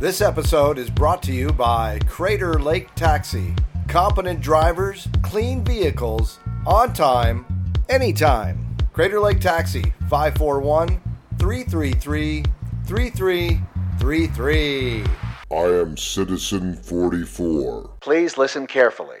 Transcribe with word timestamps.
This 0.00 0.20
episode 0.22 0.78
is 0.78 0.88
brought 0.88 1.22
to 1.24 1.32
you 1.32 1.52
by 1.52 1.98
Crater 2.08 2.54
Lake 2.54 2.94
Taxi. 2.94 3.54
Competent 3.86 4.40
drivers, 4.40 5.06
clean 5.22 5.62
vehicles, 5.62 6.38
on 6.66 6.94
time, 6.94 7.44
anytime. 7.90 8.78
Crater 8.94 9.20
Lake 9.20 9.40
Taxi, 9.40 9.82
541 10.08 10.88
333 11.38 12.44
3333. 12.86 15.04
I 15.50 15.54
am 15.54 15.98
Citizen 15.98 16.76
44. 16.76 17.90
Please 18.00 18.38
listen 18.38 18.66
carefully. 18.66 19.18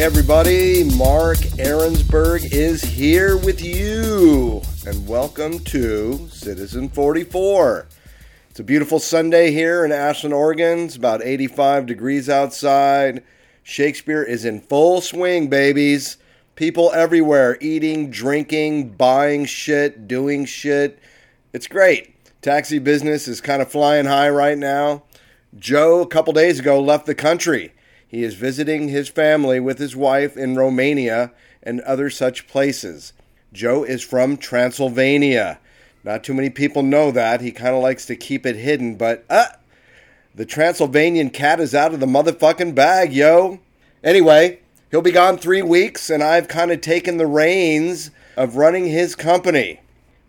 Everybody, 0.00 0.82
Mark 0.96 1.36
Aaronsberg 1.58 2.54
is 2.54 2.82
here 2.82 3.36
with 3.36 3.62
you, 3.62 4.62
and 4.86 5.06
welcome 5.06 5.58
to 5.58 6.26
Citizen 6.30 6.88
44. 6.88 7.86
It's 8.48 8.60
a 8.60 8.64
beautiful 8.64 8.98
Sunday 8.98 9.50
here 9.50 9.84
in 9.84 9.92
Ashland, 9.92 10.32
Oregon. 10.32 10.86
It's 10.86 10.96
about 10.96 11.22
85 11.22 11.84
degrees 11.84 12.30
outside. 12.30 13.22
Shakespeare 13.62 14.22
is 14.22 14.46
in 14.46 14.62
full 14.62 15.02
swing, 15.02 15.50
babies. 15.50 16.16
People 16.54 16.90
everywhere 16.94 17.58
eating, 17.60 18.10
drinking, 18.10 18.92
buying 18.92 19.44
shit, 19.44 20.08
doing 20.08 20.46
shit. 20.46 20.98
It's 21.52 21.66
great. 21.66 22.14
Taxi 22.40 22.78
business 22.78 23.28
is 23.28 23.42
kind 23.42 23.60
of 23.60 23.70
flying 23.70 24.06
high 24.06 24.30
right 24.30 24.56
now. 24.56 25.02
Joe, 25.58 26.00
a 26.00 26.06
couple 26.06 26.32
days 26.32 26.58
ago, 26.58 26.80
left 26.80 27.04
the 27.04 27.14
country. 27.14 27.74
He 28.10 28.24
is 28.24 28.34
visiting 28.34 28.88
his 28.88 29.08
family 29.08 29.60
with 29.60 29.78
his 29.78 29.94
wife 29.94 30.36
in 30.36 30.56
Romania 30.56 31.30
and 31.62 31.80
other 31.82 32.10
such 32.10 32.48
places. 32.48 33.12
Joe 33.52 33.84
is 33.84 34.02
from 34.02 34.36
Transylvania. 34.36 35.60
Not 36.02 36.24
too 36.24 36.34
many 36.34 36.50
people 36.50 36.82
know 36.82 37.12
that. 37.12 37.40
He 37.40 37.52
kind 37.52 37.72
of 37.72 37.80
likes 37.80 38.06
to 38.06 38.16
keep 38.16 38.44
it 38.44 38.56
hidden, 38.56 38.96
but 38.96 39.24
uh, 39.30 39.46
the 40.34 40.44
Transylvanian 40.44 41.30
cat 41.30 41.60
is 41.60 41.72
out 41.72 41.94
of 41.94 42.00
the 42.00 42.06
motherfucking 42.06 42.74
bag, 42.74 43.12
yo. 43.12 43.60
Anyway, 44.02 44.58
he'll 44.90 45.02
be 45.02 45.12
gone 45.12 45.38
three 45.38 45.62
weeks, 45.62 46.10
and 46.10 46.20
I've 46.20 46.48
kind 46.48 46.72
of 46.72 46.80
taken 46.80 47.16
the 47.16 47.28
reins 47.28 48.10
of 48.36 48.56
running 48.56 48.88
his 48.88 49.14
company. 49.14 49.82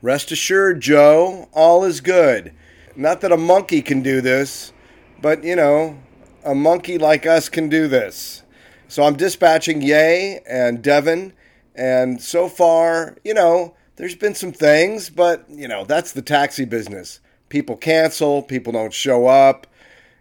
Rest 0.04 0.32
assured, 0.32 0.82
Joe, 0.82 1.50
all 1.52 1.84
is 1.84 2.00
good. 2.00 2.54
Not 2.96 3.22
that 3.22 3.32
a 3.32 3.38
monkey 3.38 3.82
can 3.82 4.04
do 4.04 4.22
this, 4.22 4.72
but 5.20 5.44
you 5.44 5.56
know, 5.56 5.98
a 6.44 6.56
monkey 6.56 6.98
like 6.98 7.26
us 7.26 7.50
can 7.50 7.70
do 7.70 7.88
this. 7.88 8.44
So 8.88 9.04
I'm 9.04 9.16
dispatching 9.16 9.82
Ye 9.82 10.40
and 10.48 10.82
Devin, 10.82 11.34
and 11.76 12.22
so 12.22 12.50
far, 12.50 13.18
you 13.24 13.34
know, 13.34 13.74
there's 13.96 14.16
been 14.16 14.36
some 14.36 14.52
things, 14.52 15.10
but 15.10 15.46
you 15.50 15.68
know, 15.68 15.86
that's 15.86 16.12
the 16.12 16.22
taxi 16.22 16.66
business. 16.66 17.20
People 17.50 17.78
cancel, 17.78 18.42
people 18.42 18.74
don't 18.74 18.94
show 18.94 19.28
up. 19.28 19.68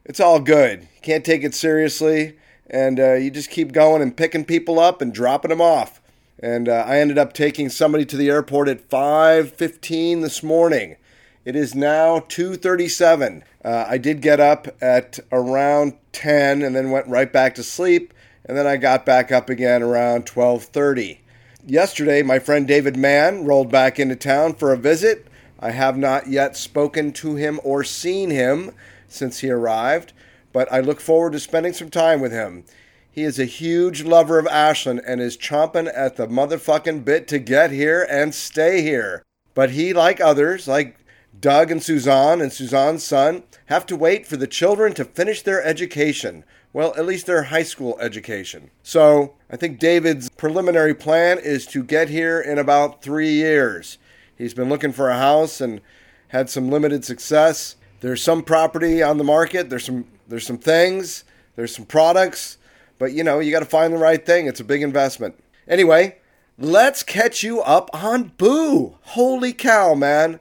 It's 0.05 0.21
all 0.21 0.41
good. 0.41 0.83
You 0.83 1.01
can't 1.03 1.25
take 1.25 1.43
it 1.43 1.55
seriously, 1.55 2.37
and 2.69 3.01
uh, 3.01 3.15
you 3.15 3.31
just 3.31 3.51
keep 3.51 3.73
going 3.73 4.03
and 4.03 4.17
picking 4.17 4.45
people 4.45 4.79
up 4.79 5.01
and 5.03 5.13
dropping 5.13 5.49
them 5.49 5.61
off. 5.61 6.01
And 6.43 6.69
uh, 6.69 6.85
I 6.87 6.99
ended 6.99 7.19
up 7.19 7.33
taking 7.33 7.69
somebody 7.69 8.05
to 8.07 8.17
the 8.17 8.31
airport 8.31 8.69
at 8.69 8.89
5:15 8.89 10.23
this 10.23 10.43
morning. 10.43 10.97
It 11.45 11.57
is 11.57 11.75
now 11.75 12.21
2:37. 12.21 13.43
Uh, 13.65 13.85
I 13.89 13.99
did 13.99 14.23
get 14.23 14.41
up 14.41 14.69
at 14.81 15.19
around 15.31 15.95
10 16.13 16.63
and 16.63 16.75
then 16.75 16.91
went 16.91 17.07
right 17.09 17.31
back 17.31 17.55
to 17.57 17.63
sleep, 17.63 18.15
and 18.45 18.57
then 18.57 18.67
I 18.67 18.77
got 18.77 19.05
back 19.05 19.31
up 19.31 19.51
again 19.51 19.83
around 19.83 20.25
12:30. 20.27 21.21
Yesterday, 21.67 22.23
my 22.23 22.39
friend 22.39 22.67
David 22.67 22.97
Mann 22.97 23.45
rolled 23.45 23.71
back 23.71 23.99
into 23.99 24.17
town 24.17 24.55
for 24.55 24.73
a 24.73 24.79
visit. 24.79 25.27
I 25.59 25.73
have 25.73 25.99
not 25.99 26.29
yet 26.29 26.57
spoken 26.57 27.13
to 27.13 27.37
him 27.37 27.61
or 27.63 27.85
seen 27.85 28.31
him 28.31 28.73
since 29.09 29.41
he 29.41 29.51
arrived, 29.51 30.15
but 30.55 30.73
I 30.73 30.81
look 30.81 31.01
forward 31.01 31.33
to 31.33 31.41
spending 31.41 31.75
some 31.75 31.91
time 31.91 32.21
with 32.21 32.33
him. 32.33 32.65
He 33.13 33.25
is 33.25 33.39
a 33.39 33.45
huge 33.45 34.05
lover 34.05 34.39
of 34.39 34.47
Ashland 34.47 35.03
and 35.07 35.21
is 35.21 35.37
chomping 35.37 35.91
at 35.95 36.17
the 36.17 36.27
motherfucking 36.27 37.05
bit 37.05 37.29
to 37.29 37.39
get 37.39 37.73
here 37.73 38.07
and 38.09 38.35
stay 38.35 38.81
here. 38.81 39.23
But 39.55 39.71
he, 39.71 39.93
like 39.93 40.21
others, 40.21 40.67
like 40.67 40.97
Doug 41.39 41.71
and 41.71 41.83
Suzanne 41.83 42.41
and 42.41 42.53
Suzanne's 42.53 43.05
son, 43.05 43.43
have 43.71 43.87
to 43.87 43.97
wait 43.97 44.27
for 44.27 44.37
the 44.37 44.49
children 44.49 44.93
to 44.95 45.05
finish 45.05 45.43
their 45.43 45.63
education. 45.65 46.45
Well, 46.73 46.93
at 46.97 47.07
least 47.07 47.27
their 47.27 47.45
high 47.45 47.63
school 47.63 47.97
education. 48.01 48.71
So 48.83 49.35
I 49.49 49.57
think 49.57 49.79
David's 49.79 50.29
preliminary 50.29 50.93
plan 50.93 51.39
is 51.39 51.67
to 51.69 51.85
get 51.85 52.09
here 52.09 52.41
in 52.41 52.59
about 52.59 53.01
three 53.01 53.31
years. 53.31 53.97
He's 54.37 54.55
been 54.55 54.69
looking 54.69 54.93
for 54.93 55.09
a 55.09 55.17
house 55.17 55.61
and 55.61 55.81
had 56.29 56.51
some 56.51 56.69
limited 56.69 57.05
success. 57.05 57.77
There's 58.01 58.21
some 58.21 58.43
property 58.43 59.05
on 59.05 59.19
the 59.19 59.25
market. 59.25 59.71
There's 59.71 59.85
some 59.85 60.07
there's 60.27 60.47
some 60.47 60.59
things. 60.59 61.25
There's 61.55 61.75
some 61.75 61.87
products. 61.87 62.59
But 62.99 63.13
you 63.13 63.23
know, 63.23 63.39
you 63.39 63.53
got 63.53 63.61
to 63.61 63.67
find 63.67 63.93
the 63.93 63.99
right 63.99 64.25
thing. 64.25 64.47
It's 64.47 64.61
a 64.61 64.65
big 64.65 64.83
investment. 64.83 65.37
Anyway, 65.69 66.19
let's 66.59 67.05
catch 67.05 67.45
you 67.45 67.61
up 67.61 67.89
on 67.93 68.33
Boo. 68.37 68.97
Holy 69.03 69.53
cow, 69.53 69.95
man. 69.95 70.41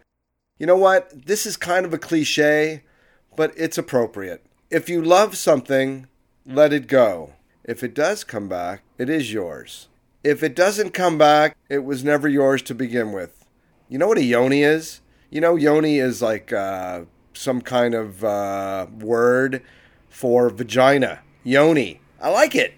You 0.58 0.66
know 0.66 0.78
what? 0.78 1.26
This 1.26 1.46
is 1.46 1.58
kind 1.58 1.86
of 1.86 1.94
a 1.94 2.00
cliche, 2.00 2.84
but 3.40 3.54
it's 3.56 3.78
appropriate. 3.78 4.46
If 4.70 4.90
you 4.90 5.02
love 5.02 5.38
something, 5.38 6.08
let 6.46 6.74
it 6.74 6.88
go. 6.88 7.36
If 7.64 7.84
it 7.84 7.94
does 7.94 8.26
come 8.26 8.50
back, 8.50 8.84
it 8.98 9.10
is 9.10 9.32
yours. 9.32 9.88
If 10.26 10.44
it 10.44 10.54
doesn't 10.54 10.90
come 10.90 11.18
back, 11.18 11.56
it 11.70 11.86
was 11.86 12.04
never 12.04 12.28
yours 12.28 12.62
to 12.64 12.76
begin 12.76 13.14
with. 13.14 13.46
You 13.88 13.98
know 13.98 14.10
what 14.10 14.18
a 14.18 14.24
yoni 14.26 14.64
is? 14.64 15.00
You 15.30 15.40
know, 15.40 15.56
yoni 15.56 16.00
is 16.00 16.22
like 16.22 16.52
uh, 16.52 17.04
some 17.34 17.62
kind 17.62 17.96
of 17.96 18.26
uh, 18.26 18.88
word 19.00 19.64
for 20.10 20.50
vagina. 20.50 21.22
Yoni. 21.46 22.02
I 22.22 22.32
like 22.32 22.56
it. 22.56 22.74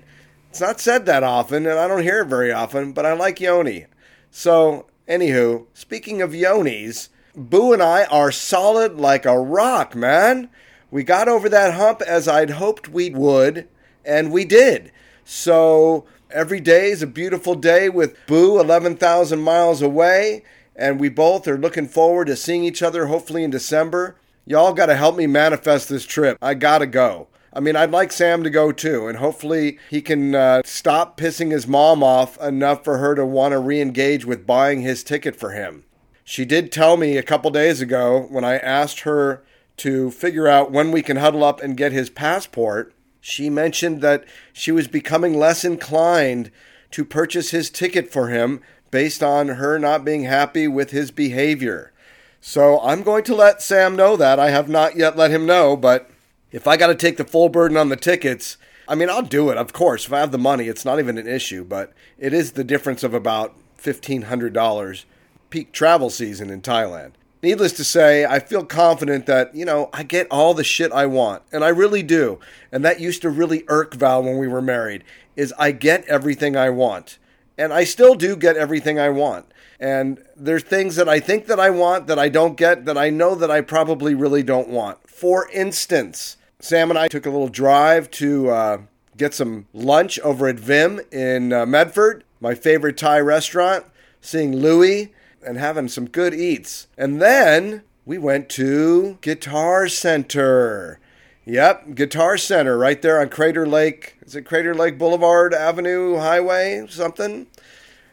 It's 0.52 0.62
not 0.62 0.80
said 0.80 1.08
that 1.08 1.24
often, 1.24 1.66
and 1.66 1.80
I 1.80 1.88
don't 1.88 2.04
hear 2.04 2.22
it 2.22 2.28
very 2.28 2.52
often, 2.52 2.94
but 2.94 3.08
I 3.08 3.14
like 3.14 3.42
yoni. 3.42 3.88
So, 4.30 4.86
anywho, 5.08 5.66
speaking 5.74 6.22
of 6.22 6.34
yonis, 6.34 7.10
Boo 7.36 7.72
and 7.72 7.82
I 7.82 8.06
are 8.06 8.32
solid 8.32 8.98
like 8.98 9.26
a 9.26 9.40
rock, 9.40 9.96
man. 9.96 10.50
We 10.90 11.04
got 11.04 11.30
over 11.30 11.48
that 11.48 11.76
hump 11.76 12.02
as 12.02 12.28
I'd 12.28 12.52
hoped 12.52 12.90
we 12.90 13.10
would, 13.10 13.68
and 14.04 14.32
we 14.32 14.44
did. 14.44 14.92
So 15.24 16.06
every 16.30 16.60
day 16.60 16.92
is 16.92 17.02
a 17.02 17.08
beautiful 17.08 17.56
day 17.56 17.88
with 17.88 18.18
Boo 18.28 18.60
11,000 18.60 19.40
miles 19.40 19.82
away, 19.82 20.44
and 20.76 21.00
we 21.00 21.08
both 21.08 21.48
are 21.48 21.58
looking 21.58 21.88
forward 21.88 22.28
to 22.28 22.36
seeing 22.36 22.66
each 22.66 22.84
other 22.84 23.06
hopefully 23.06 23.44
in 23.44 23.52
December. 23.52 24.18
Y'all 24.46 24.74
got 24.74 24.88
to 24.88 24.96
help 24.96 25.16
me 25.16 25.28
manifest 25.28 25.88
this 25.88 26.06
trip. 26.06 26.38
I 26.42 26.54
got 26.56 26.80
to 26.80 26.86
go. 26.86 27.28
I 27.54 27.62
mean, 27.62 27.76
I'd 27.78 27.92
like 27.92 28.12
Sam 28.12 28.44
to 28.44 28.50
go 28.50 28.72
too, 28.72 29.08
and 29.08 29.18
hopefully 29.18 29.78
he 29.90 30.02
can 30.02 30.36
uh, 30.36 30.62
stop 30.66 31.18
pissing 31.18 31.52
his 31.52 31.68
mom 31.68 32.04
off 32.04 32.42
enough 32.42 32.84
for 32.84 32.98
her 32.98 33.16
to 33.16 33.26
want 33.26 33.54
to 33.54 33.60
re 33.60 33.80
engage 33.80 34.26
with 34.26 34.48
buying 34.48 34.82
his 34.82 35.04
ticket 35.04 35.36
for 35.36 35.52
him. 35.52 35.86
She 36.32 36.46
did 36.46 36.72
tell 36.72 36.96
me 36.96 37.18
a 37.18 37.24
couple 37.24 37.52
days 37.52 37.82
ago 37.82 38.26
when 38.30 38.46
I 38.46 38.56
asked 38.56 39.02
her 39.02 39.44
to 39.76 40.10
figure 40.12 40.48
out 40.48 40.72
when 40.72 40.90
we 40.90 41.02
can 41.02 41.18
huddle 41.18 41.44
up 41.44 41.62
and 41.62 41.76
get 41.76 41.92
his 41.92 42.10
passport. 42.10 42.94
She 43.20 43.50
mentioned 43.50 44.00
that 44.00 44.24
she 44.54 44.72
was 44.72 44.88
becoming 44.88 45.38
less 45.38 45.66
inclined 45.66 46.50
to 46.92 47.04
purchase 47.04 47.52
his 47.52 47.70
ticket 47.70 48.14
for 48.14 48.30
him 48.30 48.62
based 48.92 49.22
on 49.22 49.50
her 49.50 49.78
not 49.78 50.06
being 50.06 50.24
happy 50.24 50.70
with 50.70 50.92
his 50.92 51.12
behavior. 51.12 51.92
So 52.40 52.80
I'm 52.80 53.04
going 53.04 53.26
to 53.26 53.36
let 53.36 53.62
Sam 53.62 53.98
know 53.98 54.16
that. 54.16 54.40
I 54.40 54.52
have 54.52 54.70
not 54.70 54.96
yet 54.96 55.18
let 55.18 55.32
him 55.32 55.46
know, 55.46 55.76
but 55.76 56.10
if 56.50 56.66
I 56.66 56.78
got 56.78 56.88
to 56.88 56.96
take 56.96 57.18
the 57.18 57.26
full 57.26 57.50
burden 57.50 57.76
on 57.76 57.90
the 57.90 57.98
tickets, 57.98 58.56
I 58.88 58.96
mean, 58.96 59.10
I'll 59.10 59.22
do 59.22 59.50
it, 59.50 59.58
of 59.58 59.74
course. 59.74 60.06
If 60.06 60.14
I 60.14 60.20
have 60.20 60.32
the 60.32 60.38
money, 60.38 60.70
it's 60.70 60.86
not 60.86 60.98
even 60.98 61.18
an 61.18 61.28
issue, 61.28 61.66
but 61.66 61.92
it 62.18 62.34
is 62.34 62.54
the 62.54 62.64
difference 62.64 63.04
of 63.04 63.14
about 63.14 63.54
$1,500 63.80 65.04
peak 65.52 65.72
travel 65.72 66.10
season 66.10 66.50
in 66.50 66.62
Thailand. 66.62 67.12
Needless 67.44 67.74
to 67.74 67.84
say, 67.84 68.26
I 68.26 68.40
feel 68.40 68.64
confident 68.66 69.26
that, 69.26 69.54
you 69.56 69.66
know, 69.66 69.90
I 69.94 70.04
get 70.04 70.28
all 70.30 70.54
the 70.54 70.64
shit 70.64 70.92
I 70.92 71.08
want. 71.08 71.44
And 71.52 71.64
I 71.64 71.70
really 71.70 72.04
do. 72.04 72.40
And 72.72 72.86
that 72.86 73.00
used 73.00 73.22
to 73.24 73.30
really 73.30 73.64
irk 73.68 73.96
Val 73.96 74.24
when 74.24 74.38
we 74.38 74.48
were 74.48 74.62
married, 74.62 75.04
is 75.36 75.54
I 75.58 75.72
get 75.72 76.06
everything 76.06 76.56
I 76.56 76.70
want. 76.70 77.18
And 77.58 77.74
I 77.74 77.84
still 77.84 78.16
do 78.16 78.36
get 78.36 78.58
everything 78.58 79.00
I 79.00 79.10
want. 79.10 79.46
And 79.80 80.24
there's 80.38 80.64
things 80.64 80.96
that 80.98 81.10
I 81.10 81.20
think 81.20 81.48
that 81.48 81.60
I 81.60 81.72
want 81.72 82.06
that 82.08 82.20
I 82.20 82.30
don't 82.30 82.56
get 82.56 82.86
that 82.86 82.98
I 82.98 83.10
know 83.10 83.34
that 83.34 83.50
I 83.50 83.62
probably 83.62 84.14
really 84.14 84.44
don't 84.44 84.70
want. 84.70 85.10
For 85.10 85.50
instance, 85.50 86.38
Sam 86.60 86.92
and 86.92 87.00
I 87.00 87.08
took 87.08 87.26
a 87.26 87.32
little 87.32 87.48
drive 87.48 88.12
to 88.12 88.50
uh, 88.50 88.78
get 89.18 89.34
some 89.34 89.66
lunch 89.74 90.20
over 90.20 90.48
at 90.48 90.60
Vim 90.60 91.02
in 91.12 91.52
uh, 91.52 91.66
Medford, 91.66 92.24
my 92.40 92.54
favorite 92.54 92.98
Thai 92.98 93.20
restaurant, 93.20 93.86
seeing 94.22 94.56
Louie 94.56 95.12
and 95.46 95.58
having 95.58 95.88
some 95.88 96.08
good 96.08 96.34
eats. 96.34 96.88
And 96.98 97.22
then 97.22 97.84
we 98.06 98.18
went 98.18 98.50
to 98.50 99.18
Guitar 99.22 99.88
Center. 99.88 101.00
Yep, 101.46 101.96
Guitar 101.96 102.38
Center 102.38 102.78
right 102.78 103.02
there 103.02 103.20
on 103.20 103.30
Crater 103.30 103.68
Lake. 103.68 104.18
Is 104.22 104.36
it 104.36 104.44
Crater 104.44 104.76
Lake 104.76 104.98
Boulevard 104.98 105.54
Avenue 105.54 106.18
Highway? 106.18 106.86
Something 106.88 107.48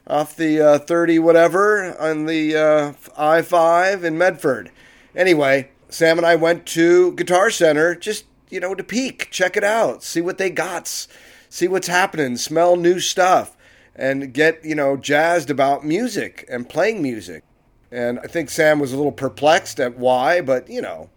off 0.07 0.35
the 0.35 0.61
uh, 0.61 0.79
30 0.79 1.19
whatever 1.19 1.95
on 2.01 2.25
the 2.25 2.57
uh, 2.57 2.93
I 3.17 3.43
5 3.43 4.05
in 4.05 4.17
Medford. 4.17 4.71
Anyway, 5.15 5.71
Sam 5.91 6.17
and 6.17 6.27
I 6.27 6.37
went 6.37 6.65
to 6.67 7.13
Guitar 7.13 7.51
Center 7.51 7.95
just, 7.95 8.25
you 8.49 8.61
know, 8.61 8.75
to 8.75 8.83
peek, 8.83 9.31
check 9.31 9.57
it 9.57 9.65
out, 9.65 10.03
see 10.03 10.23
what 10.23 10.39
they 10.39 10.49
got, 10.49 11.07
see 11.51 11.69
what's 11.69 11.89
happening, 11.89 12.37
smell 12.37 12.77
new 12.77 12.99
stuff, 12.99 13.57
and 13.99 14.33
get, 14.33 14.65
you 14.65 14.77
know, 14.77 14.97
jazzed 14.97 15.50
about 15.50 15.85
music 15.85 16.47
and 16.49 16.69
playing 16.69 17.03
music. 17.03 17.43
And 17.91 18.21
I 18.21 18.29
think 18.29 18.49
Sam 18.49 18.79
was 18.79 18.93
a 18.93 18.97
little 18.97 19.12
perplexed 19.12 19.81
at 19.81 19.99
why, 19.99 20.41
but, 20.41 20.71
you 20.71 20.81
know, 20.81 21.11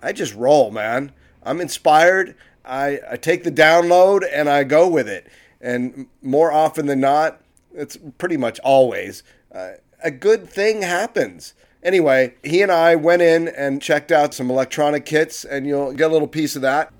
I 0.00 0.12
just 0.12 0.34
roll, 0.34 0.70
man. 0.70 1.12
I'm 1.42 1.60
inspired. 1.60 2.36
I, 2.64 3.00
I 3.10 3.16
take 3.16 3.42
the 3.42 3.50
download 3.50 4.22
and 4.32 4.48
I 4.48 4.62
go 4.62 4.88
with 4.88 5.08
it. 5.08 5.26
And 5.60 6.06
more 6.22 6.52
often 6.52 6.86
than 6.86 7.00
not, 7.00 7.40
it's 7.74 7.98
pretty 8.18 8.36
much 8.36 8.60
always, 8.60 9.22
uh, 9.52 9.72
a 10.02 10.10
good 10.10 10.48
thing 10.48 10.82
happens. 10.82 11.54
Anyway, 11.82 12.34
he 12.42 12.62
and 12.62 12.70
I 12.70 12.94
went 12.94 13.22
in 13.22 13.48
and 13.48 13.82
checked 13.82 14.12
out 14.12 14.34
some 14.34 14.50
electronic 14.50 15.06
kits, 15.06 15.44
and 15.44 15.66
you'll 15.66 15.92
get 15.92 16.10
a 16.10 16.12
little 16.12 16.28
piece 16.28 16.54
of 16.54 16.62
that. 16.62 16.92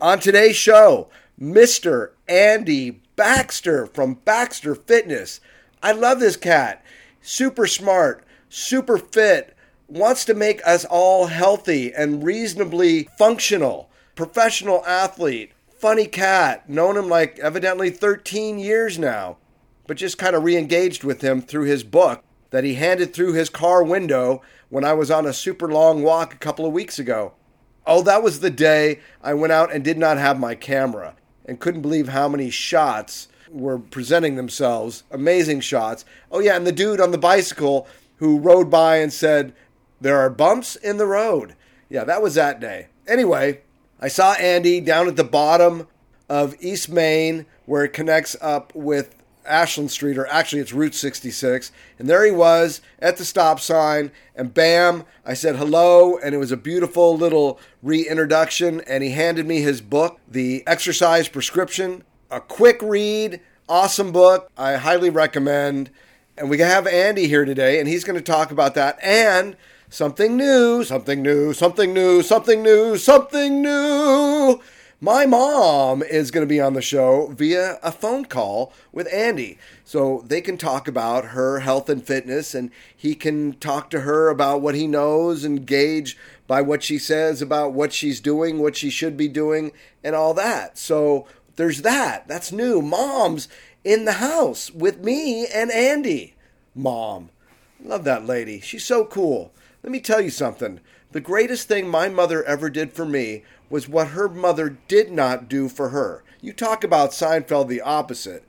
On 0.00 0.18
today's 0.18 0.56
show, 0.56 1.08
Mr. 1.40 2.10
Andy 2.28 3.00
Baxter 3.16 3.86
from 3.86 4.14
Baxter 4.24 4.74
Fitness. 4.74 5.40
I 5.82 5.92
love 5.92 6.18
this 6.18 6.36
cat. 6.36 6.84
Super 7.22 7.66
smart, 7.66 8.24
super 8.48 8.98
fit, 8.98 9.56
wants 9.88 10.24
to 10.24 10.34
make 10.34 10.66
us 10.66 10.84
all 10.84 11.26
healthy 11.26 11.92
and 11.92 12.24
reasonably 12.24 13.08
functional. 13.16 13.88
Professional 14.16 14.84
athlete, 14.84 15.52
funny 15.78 16.06
cat, 16.06 16.68
known 16.68 16.96
him 16.96 17.08
like 17.08 17.38
evidently 17.38 17.90
13 17.90 18.58
years 18.58 18.98
now, 18.98 19.36
but 19.86 19.96
just 19.96 20.18
kind 20.18 20.34
of 20.34 20.42
re 20.42 20.56
engaged 20.56 21.04
with 21.04 21.20
him 21.20 21.40
through 21.40 21.64
his 21.64 21.84
book 21.84 22.24
that 22.50 22.64
he 22.64 22.74
handed 22.74 23.12
through 23.12 23.32
his 23.32 23.48
car 23.48 23.82
window 23.82 24.42
when 24.68 24.84
I 24.84 24.92
was 24.92 25.10
on 25.10 25.26
a 25.26 25.32
super 25.32 25.70
long 25.70 26.02
walk 26.02 26.34
a 26.34 26.38
couple 26.38 26.66
of 26.66 26.72
weeks 26.72 26.98
ago. 26.98 27.34
Oh, 27.86 28.02
that 28.02 28.22
was 28.22 28.40
the 28.40 28.50
day 28.50 29.00
I 29.22 29.34
went 29.34 29.52
out 29.52 29.72
and 29.72 29.84
did 29.84 29.98
not 29.98 30.18
have 30.18 30.38
my 30.38 30.54
camera 30.54 31.14
and 31.44 31.60
couldn't 31.60 31.82
believe 31.82 32.08
how 32.08 32.28
many 32.28 32.50
shots 32.50 33.28
were 33.50 33.78
presenting 33.78 34.36
themselves. 34.36 35.04
Amazing 35.10 35.60
shots. 35.60 36.04
Oh, 36.30 36.40
yeah, 36.40 36.56
and 36.56 36.66
the 36.66 36.72
dude 36.72 37.00
on 37.00 37.10
the 37.10 37.18
bicycle 37.18 37.86
who 38.16 38.38
rode 38.38 38.70
by 38.70 38.96
and 38.96 39.12
said, 39.12 39.54
There 40.00 40.18
are 40.18 40.30
bumps 40.30 40.76
in 40.76 40.96
the 40.96 41.06
road. 41.06 41.54
Yeah, 41.88 42.04
that 42.04 42.22
was 42.22 42.34
that 42.34 42.60
day. 42.60 42.88
Anyway, 43.06 43.60
I 44.00 44.08
saw 44.08 44.32
Andy 44.34 44.80
down 44.80 45.08
at 45.08 45.16
the 45.16 45.24
bottom 45.24 45.86
of 46.28 46.56
East 46.60 46.88
Main 46.88 47.46
where 47.66 47.84
it 47.84 47.92
connects 47.92 48.36
up 48.40 48.74
with 48.74 49.14
Ashland 49.46 49.90
Street, 49.90 50.18
or 50.18 50.26
actually 50.26 50.60
it's 50.60 50.72
Route 50.72 50.94
66. 50.94 51.72
And 51.98 52.08
there 52.08 52.24
he 52.24 52.30
was 52.30 52.80
at 52.98 53.16
the 53.16 53.24
stop 53.24 53.60
sign, 53.60 54.12
and 54.34 54.52
bam, 54.52 55.04
I 55.24 55.34
said 55.34 55.56
hello, 55.56 56.18
and 56.18 56.34
it 56.34 56.38
was 56.38 56.52
a 56.52 56.56
beautiful 56.56 57.16
little 57.16 57.58
reintroduction. 57.82 58.80
And 58.82 59.02
he 59.02 59.10
handed 59.10 59.46
me 59.46 59.60
his 59.60 59.80
book, 59.80 60.20
The 60.28 60.62
Exercise 60.66 61.28
Prescription. 61.28 62.04
A 62.30 62.40
quick 62.40 62.80
read, 62.82 63.40
awesome 63.68 64.12
book. 64.12 64.50
I 64.56 64.74
highly 64.74 65.10
recommend. 65.10 65.90
And 66.36 66.50
we 66.50 66.58
have 66.58 66.86
Andy 66.86 67.28
here 67.28 67.44
today, 67.44 67.78
and 67.78 67.88
he's 67.88 68.04
going 68.04 68.18
to 68.18 68.22
talk 68.22 68.50
about 68.50 68.74
that 68.74 68.98
and 69.02 69.56
Something 69.94 70.36
new, 70.36 70.82
something 70.82 71.22
new, 71.22 71.52
something 71.52 71.94
new, 71.94 72.20
something 72.20 72.64
new, 72.64 72.96
something 72.96 73.62
new. 73.62 74.60
My 75.00 75.26
mom 75.26 76.02
is 76.02 76.30
going 76.30 76.46
to 76.46 76.52
be 76.52 76.60
on 76.60 76.74
the 76.74 76.80
show 76.80 77.26
via 77.26 77.78
a 77.82 77.90
phone 77.90 78.24
call 78.24 78.72
with 78.92 79.12
Andy. 79.12 79.58
So 79.84 80.22
they 80.26 80.40
can 80.40 80.56
talk 80.56 80.88
about 80.88 81.26
her 81.26 81.60
health 81.60 81.88
and 81.90 82.02
fitness, 82.02 82.54
and 82.54 82.70
he 82.96 83.14
can 83.14 83.54
talk 83.54 83.90
to 83.90 84.00
her 84.00 84.28
about 84.28 84.62
what 84.62 84.74
he 84.74 84.86
knows 84.86 85.44
and 85.44 85.66
gauge 85.66 86.16
by 86.46 86.62
what 86.62 86.82
she 86.82 86.98
says 86.98 87.42
about 87.42 87.72
what 87.72 87.92
she's 87.92 88.20
doing, 88.20 88.58
what 88.58 88.76
she 88.76 88.88
should 88.88 89.16
be 89.16 89.28
doing, 89.28 89.72
and 90.02 90.14
all 90.14 90.32
that. 90.34 90.78
So 90.78 91.26
there's 91.56 91.82
that. 91.82 92.28
That's 92.28 92.52
new. 92.52 92.80
Mom's 92.80 93.48
in 93.82 94.04
the 94.04 94.14
house 94.14 94.70
with 94.70 95.04
me 95.04 95.46
and 95.46 95.70
Andy. 95.70 96.34
Mom. 96.74 97.30
Love 97.82 98.04
that 98.04 98.26
lady. 98.26 98.60
She's 98.60 98.84
so 98.84 99.04
cool. 99.04 99.52
Let 99.82 99.92
me 99.92 100.00
tell 100.00 100.20
you 100.20 100.30
something. 100.30 100.80
The 101.12 101.20
greatest 101.20 101.68
thing 101.68 101.88
my 101.88 102.08
mother 102.08 102.42
ever 102.42 102.70
did 102.70 102.92
for 102.92 103.04
me 103.04 103.44
was 103.74 103.88
what 103.88 104.06
her 104.10 104.28
mother 104.28 104.78
did 104.86 105.10
not 105.10 105.48
do 105.48 105.68
for 105.68 105.88
her. 105.88 106.22
You 106.40 106.52
talk 106.52 106.84
about 106.84 107.10
Seinfeld 107.10 107.66
the 107.66 107.80
opposite. 107.80 108.44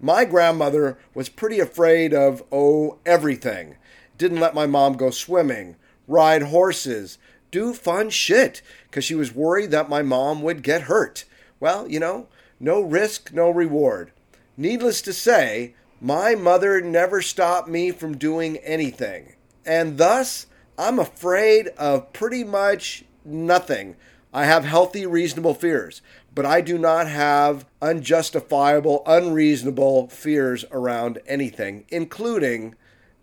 My 0.00 0.24
grandmother 0.24 0.96
was 1.14 1.28
pretty 1.28 1.58
afraid 1.58 2.14
of, 2.14 2.44
oh, 2.52 2.98
everything. 3.04 3.74
Didn't 4.18 4.38
let 4.38 4.54
my 4.54 4.66
mom 4.68 4.92
go 4.92 5.10
swimming, 5.10 5.74
ride 6.06 6.42
horses, 6.42 7.18
do 7.50 7.74
fun 7.74 8.10
shit, 8.10 8.62
because 8.84 9.04
she 9.04 9.16
was 9.16 9.34
worried 9.34 9.72
that 9.72 9.88
my 9.88 10.02
mom 10.02 10.42
would 10.42 10.62
get 10.62 10.82
hurt. 10.82 11.24
Well, 11.58 11.88
you 11.88 11.98
know, 11.98 12.28
no 12.60 12.80
risk, 12.80 13.32
no 13.32 13.50
reward. 13.50 14.12
Needless 14.56 15.02
to 15.02 15.12
say, 15.12 15.74
my 16.00 16.36
mother 16.36 16.80
never 16.80 17.20
stopped 17.20 17.68
me 17.68 17.90
from 17.90 18.16
doing 18.16 18.58
anything. 18.58 19.34
And 19.66 19.98
thus, 19.98 20.46
I'm 20.78 21.00
afraid 21.00 21.66
of 21.78 22.12
pretty 22.12 22.44
much 22.44 23.02
nothing. 23.24 23.96
I 24.38 24.44
have 24.44 24.64
healthy, 24.64 25.04
reasonable 25.04 25.54
fears, 25.54 26.00
but 26.32 26.46
I 26.46 26.60
do 26.60 26.78
not 26.78 27.08
have 27.08 27.66
unjustifiable, 27.82 29.02
unreasonable 29.04 30.06
fears 30.10 30.64
around 30.70 31.18
anything, 31.26 31.86
including 31.88 32.76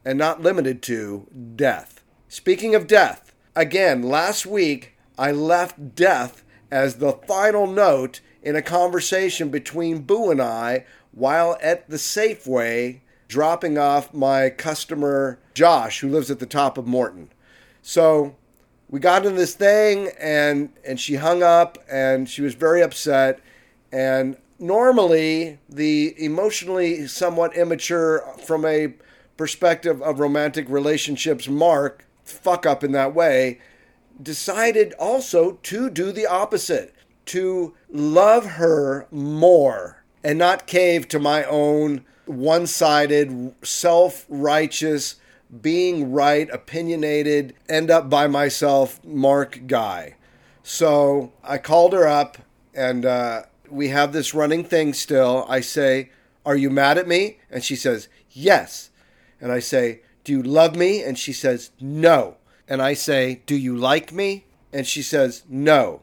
and 0.03 0.17
not 0.17 0.41
limited 0.41 0.81
to 0.81 1.25
death. 1.55 2.03
Speaking 2.27 2.75
of 2.75 2.85
death, 2.85 3.33
again, 3.55 4.03
last 4.03 4.45
week 4.45 4.97
I 5.17 5.31
left 5.31 5.95
death 5.95 6.43
as 6.69 6.95
the 6.95 7.13
final 7.13 7.65
note 7.65 8.19
in 8.43 8.57
a 8.57 8.61
conversation 8.61 9.47
between 9.47 10.01
Boo 10.01 10.29
and 10.29 10.41
I 10.41 10.85
while 11.13 11.57
at 11.61 11.89
the 11.89 11.95
Safeway 11.95 12.99
dropping 13.29 13.77
off 13.77 14.13
my 14.13 14.49
customer 14.49 15.39
Josh, 15.53 16.01
who 16.01 16.09
lives 16.09 16.29
at 16.29 16.39
the 16.39 16.45
top 16.45 16.77
of 16.77 16.85
Morton. 16.85 17.29
So 17.81 18.35
we 18.89 18.99
got 18.99 19.25
in 19.25 19.35
this 19.35 19.55
thing 19.55 20.09
and 20.19 20.69
and 20.85 20.99
she 20.99 21.15
hung 21.15 21.43
up 21.43 21.77
and 21.91 22.29
she 22.29 22.41
was 22.41 22.55
very 22.55 22.81
upset. 22.81 23.39
And 23.91 24.37
normally 24.59 25.59
the 25.69 26.13
emotionally 26.17 27.07
somewhat 27.07 27.55
immature 27.55 28.23
from 28.45 28.65
a 28.65 28.93
perspective 29.37 30.01
of 30.01 30.19
romantic 30.19 30.69
relationships 30.69 31.47
mark 31.47 32.05
fuck 32.23 32.65
up 32.65 32.83
in 32.83 32.91
that 32.93 33.13
way 33.13 33.59
decided 34.21 34.93
also 34.97 35.53
to 35.61 35.89
do 35.89 36.11
the 36.11 36.25
opposite 36.25 36.95
to 37.25 37.73
love 37.89 38.45
her 38.45 39.07
more 39.11 40.03
and 40.23 40.39
not 40.39 40.67
cave 40.67 41.07
to 41.07 41.19
my 41.19 41.43
own 41.43 42.03
one-sided 42.25 43.53
self-righteous 43.61 45.15
being 45.61 46.11
right, 46.11 46.49
opinionated, 46.51 47.55
end 47.69 47.91
up 47.91 48.09
by 48.09 48.27
myself, 48.27 49.03
Mark 49.03 49.61
guy. 49.67 50.15
So 50.63 51.31
I 51.43 51.57
called 51.57 51.93
her 51.93 52.07
up 52.07 52.37
and 52.73 53.05
uh, 53.05 53.43
we 53.69 53.89
have 53.89 54.13
this 54.13 54.33
running 54.33 54.63
thing 54.63 54.93
still. 54.93 55.45
I 55.47 55.61
say, 55.61 56.09
Are 56.45 56.55
you 56.55 56.69
mad 56.69 56.97
at 56.97 57.07
me? 57.07 57.39
And 57.49 57.63
she 57.63 57.75
says, 57.75 58.07
Yes. 58.31 58.89
And 59.39 59.51
I 59.51 59.59
say, 59.59 60.01
Do 60.23 60.33
you 60.33 60.43
love 60.43 60.75
me? 60.75 61.03
And 61.03 61.17
she 61.17 61.33
says, 61.33 61.71
No. 61.79 62.37
And 62.67 62.81
I 62.81 62.93
say, 62.93 63.41
Do 63.45 63.55
you 63.55 63.75
like 63.75 64.11
me? 64.11 64.45
And 64.73 64.87
she 64.87 65.01
says, 65.01 65.43
No. 65.47 66.01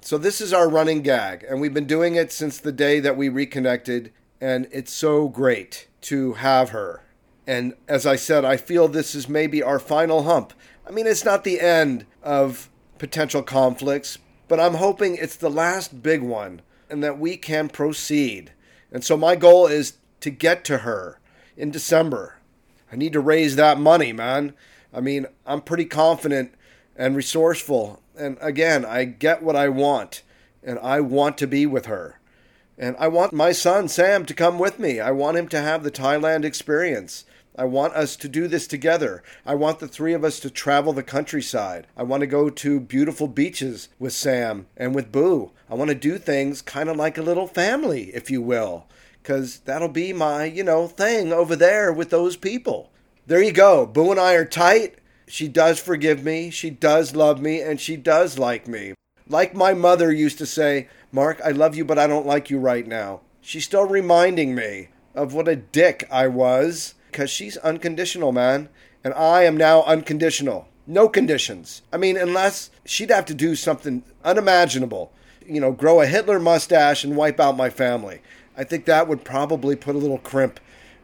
So 0.00 0.18
this 0.18 0.40
is 0.40 0.52
our 0.52 0.68
running 0.68 1.02
gag. 1.02 1.44
And 1.48 1.60
we've 1.60 1.74
been 1.74 1.86
doing 1.86 2.14
it 2.14 2.30
since 2.30 2.58
the 2.58 2.72
day 2.72 3.00
that 3.00 3.16
we 3.16 3.28
reconnected. 3.28 4.12
And 4.40 4.68
it's 4.70 4.92
so 4.92 5.28
great 5.28 5.88
to 6.02 6.34
have 6.34 6.70
her. 6.70 7.03
And 7.46 7.74
as 7.88 8.06
I 8.06 8.16
said, 8.16 8.44
I 8.44 8.56
feel 8.56 8.88
this 8.88 9.14
is 9.14 9.28
maybe 9.28 9.62
our 9.62 9.78
final 9.78 10.22
hump. 10.22 10.52
I 10.86 10.90
mean, 10.90 11.06
it's 11.06 11.24
not 11.24 11.44
the 11.44 11.60
end 11.60 12.06
of 12.22 12.70
potential 12.98 13.42
conflicts, 13.42 14.18
but 14.48 14.60
I'm 14.60 14.74
hoping 14.74 15.16
it's 15.16 15.36
the 15.36 15.50
last 15.50 16.02
big 16.02 16.22
one 16.22 16.62
and 16.88 17.02
that 17.02 17.18
we 17.18 17.36
can 17.36 17.68
proceed. 17.68 18.52
And 18.92 19.04
so 19.04 19.16
my 19.16 19.36
goal 19.36 19.66
is 19.66 19.94
to 20.20 20.30
get 20.30 20.64
to 20.64 20.78
her 20.78 21.18
in 21.56 21.70
December. 21.70 22.36
I 22.90 22.96
need 22.96 23.12
to 23.12 23.20
raise 23.20 23.56
that 23.56 23.78
money, 23.78 24.12
man. 24.12 24.54
I 24.92 25.00
mean, 25.00 25.26
I'm 25.44 25.60
pretty 25.60 25.86
confident 25.86 26.54
and 26.96 27.16
resourceful. 27.16 28.00
And 28.16 28.38
again, 28.40 28.84
I 28.84 29.04
get 29.04 29.42
what 29.42 29.56
I 29.56 29.68
want, 29.68 30.22
and 30.62 30.78
I 30.78 31.00
want 31.00 31.36
to 31.38 31.46
be 31.46 31.66
with 31.66 31.86
her. 31.86 32.20
And 32.78 32.96
I 32.98 33.08
want 33.08 33.32
my 33.32 33.52
son, 33.52 33.88
Sam, 33.88 34.24
to 34.26 34.34
come 34.34 34.58
with 34.58 34.78
me. 34.78 35.00
I 35.00 35.10
want 35.10 35.36
him 35.36 35.48
to 35.48 35.60
have 35.60 35.82
the 35.82 35.90
Thailand 35.90 36.44
experience 36.44 37.24
I 37.56 37.64
want 37.64 37.94
us 37.94 38.16
to 38.16 38.28
do 38.28 38.48
this 38.48 38.66
together. 38.66 39.22
I 39.46 39.54
want 39.54 39.78
the 39.78 39.86
three 39.86 40.12
of 40.12 40.24
us 40.24 40.40
to 40.40 40.50
travel 40.50 40.92
the 40.92 41.04
countryside. 41.04 41.86
I 41.96 42.02
want 42.02 42.22
to 42.22 42.26
go 42.26 42.50
to 42.50 42.80
beautiful 42.80 43.28
beaches 43.28 43.88
with 44.00 44.12
Sam 44.12 44.66
and 44.76 44.92
with 44.92 45.12
Boo. 45.12 45.52
I 45.70 45.74
want 45.74 45.90
to 45.90 45.94
do 45.94 46.18
things 46.18 46.62
kind 46.62 46.88
of 46.88 46.96
like 46.96 47.16
a 47.16 47.22
little 47.22 47.46
family, 47.46 48.10
if 48.12 48.28
you 48.28 48.42
will, 48.42 48.86
because 49.22 49.60
that'll 49.60 49.88
be 49.88 50.12
my, 50.12 50.46
you 50.46 50.64
know, 50.64 50.88
thing 50.88 51.32
over 51.32 51.54
there 51.54 51.92
with 51.92 52.10
those 52.10 52.36
people. 52.36 52.90
There 53.26 53.42
you 53.42 53.52
go. 53.52 53.86
Boo 53.86 54.10
and 54.10 54.18
I 54.18 54.34
are 54.34 54.44
tight. 54.44 54.96
She 55.28 55.46
does 55.46 55.78
forgive 55.78 56.24
me. 56.24 56.50
She 56.50 56.70
does 56.70 57.14
love 57.14 57.40
me. 57.40 57.60
And 57.60 57.80
she 57.80 57.96
does 57.96 58.36
like 58.36 58.66
me. 58.66 58.94
Like 59.28 59.54
my 59.54 59.74
mother 59.74 60.12
used 60.12 60.38
to 60.38 60.46
say, 60.46 60.88
Mark, 61.12 61.40
I 61.44 61.52
love 61.52 61.76
you, 61.76 61.84
but 61.84 62.00
I 62.00 62.08
don't 62.08 62.26
like 62.26 62.50
you 62.50 62.58
right 62.58 62.86
now. 62.86 63.20
She's 63.40 63.64
still 63.64 63.86
reminding 63.86 64.56
me 64.56 64.88
of 65.14 65.32
what 65.32 65.46
a 65.46 65.54
dick 65.54 66.08
I 66.10 66.26
was 66.26 66.94
because 67.14 67.30
she's 67.30 67.56
unconditional, 67.58 68.32
man. 68.32 68.68
And 69.04 69.14
I 69.14 69.44
am 69.44 69.56
now 69.56 69.84
unconditional. 69.84 70.66
No 70.84 71.08
conditions. 71.08 71.82
I 71.92 71.96
mean, 71.96 72.16
unless 72.16 72.70
she'd 72.84 73.10
have 73.10 73.24
to 73.26 73.34
do 73.34 73.54
something 73.54 74.02
unimaginable, 74.24 75.12
you 75.46 75.60
know, 75.60 75.70
grow 75.70 76.00
a 76.00 76.06
Hitler 76.06 76.40
mustache 76.40 77.04
and 77.04 77.14
wipe 77.14 77.38
out 77.38 77.56
my 77.56 77.70
family. 77.70 78.20
I 78.56 78.64
think 78.64 78.84
that 78.86 79.06
would 79.06 79.24
probably 79.24 79.76
put 79.76 79.94
a 79.94 79.98
little 79.98 80.18
crimp 80.18 80.58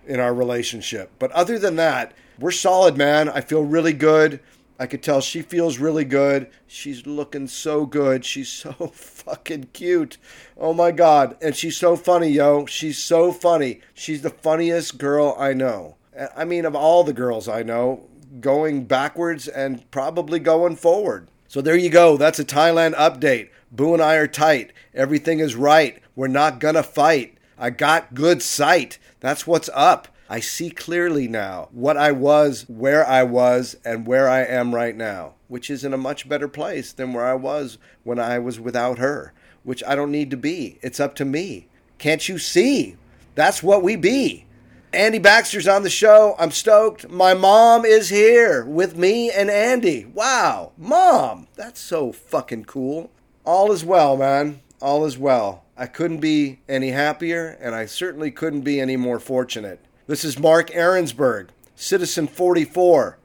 in 0.05 0.19
our 0.19 0.35
relationship. 0.35 1.13
But 1.21 1.31
other 1.31 1.61
than 1.61 1.77
that, 1.77 2.13
we're 2.41 2.51
solid, 2.51 2.97
man. 2.97 3.29
I 3.29 3.41
feel 3.41 3.63
really 3.63 3.93
good. 3.93 4.41
I 4.81 4.87
could 4.89 5.05
tell 5.05 5.21
she 5.21 5.43
feels 5.43 5.79
really 5.79 6.05
good. 6.05 6.51
She's 6.67 7.07
looking 7.07 7.47
so 7.47 7.87
good. 7.87 8.25
She's 8.25 8.49
so 8.49 8.73
fucking 8.93 9.69
cute. 9.75 10.19
Oh 10.57 10.75
my 10.75 10.91
God. 10.91 11.37
And 11.41 11.55
she's 11.55 11.77
so 11.77 11.95
funny, 11.95 12.31
yo. 12.31 12.67
She's 12.67 12.99
so 12.99 13.31
funny. 13.31 13.81
She's 13.95 14.23
the 14.23 14.31
funniest 14.31 14.99
girl 14.99 15.37
I 15.39 15.53
know. 15.53 15.95
I 16.37 16.45
mean, 16.45 16.65
of 16.65 16.75
all 16.75 17.05
the 17.05 17.13
girls 17.13 17.49
I 17.49 17.63
know, 17.63 18.09
going 18.41 18.85
backwards 18.85 19.49
and 19.49 19.91
probably 19.91 20.39
going 20.39 20.77
forward. 20.77 21.29
So 21.49 21.61
there 21.61 21.77
you 21.77 21.91
go. 21.91 22.17
That's 22.17 22.39
a 22.39 22.45
Thailand 22.45 22.95
update. 22.95 23.51
Boo 23.73 23.93
and 23.95 24.03
I 24.03 24.17
are 24.17 24.27
tight. 24.27 24.73
Everything 24.95 25.41
is 25.41 25.57
right. 25.57 26.01
We're 26.15 26.29
not 26.29 26.61
gonna 26.61 26.83
fight. 26.83 27.39
I 27.59 27.71
got 27.71 28.15
good 28.15 28.43
sight. 28.43 28.99
That's 29.21 29.47
what's 29.47 29.71
up. 29.75 30.09
I 30.29 30.39
see 30.39 30.71
clearly 30.71 31.27
now 31.27 31.69
what 31.73 31.97
I 31.97 32.13
was, 32.13 32.65
where 32.69 33.05
I 33.05 33.25
was, 33.25 33.77
and 33.85 34.07
where 34.07 34.29
I 34.29 34.45
am 34.45 34.75
right 34.75 34.97
now, 34.97 35.35
which 35.49 35.69
is 35.71 35.85
in 35.85 35.93
a 35.93 35.99
much 35.99 36.29
better 36.29 36.47
place 36.47 36.93
than 36.93 37.13
where 37.13 37.27
I 37.27 37.35
was 37.35 37.79
when 38.05 38.21
I 38.21 38.39
was 38.39 38.61
without 38.61 38.99
her, 38.99 39.33
which 39.65 39.83
I 39.87 39.97
don't 39.97 40.13
need 40.13 40.31
to 40.31 40.37
be. 40.37 40.79
It's 40.83 41.01
up 41.01 41.17
to 41.17 41.25
me. 41.25 41.67
Can't 41.99 42.29
you 42.29 42.39
see? 42.39 42.97
That's 43.35 43.63
what 43.63 43.83
we 43.83 43.97
be. 43.97 44.47
Andy 44.93 45.21
Baxter's 45.21 45.69
on 45.69 45.85
the 45.85 45.91
show. 45.91 46.35
I'm 46.37 46.51
stoked. 46.51 47.09
My 47.09 47.33
mom 47.33 47.85
is 47.85 48.09
here 48.09 48.65
with 48.65 48.97
me 48.97 49.31
and 49.31 49.49
Andy. 49.49 50.05
Wow, 50.05 50.73
mom, 50.77 51.47
that's 51.55 51.81
so 51.81 52.11
fucking 52.11 52.65
cool. 52.65 53.13
All 53.45 53.71
is 53.71 53.85
well, 53.85 54.17
man. 54.17 54.63
All 54.83 55.05
is 55.05 55.17
well. 55.17 55.65
I 55.77 55.87
couldn't 55.87 56.19
be 56.19 56.59
any 56.69 56.91
happier, 56.91 57.57
and 57.61 57.73
I 57.73 57.87
certainly 57.87 58.33
couldn't 58.33 58.63
be 58.63 58.81
any 58.81 58.97
more 58.97 59.21
fortunate. 59.21 59.79
This 60.09 60.25
is 60.25 60.41
Mark 60.41 60.71
Ahrensberg, 60.71 61.51
Citizen 61.77 62.27
44. 62.27 63.17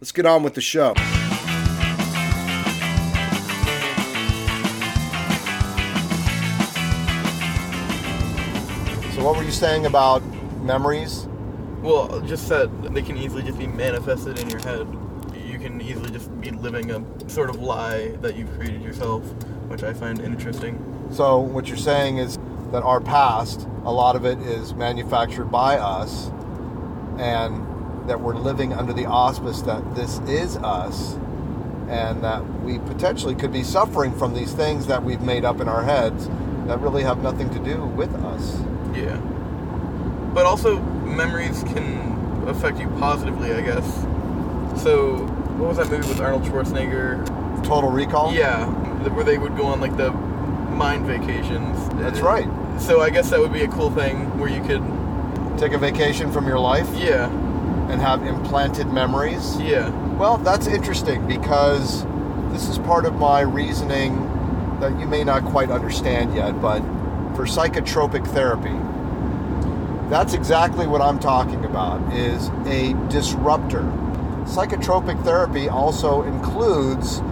Let's 0.00 0.10
get 0.10 0.26
on 0.26 0.42
with 0.42 0.54
the 0.54 0.60
show. 0.60 0.94
So, 9.14 9.24
what 9.24 9.36
were 9.36 9.44
you 9.44 9.52
saying 9.52 9.86
about 9.86 10.20
memories? 10.62 11.26
Well, 11.82 12.20
just 12.20 12.48
that 12.48 12.94
they 12.94 13.02
can 13.02 13.16
easily 13.16 13.42
just 13.42 13.58
be 13.58 13.66
manifested 13.66 14.38
in 14.38 14.48
your 14.48 14.60
head. 14.60 14.86
You 15.44 15.58
can 15.58 15.80
easily 15.80 16.10
just 16.10 16.40
be 16.40 16.50
living 16.50 16.90
a 16.90 17.28
sort 17.28 17.50
of 17.50 17.60
lie 17.60 18.12
that 18.20 18.36
you've 18.36 18.52
created 18.54 18.82
yourself, 18.82 19.24
which 19.68 19.82
I 19.82 19.92
find 19.92 20.20
interesting. 20.20 20.78
So, 21.10 21.38
what 21.40 21.66
you're 21.66 21.76
saying 21.76 22.18
is 22.18 22.38
that 22.70 22.82
our 22.82 23.00
past, 23.00 23.66
a 23.84 23.92
lot 23.92 24.16
of 24.16 24.24
it 24.24 24.38
is 24.38 24.74
manufactured 24.74 25.46
by 25.46 25.76
us, 25.76 26.30
and 27.18 28.08
that 28.08 28.20
we're 28.20 28.36
living 28.36 28.72
under 28.72 28.92
the 28.92 29.06
auspice 29.06 29.60
that 29.62 29.94
this 29.94 30.20
is 30.20 30.56
us, 30.58 31.14
and 31.88 32.22
that 32.22 32.62
we 32.62 32.78
potentially 32.78 33.34
could 33.34 33.52
be 33.52 33.62
suffering 33.62 34.12
from 34.12 34.34
these 34.34 34.52
things 34.52 34.86
that 34.86 35.02
we've 35.02 35.20
made 35.20 35.44
up 35.44 35.60
in 35.60 35.68
our 35.68 35.82
heads 35.82 36.28
that 36.66 36.80
really 36.80 37.02
have 37.02 37.22
nothing 37.22 37.50
to 37.50 37.58
do 37.58 37.84
with 37.84 38.14
us. 38.14 38.56
Yeah. 38.94 39.20
But 40.34 40.46
also, 40.46 40.80
memories 40.80 41.62
can 41.64 42.46
affect 42.48 42.78
you 42.78 42.88
positively, 42.98 43.52
I 43.52 43.60
guess. 43.60 43.84
So, 44.82 45.18
what 45.58 45.68
was 45.68 45.76
that 45.76 45.90
movie 45.90 46.08
with 46.08 46.20
Arnold 46.20 46.44
Schwarzenegger? 46.44 47.24
Total 47.64 47.90
Recall? 47.90 48.32
Yeah, 48.34 48.66
where 49.10 49.24
they 49.24 49.38
would 49.38 49.56
go 49.56 49.66
on 49.66 49.80
like 49.80 49.96
the 49.96 50.10
mind 50.10 51.06
vacations. 51.06 51.88
That's 52.00 52.20
right. 52.20 52.48
So 52.80 53.00
I 53.02 53.10
guess 53.10 53.30
that 53.30 53.38
would 53.38 53.52
be 53.52 53.62
a 53.62 53.68
cool 53.68 53.90
thing 53.90 54.38
where 54.38 54.48
you 54.50 54.62
could 54.62 54.82
Take 55.58 55.72
a 55.74 55.78
vacation 55.78 56.32
from 56.32 56.46
your 56.48 56.58
life 56.58 56.88
yeah, 56.96 57.30
and 57.90 58.00
have 58.00 58.26
implanted 58.26 58.88
memories. 58.88 59.60
yeah, 59.60 59.90
Well, 60.16 60.38
that's 60.38 60.66
interesting 60.66 61.24
because 61.28 62.04
this 62.50 62.68
is 62.68 62.78
part 62.78 63.04
of 63.04 63.14
my 63.16 63.42
reasoning 63.42 64.16
that 64.80 64.98
you 64.98 65.06
may 65.06 65.22
not 65.22 65.44
quite 65.44 65.70
understand 65.70 66.34
yet, 66.34 66.60
but 66.60 66.80
for 67.36 67.44
psychotropic 67.44 68.26
therapy, 68.28 68.74
that's 70.12 70.34
exactly 70.34 70.86
what 70.86 71.00
I'm 71.00 71.18
talking 71.18 71.64
about 71.64 72.12
is 72.12 72.50
a 72.66 72.92
disruptor. 73.08 73.80
Psychotropic 74.44 75.24
therapy 75.24 75.70
also 75.70 76.20
includes 76.24 77.22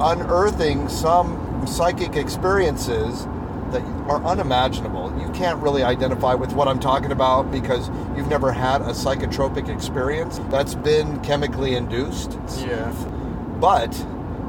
unearthing 0.00 0.88
some 0.88 1.66
psychic 1.66 2.14
experiences 2.14 3.26
that 3.72 3.82
are 4.08 4.22
unimaginable. 4.24 5.12
You 5.20 5.28
can't 5.30 5.60
really 5.60 5.82
identify 5.82 6.34
with 6.34 6.52
what 6.52 6.68
I'm 6.68 6.78
talking 6.78 7.10
about 7.10 7.50
because 7.50 7.88
you've 8.16 8.28
never 8.28 8.52
had 8.52 8.80
a 8.82 8.90
psychotropic 8.90 9.68
experience 9.68 10.40
that's 10.50 10.76
been 10.76 11.18
chemically 11.22 11.74
induced. 11.74 12.38
yeah. 12.58 12.92
But 13.58 13.92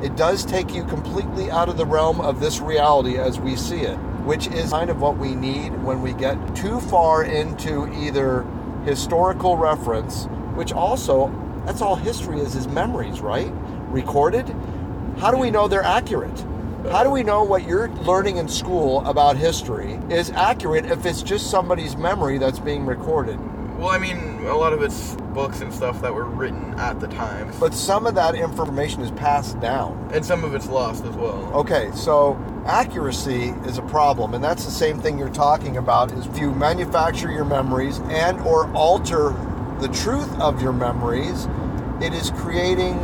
it 0.03 0.15
does 0.15 0.45
take 0.45 0.71
you 0.71 0.83
completely 0.83 1.49
out 1.49 1.67
of 1.67 1.77
the 1.77 1.85
realm 1.87 2.21
of 2.21 2.41
this 2.41 2.59
reality 2.59 3.17
as 3.17 3.39
we 3.39 3.55
see 3.55 3.81
it, 3.81 3.97
which 4.25 4.47
is 4.47 4.71
kind 4.71 4.89
of 4.89 5.01
what 5.01 5.17
we 5.17 5.35
need 5.35 5.69
when 5.83 6.01
we 6.01 6.13
get 6.13 6.55
too 6.55 6.79
far 6.81 7.23
into 7.23 7.91
either 7.93 8.43
historical 8.85 9.57
reference, 9.57 10.25
which 10.55 10.71
also, 10.71 11.31
that's 11.65 11.81
all 11.81 11.95
history 11.95 12.39
is, 12.39 12.55
is 12.55 12.67
memories, 12.67 13.21
right? 13.21 13.51
Recorded. 13.89 14.47
How 15.17 15.31
do 15.31 15.37
we 15.37 15.51
know 15.51 15.67
they're 15.67 15.83
accurate? 15.83 16.45
How 16.89 17.03
do 17.03 17.11
we 17.11 17.21
know 17.21 17.43
what 17.43 17.67
you're 17.67 17.89
learning 17.89 18.37
in 18.37 18.47
school 18.47 19.05
about 19.05 19.37
history 19.37 19.99
is 20.09 20.31
accurate 20.31 20.85
if 20.85 21.05
it's 21.05 21.21
just 21.21 21.51
somebody's 21.51 21.95
memory 21.95 22.37
that's 22.37 22.59
being 22.59 22.85
recorded? 22.85 23.39
Well, 23.81 23.89
I 23.89 23.97
mean, 23.97 24.45
a 24.45 24.55
lot 24.55 24.73
of 24.73 24.83
it's 24.83 25.15
books 25.33 25.61
and 25.61 25.73
stuff 25.73 26.03
that 26.03 26.13
were 26.13 26.25
written 26.25 26.75
at 26.77 26.99
the 26.99 27.07
time, 27.07 27.51
But 27.59 27.73
some 27.73 28.05
of 28.05 28.13
that 28.13 28.35
information 28.35 29.01
is 29.01 29.09
passed 29.09 29.59
down. 29.59 30.07
and 30.13 30.23
some 30.23 30.43
of 30.43 30.53
it's 30.53 30.67
lost 30.67 31.03
as 31.03 31.15
well. 31.15 31.49
Okay, 31.55 31.89
so 31.95 32.37
accuracy 32.67 33.55
is 33.65 33.79
a 33.79 33.81
problem, 33.81 34.35
and 34.35 34.43
that's 34.43 34.65
the 34.65 34.71
same 34.71 34.99
thing 34.99 35.17
you're 35.17 35.29
talking 35.29 35.77
about. 35.77 36.11
Is 36.11 36.27
if 36.27 36.37
you 36.37 36.51
manufacture 36.51 37.31
your 37.31 37.43
memories 37.43 37.99
and 38.11 38.39
or 38.41 38.71
alter 38.75 39.33
the 39.79 39.87
truth 39.87 40.31
of 40.39 40.61
your 40.61 40.73
memories, 40.73 41.47
it 42.01 42.13
is 42.13 42.29
creating 42.35 42.99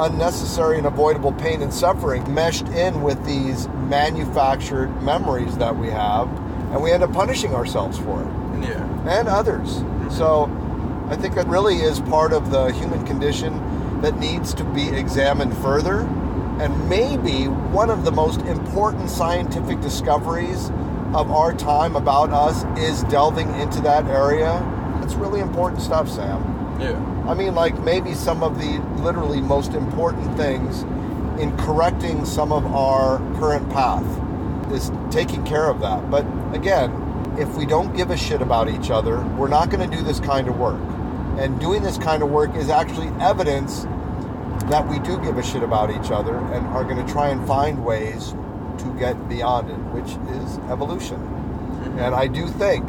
unnecessary 0.00 0.78
and 0.78 0.86
avoidable 0.88 1.30
pain 1.34 1.62
and 1.62 1.72
suffering 1.72 2.34
meshed 2.34 2.66
in 2.70 3.02
with 3.02 3.24
these 3.24 3.68
manufactured 3.86 4.88
memories 5.00 5.56
that 5.58 5.76
we 5.76 5.86
have, 5.90 6.26
and 6.72 6.82
we 6.82 6.90
end 6.90 7.04
up 7.04 7.12
punishing 7.12 7.54
ourselves 7.54 7.98
for 8.00 8.20
it 8.20 8.68
Yeah. 8.68 8.82
and 9.06 9.28
others. 9.28 9.84
So 10.10 10.50
I 11.10 11.16
think 11.16 11.34
that 11.34 11.46
really 11.46 11.76
is 11.76 12.00
part 12.00 12.32
of 12.32 12.50
the 12.50 12.72
human 12.72 13.06
condition 13.06 14.00
that 14.00 14.18
needs 14.18 14.54
to 14.54 14.64
be 14.64 14.88
examined 14.88 15.56
further. 15.58 16.00
And 16.60 16.88
maybe 16.88 17.44
one 17.44 17.88
of 17.90 18.04
the 18.04 18.12
most 18.12 18.40
important 18.42 19.10
scientific 19.10 19.80
discoveries 19.80 20.70
of 21.14 21.30
our 21.30 21.54
time 21.54 21.96
about 21.96 22.30
us 22.30 22.64
is 22.78 23.04
delving 23.04 23.52
into 23.60 23.80
that 23.82 24.06
area. 24.06 24.60
That's 25.00 25.14
really 25.14 25.40
important 25.40 25.80
stuff, 25.80 26.08
Sam. 26.08 26.42
Yeah. 26.80 26.98
I 27.28 27.34
mean, 27.34 27.54
like 27.54 27.78
maybe 27.82 28.14
some 28.14 28.42
of 28.42 28.58
the 28.58 28.78
literally 29.02 29.40
most 29.40 29.72
important 29.72 30.36
things 30.36 30.82
in 31.40 31.56
correcting 31.58 32.24
some 32.24 32.52
of 32.52 32.66
our 32.66 33.18
current 33.38 33.68
path 33.70 34.04
is 34.72 34.90
taking 35.10 35.44
care 35.44 35.68
of 35.70 35.80
that. 35.80 36.10
But 36.10 36.26
again, 36.54 36.90
if 37.38 37.56
we 37.56 37.64
don't 37.64 37.96
give 37.96 38.10
a 38.10 38.16
shit 38.16 38.42
about 38.42 38.68
each 38.68 38.90
other, 38.90 39.20
we're 39.36 39.48
not 39.48 39.70
going 39.70 39.88
to 39.88 39.96
do 39.96 40.02
this 40.02 40.18
kind 40.20 40.48
of 40.48 40.58
work. 40.58 40.80
And 41.38 41.58
doing 41.60 41.82
this 41.82 41.96
kind 41.96 42.22
of 42.22 42.30
work 42.30 42.54
is 42.56 42.68
actually 42.68 43.08
evidence 43.20 43.84
that 44.66 44.86
we 44.88 44.98
do 44.98 45.18
give 45.20 45.38
a 45.38 45.42
shit 45.42 45.62
about 45.62 45.90
each 45.90 46.10
other 46.10 46.36
and 46.36 46.66
are 46.68 46.84
going 46.84 47.04
to 47.04 47.12
try 47.12 47.28
and 47.28 47.46
find 47.46 47.84
ways 47.84 48.32
to 48.78 48.96
get 48.98 49.28
beyond 49.28 49.70
it, 49.70 49.78
which 49.94 50.10
is 50.36 50.58
evolution. 50.70 51.20
And 51.98 52.14
I 52.14 52.26
do 52.26 52.48
think 52.48 52.84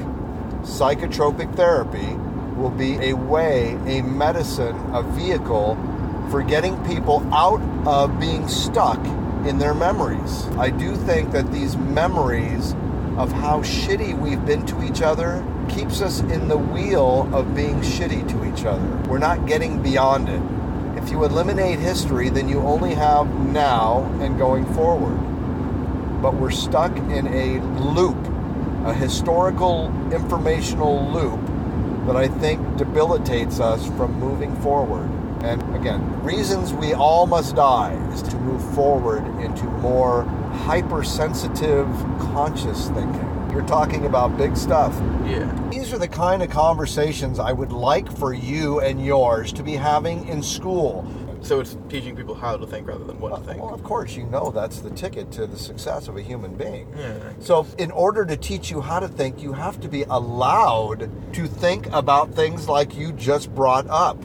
psychotropic 0.62 1.56
therapy 1.56 2.16
will 2.60 2.72
be 2.72 2.96
a 2.96 3.14
way, 3.14 3.78
a 3.86 4.02
medicine, 4.02 4.76
a 4.94 5.04
vehicle 5.04 5.76
for 6.30 6.44
getting 6.44 6.84
people 6.86 7.26
out 7.34 7.62
of 7.88 8.20
being 8.20 8.48
stuck 8.48 9.00
in 9.48 9.58
their 9.58 9.74
memories. 9.74 10.46
I 10.58 10.70
do 10.70 10.96
think 10.96 11.32
that 11.32 11.52
these 11.52 11.78
memories 11.78 12.76
of 13.20 13.34
how 13.34 13.62
shitty 13.62 14.18
we've 14.18 14.46
been 14.46 14.66
to 14.66 14.82
each 14.82 15.02
other 15.02 15.46
keeps 15.68 16.02
us 16.02 16.22
in 16.22 16.48
the 16.48 16.58
wheel 16.58 17.30
of 17.36 17.54
being 17.54 17.76
shitty 17.82 18.26
to 18.30 18.46
each 18.46 18.64
other. 18.64 19.10
We're 19.10 19.18
not 19.18 19.46
getting 19.46 19.84
beyond 19.84 20.30
it. 20.30 20.42
If 20.98 21.12
you 21.12 21.26
eliminate 21.26 21.80
history, 21.80 22.30
then 22.30 22.48
you 22.48 22.60
only 22.62 22.96
have 22.96 23.28
now 23.52 24.04
and 24.22 24.38
going 24.38 24.66
forward. 24.74 25.18
But 26.22 26.36
we're 26.36 26.50
stuck 26.50 26.96
in 26.96 27.28
a 27.28 27.60
loop, 27.82 28.18
a 28.86 28.94
historical 28.94 29.88
informational 30.14 31.12
loop 31.12 31.42
that 32.08 32.16
I 32.16 32.30
think 32.30 32.78
debilitates 32.78 33.60
us 33.60 33.86
from 33.98 34.18
moving 34.18 34.56
forward. 34.62 35.10
And 35.44 35.76
again, 35.76 36.24
reasons 36.24 36.74
we 36.74 36.94
all 36.94 37.28
must 37.28 37.56
die 37.56 37.94
is 38.14 38.22
to 38.24 38.38
move 38.38 38.74
forward 38.74 39.26
into 39.42 39.66
more 39.66 40.24
hypersensitive, 40.52 41.88
conscious 42.20 42.88
thinking. 42.90 43.50
You're 43.52 43.66
talking 43.66 44.06
about 44.06 44.38
big 44.38 44.56
stuff. 44.56 44.94
Yeah. 45.26 45.52
These 45.72 45.92
are 45.92 45.98
the 45.98 46.08
kind 46.08 46.44
of 46.44 46.50
conversations 46.50 47.40
I 47.40 47.52
would 47.52 47.72
like 47.72 48.12
for 48.18 48.34
you 48.34 48.80
and 48.80 49.04
yours 49.04 49.52
to 49.54 49.64
be 49.64 49.74
having 49.74 50.28
in 50.28 50.44
school. 50.44 51.08
So 51.42 51.60
it's 51.60 51.78
teaching 51.88 52.16
people 52.16 52.36
how 52.36 52.58
to 52.58 52.68
think 52.68 52.88
rather 52.88 53.06
than 53.06 53.20
what 53.20 53.30
to 53.30 53.36
uh, 53.36 53.40
think. 53.40 53.62
Well, 53.62 53.74
of 53.74 53.84
course, 53.84 54.16
you 54.16 54.26
know 54.26 54.52
that's 54.52 54.80
the 54.80 54.90
ticket 54.92 55.32
to 55.34 55.48
the 55.48 55.58
success 55.58 56.08
of 56.08 56.18
a 56.18 56.22
human 56.22 56.56
being. 56.56 56.94
Yeah. 56.98 57.18
So, 57.40 57.66
in 57.78 57.92
order 57.92 58.26
to 58.26 58.36
teach 58.36 58.70
you 58.70 58.82
how 58.82 59.00
to 59.00 59.08
think, 59.08 59.42
you 59.42 59.54
have 59.54 59.80
to 59.82 59.88
be 59.88 60.04
allowed 60.04 61.10
to 61.34 61.48
think 61.48 61.88
about 61.94 62.34
things 62.34 62.68
like 62.68 62.96
you 62.96 63.14
just 63.14 63.54
brought 63.56 63.88
up. 63.88 64.22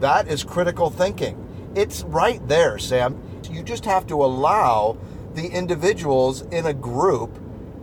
That 0.00 0.28
is 0.28 0.44
critical 0.44 0.90
thinking. 0.90 1.44
It's 1.74 2.02
right 2.04 2.46
there, 2.46 2.78
Sam. 2.78 3.20
You 3.50 3.62
just 3.62 3.84
have 3.86 4.06
to 4.08 4.22
allow 4.22 4.98
the 5.38 5.46
individuals 5.46 6.42
in 6.50 6.66
a 6.66 6.74
group 6.74 7.30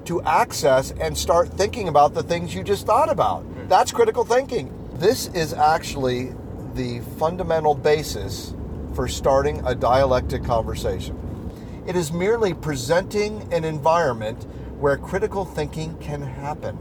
to 0.03 0.21
access 0.23 0.91
and 0.99 1.17
start 1.17 1.47
thinking 1.53 1.87
about 1.87 2.13
the 2.13 2.21
things 2.21 2.53
you 2.53 2.61
just 2.61 2.85
thought 2.85 3.09
about. 3.09 3.45
That's 3.69 3.93
critical 3.93 4.25
thinking. 4.25 4.77
This 4.95 5.27
is 5.27 5.53
actually 5.53 6.33
the 6.73 6.99
fundamental 7.17 7.73
basis 7.73 8.53
for 8.93 9.07
starting 9.07 9.65
a 9.65 9.73
dialectic 9.73 10.43
conversation. 10.43 11.17
It 11.87 11.95
is 11.95 12.11
merely 12.11 12.53
presenting 12.53 13.47
an 13.53 13.63
environment 13.63 14.43
where 14.77 14.97
critical 14.97 15.45
thinking 15.45 15.97
can 15.99 16.21
happen. 16.21 16.77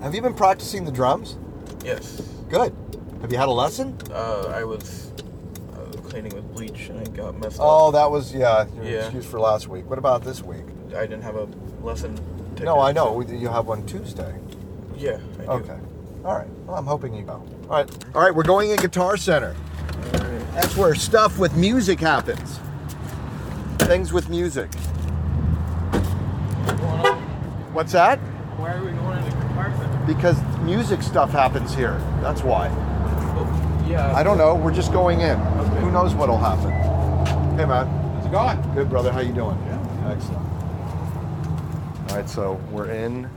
Have 0.00 0.14
you 0.14 0.22
been 0.22 0.32
practicing 0.32 0.86
the 0.86 0.92
drums? 0.92 1.36
Yes. 1.84 2.22
Good. 2.48 2.74
Have 3.20 3.30
you 3.30 3.36
had 3.36 3.48
a 3.48 3.52
lesson? 3.52 3.98
Uh, 4.10 4.54
I 4.54 4.64
was 4.64 5.09
cleaning 6.10 6.34
with 6.34 6.52
bleach 6.54 6.88
and 6.88 6.98
I 7.00 7.04
got 7.12 7.38
messed 7.38 7.58
Oh, 7.60 7.88
up. 7.88 7.94
that 7.94 8.10
was, 8.10 8.34
yeah, 8.34 8.66
your 8.74 8.84
Yeah. 8.84 8.98
excuse 9.00 9.24
for 9.24 9.38
last 9.40 9.68
week. 9.68 9.88
What 9.88 9.98
about 9.98 10.22
this 10.24 10.42
week? 10.42 10.64
I 10.96 11.02
didn't 11.02 11.22
have 11.22 11.36
a 11.36 11.46
lesson. 11.82 12.16
Ticket, 12.54 12.64
No, 12.66 12.80
I 12.80 12.92
know. 12.92 13.22
so- 13.26 13.32
You 13.32 13.48
have 13.48 13.66
one 13.66 13.84
Tuesday. 13.86 14.34
Yeah. 14.96 15.18
I 15.38 15.44
do. 15.44 15.50
Okay. 15.52 15.76
All 16.24 16.34
right. 16.34 16.48
Well, 16.66 16.76
I'm 16.76 16.84
hoping 16.84 17.14
you 17.14 17.22
go. 17.22 17.42
All 17.70 17.76
right. 17.76 18.04
All 18.14 18.20
right, 18.22 18.34
we're 18.34 18.42
going 18.42 18.70
in 18.70 18.76
Guitar 18.76 19.16
Center. 19.16 19.54
That's 20.54 20.76
where 20.76 20.94
stuff 20.94 21.38
with 21.38 21.56
music 21.56 22.00
happens. 22.00 22.58
Things 23.78 24.12
with 24.12 24.28
music. 24.28 24.68
What's 27.72 27.92
that? 27.92 28.18
Why 28.58 28.72
are 28.74 28.84
we 28.84 28.90
going 28.90 29.18
into 29.24 29.30
guitar 29.30 29.72
center? 29.78 30.06
Because 30.06 30.36
music 30.62 31.02
stuff 31.02 31.30
happens 31.30 31.72
here. 31.74 31.98
That's 32.20 32.42
why. 32.42 32.68
Oh, 32.68 33.86
yeah. 33.88 34.14
I 34.14 34.22
don't 34.22 34.36
know. 34.38 34.54
We're 34.56 34.72
just 34.74 34.92
going 34.92 35.20
in. 35.20 35.40
Okay. 35.40 35.79
Who 35.90 35.94
knows 35.94 36.14
what'll 36.14 36.38
happen? 36.38 36.70
Hey, 37.58 37.64
man. 37.64 37.84
How's 37.88 38.26
it 38.26 38.30
going? 38.30 38.74
Good, 38.76 38.88
brother. 38.88 39.10
How 39.10 39.18
you 39.18 39.32
doing? 39.32 39.58
Yeah. 39.66 40.12
Excellent. 40.12 40.46
All 42.08 42.16
right, 42.16 42.30
so 42.30 42.60
we're 42.70 42.92
in 42.92 43.28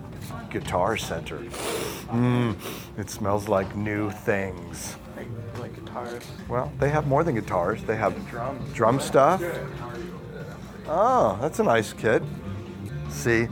Guitar 0.51 0.95
Center. 0.95 1.39
Mmm, 1.39 2.55
it 2.99 3.09
smells 3.09 3.49
like 3.49 3.75
new 3.75 4.11
things. 4.11 4.95
Like, 5.17 5.25
like 5.57 5.73
guitars. 5.73 6.23
Well, 6.47 6.71
they 6.77 6.89
have 6.89 7.07
more 7.07 7.23
than 7.23 7.33
guitars. 7.33 7.83
They 7.85 7.95
have 7.95 8.13
Drums. 8.29 8.73
drum 8.75 8.99
stuff. 8.99 9.41
Oh, 10.87 11.39
that's 11.41 11.57
a 11.57 11.63
nice 11.63 11.91
kit. 11.91 12.21
See, 13.09 13.47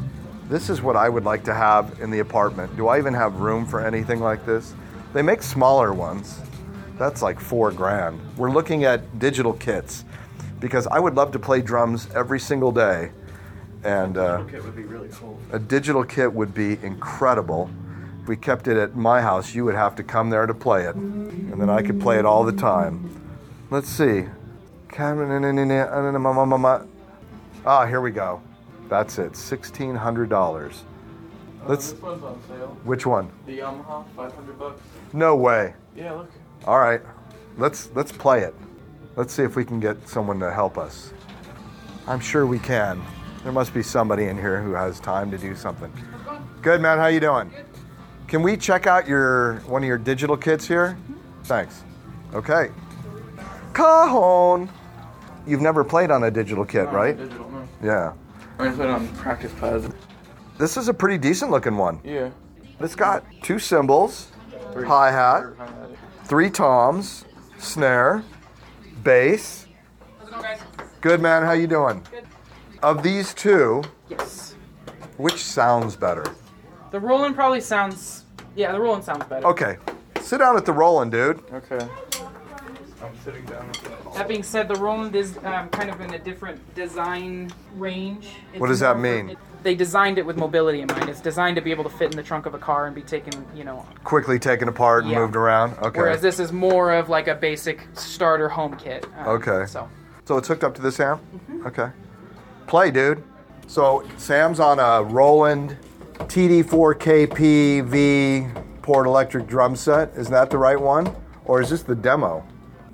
this 0.47 0.69
is 0.69 0.83
what 0.83 0.95
I 0.95 1.09
would 1.09 1.25
like 1.25 1.43
to 1.45 1.55
have 1.55 1.99
in 1.99 2.11
the 2.11 2.19
apartment. 2.19 2.77
Do 2.77 2.87
I 2.87 2.99
even 2.99 3.15
have 3.15 3.37
room 3.37 3.65
for 3.65 3.83
anything 3.83 4.19
like 4.19 4.45
this? 4.45 4.75
They 5.13 5.23
make 5.23 5.41
smaller 5.41 5.91
ones. 5.91 6.39
That's 6.97 7.21
like 7.21 7.39
four 7.39 7.71
grand. 7.71 8.19
We're 8.37 8.51
looking 8.51 8.83
at 8.83 9.19
digital 9.19 9.53
kits 9.53 10.05
because 10.59 10.85
I 10.87 10.99
would 10.99 11.15
love 11.15 11.31
to 11.31 11.39
play 11.39 11.61
drums 11.61 12.07
every 12.13 12.39
single 12.39 12.71
day. 12.71 13.11
And 13.83 14.17
uh, 14.17 14.43
Okay, 14.47 14.59
would 14.59 14.75
be 14.75 14.83
really 14.83 15.09
cool. 15.11 15.39
a 15.51 15.57
digital 15.57 16.03
kit 16.03 16.31
would 16.31 16.53
be 16.53 16.73
incredible. 16.83 17.69
If 18.21 18.27
we 18.27 18.37
kept 18.37 18.67
it 18.67 18.77
at 18.77 18.95
my 18.95 19.21
house, 19.21 19.55
you 19.55 19.65
would 19.65 19.73
have 19.73 19.95
to 19.95 20.03
come 20.03 20.29
there 20.29 20.45
to 20.45 20.53
play 20.53 20.83
it. 20.83 20.95
And 20.95 21.59
then 21.59 21.71
I 21.71 21.81
could 21.81 21.99
play 21.99 22.19
it 22.19 22.25
all 22.25 22.43
the 22.43 22.51
time. 22.51 23.09
Let's 23.71 23.89
see. 23.89 24.25
Ah, 27.65 27.85
here 27.87 28.01
we 28.01 28.11
go. 28.11 28.41
That's 28.89 29.17
it. 29.17 29.33
$1,600. 29.33 30.75
Let's. 31.67 31.91
this 31.91 32.01
one's 32.01 32.23
on 32.23 32.39
sale. 32.47 32.77
Which 32.83 33.05
one? 33.05 33.31
The 33.45 33.59
Yamaha, 33.59 34.03
500 34.15 34.59
bucks. 34.59 34.81
No 35.13 35.35
way. 35.35 35.73
Yeah, 35.95 36.13
look. 36.13 36.31
All 36.65 36.79
right. 36.79 37.01
Let's 37.57 37.89
let's 37.95 38.11
play 38.11 38.41
it. 38.41 38.55
Let's 39.15 39.33
see 39.33 39.43
if 39.43 39.55
we 39.55 39.65
can 39.65 39.79
get 39.79 40.07
someone 40.07 40.39
to 40.39 40.51
help 40.51 40.77
us. 40.77 41.11
I'm 42.07 42.19
sure 42.19 42.45
we 42.47 42.59
can. 42.59 43.01
There 43.43 43.51
must 43.51 43.73
be 43.73 43.83
somebody 43.83 44.25
in 44.25 44.37
here 44.37 44.61
who 44.61 44.73
has 44.73 44.99
time 44.99 45.31
to 45.31 45.37
do 45.37 45.55
something. 45.55 45.91
Good 46.61 46.79
man, 46.81 46.97
how 46.97 47.07
you 47.07 47.19
doing? 47.19 47.51
Can 48.27 48.43
we 48.43 48.55
check 48.55 48.87
out 48.87 49.07
your 49.07 49.55
one 49.61 49.83
of 49.83 49.87
your 49.87 49.97
digital 49.97 50.37
kits 50.37 50.67
here? 50.67 50.97
Mm-hmm. 51.09 51.43
Thanks. 51.43 51.83
Okay. 52.33 52.69
Cajon. 53.73 54.69
You've 55.47 55.61
never 55.61 55.83
played 55.83 56.11
on 56.11 56.23
a 56.23 56.31
digital 56.31 56.63
kit, 56.65 56.85
Not 56.85 56.93
right? 56.93 57.17
Digital, 57.17 57.49
no. 57.49 57.67
Yeah. 57.83 58.13
I 58.59 58.65
just 58.65 58.77
put 58.77 58.85
it 58.85 58.89
on 58.91 59.07
practice 59.15 59.51
pads. 59.59 59.87
This 60.59 60.77
is 60.77 60.87
a 60.87 60.93
pretty 60.93 61.17
decent 61.17 61.49
looking 61.51 61.75
one. 61.77 61.99
Yeah. 62.03 62.29
It's 62.79 62.95
got 62.95 63.23
two 63.41 63.57
cymbals, 63.59 64.31
Three- 64.71 64.85
hi-hat, 64.87 65.43
or 65.43 65.55
hi-hat. 65.57 65.80
Three 66.31 66.49
toms, 66.49 67.25
snare, 67.57 68.23
bass. 69.03 69.67
Good 71.01 71.19
man, 71.19 71.43
how 71.43 71.51
you 71.51 71.67
doing? 71.67 72.01
Of 72.81 73.03
these 73.03 73.33
two, 73.33 73.83
Yes. 74.07 74.55
which 75.17 75.43
sounds 75.43 75.97
better? 75.97 76.23
The 76.91 77.01
Roland 77.01 77.35
probably 77.35 77.59
sounds. 77.59 78.23
Yeah, 78.55 78.71
the 78.71 78.79
Roland 78.79 79.03
sounds 79.03 79.25
better. 79.25 79.45
Okay, 79.45 79.75
sit 80.21 80.37
down 80.37 80.55
at 80.55 80.65
the 80.65 80.71
Roland, 80.71 81.11
dude. 81.11 81.43
Okay. 81.51 81.85
I'm 83.03 83.17
sitting 83.25 83.43
down. 83.43 83.69
That 84.13 84.29
being 84.29 84.43
said, 84.43 84.69
the 84.69 84.75
Roland 84.75 85.13
is 85.17 85.37
um, 85.43 85.67
kind 85.67 85.89
of 85.89 85.99
in 85.99 86.13
a 86.13 86.19
different 86.19 86.61
design 86.75 87.51
range. 87.75 88.29
It's 88.53 88.61
What 88.61 88.67
does 88.67 88.79
that 88.79 88.97
mean? 88.97 89.35
They 89.63 89.75
designed 89.75 90.17
it 90.17 90.25
with 90.25 90.37
mobility 90.37 90.81
in 90.81 90.87
mind. 90.87 91.09
It's 91.09 91.21
designed 91.21 91.55
to 91.55 91.61
be 91.61 91.71
able 91.71 91.83
to 91.83 91.89
fit 91.89 92.11
in 92.11 92.17
the 92.17 92.23
trunk 92.23 92.45
of 92.45 92.53
a 92.53 92.57
car 92.57 92.85
and 92.87 92.95
be 92.95 93.01
taken, 93.01 93.45
you 93.55 93.63
know. 93.63 93.85
Quickly 94.03 94.39
taken 94.39 94.67
apart 94.67 95.03
and 95.03 95.11
Yeah. 95.11 95.19
moved 95.19 95.35
around. 95.35 95.75
Okay. 95.81 95.99
Whereas 95.99 96.21
this 96.21 96.39
is 96.39 96.51
more 96.51 96.91
of 96.93 97.09
like 97.09 97.27
a 97.27 97.35
basic 97.35 97.87
starter 97.93 98.49
home 98.49 98.75
kit. 98.75 99.05
Um, 99.19 99.27
Okay. 99.35 99.65
So 99.67 99.87
So 100.25 100.37
it's 100.37 100.47
hooked 100.47 100.63
up 100.63 100.73
to 100.75 100.81
this 100.81 100.99
amp? 100.99 101.21
Okay. 101.65 101.89
Play, 102.67 102.91
dude. 102.91 103.23
So 103.67 104.03
Sam's 104.17 104.59
on 104.59 104.79
a 104.79 105.03
Roland 105.03 105.77
TD4KPV 106.19 108.51
Port 108.81 109.07
Electric 109.07 109.47
drum 109.47 109.75
set. 109.75 110.11
Is 110.15 110.29
that 110.29 110.49
the 110.49 110.57
right 110.57 110.79
one? 110.79 111.13
Or 111.45 111.61
is 111.61 111.69
this 111.69 111.83
the 111.83 111.95
demo? 111.95 112.43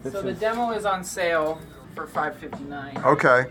so 0.04 0.22
the 0.22 0.34
demo 0.34 0.72
is 0.72 0.86
on 0.86 1.04
sale 1.04 1.60
for 1.94 2.08
559. 2.08 2.98
Okay. 3.06 3.46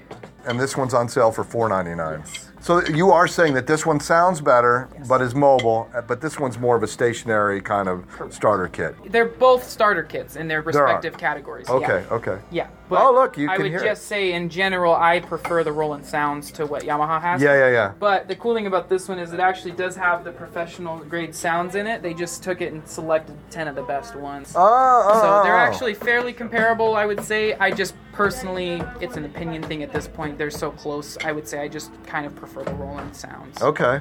And 0.47 0.59
this 0.59 0.77
one's 0.77 0.95
on 0.95 1.09
sale 1.09 1.31
for 1.33 1.45
$4.99. 1.45 2.46
So 2.61 2.85
you 2.87 3.11
are 3.13 3.29
saying 3.29 3.55
that 3.55 3.67
this 3.67 3.85
one 3.87 4.01
sounds 4.01 4.41
better, 4.41 4.89
but 5.09 5.21
is 5.23 5.35
mobile, 5.35 5.89
uh, 5.95 6.01
but 6.01 6.21
this 6.21 6.41
one's 6.41 6.59
more 6.59 6.77
of 6.77 6.83
a 6.83 6.87
stationary 6.87 7.61
kind 7.61 7.89
of 7.89 8.05
starter 8.31 8.69
kit. 8.69 8.95
They're 9.13 9.27
both 9.27 9.63
starter 9.69 10.03
kits 10.03 10.37
in 10.37 10.49
their 10.49 10.63
respective 10.63 11.17
categories. 11.19 11.69
Okay, 11.69 12.05
Yeah. 12.09 12.15
okay. 12.15 12.39
Yeah. 12.51 12.69
Oh, 12.91 13.13
look, 13.13 13.37
you 13.37 13.49
I 13.49 13.57
can 13.57 13.65
would 13.65 13.73
hear 13.73 13.83
just 13.83 14.03
it. 14.03 14.07
say, 14.07 14.33
in 14.33 14.49
general, 14.49 14.95
I 14.95 15.21
prefer 15.21 15.65
the 15.65 15.73
Roland 15.73 16.05
sounds 16.05 16.51
to 16.53 16.67
what 16.67 16.83
Yamaha 16.83 17.21
has. 17.21 17.43
Yeah, 17.43 17.55
yeah, 17.55 17.71
yeah. 17.71 17.93
But 17.99 18.29
the 18.29 18.37
cool 18.37 18.55
thing 18.55 18.67
about 18.67 18.89
this 18.89 19.09
one 19.09 19.19
is 19.19 19.33
it 19.33 19.41
actually 19.41 19.73
does 19.73 19.97
have 19.97 20.25
the 20.25 20.33
professional 20.33 20.99
grade 20.99 21.35
sounds 21.35 21.75
in 21.75 21.87
it. 21.87 22.03
They 22.03 22.15
just 22.15 22.43
took 22.43 22.61
it 22.61 22.73
and 22.73 22.87
selected 22.87 23.37
10 23.51 23.69
of 23.69 23.75
the 23.75 23.83
best 23.83 24.15
ones. 24.15 24.53
Oh, 24.55 24.61
oh, 25.09 25.21
so 25.21 25.41
oh, 25.41 25.43
they're 25.43 25.57
oh. 25.57 25.59
actually 25.59 25.95
fairly 25.95 26.33
comparable, 26.33 26.95
I 26.95 27.07
would 27.07 27.23
say. 27.25 27.55
I 27.55 27.71
just 27.71 27.95
personally, 28.13 28.83
it's 29.01 29.17
an 29.17 29.25
opinion 29.25 29.63
thing 29.63 29.83
at 29.83 29.93
this 29.93 30.09
point. 30.09 30.39
They're 30.39 30.51
so 30.51 30.71
close. 30.71 31.19
I 31.25 31.33
would 31.33 31.47
say 31.47 31.61
I 31.61 31.69
just 31.69 31.91
kind 32.05 32.27
of 32.27 32.35
prefer 32.35 32.63
the 32.65 32.75
Roland 32.75 33.15
sounds. 33.17 33.61
Okay. 33.61 34.01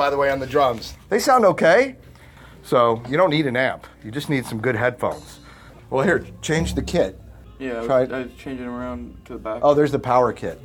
By 0.00 0.08
the 0.08 0.16
way, 0.16 0.30
on 0.30 0.38
the 0.38 0.46
drums. 0.46 0.94
They 1.10 1.18
sound 1.18 1.44
okay. 1.44 1.96
So 2.62 3.02
you 3.06 3.18
don't 3.18 3.28
need 3.28 3.46
an 3.46 3.54
amp. 3.54 3.86
You 4.02 4.10
just 4.10 4.30
need 4.30 4.46
some 4.46 4.58
good 4.58 4.74
headphones. 4.74 5.40
Well, 5.90 6.02
here, 6.02 6.24
change 6.40 6.74
the 6.74 6.80
kit. 6.80 7.20
Yeah, 7.58 7.82
I 7.82 7.84
Try 7.84 8.00
was, 8.00 8.08
it. 8.08 8.14
I 8.14 8.18
was 8.20 8.32
changing 8.32 8.64
them 8.64 8.74
around 8.74 9.20
to 9.26 9.34
the 9.34 9.38
back. 9.38 9.60
Oh, 9.62 9.74
there's 9.74 9.92
the 9.92 9.98
power 9.98 10.32
kit. 10.32 10.58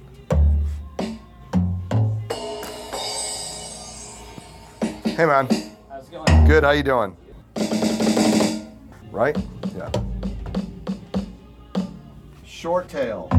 Hey, 5.04 5.26
man. 5.26 5.50
How's 5.89 6.08
it 6.08 6.12
going? 6.12 6.48
Good. 6.48 6.63
How 6.63 6.71
you 6.71 6.84
doing? 6.84 7.17
Right? 9.12 9.36
Yeah. 9.76 9.91
Short 12.45 12.88
tail. 12.88 13.30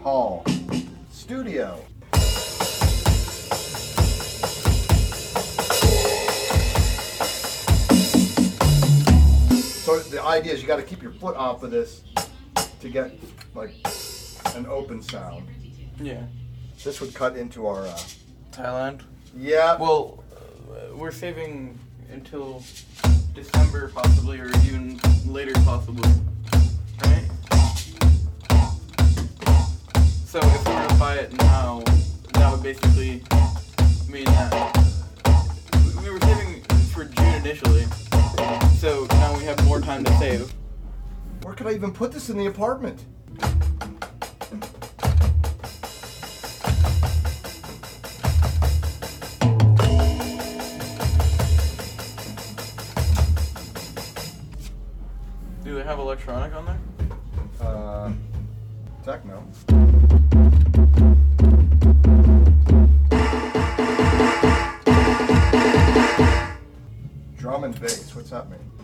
Hall. 0.00 0.46
Studio. 1.10 1.78
So 9.86 10.00
the 10.00 10.20
idea 10.20 10.52
is 10.52 10.60
you 10.60 10.66
got 10.66 10.78
to 10.78 10.82
keep 10.82 11.00
your 11.00 11.12
foot 11.12 11.36
off 11.36 11.62
of 11.62 11.70
this 11.70 12.02
to 12.80 12.88
get 12.88 13.12
like 13.54 13.70
an 14.56 14.66
open 14.66 15.00
sound. 15.00 15.46
Yeah. 16.00 16.24
This 16.82 17.00
would 17.00 17.14
cut 17.14 17.36
into 17.36 17.68
our. 17.68 17.86
Uh, 17.86 17.98
Thailand. 18.50 19.02
yeah. 19.36 19.76
Well, 19.76 20.24
uh, 20.34 20.96
we're 20.96 21.12
saving 21.12 21.78
until 22.10 22.64
December 23.32 23.92
possibly, 23.94 24.40
or 24.40 24.48
even 24.64 24.98
later 25.24 25.52
possibly. 25.64 26.10
Right? 27.04 27.28
So 30.26 30.40
if 30.40 30.66
we 30.68 30.74
were 30.74 30.88
to 30.88 30.94
buy 30.98 31.14
it 31.18 31.32
now, 31.34 31.84
that 32.32 32.50
would 32.50 32.60
basically 32.64 33.22
mean 34.10 34.24
that 34.24 34.76
we- 35.84 36.02
we 36.02 36.10
were 36.10 36.20
saving 36.22 36.60
for 36.92 37.04
June 37.04 37.34
initially. 37.34 37.84
So 38.80 39.06
have 39.46 39.64
more 39.64 39.80
time 39.80 40.02
to 40.02 40.12
save. 40.18 40.52
Where 41.42 41.54
could 41.54 41.68
I 41.68 41.72
even 41.72 41.92
put 41.92 42.10
this 42.10 42.30
in 42.30 42.36
the 42.36 42.46
apartment? 42.46 43.04
Do 55.62 55.74
they 55.76 55.82
have 55.84 56.00
electronic 56.00 56.52
on 56.52 56.66
there? 56.66 56.78
Uh, 57.60 58.12
techno. 59.04 59.44
Drum 67.38 67.62
and 67.62 67.80
bass. 67.80 68.12
What's 68.12 68.30
that 68.30 68.50
mean? 68.50 68.75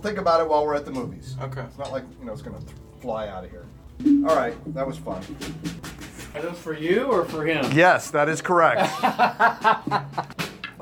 We'll 0.00 0.12
think 0.12 0.18
about 0.18 0.40
it 0.40 0.48
while 0.48 0.64
we're 0.64 0.76
at 0.76 0.86
the 0.86 0.90
movies. 0.90 1.36
Okay. 1.42 1.60
It's 1.60 1.76
not 1.76 1.92
like, 1.92 2.04
you 2.18 2.24
know, 2.24 2.32
it's 2.32 2.40
going 2.40 2.58
to 2.58 2.72
fly 3.02 3.28
out 3.28 3.44
of 3.44 3.50
here. 3.50 3.66
All 4.26 4.34
right, 4.34 4.56
that 4.72 4.86
was 4.86 4.96
fun. 4.96 5.22
Are 6.34 6.40
those 6.40 6.56
for 6.56 6.72
you 6.72 7.02
or 7.02 7.26
for 7.26 7.44
him? 7.44 7.70
Yes, 7.74 8.10
that 8.10 8.26
is 8.26 8.40
correct. 8.40 8.80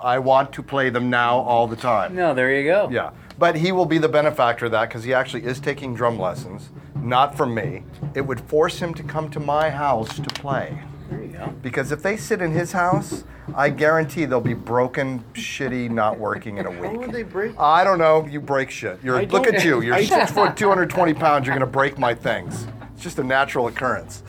I 0.00 0.20
want 0.20 0.52
to 0.52 0.62
play 0.62 0.90
them 0.90 1.11
now 1.11 1.38
all 1.38 1.66
the 1.66 1.74
time. 1.74 2.14
No, 2.14 2.33
there 2.33 2.54
you 2.54 2.62
go. 2.70 2.88
Yeah, 2.92 3.11
but 3.40 3.57
he 3.57 3.72
will 3.72 3.87
be 3.87 3.98
the 3.98 4.09
benefactor 4.09 4.66
of 4.66 4.70
that 4.70 4.88
because 4.88 5.02
he 5.02 5.12
actually 5.12 5.42
is 5.42 5.59
taking 5.59 5.96
drum 5.96 6.16
lessons, 6.16 6.68
not 6.94 7.37
from 7.37 7.52
me. 7.52 7.83
It 8.14 8.20
would 8.20 8.40
force 8.42 8.78
him 8.78 8.94
to 8.94 9.02
come 9.02 9.31
to 9.31 9.40
my 9.40 9.68
house 9.68 10.14
to 10.14 10.22
play. 10.22 10.81
There 11.09 11.23
you 11.23 11.29
go. 11.29 11.47
Because 11.62 11.90
if 11.92 12.03
they 12.03 12.16
sit 12.16 12.42
in 12.42 12.53
his 12.53 12.73
house, 12.73 13.25
I 13.55 13.71
guarantee 13.71 14.25
they'll 14.27 14.40
be 14.40 14.53
broken, 14.55 15.25
shitty, 15.33 15.90
not 15.90 16.18
working 16.18 16.59
in 16.59 16.66
a 16.66 16.71
week. 16.71 16.81
How 16.83 16.92
would 16.99 17.12
they 17.12 17.23
break? 17.23 17.59
I 17.59 17.83
don't 17.85 17.99
know. 17.99 18.27
You 18.27 18.40
break 18.40 18.71
shit. 18.71 18.99
You're 19.03 19.16
I 19.16 19.23
look 19.23 19.44
don't- 19.44 19.55
at 19.55 19.64
you. 19.64 19.81
You're 19.83 19.94
I- 19.94 20.05
six 20.05 20.31
foot, 20.31 20.57
220 20.57 21.14
pounds. 21.14 21.47
You're 21.47 21.55
gonna 21.57 21.66
break 21.66 21.99
my 21.99 22.14
things. 22.14 22.66
It's 22.94 23.03
just 23.03 23.18
a 23.18 23.25
natural 23.25 23.68
occurrence. 23.68 24.23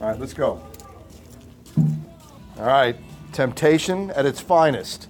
All 0.00 0.08
right, 0.08 0.18
let's 0.20 0.34
go. 0.34 0.60
All 2.58 2.66
right, 2.66 2.96
temptation 3.32 4.10
at 4.10 4.26
its 4.26 4.40
finest. 4.40 5.08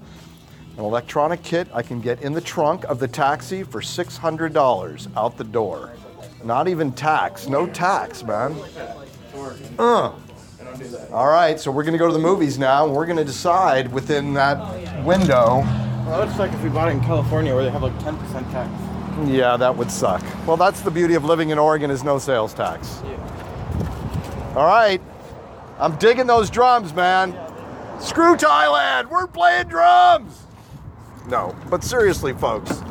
An 0.76 0.84
electronic 0.84 1.42
kit 1.42 1.66
I 1.74 1.82
can 1.82 2.00
get 2.00 2.22
in 2.22 2.32
the 2.32 2.40
trunk 2.40 2.84
of 2.84 3.00
the 3.00 3.08
taxi 3.08 3.64
for 3.64 3.80
$600 3.80 5.16
out 5.16 5.36
the 5.36 5.42
door. 5.44 5.90
Not 6.44 6.68
even 6.68 6.92
tax. 6.92 7.48
No 7.48 7.66
tax, 7.66 8.22
man. 8.22 8.54
Uh. 9.78 10.12
All 11.12 11.28
right, 11.28 11.58
so 11.58 11.70
we're 11.70 11.84
gonna 11.84 11.98
go 11.98 12.06
to 12.06 12.12
the 12.12 12.18
movies 12.18 12.58
now. 12.58 12.86
and 12.86 12.94
We're 12.94 13.06
gonna 13.06 13.24
decide 13.24 13.92
within 13.92 14.34
that 14.34 14.58
oh, 14.58 15.02
window. 15.04 15.62
Well, 16.06 16.22
it's 16.22 16.38
like 16.38 16.52
if 16.52 16.62
we 16.62 16.68
bought 16.68 16.88
it 16.88 16.92
in 16.92 17.00
California 17.00 17.54
where 17.54 17.64
they 17.64 17.70
have 17.70 17.82
like 17.82 17.98
10% 17.98 18.16
tax. 18.50 18.70
Yeah, 19.30 19.56
that 19.56 19.76
would 19.76 19.90
suck. 19.90 20.22
Well, 20.46 20.56
that's 20.56 20.80
the 20.80 20.90
beauty 20.90 21.14
of 21.14 21.24
living 21.24 21.50
in 21.50 21.58
Oregon 21.58 21.90
is 21.90 22.04
no 22.04 22.18
sales 22.18 22.54
tax. 22.54 23.02
Yeah. 23.04 24.54
All 24.56 24.66
right. 24.66 25.00
I'm 25.78 25.96
digging 25.96 26.26
those 26.26 26.50
drums, 26.50 26.94
man. 26.94 27.32
Screw 28.00 28.36
Thailand. 28.36 29.10
We're 29.10 29.26
playing 29.26 29.68
drums. 29.68 30.44
No, 31.28 31.54
but 31.68 31.84
seriously, 31.84 32.32
folks. 32.32 32.82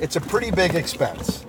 It's 0.00 0.16
a 0.16 0.20
pretty 0.20 0.50
big 0.50 0.74
expense. 0.74 1.44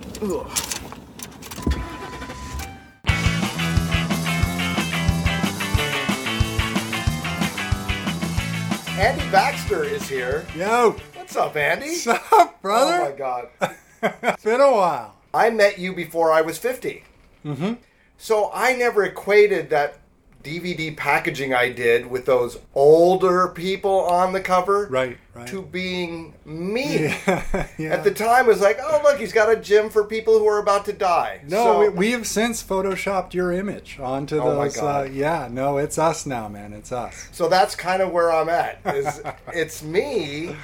Andy 9.00 9.30
Baxter 9.30 9.82
is 9.82 10.06
here. 10.06 10.46
Yo, 10.54 10.94
What's 11.14 11.34
up, 11.34 11.56
Andy? 11.56 11.86
what's 12.04 12.32
up, 12.34 12.60
brother? 12.60 13.00
Oh 13.00 13.10
my? 13.10 13.16
God. 13.16 13.48
it's 14.02 14.44
been 14.44 14.60
a 14.60 14.70
while. 14.70 15.16
I 15.32 15.48
met 15.48 15.78
you 15.78 15.94
before 15.94 16.30
I 16.30 16.42
was 16.42 16.58
50. 16.58 17.02
Mm-hmm. 17.46 17.72
So 18.18 18.50
I 18.52 18.74
never 18.74 19.04
equated 19.04 19.70
that 19.70 20.00
DVD 20.42 20.96
packaging 20.96 21.52
I 21.52 21.70
did 21.70 22.06
with 22.10 22.24
those 22.24 22.58
older 22.74 23.48
people 23.48 24.00
on 24.06 24.32
the 24.32 24.40
cover 24.40 24.86
Right, 24.90 25.18
right. 25.34 25.46
to 25.48 25.60
being 25.62 26.32
me. 26.46 27.04
yeah. 27.26 27.66
At 27.90 28.04
the 28.04 28.10
time, 28.10 28.46
it 28.46 28.48
was 28.48 28.60
like, 28.60 28.78
oh, 28.82 29.00
look, 29.04 29.18
he's 29.18 29.32
got 29.32 29.50
a 29.52 29.56
gym 29.56 29.90
for 29.90 30.04
people 30.04 30.38
who 30.38 30.46
are 30.46 30.58
about 30.58 30.86
to 30.86 30.92
die. 30.94 31.42
no, 31.46 31.64
So- 31.64 31.78
we, 31.80 31.88
we 31.90 32.10
have 32.12 32.26
since 32.26 32.62
photoshopped 32.62 33.34
your 33.34 33.52
image 33.52 33.98
onto 34.00 34.40
Oh 34.40 34.56
my 34.56 34.64
those. 34.64 34.76
God. 34.76 35.06
Uh, 35.08 35.10
yeah, 35.10 35.48
no, 35.50 35.76
it's 35.78 35.98
us 35.98 36.24
now, 36.24 36.48
man. 36.48 36.72
It's 36.72 36.90
us. 36.92 37.28
So 37.32 37.48
that's 37.48 37.74
kind 37.74 38.00
of 38.00 38.10
where 38.10 38.32
I'm 38.32 38.48
at. 38.48 38.80
Is 38.86 39.20
it's 39.52 39.82
me, 39.82 40.56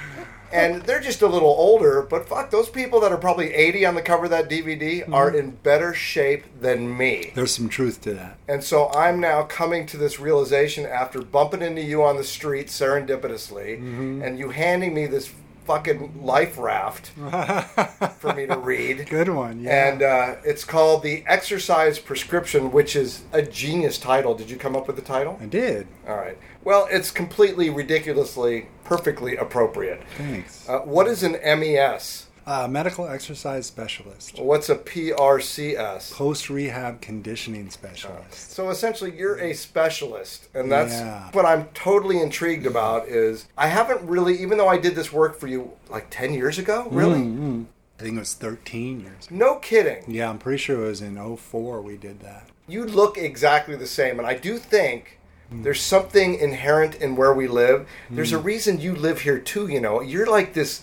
and 0.51 0.81
they're 0.83 0.99
just 0.99 1.21
a 1.21 1.27
little 1.27 1.49
older. 1.49 2.01
But 2.01 2.27
fuck, 2.27 2.51
those 2.51 2.69
people 2.69 2.99
that 3.01 3.11
are 3.11 3.17
probably 3.17 3.53
80 3.53 3.85
on 3.85 3.95
the 3.95 4.01
cover 4.01 4.25
of 4.25 4.29
that 4.31 4.49
DVD 4.49 5.01
Mm-hmm. 5.01 5.13
are 5.13 5.29
in 5.35 5.51
better 5.51 5.93
shape 5.93 6.45
than 6.61 6.95
me. 6.97 7.31
There's 7.35 7.53
some 7.53 7.69
truth 7.69 8.01
to 8.01 8.13
that. 8.13 8.37
And 8.47 8.63
so 8.63 8.89
I'm 8.93 9.19
now 9.19 9.43
coming 9.43 9.85
to 9.87 9.97
this 9.97 10.19
realization 10.19 10.85
after 10.85 11.21
bumping 11.21 11.61
into 11.61 11.81
you 11.81 12.03
on 12.03 12.17
the 12.17 12.23
street 12.23 12.67
serendipitously, 12.67 13.77
Mm-hmm. 13.79 14.21
and 14.23 14.39
you 14.39 14.49
handing 14.49 14.93
me 14.93 15.05
this 15.07 15.31
fucking 15.65 16.23
life 16.23 16.57
raft 16.57 17.07
for 18.19 18.33
me 18.33 18.45
to 18.45 18.57
read. 18.57 19.05
Good 19.09 19.27
one. 19.29 19.61
Yeah. 19.61 19.89
And 19.89 20.01
uh, 20.01 20.35
it's 20.45 20.63
called 20.63 21.03
The 21.03 21.23
Exercise 21.27 21.99
Prescription, 21.99 22.71
which 22.71 22.95
is 22.95 23.23
a 23.33 23.41
genius 23.41 23.97
title. 23.97 24.33
Did 24.33 24.49
you 24.49 24.55
come 24.57 24.75
up 24.77 24.87
with 24.87 24.95
the 24.95 25.01
title? 25.01 25.37
I 25.41 25.45
did. 25.45 25.87
All 26.07 26.15
right. 26.15 26.37
Well, 26.67 26.85
it's 26.91 27.11
completely 27.11 27.69
ridiculously, 27.69 28.65
perfectly 28.83 29.37
appropriate. 29.37 30.03
Thanks. 30.17 30.67
Uh, 30.67 30.79
what 30.79 31.07
is 31.07 31.23
an 31.23 31.37
MES? 31.41 32.25
Uh, 32.45 32.67
medical 32.67 33.07
exercise 33.07 33.65
specialist, 33.67 34.37
What's 34.37 34.67
a 34.67 34.75
PRCS? 34.75 36.11
post 36.11 36.49
rehab 36.49 36.99
conditioning 36.99 37.69
specialist. 37.69 38.51
So 38.51 38.69
essentially, 38.69 39.17
you're 39.17 39.37
a 39.39 39.53
specialist, 39.53 40.49
and 40.53 40.69
that's 40.69 40.91
Yeah. 40.95 41.29
what 41.31 41.45
I'm 41.45 41.69
totally 41.73 42.19
intrigued 42.21 42.65
about. 42.65 43.07
Is 43.07 43.45
I 43.57 43.67
haven't 43.67 44.01
really, 44.01 44.35
even 44.41 44.57
though 44.57 44.67
I 44.67 44.75
did 44.77 44.93
this 44.93 45.13
work 45.13 45.39
for 45.39 45.47
you 45.47 45.71
like 45.89 46.07
ten 46.09 46.33
years 46.33 46.59
ago, 46.59 46.89
really, 46.91 47.21
I 47.21 48.03
think 48.03 48.17
it 48.17 48.19
was 48.19 48.33
13 48.33 48.99
years. 48.99 49.29
no 49.31 49.55
kidding. 49.55 50.03
Yeah, 50.05 50.29
I'm 50.29 50.37
pretty 50.37 50.57
sure 50.57 50.83
it 50.83 50.87
was 50.89 51.01
in 51.01 51.15
04 51.15 51.81
we 51.81 51.95
did 51.95 52.19
that. 52.23 52.49
You 52.67 52.83
look 52.83 53.17
exactly 53.17 53.77
the 53.77 53.87
same, 53.87 54.19
and 54.19 54.27
I 54.27 54.33
do 54.33 54.57
think 54.57 55.13
Hmm. 55.49 55.63
there's 55.63 55.81
something 55.81 56.35
inherent 56.35 56.95
in 56.95 57.15
where 57.15 57.33
we 57.33 57.47
live. 57.47 57.87
There's 58.09 58.33
a 58.33 58.39
hmm. 58.39 58.45
reason 58.45 58.81
you 58.81 58.95
live 58.95 59.21
here 59.21 59.39
too. 59.39 59.67
You 59.67 59.79
know, 59.79 60.01
you're 60.01 60.27
like 60.27 60.53
this 60.53 60.81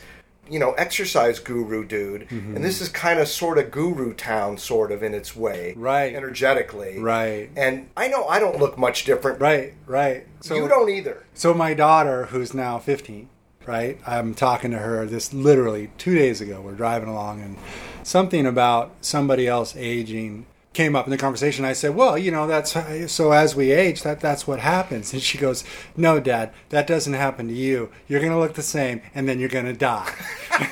you 0.48 0.58
know, 0.58 0.72
exercise 0.72 1.38
guru 1.38 1.84
dude, 1.84 2.30
and 2.30 2.56
this 2.62 2.76
mm-hmm. 2.76 2.82
is 2.84 2.88
kind 2.90 3.18
of 3.18 3.28
sort 3.28 3.58
of 3.58 3.70
guru 3.70 4.12
town, 4.12 4.58
sort 4.58 4.92
of 4.92 5.02
in 5.02 5.14
its 5.14 5.34
way, 5.34 5.74
Right. 5.76 6.14
Energetically, 6.14 6.98
Right. 6.98 7.50
And 7.56 7.88
I 7.96 8.08
know 8.08 8.26
I 8.26 8.38
don't 8.38 8.58
look 8.58 8.76
much 8.76 9.04
different. 9.04 9.40
Right, 9.40 9.74
right. 9.86 10.26
So 10.40 10.54
you 10.54 10.68
don't 10.68 10.90
either. 10.90 11.24
So 11.34 11.54
my 11.54 11.74
daughter, 11.74 12.26
who's 12.26 12.52
now 12.52 12.78
15, 12.78 13.28
right? 13.66 13.98
I'm 14.06 14.34
talking 14.34 14.70
to 14.72 14.78
her 14.78 15.06
this 15.06 15.32
literally 15.32 15.90
two 15.98 16.14
days 16.14 16.40
ago. 16.40 16.60
We're 16.60 16.74
driving 16.74 17.08
along, 17.08 17.40
and 17.40 17.56
something 18.02 18.46
about 18.46 18.92
somebody 19.00 19.46
else 19.46 19.74
aging 19.76 20.46
came 20.74 20.94
up 20.94 21.06
in 21.06 21.10
the 21.10 21.16
conversation. 21.16 21.64
I 21.64 21.72
said, 21.72 21.94
"Well, 21.94 22.18
you 22.18 22.30
know, 22.30 22.46
that's 22.46 22.76
so 23.10 23.32
as 23.32 23.56
we 23.56 23.72
age, 23.72 24.02
that 24.02 24.20
that's 24.20 24.46
what 24.46 24.60
happens." 24.60 25.12
And 25.12 25.22
she 25.22 25.38
goes, 25.38 25.64
"No, 25.96 26.20
Dad, 26.20 26.52
that 26.68 26.86
doesn't 26.86 27.14
happen 27.14 27.48
to 27.48 27.54
you. 27.54 27.90
You're 28.06 28.20
going 28.20 28.32
to 28.32 28.38
look 28.38 28.54
the 28.54 28.62
same, 28.62 29.00
and 29.14 29.28
then 29.28 29.40
you're 29.40 29.48
going 29.48 29.64
to 29.64 29.72
die." 29.72 30.12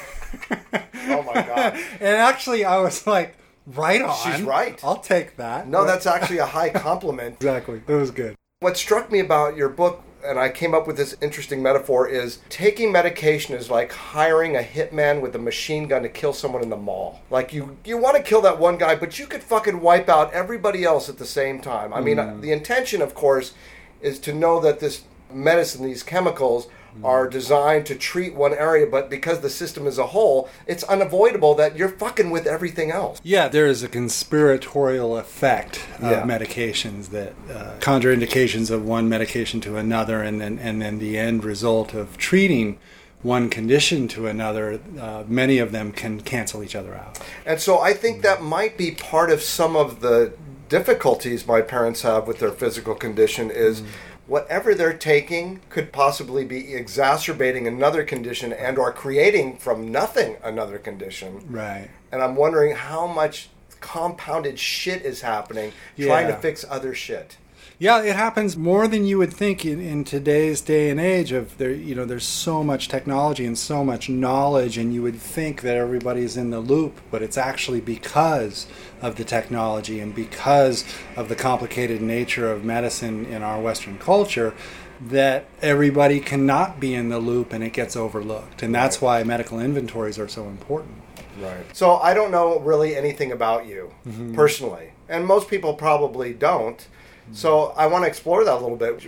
Oh 1.09 1.23
my 1.23 1.35
god. 1.35 1.75
and 2.01 2.17
actually, 2.17 2.65
I 2.65 2.79
was 2.79 3.07
like, 3.07 3.37
"Right 3.67 4.03
on. 4.03 4.17
She's 4.17 4.43
right. 4.43 4.79
I'll 4.83 4.99
take 4.99 5.37
that." 5.37 5.69
No, 5.69 5.85
that's 5.85 6.07
actually 6.07 6.39
a 6.39 6.47
high 6.47 6.71
compliment. 6.71 7.37
exactly. 7.41 7.83
It 7.87 7.95
was 7.95 8.11
good. 8.11 8.37
What 8.61 8.77
struck 8.77 9.11
me 9.11 9.19
about 9.21 9.57
your 9.57 9.69
book, 9.69 10.03
and 10.25 10.39
I 10.39 10.49
came 10.49 10.75
up 10.75 10.87
with 10.87 10.97
this 10.97 11.17
interesting 11.21 11.63
metaphor, 11.63 12.09
is 12.09 12.39
taking 12.49 12.93
medication 12.93 13.55
is 13.55 13.71
like 13.71 13.93
hiring 13.93 14.57
a 14.57 14.61
hitman 14.61 15.21
with 15.21 15.35
a 15.35 15.39
machine 15.39 15.89
gun 15.89 16.03
to 16.03 16.09
kill 16.09 16.33
someone 16.33 16.63
in 16.63 16.71
the 16.71 16.77
mall. 16.77 17.21
Like 17.31 17.53
you, 17.53 17.77
you 17.85 17.99
want 17.99 18.17
to 18.17 18.23
kill 18.23 18.41
that 18.43 18.59
one 18.59 18.79
guy, 18.79 18.95
but 18.95 19.19
you 19.19 19.27
could 19.27 19.43
fucking 19.43 19.81
wipe 19.81 20.09
out 20.09 20.33
everybody 20.33 20.85
else 20.85 21.09
at 21.09 21.19
the 21.19 21.27
same 21.27 21.61
time. 21.61 21.93
I 21.93 22.01
mean, 22.01 22.19
uh, 22.19 22.27
mm. 22.27 22.41
the 22.41 22.53
intention, 22.53 23.03
of 23.03 23.15
course, 23.15 23.55
is 24.01 24.19
to 24.21 24.33
know 24.33 24.61
that 24.61 24.81
this 24.81 25.03
medicine, 25.33 25.85
these 25.85 26.03
chemicals, 26.03 26.69
are 27.03 27.29
designed 27.29 27.87
to 27.87 27.95
treat 27.95 28.35
one 28.35 28.55
area, 28.55 28.87
but 28.87 29.09
because 29.11 29.41
the 29.41 29.51
system 29.51 29.87
is 29.87 29.99
a 29.99 30.07
whole, 30.09 30.49
it's 30.67 30.85
unavoidable 30.85 31.55
that 31.55 31.77
you're 31.77 31.89
fucking 31.89 32.31
with 32.31 32.47
everything 32.47 32.91
else. 32.91 33.21
Yeah, 33.25 33.49
there 33.49 33.67
is 33.67 33.83
a 33.83 33.89
conspiratorial 33.89 35.17
effect 35.17 35.81
of 36.01 36.11
Yeah. 36.11 36.23
medications 36.23 37.11
that 37.11 37.33
uh, 37.53 37.73
contraindications 37.81 38.71
of 38.71 38.85
one 38.85 39.09
medication 39.09 39.61
to 39.63 39.77
another, 39.77 40.23
and 40.23 40.41
then 40.41 40.59
and 40.59 40.81
then 40.81 40.99
the 40.99 41.19
end 41.19 41.45
result 41.45 41.95
of 41.95 42.17
treating 42.19 42.79
one 43.23 43.49
condition 43.49 44.09
to 44.09 44.27
another. 44.27 44.81
Uh, 45.01 45.23
many 45.29 45.59
of 45.59 45.71
them 45.73 45.93
can 45.93 46.21
cancel 46.21 46.63
each 46.63 46.75
other 46.75 46.95
out. 46.95 47.19
And 47.47 47.61
so 47.61 47.79
I 47.81 47.93
think 47.95 48.23
that 48.23 48.43
might 48.43 48.77
be 48.77 48.91
part 48.91 49.31
of 49.31 49.43
some 49.43 49.77
of 49.77 50.01
the 50.01 50.33
difficulties 50.69 51.47
my 51.47 51.61
parents 51.61 52.03
have 52.03 52.27
with 52.27 52.39
their 52.39 52.51
physical 52.51 52.95
condition 52.95 53.51
is 53.51 53.83
whatever 54.33 54.75
they're 54.75 54.97
taking 54.97 55.61
could 55.69 55.93
possibly 55.93 56.43
be 56.43 56.73
exacerbating 56.73 57.67
another 57.67 58.03
condition 58.03 58.51
and 58.51 58.79
or 58.79 58.91
creating 58.91 59.59
from 59.59 59.93
nothing 59.93 60.39
another 60.43 60.79
condition. 60.79 61.45
Right. 61.51 61.91
And 62.11 62.23
I'm 62.23 62.35
wondering 62.35 62.75
how 62.75 63.07
much 63.07 63.51
compounded 63.81 64.59
shit 64.59 65.03
is 65.03 65.21
happening 65.21 65.71
trying 65.99 66.29
to 66.29 66.37
fix 66.37 66.65
other 66.67 66.95
shit. 66.95 67.37
Yeah, 67.83 68.01
it 68.05 68.15
happens 68.15 68.57
more 68.57 68.87
than 68.87 69.07
you 69.07 69.19
would 69.19 69.33
think 69.33 69.67
in, 69.67 69.81
in 69.81 70.05
today's 70.05 70.61
day 70.61 70.89
and 70.89 71.01
age. 71.01 71.33
Of 71.33 71.59
there, 71.59 71.73
you 71.73 71.97
know, 71.97 72.05
there's 72.05 72.25
so 72.25 72.63
much 72.63 72.87
technology 72.87 73.45
and 73.45 73.59
so 73.59 73.85
much 73.85 74.09
knowledge, 74.09 74.79
and 74.79 74.95
you 74.95 75.03
would 75.03 75.17
think 75.17 75.63
that 75.63 75.77
everybody's 75.77 76.37
in 76.37 76.51
the 76.51 76.61
loop, 76.61 77.01
but 77.11 77.23
it's 77.23 77.37
actually 77.37 77.81
because 77.81 78.69
of 79.01 79.17
the 79.17 79.25
technology 79.25 79.99
and 79.99 80.15
because 80.15 80.85
of 81.17 81.29
the 81.29 81.35
complicated 81.35 82.01
nature 82.01 82.53
of 82.53 82.63
medicine 82.65 83.27
in 83.27 83.43
our 83.43 83.61
Western 83.61 83.99
culture 83.99 84.55
that 85.01 85.47
everybody 85.61 86.21
cannot 86.21 86.79
be 86.79 86.95
in 86.95 87.09
the 87.09 87.19
loop 87.19 87.53
and 87.53 87.65
it 87.65 87.73
gets 87.73 87.97
overlooked. 87.97 88.63
And 88.63 88.73
that's 88.73 89.01
why 89.01 89.25
medical 89.25 89.59
inventories 89.59 90.21
are 90.21 90.29
so 90.29 90.45
important. 90.45 91.03
Right. 91.41 91.65
So 91.77 91.97
I 91.97 92.15
don't 92.15 92.31
know 92.31 92.61
really 92.61 92.95
anything 92.95 93.33
about 93.33 93.67
you 93.67 93.93
mm-hmm. 94.07 94.37
personally, 94.37 94.93
and 95.09 95.27
most 95.27 95.49
people 95.49 95.75
probably 95.75 96.33
don't. 96.33 96.87
So 97.33 97.73
I 97.77 97.87
want 97.87 98.05
to 98.05 98.09
explore 98.09 98.45
that 98.45 98.55
a 98.55 98.61
little 98.61 98.77
bit. 98.77 99.03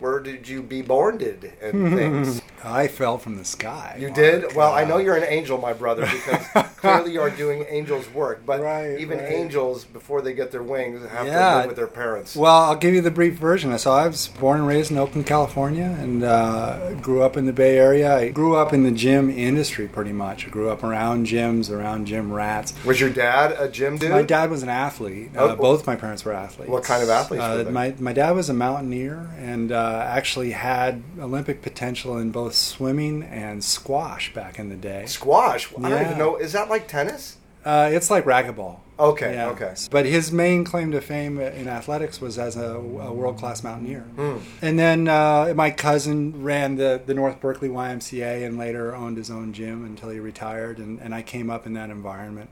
Where 0.00 0.20
did 0.20 0.48
you 0.48 0.62
be 0.62 0.82
born? 0.82 1.18
Did 1.18 1.52
and 1.62 1.94
things. 1.94 2.42
I 2.64 2.88
fell 2.88 3.18
from 3.18 3.36
the 3.36 3.44
sky. 3.44 3.96
You 3.98 4.06
Mark. 4.08 4.14
did? 4.16 4.54
Well, 4.56 4.72
I 4.72 4.84
Uh, 4.84 4.88
know 4.88 4.96
you're 4.96 5.16
an 5.16 5.24
angel, 5.28 5.58
my 5.58 5.74
brother, 5.74 6.02
because 6.06 6.46
clearly 6.78 7.12
you 7.12 7.20
are 7.20 7.28
doing 7.44 7.66
angels' 7.68 8.08
work. 8.14 8.40
But 8.46 8.60
Right, 8.62 8.98
even 8.98 9.18
right. 9.18 9.30
angels, 9.32 9.84
before 9.84 10.22
they 10.22 10.32
get 10.32 10.50
their 10.50 10.62
wings, 10.62 11.02
have 11.10 11.26
to 11.26 11.30
Yeah. 11.30 11.56
live 11.58 11.66
with 11.66 11.76
their 11.76 11.86
parents. 11.86 12.34
Well, 12.34 12.54
I'll 12.54 12.74
give 12.76 12.94
you 12.94 13.02
the 13.02 13.10
brief 13.10 13.34
version. 13.34 13.76
So 13.78 13.92
I 13.92 14.06
was 14.06 14.28
born 14.28 14.60
and 14.60 14.66
raised 14.66 14.90
in 14.90 14.96
Oakland, 14.96 15.26
California, 15.26 15.94
and 16.00 16.24
uh, 16.24 16.92
grew 17.02 17.22
up 17.22 17.36
in 17.36 17.44
the 17.44 17.52
Bay 17.52 17.76
Area. 17.78 18.16
I 18.16 18.28
grew 18.30 18.56
up 18.56 18.72
in 18.72 18.82
the 18.82 18.90
gym 18.90 19.28
industry 19.28 19.86
pretty 19.86 20.12
much. 20.12 20.46
I 20.46 20.48
grew 20.50 20.70
up 20.70 20.82
around 20.82 21.26
gyms, 21.26 21.70
around 21.70 22.06
gym 22.06 22.32
rats. 22.32 22.72
Was 22.86 22.98
your 22.98 23.10
dad 23.10 23.54
a 23.58 23.68
gym 23.68 23.98
dude? 23.98 24.10
My 24.10 24.22
dad 24.22 24.48
was 24.50 24.62
an 24.62 24.70
athlete. 24.70 25.32
Oh. 25.36 25.48
Uh, 25.50 25.54
both 25.56 25.86
my 25.86 25.96
parents 25.96 26.24
were 26.24 26.32
athletes. 26.32 26.70
What 26.70 26.82
kind 26.84 27.02
of 27.02 27.10
athletes 27.10 27.44
Uh, 27.44 27.56
were 27.58 27.64
they? 27.64 27.70
my 27.70 27.94
my 27.98 28.12
dad 28.14 28.30
was 28.30 28.48
a 28.48 28.54
mountaineer 28.54 29.28
and 29.38 29.70
uh, 29.84 30.04
actually 30.08 30.52
had 30.52 31.02
Olympic 31.18 31.60
potential 31.62 32.16
in 32.18 32.30
both 32.30 32.54
swimming 32.54 33.22
and 33.22 33.62
squash 33.62 34.32
back 34.32 34.58
in 34.58 34.68
the 34.68 34.76
day. 34.76 35.06
Squash. 35.06 35.72
I 35.82 35.88
don't 35.90 36.02
even 36.06 36.18
know. 36.18 36.36
Is 36.36 36.52
that 36.52 36.68
like 36.70 36.88
tennis? 36.88 37.36
Uh, 37.64 37.90
it's 37.92 38.10
like 38.10 38.24
racquetball. 38.24 38.80
Okay, 38.98 39.34
Yeah. 39.34 39.48
okay. 39.48 39.74
But 39.90 40.06
his 40.06 40.30
main 40.30 40.64
claim 40.64 40.92
to 40.92 41.00
fame 41.00 41.40
in 41.40 41.66
athletics 41.66 42.20
was 42.20 42.38
as 42.38 42.56
a, 42.56 42.74
a 42.76 43.12
world 43.12 43.38
class 43.38 43.64
mountaineer. 43.64 44.02
Hmm. 44.02 44.36
And 44.62 44.78
then 44.78 45.08
uh, 45.08 45.52
my 45.56 45.70
cousin 45.70 46.42
ran 46.44 46.76
the, 46.76 47.02
the 47.04 47.14
North 47.14 47.40
Berkeley 47.40 47.68
YMCA 47.68 48.46
and 48.46 48.56
later 48.56 48.94
owned 48.94 49.16
his 49.16 49.30
own 49.30 49.52
gym 49.52 49.84
until 49.84 50.10
he 50.10 50.20
retired. 50.20 50.78
And, 50.78 51.00
and 51.00 51.14
I 51.14 51.22
came 51.22 51.50
up 51.50 51.66
in 51.66 51.72
that 51.74 51.90
environment. 51.90 52.50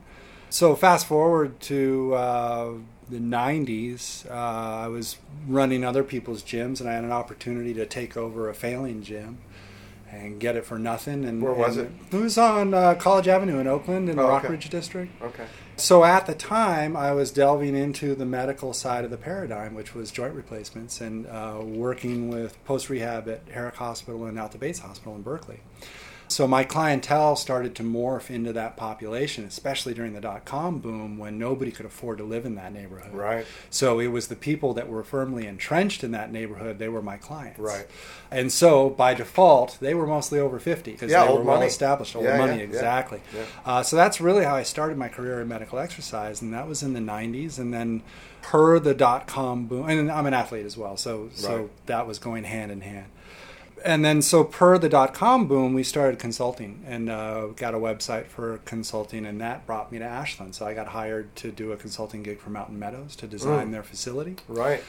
So 0.50 0.74
fast 0.74 1.06
forward 1.06 1.60
to 1.60 2.14
uh, 2.14 2.70
the 3.12 3.18
90s, 3.18 4.28
uh, 4.30 4.34
I 4.34 4.88
was 4.88 5.18
running 5.46 5.84
other 5.84 6.02
people's 6.02 6.42
gyms 6.42 6.80
and 6.80 6.88
I 6.88 6.94
had 6.94 7.04
an 7.04 7.12
opportunity 7.12 7.74
to 7.74 7.86
take 7.86 8.16
over 8.16 8.48
a 8.48 8.54
failing 8.54 9.02
gym. 9.02 9.38
And 10.14 10.38
get 10.38 10.56
it 10.56 10.66
for 10.66 10.78
nothing. 10.78 11.24
And 11.24 11.40
Where 11.40 11.54
was 11.54 11.78
and 11.78 11.98
it? 12.10 12.16
It 12.16 12.20
was 12.20 12.36
on 12.36 12.74
uh, 12.74 12.96
College 12.96 13.28
Avenue 13.28 13.60
in 13.60 13.66
Oakland, 13.66 14.10
in 14.10 14.16
the 14.16 14.22
Oh, 14.22 14.30
okay. 14.36 14.48
Rockridge 14.48 14.68
district. 14.68 15.10
Okay. 15.22 15.46
So 15.76 16.04
at 16.04 16.26
the 16.26 16.34
time, 16.34 16.94
I 16.98 17.12
was 17.12 17.30
delving 17.30 17.74
into 17.74 18.14
the 18.14 18.26
medical 18.26 18.74
side 18.74 19.06
of 19.06 19.10
the 19.10 19.16
paradigm, 19.16 19.72
which 19.74 19.94
was 19.94 20.10
joint 20.10 20.34
replacements, 20.34 21.00
and 21.00 21.26
uh, 21.28 21.60
working 21.64 22.28
with 22.28 22.62
post 22.66 22.90
rehab 22.90 23.26
at 23.26 23.40
Herrick 23.50 23.76
Hospital 23.76 24.26
and 24.26 24.38
Alta 24.38 24.58
Bates 24.58 24.80
Hospital 24.80 25.14
in 25.16 25.22
Berkeley. 25.22 25.60
So 26.32 26.48
my 26.48 26.64
clientele 26.64 27.36
started 27.36 27.74
to 27.76 27.82
morph 27.82 28.30
into 28.30 28.52
that 28.54 28.76
population, 28.76 29.44
especially 29.44 29.94
during 29.94 30.14
the 30.14 30.20
dot 30.20 30.44
com 30.44 30.78
boom 30.78 31.18
when 31.18 31.38
nobody 31.38 31.70
could 31.70 31.86
afford 31.86 32.18
to 32.18 32.24
live 32.24 32.46
in 32.46 32.54
that 32.54 32.72
neighborhood. 32.72 33.14
Right. 33.14 33.46
So 33.70 34.00
it 34.00 34.08
was 34.08 34.28
the 34.28 34.36
people 34.36 34.74
that 34.74 34.88
were 34.88 35.04
firmly 35.04 35.46
entrenched 35.46 36.02
in 36.02 36.10
that 36.12 36.32
neighborhood, 36.32 36.78
they 36.78 36.88
were 36.88 37.02
my 37.02 37.18
clients. 37.18 37.58
Right. 37.58 37.86
And 38.30 38.50
so 38.50 38.90
by 38.90 39.14
default, 39.14 39.78
they 39.80 39.94
were 39.94 40.06
mostly 40.06 40.40
over 40.40 40.58
50 40.58 40.92
because 40.92 41.10
Yeah, 41.10 41.26
they 41.26 41.32
were 41.32 41.42
well 41.42 41.62
established, 41.62 42.16
old 42.16 42.24
Yeah, 42.24 42.38
money, 42.38 42.56
yeah, 42.58 42.64
exactly. 42.64 43.20
Uh, 43.64 43.82
so 43.82 43.96
that's 43.96 44.20
really 44.20 44.44
how 44.44 44.54
I 44.54 44.62
started 44.62 44.96
my 44.96 45.08
career 45.08 45.40
in 45.40 45.48
medical 45.48 45.78
exercise, 45.78 46.40
and 46.40 46.52
that 46.54 46.66
was 46.66 46.82
in 46.82 46.94
the 46.94 47.00
90s. 47.00 47.58
And 47.58 47.74
then 47.74 48.02
per 48.40 48.78
the 48.78 48.94
dot 48.94 49.26
com 49.26 49.66
boom, 49.66 49.88
and 49.88 50.10
I'm 50.10 50.26
an 50.26 50.34
athlete 50.34 50.66
as 50.66 50.76
well, 50.76 50.96
so 50.96 51.30
so 51.34 51.70
that 51.86 52.06
was 52.06 52.18
going 52.18 52.44
hand 52.44 52.72
in 52.72 52.80
hand. 52.80 53.06
And 53.84 54.04
then 54.04 54.22
so 54.22 54.44
per 54.44 54.78
the 54.78 54.88
dot 54.88 55.12
com 55.14 55.46
boom, 55.46 55.74
we 55.74 55.82
started 55.82 56.18
consulting 56.18 56.82
and 56.86 57.10
uh, 57.10 57.46
got 57.56 57.74
a 57.74 57.78
website 57.78 58.26
for 58.26 58.58
consulting, 58.64 59.26
and 59.26 59.40
that 59.40 59.66
brought 59.66 59.90
me 59.92 59.98
to 59.98 60.04
Ashland. 60.04 60.54
So 60.54 60.66
I 60.66 60.74
got 60.74 60.88
hired 60.88 61.34
to 61.36 61.50
do 61.50 61.72
a 61.72 61.76
consulting 61.76 62.22
gig 62.22 62.38
for 62.40 62.50
Mountain 62.50 62.78
Meadows 62.78 63.16
to 63.16 63.26
design 63.26 63.68
Mm. 63.68 63.72
their 63.72 63.82
facility 63.82 64.36
Right. 64.48 64.82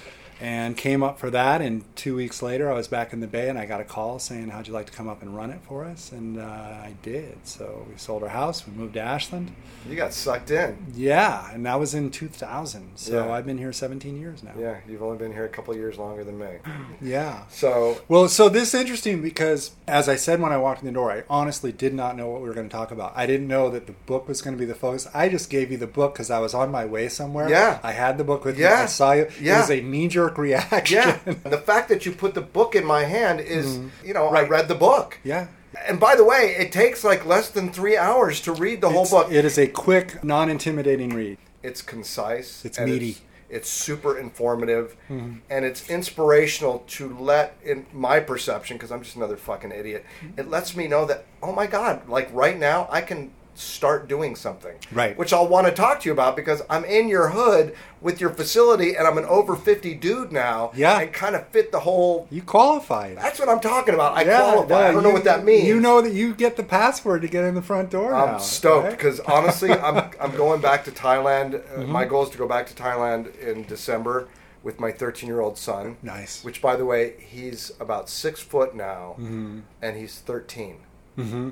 And 0.44 0.76
came 0.76 1.02
up 1.02 1.18
for 1.18 1.30
that. 1.30 1.62
And 1.62 1.84
two 1.96 2.16
weeks 2.18 2.42
later, 2.42 2.70
I 2.70 2.76
was 2.76 2.90
back 2.90 3.14
in 3.14 3.22
the 3.22 3.28
Bay, 3.28 3.48
and 3.48 3.58
I 3.58 3.66
got 3.66 3.80
a 3.80 3.86
call 3.86 4.20
saying, 4.20 4.50
"How'd 4.50 4.68
you 4.68 4.74
like 4.74 4.88
to 4.88 4.92
come 4.92 5.08
up 5.08 5.22
and 5.22 5.34
run 5.36 5.50
it 5.52 5.62
for 5.68 5.86
us?" 5.86 6.12
And 6.12 6.38
uh, 6.38 6.44
I 6.44 6.94
did. 7.02 7.38
So 7.48 7.88
we 7.90 7.98
sold 7.98 8.24
our 8.24 8.30
house, 8.30 8.68
we 8.68 8.74
moved 8.74 8.96
to 8.96 9.00
Ashland. 9.02 9.54
You 9.90 9.96
got 9.96 10.14
sucked 10.14 10.52
in. 10.52 10.78
Yeah, 10.96 11.50
and 11.54 11.66
that 11.66 11.80
was 11.80 11.94
in 11.94 12.10
2000. 12.12 12.92
So 12.96 13.26
Yeah. 13.26 13.34
I've 13.34 13.46
been 13.46 13.58
here 13.58 13.74
17 13.74 14.20
years 14.20 14.44
now. 14.44 14.52
Yeah, 14.58 14.78
you've 14.88 15.02
only 15.04 15.18
been 15.18 15.34
here 15.34 15.46
a 15.46 15.50
couple 15.50 15.76
years 15.76 15.98
longer 15.98 16.24
than 16.24 16.38
me. 16.38 16.48
Yeah. 17.02 17.44
So 17.50 18.02
Well, 18.08 18.28
so 18.30 18.50
this 18.50 18.74
is 18.74 18.80
interesting 18.80 19.22
because, 19.22 19.72
as 19.88 20.08
I 20.08 20.16
said 20.16 20.40
when 20.42 20.52
I 20.52 20.58
walked 20.58 20.82
in 20.82 20.86
the 20.88 20.94
door, 20.94 21.12
I 21.12 21.24
honestly 21.30 21.72
did 21.72 21.94
not 21.94 22.16
know 22.16 22.28
what 22.28 22.42
we 22.42 22.48
were 22.48 22.54
going 22.54 22.68
to 22.70 22.74
talk 22.76 22.92
about. 22.92 23.14
I 23.16 23.26
didn't 23.26 23.48
know 23.48 23.70
that 23.72 23.88
the 23.88 23.94
book 23.94 24.28
was 24.28 24.42
going 24.42 24.56
to 24.56 24.60
be 24.60 24.66
the 24.66 24.76
focus. 24.76 25.08
I 25.14 25.28
just 25.30 25.50
gave 25.50 25.72
you 25.72 25.78
the 25.78 25.88
book 25.88 26.14
because 26.14 26.30
I 26.32 26.40
was 26.40 26.54
on 26.54 26.72
my 26.72 26.86
way 26.86 27.10
somewhere. 27.10 27.50
Yeah. 27.50 27.80
I 27.84 27.92
had 27.92 28.18
the 28.18 28.24
book 28.24 28.46
with 28.46 28.56
me. 28.58 28.64
Yeah. 28.64 28.84
I 28.84 28.86
saw 28.88 29.12
you. 29.14 29.28
Yeah. 29.42 29.58
It 29.58 29.62
was 29.62 29.72
a 29.72 29.82
knee 29.82 30.08
jerk 30.08 30.33
reaction. 30.38 30.98
yeah, 30.98 31.20
the 31.44 31.58
fact 31.58 31.90
that 31.90 32.06
you 32.06 32.12
put 32.12 32.34
the 32.34 32.42
book 32.42 32.76
in 32.76 32.86
my 32.86 33.04
hand 33.04 33.40
is, 33.40 33.80
you 34.04 34.14
know, 34.14 34.28
I 34.30 34.44
Mm-hmm. 34.44 34.52
Read 34.52 34.68
the 34.68 34.76
book. 34.76 35.20
yeah. 35.24 35.48
And 35.88 36.00
by 36.00 36.16
the 36.16 36.24
way, 36.24 36.56
it 36.58 36.72
takes 36.72 37.04
like 37.04 37.26
less 37.26 37.50
than 37.50 37.72
three 37.74 37.98
hours 37.98 38.40
to 38.42 38.52
read 38.54 38.80
the 38.82 38.90
whole 38.90 39.08
book. 39.10 39.32
It 39.32 39.44
is 39.44 39.58
a 39.58 39.66
quick, 39.68 40.24
non 40.24 40.48
intimidating 40.50 41.10
read. 41.10 41.38
it's 41.64 41.82
concise. 41.82 42.64
It's 42.66 42.80
meaty. 42.80 43.18
It's 43.50 43.70
super 43.70 44.18
informative, 44.18 44.96
and 45.10 45.42
it's 45.66 45.88
inspirational 45.90 46.80
to 46.88 47.16
let, 47.18 47.56
in 47.64 47.86
my 47.94 48.20
perception, 48.20 48.78
because 48.78 48.92
I'm 48.92 49.04
just 49.04 49.16
another 49.16 49.38
fucking 49.38 49.72
idiot. 49.72 50.06
It 50.38 50.50
lets 50.50 50.76
me 50.76 50.88
know 50.88 51.06
that, 51.06 51.26
oh 51.42 51.52
my 51.54 51.68
god, 51.68 52.08
like 52.10 52.30
right 52.34 52.58
now, 52.58 52.88
I 52.92 53.02
can 53.02 53.32
start 53.56 54.08
doing 54.08 54.36
something, 54.36 54.74
Right. 54.92 55.18
Which 55.18 55.32
I'll 55.34 55.48
want 55.48 55.68
to 55.68 55.74
talk 55.74 56.00
to 56.02 56.10
you 56.10 56.14
about 56.14 56.36
because 56.36 56.62
I'm 56.70 56.84
in 56.86 57.08
your 57.08 57.30
hood 57.30 57.76
with 58.02 58.20
your 58.20 58.32
facility, 58.32 58.96
and 58.96 59.08
I'm 59.08 59.18
an 59.18 59.26
over 59.26 59.56
fifty 59.56 59.94
dude 59.94 60.32
now, 60.32 60.72
Yeah. 60.76 61.00
and 61.00 61.14
kind 61.14 61.36
of 61.36 61.48
fit 61.50 61.72
the 61.72 61.82
whole. 61.82 62.28
You 62.32 62.42
qualified. 62.42 63.18
That's 63.18 63.40
what 63.40 63.50
I'm 63.50 63.60
talking 63.60 63.94
about. 63.94 64.18
I 64.18 64.24
Yeah, 64.24 64.40
qualify. 64.42 64.70
no, 64.70 64.76
I 64.88 64.92
don't 64.92 65.04
know 65.04 65.12
what 65.12 65.24
that 65.26 65.46
means. 65.46 65.68
You 65.68 65.80
know 65.80 66.02
that 66.02 66.12
you 66.14 66.34
get 66.34 66.56
the 66.58 66.64
password 66.64 67.22
to 67.22 67.28
get 67.28 67.44
in 67.44 67.54
the 67.56 67.62
front 67.62 67.90
door. 67.92 68.14
I'm 68.14 68.40
stoked 68.40 68.86
right? 68.88 68.92
because 68.98 69.20
honestly, 69.22 69.72
I'm 69.88 70.10
I'm 70.20 70.36
going 70.36 70.60
back 70.62 70.84
to 70.86 70.92
Thailand. 70.92 71.56
Uh, 71.56 71.60
Mm-hmm. 71.84 71.92
My 71.92 72.06
goal 72.06 72.24
is 72.24 72.30
to 72.32 72.38
go 72.38 72.48
back 72.48 72.66
to 72.68 72.74
Thailand 72.74 73.38
in 73.40 73.64
December 73.66 74.28
with 74.64 74.80
my 74.80 74.92
13 74.92 75.28
year 75.28 75.42
old 75.42 75.58
son. 75.58 75.98
Nice. 76.02 76.44
Which, 76.44 76.62
by 76.62 76.76
the 76.76 76.86
way, 76.86 77.14
he's 77.20 77.72
about 77.80 78.10
six 78.10 78.40
foot 78.40 78.74
now, 78.76 79.16
Mm-hmm. 79.20 79.60
and 79.82 79.98
he's 79.98 80.20
13. 80.20 80.78
Mm-hmm. 81.18 81.50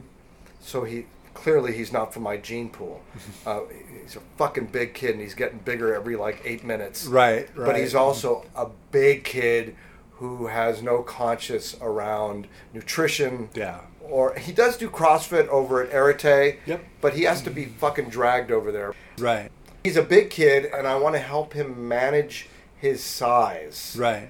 So 0.62 0.84
he 0.84 1.06
clearly 1.42 1.74
he's 1.76 1.92
not 1.92 2.14
from 2.14 2.24
my 2.24 2.38
gene 2.38 2.70
pool. 2.70 3.02
Uh, 3.46 3.62
he's 4.04 4.16
a 4.16 4.20
fucking 4.38 4.68
big 4.68 4.94
kid, 4.94 5.12
and 5.12 5.22
he's 5.22 5.34
getting 5.34 5.58
bigger 5.60 5.96
every 5.96 6.16
like 6.16 6.40
eight 6.46 6.64
minutes. 6.64 7.06
Right, 7.08 7.50
right. 7.56 7.66
But 7.66 7.76
he's 7.78 7.96
also 7.96 8.46
a 8.56 8.68
big 8.92 9.24
kid 9.24 9.76
who 10.18 10.46
has 10.48 10.84
no 10.84 11.02
conscience 11.02 11.76
around 11.82 12.48
nutrition 12.74 13.50
Yeah. 13.56 13.80
or 14.04 14.36
he 14.36 14.52
does 14.52 14.78
do 14.78 14.88
CrossFit 14.90 15.48
over 15.48 15.82
at 15.84 15.92
Arete. 15.96 16.60
Yep. 16.68 16.84
But 17.02 17.16
he 17.16 17.24
has 17.24 17.42
to 17.42 17.50
be 17.50 17.66
fucking 17.66 18.10
dragged 18.10 18.52
over 18.52 18.72
there. 18.72 18.94
Right. 19.18 19.50
He's 19.84 19.98
a 19.98 20.04
big 20.04 20.30
kid, 20.30 20.66
and 20.66 20.86
I 20.88 20.96
want 20.98 21.16
to 21.16 21.20
help 21.22 21.54
him 21.54 21.88
manage 21.88 22.48
his 22.78 23.04
size. 23.04 23.96
Right. 24.00 24.30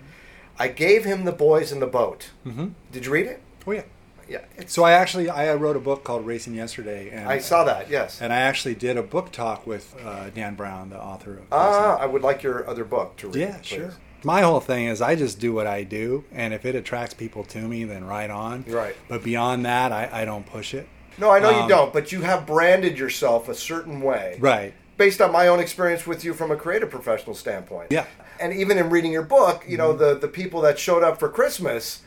I 0.58 0.70
gave 0.70 1.04
him 1.04 1.26
the 1.26 1.32
boys 1.34 1.74
in 1.74 1.80
the 1.82 1.88
boat. 1.88 2.30
Mm-hmm. 2.46 2.68
Did 2.94 3.06
you 3.06 3.12
read 3.12 3.26
it? 3.28 3.42
Oh 3.68 3.72
yeah. 3.72 3.84
Yeah. 4.32 4.42
So 4.68 4.84
I 4.84 4.94
actually 4.94 5.30
I 5.30 5.54
wrote 5.56 5.76
a 5.76 5.80
book 5.80 6.04
called 6.04 6.26
Racing 6.26 6.56
Yesterday, 6.56 7.10
and 7.12 7.28
I 7.28 7.40
saw 7.40 7.64
that. 7.66 7.90
Yes. 7.90 8.22
and 8.22 8.32
I 8.32 8.40
actually 8.42 8.76
did 8.76 8.98
a 8.98 9.04
book 9.04 9.32
talk 9.32 9.68
with 9.68 9.96
uh, 10.06 10.30
Dan 10.30 10.56
Brown, 10.56 10.90
the 10.90 11.00
author 11.02 11.34
of. 11.40 11.44
Ah. 11.52 11.98
I 11.98 12.06
would 12.06 12.22
like 12.22 12.42
your 12.44 12.68
other 12.70 12.86
book 12.86 13.18
to 13.18 13.28
read. 13.28 13.36
yeah, 13.36 13.58
please. 13.58 13.66
sure. 13.66 13.94
My 14.24 14.42
whole 14.42 14.60
thing 14.60 14.86
is 14.86 15.02
I 15.02 15.16
just 15.16 15.40
do 15.40 15.52
what 15.52 15.66
I 15.68 15.84
do, 15.84 16.24
and 16.32 16.54
if 16.54 16.64
it 16.64 16.76
attracts 16.76 17.14
people 17.16 17.44
to 17.46 17.58
me, 17.60 17.84
then 17.86 18.06
right 18.06 18.30
on. 18.30 18.64
Right. 18.68 18.96
But 19.08 19.24
beyond 19.24 19.66
that, 19.66 19.92
I, 19.92 20.10
I 20.22 20.26
don't 20.26 20.46
push 20.46 20.74
it. 20.76 20.88
No, 21.18 21.32
I 21.32 21.40
know 21.40 21.50
you 21.50 21.64
Um, 21.64 21.68
don't, 21.70 21.92
but 21.94 22.12
you 22.12 22.22
have 22.22 22.46
branded 22.46 22.98
yourself 23.00 23.50
a 23.50 23.56
certain 23.56 24.00
way. 24.02 24.38
Right. 24.40 24.74
Based 24.98 25.20
on 25.22 25.32
my 25.32 25.48
own 25.48 25.60
experience 25.60 26.06
with 26.06 26.24
you 26.24 26.34
from 26.36 26.52
a 26.52 26.56
creative 26.56 26.92
professional 26.92 27.36
standpoint. 27.36 27.88
Yeah. 27.92 28.06
And 28.42 28.52
even 28.54 28.78
in 28.80 28.90
reading 28.90 29.12
your 29.12 29.22
book, 29.22 29.64
you 29.68 29.78
Mm-hmm. 29.78 29.78
know, 29.78 29.94
the, 29.94 30.16
the 30.20 30.28
people 30.28 30.62
that 30.62 30.80
showed 30.80 31.04
up 31.04 31.20
for 31.20 31.30
Christmas 31.30 32.02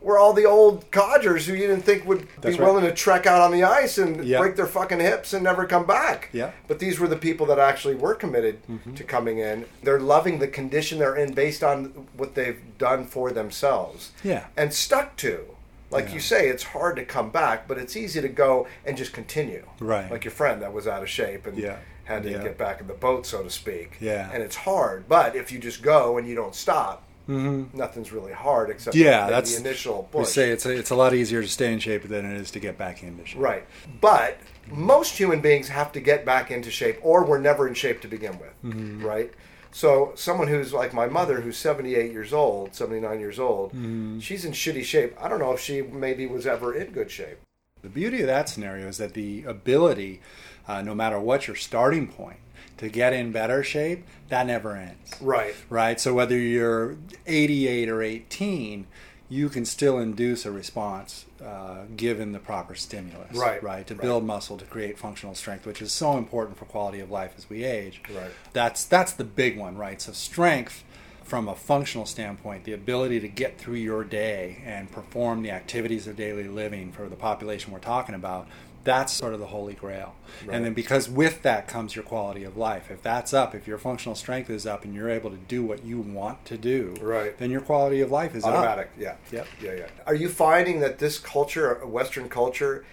were 0.00 0.18
all 0.18 0.32
the 0.32 0.46
old 0.46 0.90
codgers 0.90 1.46
who 1.46 1.52
you 1.54 1.66
didn't 1.66 1.82
think 1.84 2.06
would 2.06 2.26
That's 2.40 2.56
be 2.56 2.62
right. 2.62 2.66
willing 2.72 2.84
to 2.84 2.92
trek 2.94 3.26
out 3.26 3.40
on 3.42 3.52
the 3.52 3.62
ice 3.64 3.98
and 3.98 4.24
Yeah. 4.24 4.38
break 4.38 4.56
their 4.56 4.66
fucking 4.66 5.00
hips 5.00 5.32
and 5.34 5.44
never 5.44 5.66
come 5.66 5.86
back. 5.86 6.30
Yeah. 6.32 6.52
But 6.66 6.78
these 6.78 6.98
were 6.98 7.08
the 7.08 7.16
people 7.16 7.46
that 7.46 7.58
actually 7.58 7.94
were 7.94 8.14
committed 8.14 8.66
Mm-hmm. 8.68 8.94
to 8.94 9.04
coming 9.04 9.38
in. 9.38 9.66
They're 9.82 10.00
loving 10.00 10.38
the 10.38 10.48
condition 10.48 10.98
they're 10.98 11.14
in 11.16 11.34
based 11.34 11.62
on 11.62 12.06
what 12.16 12.34
they've 12.34 12.60
done 12.78 13.04
for 13.06 13.30
themselves. 13.30 14.12
Yeah. 14.24 14.46
And 14.56 14.72
stuck 14.72 15.16
to. 15.18 15.44
Like 15.90 16.08
Yeah. 16.08 16.14
you 16.14 16.20
say, 16.20 16.48
it's 16.48 16.64
hard 16.64 16.96
to 16.96 17.04
come 17.04 17.30
back, 17.30 17.68
but 17.68 17.78
it's 17.78 17.96
easy 17.96 18.20
to 18.20 18.28
go 18.28 18.66
and 18.84 18.96
just 18.96 19.12
continue. 19.12 19.64
Right. 19.78 20.10
Like 20.10 20.24
your 20.24 20.32
friend 20.32 20.60
that 20.62 20.72
was 20.72 20.86
out 20.88 21.02
of 21.02 21.08
shape 21.08 21.46
and 21.46 21.56
Yeah. 21.58 21.76
Had 22.06 22.22
to 22.22 22.30
Yeah. 22.30 22.42
get 22.42 22.56
back 22.56 22.80
in 22.80 22.86
the 22.86 22.94
boat, 22.94 23.26
so 23.26 23.42
to 23.42 23.50
speak. 23.50 23.96
Yeah. 24.00 24.30
And 24.32 24.42
it's 24.42 24.56
hard, 24.56 25.08
but 25.08 25.36
if 25.36 25.52
you 25.52 25.58
just 25.58 25.82
go 25.82 26.16
and 26.18 26.26
you 26.26 26.34
don't 26.34 26.54
stop, 26.54 27.02
nothing's 27.28 28.12
really 28.12 28.32
hard 28.32 28.70
except 28.70 28.96
Mm-hmm. 28.96 29.04
Yeah, 29.06 29.28
that's 29.28 29.54
the 29.54 29.60
initial 29.60 30.08
We 30.12 30.20
push. 30.20 30.28
say 30.30 30.50
it's 30.50 30.64
a, 30.64 30.70
it's 30.70 30.90
a 30.90 30.94
lot 30.96 31.12
easier 31.14 31.42
to 31.42 31.48
stay 31.48 31.72
in 31.72 31.78
shape 31.80 32.04
than 32.04 32.24
it 32.24 32.40
is 32.40 32.50
to 32.52 32.60
get 32.60 32.78
back 32.78 33.02
into 33.02 33.26
shape. 33.26 33.40
Right. 33.40 33.66
But 34.00 34.38
most 34.70 35.18
human 35.18 35.40
beings 35.40 35.68
have 35.68 35.90
to 35.92 36.00
get 36.00 36.24
back 36.24 36.50
into 36.50 36.70
shape, 36.70 36.98
or 37.02 37.24
we're 37.24 37.38
never 37.38 37.66
in 37.68 37.74
shape 37.74 38.00
to 38.02 38.08
begin 38.08 38.38
with. 38.38 38.54
Mm-hmm. 38.64 39.04
Right? 39.04 39.32
So, 39.72 40.12
someone 40.14 40.48
who's 40.48 40.72
like 40.72 40.94
my 40.94 41.06
mother, 41.06 41.40
who's 41.42 41.58
78 41.58 42.10
years 42.10 42.32
old, 42.32 42.74
79 42.74 43.20
years 43.20 43.38
old, 43.38 43.70
Mm-hmm. 43.72 44.20
she's 44.20 44.44
in 44.44 44.52
shitty 44.52 44.84
shape. 44.84 45.14
I 45.20 45.28
don't 45.28 45.38
know 45.40 45.52
if 45.52 45.60
she 45.60 45.82
maybe 45.82 46.26
was 46.26 46.46
ever 46.46 46.72
in 46.74 46.92
good 46.92 47.10
shape. 47.10 47.38
The 47.82 47.88
beauty 47.90 48.20
of 48.22 48.26
that 48.26 48.48
scenario 48.48 48.88
is 48.88 48.96
that 48.98 49.12
the 49.14 49.44
ability, 49.44 50.20
uh, 50.68 50.82
no 50.82 50.94
matter 50.94 51.18
what 51.18 51.46
your 51.46 51.56
starting 51.56 52.08
point, 52.08 52.38
to 52.78 52.88
get 52.88 53.12
in 53.12 53.32
better 53.32 53.62
shape, 53.62 54.04
that 54.28 54.46
never 54.46 54.76
ends. 54.76 55.16
Right. 55.20 55.54
Right? 55.70 56.00
So 56.00 56.12
whether 56.14 56.36
you're 56.36 56.96
88 57.26 57.88
or 57.88 58.02
18, 58.02 58.86
you 59.28 59.48
can 59.48 59.64
still 59.64 59.98
induce 59.98 60.44
a 60.44 60.50
response 60.52 61.24
uh, 61.44 61.84
given 61.96 62.32
the 62.32 62.38
proper 62.38 62.74
stimulus. 62.74 63.36
Right, 63.36 63.62
Right. 63.62 63.86
To 63.86 63.94
right. 63.94 64.02
build 64.02 64.24
muscle, 64.24 64.56
to 64.58 64.64
create 64.64 64.98
functional 64.98 65.34
strength, 65.34 65.66
which 65.66 65.82
is 65.82 65.92
so 65.92 66.16
important 66.16 66.58
for 66.58 66.64
quality 66.66 67.00
of 67.00 67.10
life 67.10 67.32
as 67.36 67.48
we 67.50 67.64
age. 67.64 68.02
Right. 68.14 68.30
That's 68.52 68.84
that's 68.84 69.12
the 69.12 69.24
big 69.24 69.58
one, 69.58 69.76
right? 69.76 70.00
So 70.00 70.12
strength 70.12 70.84
from 71.24 71.48
a 71.48 71.56
functional 71.56 72.06
standpoint, 72.06 72.62
the 72.62 72.72
ability 72.72 73.18
to 73.18 73.26
get 73.26 73.58
through 73.58 73.74
your 73.74 74.04
day 74.04 74.62
and 74.64 74.90
perform 74.92 75.42
the 75.42 75.50
activities 75.50 76.06
of 76.06 76.14
daily 76.14 76.46
living 76.46 76.92
for 76.92 77.08
the 77.08 77.16
population 77.16 77.72
we're 77.72 77.80
talking 77.80 78.14
about, 78.14 78.46
that's 78.86 79.12
sort 79.12 79.34
of 79.34 79.40
the 79.40 79.46
holy 79.46 79.74
grail. 79.74 80.14
And 80.50 80.64
then 80.64 80.72
because 80.72 81.08
with 81.08 81.42
that 81.42 81.68
comes 81.68 81.94
your 81.94 82.04
quality 82.04 82.44
of 82.44 82.56
life. 82.56 82.90
If 82.90 83.02
that's 83.02 83.34
up, 83.34 83.54
if 83.54 83.66
your 83.66 83.78
functional 83.78 84.14
strength 84.14 84.48
is 84.48 84.66
up 84.66 84.84
and 84.84 84.94
you're 84.94 85.10
able 85.10 85.30
to 85.30 85.36
do 85.36 85.62
what 85.62 85.84
you 85.84 86.00
want 86.00 86.44
to 86.46 86.56
do, 86.56 86.94
Right. 87.00 87.36
then 87.38 87.50
your 87.50 87.60
quality 87.60 88.00
of 88.00 88.10
life 88.10 88.34
is 88.34 88.44
Automatic. 88.44 88.86
up. 88.86 88.92
Yeah. 88.98 89.14
Yep. 89.32 89.46
Yeah, 89.62 89.72
yeah. 89.74 89.86
Are 90.06 90.14
you 90.14 90.28
finding 90.28 90.80
that 90.80 90.98
this 90.98 91.18
culture, 91.18 91.74
Western 91.86 92.28
culture, 92.28 92.84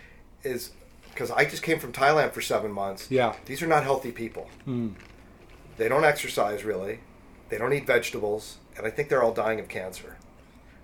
is 0.44 0.72
because 1.14 1.32
I 1.32 1.46
just 1.46 1.64
came 1.64 1.80
from 1.80 1.94
Thailand 1.94 2.32
for 2.32 2.42
seven 2.42 2.72
months. 2.72 3.10
Yeah. 3.10 3.36
These 3.46 3.62
are 3.62 3.68
not 3.68 3.84
healthy 3.84 4.12
people. 4.12 4.50
Hmm. 4.66 4.90
They 5.78 5.88
don't 5.88 6.04
exercise 6.04 6.64
really. 6.64 7.00
They 7.50 7.58
don't 7.58 7.74
eat 7.74 7.86
vegetables, 7.86 8.58
and 8.78 8.86
I 8.88 8.90
think 8.90 9.10
they're 9.10 9.24
all 9.24 9.34
dying 9.34 9.60
of 9.60 9.68
cancer. 9.68 10.18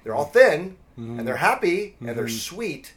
They're 0.04 0.16
all 0.16 0.26
thin, 0.26 0.78
mm-hmm. 1.00 1.20
and 1.20 1.28
they're 1.28 1.38
happy, 1.38 1.96
and 2.00 2.10
they're 2.10 2.26
mm-hmm. 2.26 2.56
sweet, 2.56 2.94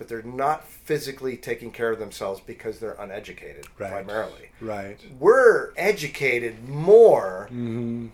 but 0.00 0.08
they're 0.08 0.22
not 0.22 0.66
physically 0.66 1.36
taking 1.36 1.70
care 1.70 1.92
of 1.92 1.98
themselves 1.98 2.40
because 2.40 2.78
they're 2.78 2.96
uneducated 2.98 3.66
Right. 3.78 3.90
primarily. 3.92 4.48
Right. 4.58 4.98
We're 5.18 5.72
educated 5.76 6.66
more, 6.66 7.48
mm-hmm. 7.52 8.06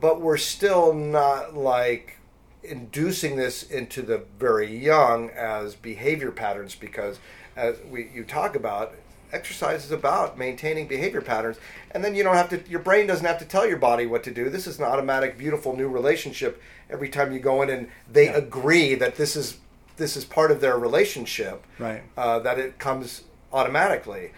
but 0.00 0.20
we're 0.20 0.36
still 0.36 0.94
not 0.94 1.56
like 1.56 2.18
inducing 2.62 3.34
this 3.34 3.64
into 3.64 4.00
the 4.00 4.22
very 4.38 4.72
young 4.78 5.28
as 5.30 5.74
behavior 5.74 6.30
patterns 6.30 6.76
because 6.76 7.18
as 7.56 7.78
we 7.90 8.08
you 8.14 8.22
talk 8.22 8.54
about 8.54 8.94
exercise 9.32 9.84
is 9.84 9.90
about 9.90 10.38
maintaining 10.38 10.86
behavior 10.86 11.20
patterns 11.20 11.58
and 11.90 12.04
then 12.04 12.14
you 12.14 12.22
don't 12.22 12.36
have 12.36 12.48
to 12.48 12.62
your 12.70 12.78
brain 12.80 13.06
doesn't 13.08 13.26
have 13.26 13.38
to 13.38 13.44
tell 13.44 13.66
your 13.66 13.76
body 13.76 14.06
what 14.06 14.22
to 14.22 14.30
do 14.30 14.48
this 14.48 14.66
is 14.66 14.78
an 14.78 14.84
automatic 14.84 15.36
beautiful 15.36 15.76
new 15.76 15.88
relationship 15.88 16.62
every 16.88 17.08
time 17.08 17.32
you 17.32 17.38
go 17.40 17.60
in 17.60 17.68
and 17.68 17.88
they 18.10 18.26
Yeah. 18.26 18.36
agree 18.36 18.94
that 18.94 19.16
this 19.16 19.36
is 19.36 19.58
this 19.96 20.16
is 20.16 20.24
part 20.24 20.50
of 20.50 20.60
their 20.60 20.78
relationship 20.78 21.64
Right. 21.78 22.02
uh, 22.16 22.38
that 22.40 22.58
it 22.58 22.78
comes 22.78 23.22
automatically. 23.52 24.32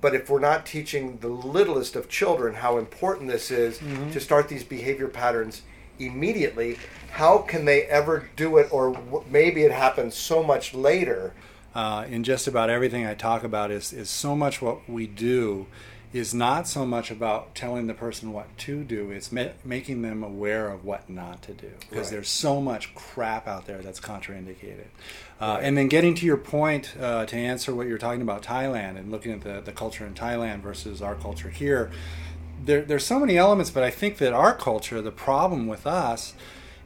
But 0.00 0.14
if 0.14 0.28
we're 0.30 0.40
not 0.40 0.64
teaching 0.66 1.18
the 1.20 1.28
littlest 1.28 1.94
of 1.96 2.08
children 2.08 2.54
how 2.54 2.78
important 2.78 3.28
this 3.30 3.50
is 3.50 3.78
to 4.12 4.18
start 4.20 4.48
these 4.48 4.64
behavior 4.64 5.06
patterns 5.08 5.62
immediately, 5.98 6.78
how 7.12 7.38
can 7.38 7.64
they 7.66 7.82
ever 7.82 8.28
do 8.36 8.56
it? 8.58 8.68
Or 8.72 8.92
w- 8.94 9.24
maybe 9.30 9.62
it 9.62 9.70
happens 9.72 10.14
so 10.16 10.42
much 10.42 10.74
later. 10.74 11.32
uh, 11.74 12.04
in 12.08 12.22
just 12.22 12.46
about 12.46 12.68
everything 12.68 13.06
I 13.06 13.14
talk 13.14 13.44
about 13.44 13.70
is, 13.70 13.92
is 13.94 14.10
so 14.10 14.36
much 14.36 14.60
what 14.60 14.86
we 14.88 15.06
do 15.06 15.66
is 16.12 16.34
not 16.34 16.68
so 16.68 16.84
much 16.84 17.10
about 17.10 17.54
telling 17.54 17.86
the 17.86 17.94
person 17.94 18.32
what 18.32 18.46
to 18.58 18.84
do, 18.84 19.10
it's 19.10 19.32
ma- 19.32 19.46
making 19.64 20.02
them 20.02 20.22
aware 20.22 20.68
of 20.70 20.84
what 20.84 21.08
not 21.08 21.40
to 21.42 21.52
do. 21.52 21.70
Because 21.88 22.06
Right. 22.06 22.10
there's 22.12 22.28
so 22.28 22.60
much 22.60 22.94
crap 22.94 23.48
out 23.48 23.66
there 23.66 23.78
that's 23.78 23.98
contraindicated. 24.00 24.86
Uh, 25.40 25.58
And 25.62 25.76
then 25.76 25.88
getting 25.88 26.14
to 26.16 26.26
your 26.26 26.36
point 26.36 26.94
uh, 27.00 27.24
to 27.26 27.36
answer 27.36 27.74
what 27.74 27.86
you're 27.86 27.98
talking 27.98 28.20
about 28.22 28.42
Thailand 28.42 28.98
and 28.98 29.10
looking 29.10 29.32
at 29.32 29.40
the, 29.40 29.62
the 29.64 29.72
culture 29.72 30.06
in 30.06 30.12
Thailand 30.14 30.60
versus 30.60 31.00
our 31.00 31.14
culture 31.14 31.48
here, 31.48 31.90
there, 32.64 32.82
there's 32.82 33.04
so 33.06 33.18
many 33.18 33.36
elements, 33.38 33.70
but 33.70 33.82
I 33.82 33.90
think 33.90 34.18
that 34.18 34.32
our 34.32 34.54
culture, 34.54 35.00
the 35.00 35.10
problem 35.10 35.66
with 35.66 35.86
us, 35.86 36.34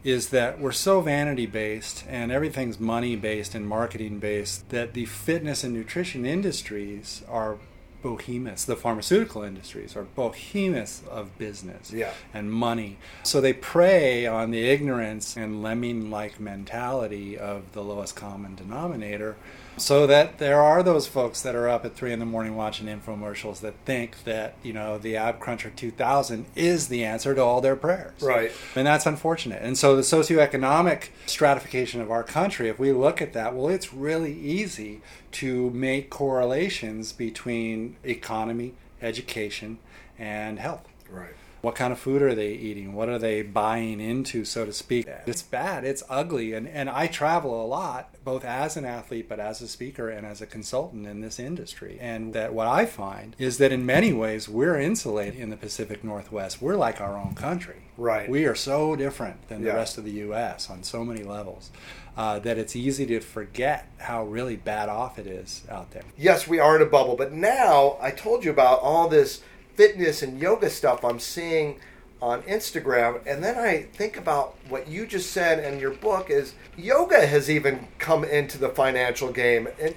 is 0.04 0.28
that 0.28 0.60
we're 0.60 0.70
so 0.72 1.00
vanity 1.00 1.46
based 1.46 2.04
and 2.08 2.30
everything's 2.30 2.78
money 2.78 3.16
based 3.16 3.56
and 3.56 3.66
marketing 3.66 4.20
based 4.20 4.68
that 4.68 4.92
the 4.94 5.04
fitness 5.04 5.64
and 5.64 5.74
nutrition 5.74 6.24
industries 6.24 7.22
are 7.28 7.58
behemoths. 8.02 8.64
The 8.64 8.76
pharmaceutical 8.76 9.42
industries 9.42 9.96
are 9.96 10.04
behemoths 10.04 11.02
of 11.10 11.36
business 11.38 11.92
Yeah. 11.92 12.12
and 12.32 12.50
money. 12.52 12.98
So 13.22 13.40
they 13.40 13.52
prey 13.52 14.26
on 14.26 14.50
the 14.50 14.68
ignorance 14.68 15.36
and 15.36 15.62
lemming 15.62 16.10
like 16.10 16.38
mentality 16.40 17.36
of 17.38 17.72
the 17.72 17.82
lowest 17.82 18.16
common 18.16 18.54
denominator. 18.54 19.36
So 19.78 20.06
that 20.06 20.38
there 20.38 20.62
are 20.62 20.82
those 20.82 21.06
folks 21.06 21.42
that 21.42 21.54
are 21.54 21.68
up 21.68 21.84
at 21.84 21.94
three 21.94 22.12
in 22.12 22.18
the 22.18 22.26
morning 22.26 22.56
watching 22.56 22.86
infomercials 22.86 23.60
that 23.60 23.74
think 23.84 24.24
that, 24.24 24.54
you 24.62 24.72
know, 24.72 24.96
the 24.96 25.16
Ab 25.16 25.38
Cruncher 25.38 25.70
2000 25.70 26.46
is 26.54 26.88
the 26.88 27.04
answer 27.04 27.34
to 27.34 27.42
all 27.42 27.60
their 27.60 27.76
prayers. 27.76 28.20
Right. 28.22 28.52
And 28.74 28.86
that's 28.86 29.04
unfortunate. 29.04 29.62
And 29.62 29.76
so 29.76 29.94
the 29.94 30.02
socioeconomic 30.02 31.08
stratification 31.26 32.00
of 32.00 32.10
our 32.10 32.22
country, 32.22 32.68
if 32.68 32.78
we 32.78 32.92
look 32.92 33.20
at 33.20 33.34
that, 33.34 33.54
well, 33.54 33.68
it's 33.68 33.92
really 33.92 34.32
easy 34.32 35.02
to 35.32 35.70
make 35.70 36.08
correlations 36.08 37.12
between 37.12 37.96
economy, 38.02 38.74
education, 39.02 39.78
and 40.18 40.58
health. 40.58 40.88
Right. 41.10 41.34
What 41.62 41.74
kind 41.74 41.92
of 41.92 41.98
food 41.98 42.22
are 42.22 42.34
they 42.34 42.52
eating? 42.52 42.92
What 42.92 43.08
are 43.08 43.18
they 43.18 43.42
buying 43.42 44.00
into, 44.00 44.44
so 44.44 44.64
to 44.64 44.72
speak? 44.72 45.06
It's 45.26 45.42
bad. 45.42 45.84
It's 45.84 46.02
ugly. 46.08 46.52
And, 46.52 46.68
and 46.68 46.88
I 46.88 47.06
travel 47.06 47.64
a 47.64 47.66
lot, 47.66 48.14
both 48.24 48.44
as 48.44 48.76
an 48.76 48.84
athlete, 48.84 49.28
but 49.28 49.40
as 49.40 49.60
a 49.62 49.68
speaker 49.68 50.08
and 50.08 50.26
as 50.26 50.40
a 50.40 50.46
consultant 50.46 51.06
in 51.06 51.22
this 51.22 51.38
industry. 51.40 51.98
And 52.00 52.34
that 52.34 52.52
what 52.54 52.66
I 52.68 52.86
find 52.86 53.34
is 53.38 53.58
that 53.58 53.72
in 53.72 53.84
many 53.84 54.12
ways, 54.12 54.48
we're 54.48 54.78
insulated 54.78 55.40
in 55.40 55.50
the 55.50 55.56
Pacific 55.56 56.04
Northwest. 56.04 56.62
We're 56.62 56.76
like 56.76 57.00
our 57.00 57.16
own 57.16 57.34
country. 57.34 57.82
Right. 57.96 58.28
We 58.28 58.44
are 58.44 58.54
so 58.54 58.94
different 58.94 59.48
than 59.48 59.62
Yeah. 59.64 59.72
the 59.72 59.78
rest 59.78 59.98
of 59.98 60.04
the 60.04 60.12
U.S. 60.12 60.68
on 60.70 60.82
so 60.82 61.04
many 61.04 61.24
levels 61.24 61.70
uh, 62.16 62.38
that 62.40 62.58
it's 62.58 62.76
easy 62.76 63.06
to 63.06 63.20
forget 63.20 63.88
how 63.98 64.24
really 64.24 64.56
bad 64.56 64.88
off 64.88 65.18
it 65.18 65.26
is 65.26 65.62
out 65.70 65.90
there. 65.92 66.02
yes, 66.16 66.46
we 66.46 66.58
are 66.60 66.76
in 66.76 66.82
a 66.82 66.86
bubble, 66.86 67.16
but 67.16 67.32
now 67.32 67.96
I 68.00 68.10
told 68.10 68.44
you 68.44 68.50
about 68.50 68.80
all 68.80 69.08
this 69.08 69.40
fitness 69.76 70.22
and 70.22 70.40
yoga 70.40 70.70
stuff 70.70 71.04
I'm 71.04 71.20
seeing 71.20 71.78
on 72.20 72.42
Instagram, 72.44 73.20
and 73.26 73.44
then 73.44 73.58
I 73.58 73.82
think 73.82 74.16
about 74.16 74.56
what 74.70 74.88
you 74.88 75.06
just 75.06 75.32
said 75.32 75.58
and 75.58 75.78
your 75.78 75.90
book 75.90 76.30
is 76.30 76.54
yoga 76.76 77.26
has 77.26 77.50
even 77.50 77.88
come 77.98 78.24
into 78.24 78.56
the 78.56 78.70
financial 78.70 79.30
game, 79.30 79.68
and, 79.78 79.94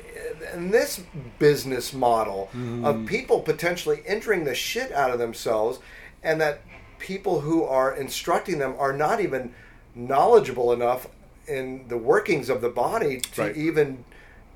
and 0.53 0.73
this 0.73 1.01
business 1.39 1.93
model 1.93 2.49
of 2.53 2.57
mm-hmm. 2.57 3.05
people 3.05 3.39
potentially 3.39 4.01
injuring 4.05 4.43
the 4.43 4.53
shit 4.53 4.91
out 4.91 5.11
of 5.11 5.19
themselves, 5.19 5.79
and 6.21 6.41
that 6.41 6.61
people 6.99 7.39
who 7.39 7.63
are 7.63 7.95
instructing 7.95 8.59
them 8.59 8.75
are 8.77 8.91
not 8.91 9.21
even 9.21 9.53
knowledgeable 9.95 10.73
enough 10.73 11.07
in 11.47 11.87
the 11.87 11.97
workings 11.97 12.49
of 12.49 12.59
the 12.59 12.69
body 12.69 13.21
to 13.21 13.43
Right. 13.43 13.57
even 13.57 14.03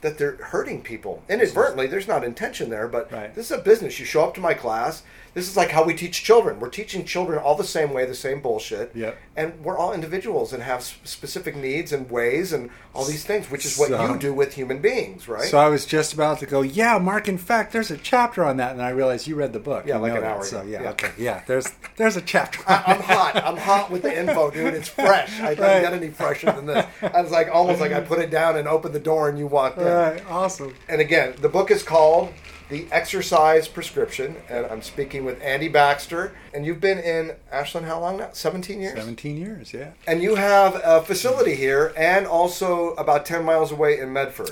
that 0.03 0.17
they're 0.19 0.35
hurting 0.35 0.81
people 0.83 1.23
inadvertently. 1.27 1.87
There's 1.87 2.07
not 2.07 2.23
intention 2.23 2.69
there, 2.69 2.87
but 2.87 3.11
Right. 3.11 3.33
this 3.33 3.45
is 3.49 3.57
a 3.57 3.61
business. 3.61 3.97
You 3.99 4.05
show 4.05 4.23
up 4.23 4.35
to 4.35 4.41
my 4.41 4.53
class. 4.53 5.01
This 5.33 5.49
is 5.49 5.57
like 5.57 5.71
how 5.71 5.83
we 5.83 5.95
teach 5.95 6.23
children. 6.23 6.59
We're 6.59 6.69
teaching 6.69 7.05
children 7.05 7.39
all 7.39 7.55
the 7.55 7.63
same 7.63 7.91
way, 7.91 8.05
the 8.05 8.13
same 8.13 8.39
bullshit. 8.39 8.91
Yep. 8.95 9.17
And 9.35 9.65
we're 9.65 9.77
all 9.77 9.91
individuals 9.91 10.53
and 10.53 10.61
have 10.61 10.83
specific 10.83 11.55
needs 11.55 11.91
and 11.91 12.07
ways 12.11 12.53
and 12.53 12.69
all 12.93 13.03
these 13.03 13.25
things, 13.25 13.49
which 13.49 13.65
is 13.65 13.75
what 13.77 13.89
So- 13.89 14.05
you 14.13 14.19
do 14.19 14.31
with 14.31 14.53
human 14.53 14.77
beings, 14.77 15.27
right? 15.27 15.45
So 15.45 15.57
I 15.57 15.69
was 15.69 15.87
just 15.87 16.13
about 16.13 16.37
to 16.39 16.45
go, 16.45 16.61
yeah, 16.61 16.99
Mark. 16.99 17.27
In 17.27 17.39
fact, 17.39 17.73
there's 17.73 17.89
a 17.89 17.97
chapter 17.97 18.43
on 18.43 18.57
that, 18.57 18.73
and 18.73 18.81
I 18.81 18.89
realized 18.91 19.25
you 19.25 19.35
read 19.35 19.53
the 19.53 19.59
book. 19.59 19.85
Yeah, 19.87 19.95
You 19.95 20.01
like 20.03 20.13
an 20.13 20.21
that. 20.21 20.35
hour 20.37 20.43
So 20.45 20.59
ago. 20.59 20.69
yeah, 20.69 20.83
Yeah. 20.83 20.89
okay, 20.91 21.11
yeah. 21.17 21.41
There's 21.47 21.67
there's 21.97 22.15
a 22.15 22.21
chapter. 22.21 22.59
I'm 22.67 22.99
that. 22.99 23.01
hot. 23.05 23.43
I'm 23.43 23.57
hot 23.57 23.89
with 23.89 24.03
the 24.03 24.15
info, 24.15 24.51
dude. 24.51 24.75
It's 24.75 24.89
fresh. 25.03 25.39
I 25.41 25.49
didn't 25.55 25.63
Right. 25.63 25.81
get 25.81 25.93
any 25.93 26.09
fresher 26.09 26.51
than 26.51 26.67
this. 26.67 26.85
I 27.01 27.21
was 27.21 27.31
like 27.31 27.49
almost 27.51 27.81
like 27.81 27.91
I 27.91 28.01
put 28.01 28.19
it 28.19 28.29
down 28.29 28.55
and 28.55 28.67
opened 28.67 28.93
the 28.93 28.99
door 28.99 29.29
and 29.29 29.39
you 29.39 29.47
walked 29.47 29.79
in. 29.79 29.87
All 29.87 29.93
right, 29.95 30.21
awesome. 30.29 30.75
And 30.87 31.01
again, 31.01 31.33
the 31.41 31.49
book 31.49 31.71
is 31.71 31.81
called 31.81 32.29
The 32.69 32.87
Exercise 32.91 33.67
Prescription, 33.67 34.37
and 34.49 34.65
I'm 34.65 34.81
speaking 34.81 35.25
with 35.25 35.41
Andy 35.41 35.67
Baxter. 35.67 36.33
And 36.53 36.65
you've 36.65 36.79
been 36.79 36.99
in 36.99 37.35
Ashland 37.51 37.85
how 37.87 37.99
long 37.99 38.17
now? 38.17 38.29
17 38.33 38.81
years? 38.81 38.97
Seventeen 38.97 39.37
years, 39.37 39.73
yeah. 39.73 39.91
And 40.07 40.23
you 40.23 40.35
have 40.35 40.79
a 40.83 41.01
facility 41.01 41.55
here 41.55 41.93
and 41.97 42.25
also 42.25 42.91
about 42.95 43.25
10 43.25 43.43
miles 43.43 43.71
away 43.71 43.99
in 43.99 44.13
Medford. 44.13 44.51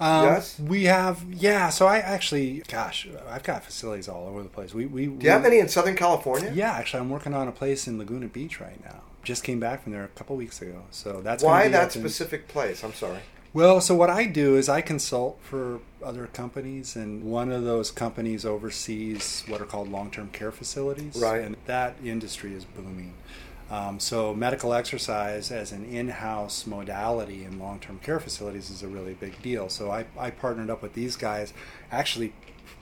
Um, 0.00 0.24
yes? 0.24 0.58
we 0.58 0.84
have 0.84 1.24
yeah. 1.30 1.68
So 1.68 1.86
I 1.86 1.98
actually, 1.98 2.64
gosh, 2.66 3.06
I've 3.28 3.44
got 3.44 3.64
facilities 3.64 4.08
all 4.08 4.26
over 4.26 4.42
the 4.42 4.48
place. 4.48 4.74
We 4.74 4.86
we 4.86 5.06
Do 5.06 5.24
you 5.24 5.30
have 5.30 5.44
any 5.44 5.60
in 5.60 5.68
Southern 5.68 5.94
California? 5.94 6.50
Yeah, 6.52 6.72
actually, 6.72 7.00
I'm 7.00 7.10
working 7.10 7.34
on 7.34 7.46
a 7.46 7.52
place 7.52 7.86
in 7.86 7.98
Laguna 7.98 8.26
Beach 8.26 8.60
right 8.60 8.82
now. 8.84 9.02
Just 9.22 9.44
came 9.44 9.60
back 9.60 9.84
from 9.84 9.92
there 9.92 10.02
a 10.02 10.08
couple 10.08 10.34
weeks 10.34 10.60
ago, 10.60 10.82
so 10.90 11.20
that's 11.20 11.44
Why 11.44 11.68
that 11.68 11.94
in- 11.94 12.00
specific 12.02 12.48
place? 12.48 12.82
I'm 12.82 12.94
sorry. 12.94 13.20
Well, 13.54 13.82
so 13.82 13.94
what 13.94 14.08
I 14.08 14.24
do 14.24 14.56
is 14.56 14.68
I 14.68 14.80
consult 14.80 15.38
for 15.42 15.80
other 16.02 16.26
companies, 16.26 16.96
and 16.96 17.22
one 17.24 17.52
of 17.52 17.64
those 17.64 17.90
companies 17.90 18.46
oversees 18.46 19.44
what 19.46 19.60
are 19.60 19.66
called 19.66 19.90
long-term 19.90 20.30
care 20.30 20.52
facilities, 20.52 21.16
Right. 21.16 21.42
And 21.42 21.56
that 21.66 21.96
industry 22.02 22.54
is 22.54 22.64
booming. 22.64 23.14
Um, 23.70 24.00
so 24.00 24.34
medical 24.34 24.74
exercise 24.74 25.50
as 25.50 25.72
an 25.72 25.84
in-house 25.84 26.66
modality 26.66 27.44
in 27.44 27.58
long-term 27.58 28.00
care 28.00 28.20
facilities 28.20 28.68
is 28.70 28.82
a 28.82 28.88
really 28.88 29.14
big 29.14 29.40
deal. 29.42 29.68
So 29.68 29.90
I, 29.90 30.04
I 30.18 30.30
partnered 30.30 30.68
up 30.68 30.82
with 30.82 30.94
these 30.94 31.16
guys 31.16 31.54
actually 31.90 32.34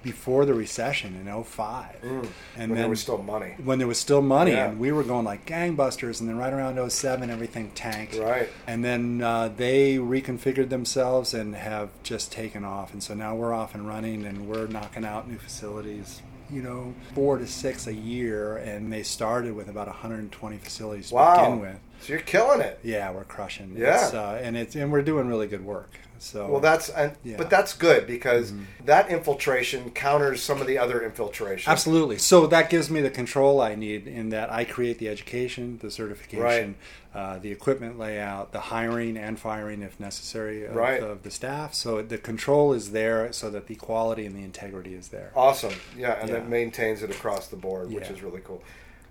before 0.02 0.44
the 0.44 0.54
recession 0.54 1.14
in 1.14 1.26
05. 1.44 1.96
and 2.02 2.22
Mm. 2.24 2.28
when 2.56 2.74
there 2.74 2.88
was 2.88 3.00
still 3.00 3.18
money. 3.18 3.54
when 3.62 3.78
there 3.78 3.86
was 3.88 3.98
still 3.98 4.22
money 4.22 4.52
Yeah. 4.52 4.68
and 4.68 4.78
we 4.80 4.92
were 4.92 5.02
going 5.02 5.24
like 5.24 5.44
gangbusters 5.46 6.20
and 6.20 6.28
then 6.28 6.36
right 6.38 6.52
around 6.52 6.78
07 6.78 7.30
everything 7.30 7.70
tanked 7.74 8.16
Right. 8.16 8.48
and 8.66 8.84
then 8.84 9.20
uh, 9.22 9.48
they 9.56 9.96
reconfigured 9.96 10.68
themselves 10.70 11.34
and 11.34 11.54
have 11.54 11.90
just 12.02 12.32
taken 12.32 12.64
off 12.64 12.92
and 12.92 13.02
so 13.02 13.14
now 13.14 13.34
we're 13.34 13.52
off 13.54 13.74
and 13.74 13.86
running 13.86 14.24
and 14.26 14.48
we're 14.48 14.66
knocking 14.66 15.04
out 15.04 15.28
new 15.28 15.38
facilities 15.38 16.22
you 16.50 16.60
know 16.62 16.94
four 17.14 17.38
to 17.38 17.46
six 17.46 17.86
a 17.86 17.94
year 17.94 18.56
and 18.56 18.92
they 18.92 19.02
started 19.02 19.54
with 19.54 19.68
about 19.68 19.86
120 19.86 20.56
facilities 20.58 21.10
to 21.10 21.14
begin 21.36 21.60
with 21.60 21.76
So 22.00 22.12
you're 22.14 22.22
killing 22.22 22.60
it. 22.60 22.78
yeah 22.82 23.10
we're 23.10 23.24
crushing 23.24 23.74
Yeah. 23.76 24.04
it's, 24.04 24.14
uh, 24.14 24.40
and 24.42 24.56
it's 24.56 24.74
and 24.74 24.90
we're 24.90 25.02
doing 25.02 25.28
really 25.28 25.46
good 25.46 25.64
work 25.64 25.90
so 26.22 26.46
Well, 26.48 26.60
that's 26.60 26.90
and, 26.90 27.12
Yeah. 27.24 27.38
but 27.38 27.48
that's 27.48 27.72
good 27.72 28.06
because 28.06 28.52
that 28.84 29.08
infiltration 29.08 29.90
counters 29.92 30.42
some 30.42 30.60
of 30.60 30.66
the 30.66 30.76
other 30.76 31.02
infiltration. 31.02 31.72
Absolutely. 31.72 32.18
So 32.18 32.46
that 32.46 32.68
gives 32.68 32.90
me 32.90 33.00
the 33.00 33.08
control 33.08 33.58
I 33.62 33.74
need 33.74 34.06
in 34.06 34.28
that 34.28 34.52
I 34.52 34.64
create 34.66 34.98
the 34.98 35.08
education, 35.08 35.78
the 35.80 35.90
certification, 35.90 36.74
uh, 37.14 37.38
the 37.38 37.50
equipment 37.50 37.98
layout, 37.98 38.52
the 38.52 38.60
hiring 38.60 39.16
and 39.16 39.38
firing 39.40 39.80
if 39.80 39.98
necessary 39.98 40.66
of, 40.66 40.74
Right. 40.76 41.02
of 41.02 41.22
the 41.22 41.30
staff. 41.30 41.72
So 41.72 42.02
the 42.02 42.18
control 42.18 42.74
is 42.74 42.90
there 42.92 43.32
so 43.32 43.48
that 43.48 43.66
the 43.66 43.76
quality 43.76 44.26
and 44.26 44.36
the 44.36 44.44
integrity 44.44 44.92
is 44.94 45.08
there. 45.08 45.30
Awesome. 45.34 45.72
Yeah, 45.96 46.18
and 46.20 46.28
Yeah. 46.28 46.36
it 46.36 46.48
maintains 46.48 47.02
it 47.02 47.10
across 47.10 47.46
the 47.48 47.56
board, 47.56 47.90
which 47.90 48.04
Yeah. 48.08 48.12
is 48.12 48.22
really 48.22 48.42
cool. 48.44 48.62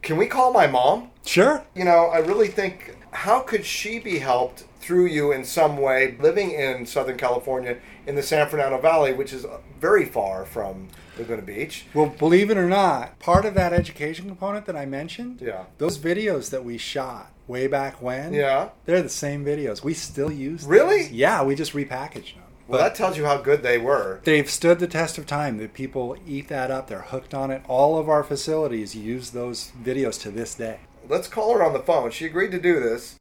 Can 0.02 0.18
we 0.18 0.28
call 0.28 0.52
my 0.54 0.68
mom? 0.68 1.10
Sure. 1.26 1.64
You 1.76 1.84
know, 1.86 2.06
I 2.08 2.20
really 2.20 2.48
think 2.48 2.96
how 3.12 3.40
could 3.42 3.66
she 3.66 4.00
be 4.00 4.20
helped 4.20 4.66
through 4.80 5.06
you 5.08 5.32
in 5.32 5.44
some 5.44 5.78
way 5.78 6.16
living 6.20 6.52
in 6.52 6.86
Southern 6.86 7.18
California 7.18 7.78
in 8.08 8.16
the 8.16 8.24
San 8.24 8.48
Fernando 8.48 8.80
Valley, 8.80 9.14
which 9.14 9.34
is 9.34 9.46
very 9.80 10.06
far 10.06 10.46
from 10.46 10.88
Laguna 11.18 11.42
Beach. 11.42 11.86
Well, 11.94 12.08
believe 12.08 12.50
it 12.50 12.58
or 12.58 12.68
not, 12.70 13.20
part 13.20 13.46
of 13.46 13.54
that 13.56 13.74
education 13.74 14.26
component 14.28 14.66
that 14.66 14.76
I 14.78 14.86
mentioned, 14.86 15.42
Yeah. 15.42 15.64
those 15.78 15.98
videos 16.00 16.50
that 16.52 16.64
we 16.64 16.78
shot 16.78 17.32
way 17.46 17.68
back 17.68 18.02
when, 18.02 18.34
Yeah. 18.34 18.70
they're 18.86 19.02
the 19.02 19.10
same 19.10 19.44
videos. 19.46 19.84
We 19.84 19.94
still 19.94 20.32
use 20.32 20.62
those. 20.62 20.70
Really? 20.70 21.08
Yeah, 21.12 21.44
we 21.44 21.56
just 21.56 21.74
repackaged 21.74 22.36
them. 22.36 22.44
Well, 22.70 22.80
that 22.80 22.94
tells 22.94 23.18
you 23.18 23.26
how 23.26 23.38
good 23.38 23.64
they 23.64 23.80
were. 23.80 24.22
They've 24.26 24.48
stood 24.48 24.78
the 24.78 24.86
test 24.86 25.18
of 25.18 25.26
time. 25.26 25.58
The 25.58 25.68
people 25.68 26.16
eat 26.28 26.50
that 26.50 26.70
up. 26.70 26.86
They're 26.86 27.02
hooked 27.02 27.34
on 27.34 27.50
it. 27.50 27.64
All 27.68 27.98
of 27.98 28.08
our 28.08 28.24
facilities 28.24 28.96
use 28.96 29.32
those 29.32 29.72
videos 29.84 30.22
to 30.22 30.30
this 30.30 30.54
day. 30.54 30.82
Let's 31.08 31.28
call 31.28 31.56
her 31.56 31.64
on 31.64 31.74
the 31.74 31.80
phone. 31.80 32.12
She 32.12 32.28
agreed 32.28 32.52
to 32.52 32.60
do 32.60 32.80
this. 32.80 33.16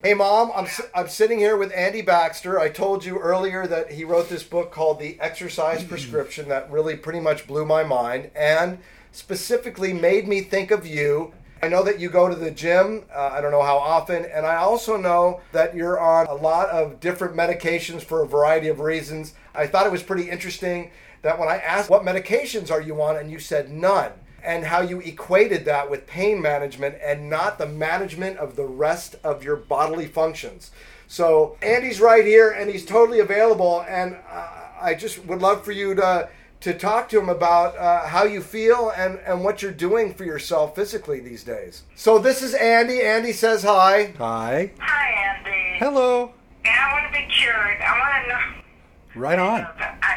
Hey, 0.00 0.14
Mom, 0.14 0.52
I'm, 0.54 0.68
I'm 0.94 1.08
sitting 1.08 1.40
here 1.40 1.56
with 1.56 1.72
Andy 1.74 2.02
Baxter. 2.02 2.60
I 2.60 2.68
told 2.68 3.04
you 3.04 3.18
earlier 3.18 3.66
that 3.66 3.90
he 3.90 4.04
wrote 4.04 4.28
this 4.28 4.44
book 4.44 4.70
called 4.70 5.00
The 5.00 5.18
Exercise 5.18 5.82
Prescription 5.82 6.48
that 6.50 6.70
really 6.70 6.96
pretty 6.96 7.20
much 7.20 7.48
blew 7.48 7.66
my 7.66 7.82
mind 7.82 8.30
and 8.36 8.78
specifically 9.10 9.92
made 9.92 10.28
me 10.28 10.40
think 10.40 10.70
of 10.70 10.86
you. 10.86 11.32
I 11.64 11.68
know 11.68 11.84
that 11.84 12.00
you 12.00 12.10
go 12.10 12.28
to 12.28 12.34
the 12.34 12.50
gym, 12.50 13.04
uh, 13.14 13.30
I 13.32 13.40
don't 13.40 13.52
know 13.52 13.62
how 13.62 13.78
often, 13.78 14.24
and 14.24 14.44
I 14.44 14.56
also 14.56 14.96
know 14.96 15.40
that 15.52 15.76
you're 15.76 16.00
on 16.00 16.26
a 16.26 16.34
lot 16.34 16.68
of 16.70 16.98
different 16.98 17.36
medications 17.36 18.02
for 18.02 18.24
a 18.24 18.26
variety 18.26 18.66
of 18.66 18.80
reasons. 18.80 19.34
I 19.54 19.68
thought 19.68 19.86
it 19.86 19.92
was 19.92 20.02
pretty 20.02 20.28
interesting 20.28 20.90
that 21.22 21.38
when 21.38 21.48
I 21.48 21.58
asked 21.58 21.88
what 21.88 22.02
medications 22.02 22.72
are 22.72 22.80
you 22.80 23.00
on, 23.00 23.16
and 23.16 23.30
you 23.30 23.38
said 23.38 23.70
none 23.70 24.10
and 24.42 24.64
how 24.64 24.80
you 24.80 24.98
equated 25.02 25.64
that 25.66 25.88
with 25.88 26.04
pain 26.08 26.42
management 26.42 26.96
and 27.00 27.30
not 27.30 27.58
the 27.58 27.66
management 27.66 28.38
of 28.38 28.56
the 28.56 28.64
rest 28.64 29.14
of 29.22 29.44
your 29.44 29.54
bodily 29.54 30.06
functions. 30.06 30.72
So 31.06 31.56
Andy's 31.62 32.00
right 32.00 32.24
here 32.24 32.50
and 32.50 32.68
he's 32.68 32.84
totally 32.84 33.20
available, 33.20 33.84
and 33.88 34.16
uh, 34.28 34.48
I 34.80 34.94
just 34.94 35.24
would 35.26 35.40
love 35.40 35.64
for 35.64 35.70
you 35.70 35.94
to 35.94 36.28
to 36.62 36.72
talk 36.72 37.08
to 37.10 37.18
him 37.20 37.28
about 37.28 37.76
uh, 37.76 38.06
how 38.06 38.24
you 38.24 38.40
feel 38.40 38.90
and 38.96 39.18
and 39.26 39.44
what 39.44 39.62
you're 39.62 39.72
doing 39.72 40.14
for 40.14 40.24
yourself 40.24 40.74
physically 40.74 41.20
these 41.20 41.44
days. 41.44 41.82
So 41.96 42.18
this 42.18 42.42
is 42.42 42.54
Andy. 42.54 43.02
Andy 43.02 43.32
says 43.32 43.62
hi. 43.62 44.14
Hi. 44.18 44.72
Hi, 44.78 45.36
Andy. 45.36 45.78
Hello. 45.78 46.32
Yeah, 46.64 46.88
I 46.88 46.92
want 47.02 47.12
to 47.12 47.18
be 47.20 47.26
cured. 47.32 47.78
I 47.80 47.98
want 47.98 48.24
to 48.24 48.28
know. 48.30 49.20
Right 49.20 49.38
on. 49.38 49.60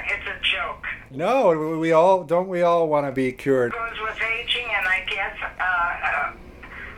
It's 0.07 0.27
a 0.27 0.39
joke. 0.43 0.85
No, 1.11 1.49
we- 1.49 1.77
we 1.77 1.91
all 1.91 2.23
don't. 2.23 2.47
We 2.47 2.61
all 2.61 2.87
want 2.87 3.05
to 3.07 3.11
be 3.11 3.31
cured. 3.31 3.73
It 3.73 3.77
goes 3.77 3.99
with 4.01 4.21
aging, 4.21 4.67
and 4.77 4.87
I 4.87 4.99
guess 5.09 5.35
uh, 5.41 5.63
uh, 5.63 6.31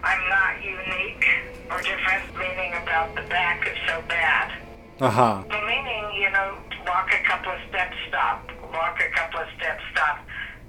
I'm 0.03 0.29
not 0.29 0.63
unique 0.63 1.25
or 1.71 1.81
different. 1.81 2.23
Meaning 2.37 2.73
about 2.83 3.15
the 3.15 3.21
back 3.23 3.65
is 3.67 3.77
so 3.87 4.01
bad. 4.07 4.51
Uh 4.99 5.09
huh. 5.09 5.43
The 5.47 5.61
meaning, 5.65 6.21
you 6.21 6.29
know, 6.31 6.57
walk 6.85 7.09
a 7.13 7.23
couple 7.25 7.51
of 7.53 7.59
steps, 7.69 7.95
stop. 8.09 8.49
Walk 8.77 8.99
a 9.01 9.09
couple 9.15 9.39
of 9.39 9.47
steps. 9.57 9.83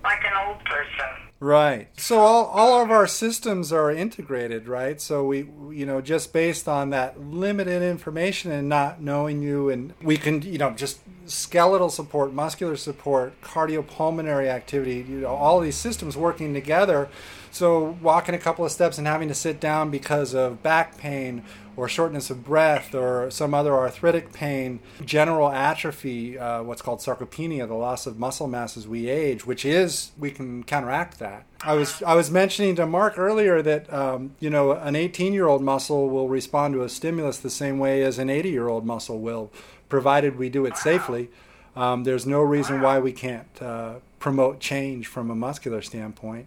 Like 0.05 0.25
an 0.25 0.49
old 0.49 0.65
person. 0.65 1.29
Right. 1.41 1.89
So 2.01 2.19
all, 2.19 2.47
all 2.47 2.83
of 2.83 2.91
our 2.91 3.07
systems 3.07 3.73
are 3.73 3.91
integrated, 3.91 4.67
right? 4.67 5.01
So 5.01 5.25
we, 5.25 5.49
you 5.71 5.87
know, 5.87 6.01
just 6.01 6.33
based 6.33 6.67
on 6.67 6.91
that 6.91 7.21
limited 7.21 7.83
information 7.83 8.51
and 8.51 8.69
not 8.69 9.01
knowing 9.01 9.43
you, 9.43 9.69
and 9.69 9.93
we 10.03 10.17
can, 10.17 10.43
you 10.43 10.59
know, 10.59 10.71
just 10.71 11.01
skeletal 11.27 11.91
support, 11.91 12.33
muscular 12.33 12.77
support, 12.77 13.41
cardiopulmonary 13.43 14.49
activity, 14.49 15.05
you 15.09 15.21
know, 15.21 15.35
all 15.35 15.61
these 15.61 15.77
systems 15.77 16.17
working 16.17 16.55
together. 16.55 17.09
So 17.51 17.97
walking 18.03 18.35
a 18.35 18.39
couple 18.39 18.65
of 18.65 18.73
steps 18.73 18.99
and 18.99 19.07
having 19.07 19.29
to 19.29 19.35
sit 19.35 19.61
down 19.61 19.91
because 19.91 20.35
of 20.35 20.63
back 20.63 20.99
pain 20.99 21.45
or 21.77 21.89
shortness 21.89 22.29
of 22.29 22.45
breath 22.45 22.93
or 22.95 23.31
some 23.31 23.55
other 23.55 23.73
arthritic 23.73 24.33
pain, 24.33 24.81
general 25.05 25.49
atrophy, 25.49 26.37
uh, 26.37 26.63
what's 26.63 26.83
called 26.83 26.99
sarcopenia, 26.99 27.69
the 27.69 27.75
loss 27.75 28.07
of 28.07 28.19
muscle 28.19 28.49
mass 28.49 28.77
as 28.77 28.89
we 28.89 29.09
age, 29.09 29.47
which 29.47 29.65
is 29.65 30.11
we 30.19 30.31
can 30.31 30.65
counteract 30.65 31.21
that. 31.21 31.45
I 31.63 31.75
was 31.75 32.03
I 32.03 32.15
was 32.15 32.31
mentioning 32.31 32.75
to 32.77 32.87
Mark 32.87 33.17
earlier 33.17 33.63
that 33.63 33.93
um, 33.93 34.35
you 34.41 34.51
know 34.51 34.73
an 34.73 34.97
18 34.97 35.33
year 35.33 35.47
old 35.47 35.63
muscle 35.63 36.09
will 36.09 36.29
respond 36.29 36.75
to 36.75 36.83
a 36.83 36.89
stimulus 36.89 37.39
the 37.39 37.51
same 37.51 37.79
way 37.79 38.03
as 38.03 38.19
an 38.19 38.29
80 38.29 38.51
year 38.51 38.69
old 38.69 38.85
muscle 38.85 39.21
will, 39.21 39.53
provided 39.89 40.37
we 40.37 40.49
do 40.49 40.67
it 40.67 40.77
safely. 40.77 41.31
Um, 41.77 42.03
there's 42.03 42.27
no 42.27 42.41
reason 42.43 42.81
why 42.81 42.99
we 42.99 43.13
can't 43.13 43.47
uh, 43.63 43.95
promote 44.19 44.59
change 44.59 45.07
from 45.07 45.31
a 45.31 45.35
muscular 45.35 45.81
standpoint, 45.81 46.47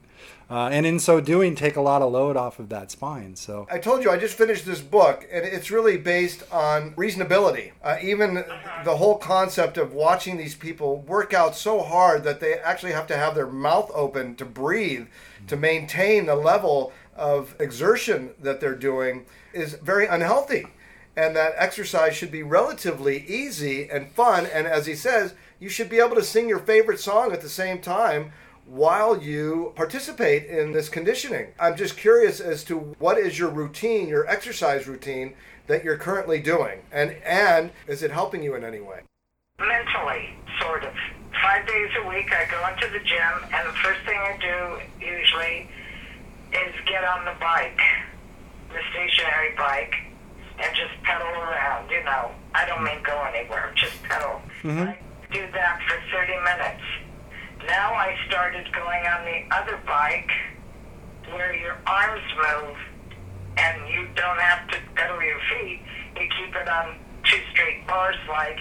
uh, 0.51 0.67
and 0.67 0.85
in 0.85 0.99
so 0.99 1.21
doing, 1.21 1.55
take 1.55 1.77
a 1.77 1.81
lot 1.81 2.01
of 2.01 2.11
load 2.11 2.35
off 2.35 2.59
of 2.59 2.67
that 2.67 2.91
spine. 2.91 3.37
So 3.37 3.65
I 3.71 3.77
told 3.77 4.03
you 4.03 4.11
I 4.11 4.17
just 4.17 4.37
finished 4.37 4.65
this 4.65 4.81
book, 4.81 5.25
and 5.31 5.45
it's 5.45 5.71
really 5.71 5.97
based 5.97 6.43
on 6.51 6.93
reasonability. 6.95 7.71
Uh, 7.81 7.95
even 8.01 8.43
the 8.83 8.97
whole 8.97 9.17
concept 9.17 9.77
of 9.77 9.93
watching 9.93 10.35
these 10.35 10.53
people 10.53 10.97
work 11.03 11.33
out 11.33 11.55
so 11.55 11.81
hard 11.81 12.25
that 12.25 12.41
they 12.41 12.55
actually 12.55 12.91
have 12.91 13.07
to 13.07 13.17
have 13.17 13.33
their 13.33 13.47
mouth 13.47 13.89
open 13.93 14.35
to 14.35 14.45
breathe 14.45 15.07
to 15.47 15.55
maintain 15.55 16.25
the 16.25 16.35
level 16.35 16.91
of 17.15 17.55
exertion 17.59 18.31
that 18.41 18.59
they're 18.59 18.75
doing 18.75 19.25
is 19.53 19.75
very 19.75 20.05
unhealthy. 20.05 20.67
And 21.15 21.33
that 21.35 21.53
exercise 21.55 22.15
should 22.15 22.31
be 22.31 22.43
relatively 22.43 23.25
easy 23.25 23.89
and 23.89 24.11
fun. 24.11 24.45
And 24.45 24.67
as 24.67 24.85
he 24.85 24.95
says, 24.95 25.33
you 25.61 25.69
should 25.69 25.89
be 25.89 25.99
able 25.99 26.15
to 26.15 26.23
sing 26.23 26.49
your 26.49 26.59
favorite 26.59 26.99
song 26.99 27.31
at 27.31 27.41
the 27.41 27.49
same 27.49 27.79
time 27.79 28.33
while 28.71 29.21
you 29.21 29.73
participate 29.75 30.45
in 30.45 30.71
this 30.71 30.87
conditioning. 30.87 31.47
I'm 31.59 31.75
just 31.75 31.97
curious 31.97 32.39
as 32.39 32.63
to 32.65 32.95
what 32.99 33.17
is 33.17 33.37
your 33.37 33.49
routine, 33.49 34.07
your 34.07 34.25
exercise 34.29 34.87
routine 34.87 35.33
that 35.67 35.83
you're 35.83 35.97
currently 35.97 36.39
doing, 36.39 36.83
and 36.91 37.11
and 37.25 37.71
is 37.87 38.01
it 38.01 38.11
helping 38.11 38.43
you 38.43 38.55
in 38.55 38.63
any 38.63 38.79
way? 38.79 39.01
mentally, 39.67 40.33
sort 40.59 40.83
of. 40.83 40.93
Five 41.41 41.65
days 41.67 41.89
a 42.03 42.07
week, 42.07 42.31
I 42.33 42.45
go 42.49 42.59
into 42.67 42.87
the 42.91 43.03
gym, 43.03 43.49
and 43.53 43.67
the 43.67 43.77
first 43.79 44.01
thing 44.05 44.17
I 44.17 44.37
do 44.37 45.05
usually 45.05 45.67
is 46.51 46.73
get 46.85 47.03
on 47.03 47.25
the 47.25 47.33
bike, 47.39 47.79
the 48.69 48.81
stationary 48.91 49.55
bike, 49.57 49.95
and 50.59 50.75
just 50.75 50.91
pedal 51.03 51.27
around. 51.27 51.89
You 51.89 52.03
know, 52.03 52.31
I 52.53 52.65
don't 52.65 52.83
mean 52.83 53.01
go 53.03 53.23
anywhere, 53.23 53.71
just 53.75 54.01
pedal. 54.03 54.41
Mm-hmm. 54.63 54.89
I 54.89 54.97
do 55.31 55.47
that 55.53 55.81
for 55.87 55.97
30 56.11 56.33
minutes. 56.43 56.83
Now 57.67 57.93
I 57.93 58.15
started 58.27 58.67
going 58.73 59.05
on 59.05 59.25
the 59.25 59.55
other 59.55 59.79
bike 59.85 60.31
where 61.33 61.55
your 61.55 61.77
arms 61.87 62.21
move 62.35 62.77
and 63.57 63.89
you 63.89 64.07
don't 64.15 64.39
have 64.39 64.67
to 64.69 64.77
pedal 64.95 65.21
your 65.21 65.39
feet. 65.49 65.81
You 66.19 66.27
keep 66.27 66.55
it 66.55 66.67
on 66.67 66.95
two 67.23 67.39
straight 67.51 67.85
bars 67.87 68.15
like, 68.27 68.57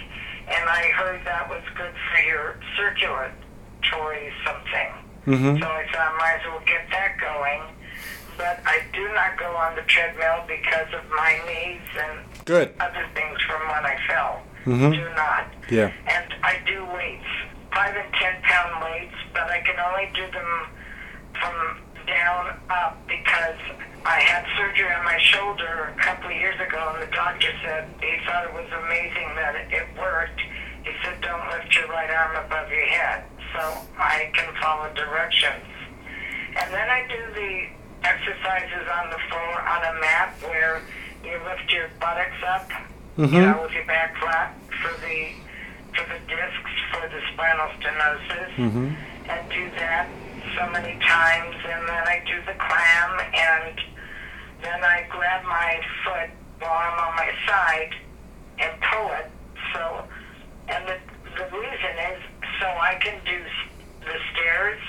and 0.47 0.69
I 0.69 0.83
heard 0.95 1.21
that 1.25 1.49
was 1.49 1.63
good 1.75 1.93
for 2.11 2.21
your 2.21 2.55
circulatory 2.77 4.33
something. 4.45 4.91
Mhm. 5.27 5.61
So 5.61 5.67
I 5.71 5.85
thought 5.91 6.13
I 6.13 6.17
might 6.17 6.39
as 6.41 6.45
well 6.47 6.61
get 6.65 6.89
that 6.91 7.17
going. 7.19 7.61
But 8.37 8.59
I 8.65 8.81
do 8.93 9.07
not 9.13 9.37
go 9.37 9.55
on 9.55 9.75
the 9.75 9.81
treadmill 9.83 10.43
because 10.47 10.87
of 10.93 11.07
my 11.11 11.39
knees 11.45 11.81
and 11.99 12.19
good. 12.45 12.73
other 12.79 13.05
things 13.13 13.39
from 13.43 13.61
when 13.67 13.85
I 13.85 13.97
fell. 14.07 14.41
Mhm. 14.65 14.93
Do 14.93 15.09
not. 15.15 15.45
Yeah. 15.69 15.91
And 16.07 16.33
I 16.43 16.57
do 16.65 16.83
weights, 16.85 17.27
five 17.73 17.95
and 17.95 18.13
ten 18.13 18.41
pound 18.43 18.83
weights, 18.83 19.15
but 19.33 19.49
I 19.49 19.61
can 19.61 19.79
only 19.79 20.09
do 20.13 20.29
them 20.31 20.67
from 21.39 21.77
down 22.07 22.59
up 22.69 22.97
because 23.07 23.59
I 24.05 24.19
had 24.19 24.45
surgery 24.57 24.91
on 24.91 25.05
my 25.05 25.17
shoulder 25.19 25.93
a 25.95 26.01
couple 26.01 26.29
of 26.29 26.35
years 26.35 26.59
ago, 26.59 26.93
and 26.93 27.03
the 27.03 27.11
doctor 27.15 27.51
said 27.63 27.87
he 28.01 28.17
thought 28.25 28.45
it 28.45 28.53
was 28.53 28.67
amazing 28.85 29.29
that 29.35 29.55
it, 29.71 29.87
worked. 29.97 30.41
He 30.83 30.91
said, 31.03 31.21
"Don't 31.21 31.47
lift 31.49 31.75
your 31.75 31.87
right 31.87 32.09
arm 32.09 32.45
above 32.45 32.69
your 32.69 32.85
head," 32.85 33.23
so 33.53 33.61
I 33.97 34.31
can 34.33 34.53
follow 34.59 34.91
directions. 34.93 35.63
And 36.57 36.73
then 36.73 36.89
I 36.89 37.07
do 37.07 37.21
the 37.33 37.67
exercises 38.03 38.87
on 38.89 39.09
the 39.11 39.19
floor 39.29 39.61
on 39.61 39.81
a 39.85 39.99
mat 40.01 40.35
where 40.41 40.81
you 41.23 41.39
lift 41.45 41.71
your 41.71 41.89
buttocks 41.99 42.41
up, 42.45 42.69
you 43.17 43.25
mm-hmm. 43.25 43.37
know, 43.37 43.61
with 43.61 43.71
your 43.71 43.85
back 43.85 44.17
flat 44.17 44.57
for 44.81 44.99
the 45.01 45.29
for 45.95 46.05
the 46.07 46.19
discs 46.27 46.75
for 46.91 47.07
the 47.07 47.21
spinal 47.33 47.67
stenosis, 47.79 48.51
mm-hmm. 48.55 48.89
and 49.29 49.49
do 49.49 49.69
that 49.77 50.07
so 50.57 50.69
many 50.71 50.99
times. 50.99 51.55
And 51.65 51.87
then 51.87 52.03
I 52.07 52.23
do 52.25 52.39
the 52.45 52.57
clam, 52.57 53.09
and 53.33 53.75
then 54.61 54.83
I 54.83 55.05
grab 55.09 55.43
my 55.45 55.81
foot 56.03 56.29
while 56.59 56.71
I'm 56.71 56.99
on 57.09 57.15
my 57.15 57.31
side 57.47 57.93
and 58.59 58.71
pull 58.81 59.11
it. 59.19 59.31
So, 59.73 60.03
and 60.67 60.87
the 60.87 60.97
the 61.37 61.45
reason 61.57 61.93
is 62.13 62.21
so 62.59 62.67
I 62.67 62.97
can 63.01 63.19
do 63.25 63.43
the 64.01 64.17
stairs. 64.33 64.79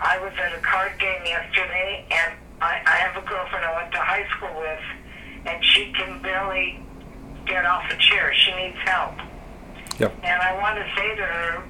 I 0.00 0.18
was 0.18 0.32
at 0.38 0.52
a 0.52 0.60
card 0.60 0.92
game 0.98 1.24
yesterday, 1.24 2.04
and 2.10 2.34
I, 2.60 2.82
I 2.84 2.96
have 2.96 3.22
a 3.22 3.26
girlfriend 3.26 3.64
I 3.64 3.74
went 3.76 3.92
to 3.92 3.98
high 3.98 4.26
school 4.36 4.54
with, 4.58 5.46
and 5.46 5.64
she 5.64 5.92
can 5.92 6.20
barely 6.20 6.80
get 7.46 7.64
off 7.64 7.84
a 7.90 7.96
chair. 7.96 8.34
She 8.34 8.54
needs 8.56 8.76
help. 8.84 9.14
Yep. 9.98 10.14
And 10.24 10.42
I 10.42 10.52
want 10.60 10.76
to 10.76 10.84
say 10.96 11.14
to 11.14 11.22
her, 11.22 11.64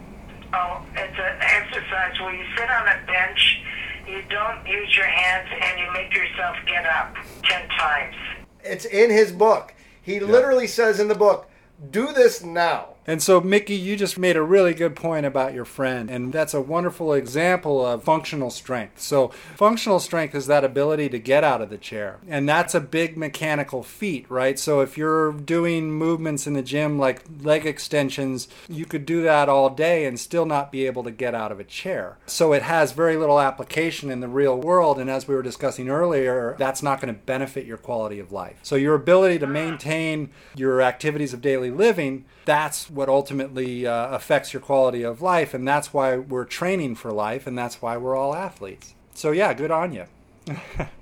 oh, 0.55 0.83
it's 0.95 1.19
an 1.19 1.37
exercise 1.41 2.19
where 2.21 2.35
you 2.35 2.45
sit 2.57 2.71
on 2.71 2.89
a 2.89 3.07
bench, 3.07 3.61
you 4.07 4.23
don't 4.31 4.67
use 4.67 4.97
your 4.97 5.07
hands, 5.07 5.49
and 5.61 5.81
you 5.81 5.93
make 5.93 6.15
yourself 6.15 6.57
get 6.67 6.87
up 6.87 7.15
10 7.43 7.69
times. 7.69 8.17
It's 8.63 8.85
in 8.87 9.11
his 9.11 9.33
book. 9.33 9.75
He 10.01 10.21
literally 10.21 10.67
says 10.67 11.01
in 11.01 11.09
the 11.09 11.15
book, 11.15 11.49
"Do 11.91 12.13
this 12.13 12.43
now." 12.43 12.94
And 13.07 13.23
so, 13.23 13.41
Mickey, 13.41 13.75
you 13.75 13.97
just 13.97 14.19
made 14.19 14.37
a 14.37 14.43
really 14.43 14.73
good 14.73 14.97
point 14.97 15.27
about 15.27 15.53
your 15.53 15.67
friend, 15.67 16.11
and 16.11 16.33
that's 16.33 16.55
a 16.55 16.61
wonderful 16.61 17.13
example 17.13 17.85
of 17.85 18.03
functional 18.03 18.51
strength. 18.51 19.01
So, 19.01 19.29
functional 19.57 20.01
strength 20.01 20.35
is 20.35 20.47
that 20.47 20.65
ability 20.65 21.11
to 21.11 21.19
get 21.19 21.45
out 21.45 21.61
of 21.61 21.69
the 21.69 21.77
chair, 21.77 22.19
and 22.27 22.49
that's 22.49 22.75
a 22.75 22.81
big 22.81 23.17
mechanical 23.17 23.83
feat, 23.83 24.25
right? 24.31 24.59
So, 24.59 24.81
if 24.81 24.97
you're 24.97 25.33
doing 25.33 25.93
movements 25.93 26.47
in 26.47 26.55
the 26.55 26.63
gym 26.63 26.99
like 26.99 27.23
leg 27.43 27.67
extensions, 27.67 28.49
you 28.69 28.87
could 28.87 29.05
do 29.05 29.23
that 29.23 29.51
all 29.51 29.69
day 29.69 30.07
and 30.07 30.19
still 30.19 30.47
not 30.47 30.73
be 30.73 30.87
able 30.87 31.05
to 31.05 31.11
get 31.11 31.35
out 31.35 31.53
of 31.53 31.61
a 31.61 31.65
chair. 31.65 32.17
So, 32.27 32.55
it 32.55 32.63
has 32.63 32.93
very 32.93 33.17
little 33.17 33.41
application 33.41 34.11
in 34.11 34.21
the 34.21 34.29
real 34.29 34.57
world, 34.59 34.99
and 34.99 35.11
as 35.11 35.29
we 35.29 35.35
were 35.35 35.43
discussing 35.43 35.91
earlier, 35.91 36.57
that's 36.59 36.83
not 36.83 37.03
going 37.03 37.13
to 37.13 37.21
benefit 37.21 37.67
your 37.67 37.77
quality 37.77 38.19
of 38.19 38.33
life. 38.33 38.57
So, 38.63 38.77
your 38.77 38.95
ability 38.95 39.39
to 39.41 39.47
maintain 39.47 40.31
your 40.57 40.81
activities 40.81 41.35
of 41.35 41.43
daily 41.43 41.71
living 41.71 42.25
that's 42.45 42.91
what 42.91 43.09
ultimately 43.09 43.87
uh, 43.87 44.09
affects 44.09 44.53
your 44.53 44.61
quality 44.61 45.03
of 45.03 45.23
life 45.23 45.55
and 45.55 45.67
that's 45.67 45.93
why 45.93 46.17
we're 46.17 46.45
training 46.45 46.95
for 46.95 47.13
life 47.13 47.47
and 47.47 47.57
that's 47.57 47.81
why 47.81 47.97
we're 47.97 48.17
all 48.17 48.35
athletes 48.35 48.95
so 49.15 49.31
yeah 49.31 49.53
good 49.55 49.71
on 49.71 49.93
you 49.93 50.05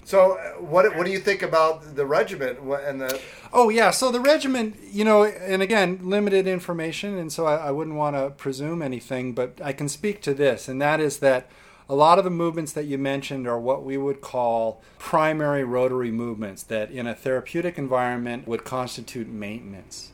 So, 0.04 0.32
uh, 0.32 0.60
what 0.60 0.96
what 0.96 1.06
do 1.06 1.12
you 1.12 1.20
think 1.20 1.42
about 1.42 1.94
the 1.94 2.04
regiment 2.04 2.58
and 2.58 3.00
the? 3.00 3.20
oh 3.52 3.68
yeah 3.68 3.90
so 3.90 4.10
the 4.10 4.20
regiment 4.20 4.76
you 4.90 5.04
know 5.04 5.24
and 5.24 5.62
again 5.62 6.00
limited 6.02 6.46
information 6.46 7.18
and 7.18 7.32
so 7.32 7.46
i, 7.46 7.68
I 7.68 7.70
wouldn't 7.70 7.96
want 7.96 8.16
to 8.16 8.30
presume 8.30 8.82
anything 8.82 9.32
but 9.32 9.60
i 9.62 9.72
can 9.72 9.88
speak 9.88 10.22
to 10.22 10.34
this 10.34 10.68
and 10.68 10.80
that 10.80 11.00
is 11.00 11.18
that 11.18 11.48
a 11.88 11.94
lot 11.94 12.18
of 12.18 12.24
the 12.24 12.30
movements 12.30 12.72
that 12.72 12.86
you 12.86 12.96
mentioned 12.96 13.46
are 13.46 13.60
what 13.60 13.84
we 13.84 13.96
would 13.96 14.20
call 14.20 14.80
primary 14.98 15.64
rotary 15.64 16.10
movements 16.10 16.62
that 16.64 16.90
in 16.90 17.06
a 17.06 17.14
therapeutic 17.14 17.76
environment 17.76 18.48
would 18.48 18.64
constitute 18.64 19.28
maintenance 19.28 20.11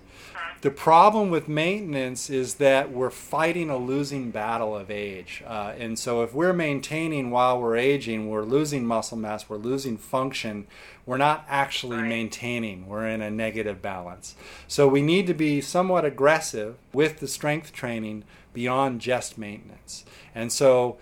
The 0.60 0.70
problem 0.72 1.30
with 1.30 1.46
maintenance 1.46 2.28
is 2.28 2.54
that 2.54 2.90
we're 2.90 3.10
fighting 3.10 3.70
a 3.70 3.76
losing 3.76 4.32
battle 4.32 4.76
of 4.76 4.90
age. 4.90 5.40
Uh, 5.46 5.74
and 5.78 5.96
so, 5.96 6.22
if 6.22 6.34
we're 6.34 6.52
maintaining 6.52 7.30
while 7.30 7.60
we're 7.60 7.76
aging, 7.76 8.28
we're 8.28 8.42
losing 8.42 8.84
muscle 8.84 9.16
mass, 9.16 9.48
we're 9.48 9.56
losing 9.56 9.96
function, 9.96 10.66
we're 11.06 11.16
not 11.16 11.46
actually 11.48 12.02
maintaining. 12.02 12.88
We're 12.88 13.06
in 13.06 13.22
a 13.22 13.30
negative 13.30 13.80
balance. 13.80 14.34
So, 14.66 14.88
we 14.88 15.00
need 15.00 15.28
to 15.28 15.34
be 15.34 15.60
somewhat 15.60 16.04
aggressive 16.04 16.76
with 16.92 17.20
the 17.20 17.28
strength 17.28 17.72
training 17.72 18.24
beyond 18.52 19.00
just 19.00 19.38
maintenance. 19.38 20.04
And 20.34 20.50
so, 20.50 20.98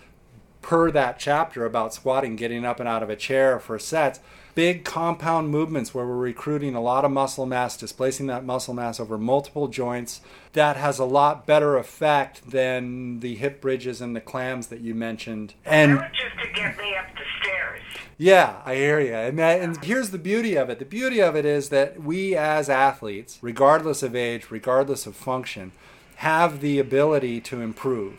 per 0.61 0.91
that 0.91 1.19
chapter 1.19 1.65
about 1.65 1.95
squatting, 1.95 2.37
getting 2.37 2.67
up 2.67 2.79
and 2.79 2.89
out 2.89 3.03
of 3.03 3.09
a 3.09 3.17
chair 3.17 3.59
for 3.59 3.79
sets, 3.79 4.21
big 4.57 4.85
compound 4.85 5.51
movements 5.51 5.95
where 5.95 6.07
we're 6.07 6.17
recruiting 6.17 6.75
a 6.75 6.81
lot 6.81 7.05
of 7.05 7.11
muscle 7.13 7.45
mass, 7.45 7.77
displacing 7.77 8.27
that 8.27 8.43
muscle 8.43 8.73
mass 8.73 8.99
over 8.99 9.19
multiple 9.19 9.69
joints. 9.69 10.23
That 10.55 10.77
has 10.79 10.99
a 10.99 11.05
lot 11.05 11.47
better 11.47 11.77
effect 11.77 12.51
than 12.51 13.21
the 13.21 13.37
hip 13.37 13.61
bridges 13.61 14.01
and 14.01 14.17
the 14.17 14.21
clams 14.21 14.69
that 14.69 14.81
you 14.81 14.95
mentioned. 14.95 15.53
And 15.67 16.01
just 16.15 16.43
to 16.43 16.53
get 16.55 16.77
me 16.79 16.97
up 16.97 17.05
the 17.15 17.25
stairs. 17.41 17.83
yeah, 18.17 18.63
I 18.65 18.77
hear 18.77 18.99
you. 18.99 19.15
And, 19.15 19.39
that, 19.39 19.61
and 19.61 19.85
here's 19.85 20.09
the 20.09 20.19
beauty 20.19 20.57
of 20.57 20.71
it. 20.71 20.79
The 20.79 20.87
beauty 20.87 21.21
of 21.21 21.37
it 21.37 21.45
is 21.45 21.69
that 21.69 22.03
we 22.03 22.35
as 22.35 22.71
athletes, 22.71 23.39
regardless 23.43 24.03
of 24.03 24.17
age, 24.17 24.51
regardless 24.51 25.07
of 25.07 25.15
function, 25.15 25.73
have 26.17 26.61
the 26.61 26.79
ability 26.79 27.41
to 27.43 27.61
improve. 27.61 28.19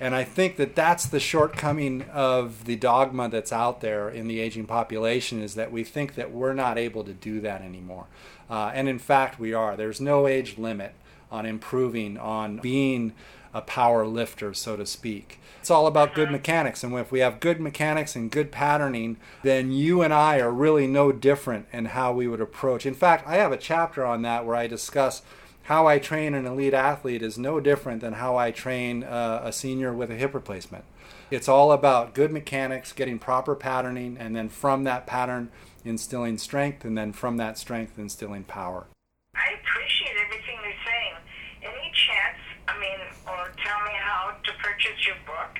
And 0.00 0.14
I 0.14 0.22
think 0.22 0.56
that 0.56 0.76
that's 0.76 1.06
the 1.06 1.18
shortcoming 1.18 2.02
of 2.12 2.66
the 2.66 2.76
dogma 2.76 3.28
that's 3.28 3.52
out 3.52 3.80
there 3.80 4.08
in 4.08 4.28
the 4.28 4.38
aging 4.38 4.66
population 4.66 5.42
is 5.42 5.54
that 5.56 5.72
we 5.72 5.82
think 5.82 6.14
that 6.14 6.30
we're 6.30 6.54
not 6.54 6.78
able 6.78 7.02
to 7.04 7.12
do 7.12 7.40
that 7.40 7.62
anymore. 7.62 8.06
Uh, 8.48 8.70
and 8.72 8.88
in 8.88 8.98
fact, 8.98 9.40
we 9.40 9.52
are. 9.52 9.76
There's 9.76 10.00
no 10.00 10.26
age 10.28 10.56
limit 10.56 10.92
on 11.32 11.46
improving, 11.46 12.16
on 12.16 12.58
being 12.58 13.12
a 13.52 13.60
power 13.60 14.06
lifter, 14.06 14.54
so 14.54 14.76
to 14.76 14.86
speak. 14.86 15.40
It's 15.60 15.70
all 15.70 15.86
about 15.86 16.14
good 16.14 16.30
mechanics. 16.30 16.84
And 16.84 16.94
if 16.94 17.10
we 17.10 17.18
have 17.20 17.40
good 17.40 17.60
mechanics 17.60 18.14
and 18.14 18.30
good 18.30 18.52
patterning, 18.52 19.16
then 19.42 19.72
you 19.72 20.02
and 20.02 20.14
I 20.14 20.38
are 20.38 20.52
really 20.52 20.86
no 20.86 21.10
different 21.12 21.66
in 21.72 21.86
how 21.86 22.12
we 22.12 22.28
would 22.28 22.40
approach. 22.40 22.86
In 22.86 22.94
fact, 22.94 23.26
I 23.26 23.36
have 23.36 23.52
a 23.52 23.56
chapter 23.56 24.06
on 24.06 24.22
that 24.22 24.46
where 24.46 24.56
I 24.56 24.66
discuss 24.66 25.22
how 25.68 25.86
I 25.86 25.98
train 25.98 26.32
an 26.32 26.46
elite 26.46 26.72
athlete 26.72 27.20
is 27.20 27.36
no 27.36 27.60
different 27.60 28.00
than 28.00 28.14
how 28.14 28.38
I 28.38 28.50
train 28.50 29.04
uh, 29.04 29.42
a 29.44 29.52
senior 29.52 29.92
with 29.92 30.10
a 30.10 30.14
hip 30.14 30.32
replacement. 30.32 30.86
It's 31.30 31.46
all 31.46 31.72
about 31.72 32.14
good 32.14 32.32
mechanics, 32.32 32.94
getting 32.94 33.18
proper 33.18 33.54
patterning, 33.54 34.16
and 34.18 34.34
then 34.34 34.48
from 34.48 34.84
that 34.84 35.06
pattern, 35.06 35.50
instilling 35.84 36.38
strength, 36.38 36.86
and 36.86 36.96
then 36.96 37.12
from 37.12 37.36
that 37.36 37.58
strength, 37.58 37.98
instilling 37.98 38.44
power. 38.44 38.86
I 39.34 39.60
appreciate 39.60 40.16
everything 40.24 40.56
you're 40.64 40.72
saying. 40.86 41.14
Any 41.60 41.92
chance, 41.92 42.40
I 42.66 42.80
mean, 42.80 43.00
or 43.26 43.52
tell 43.62 43.78
me 43.84 43.92
how 44.00 44.36
to 44.42 44.52
purchase 44.62 45.06
your 45.06 45.16
book? 45.26 45.52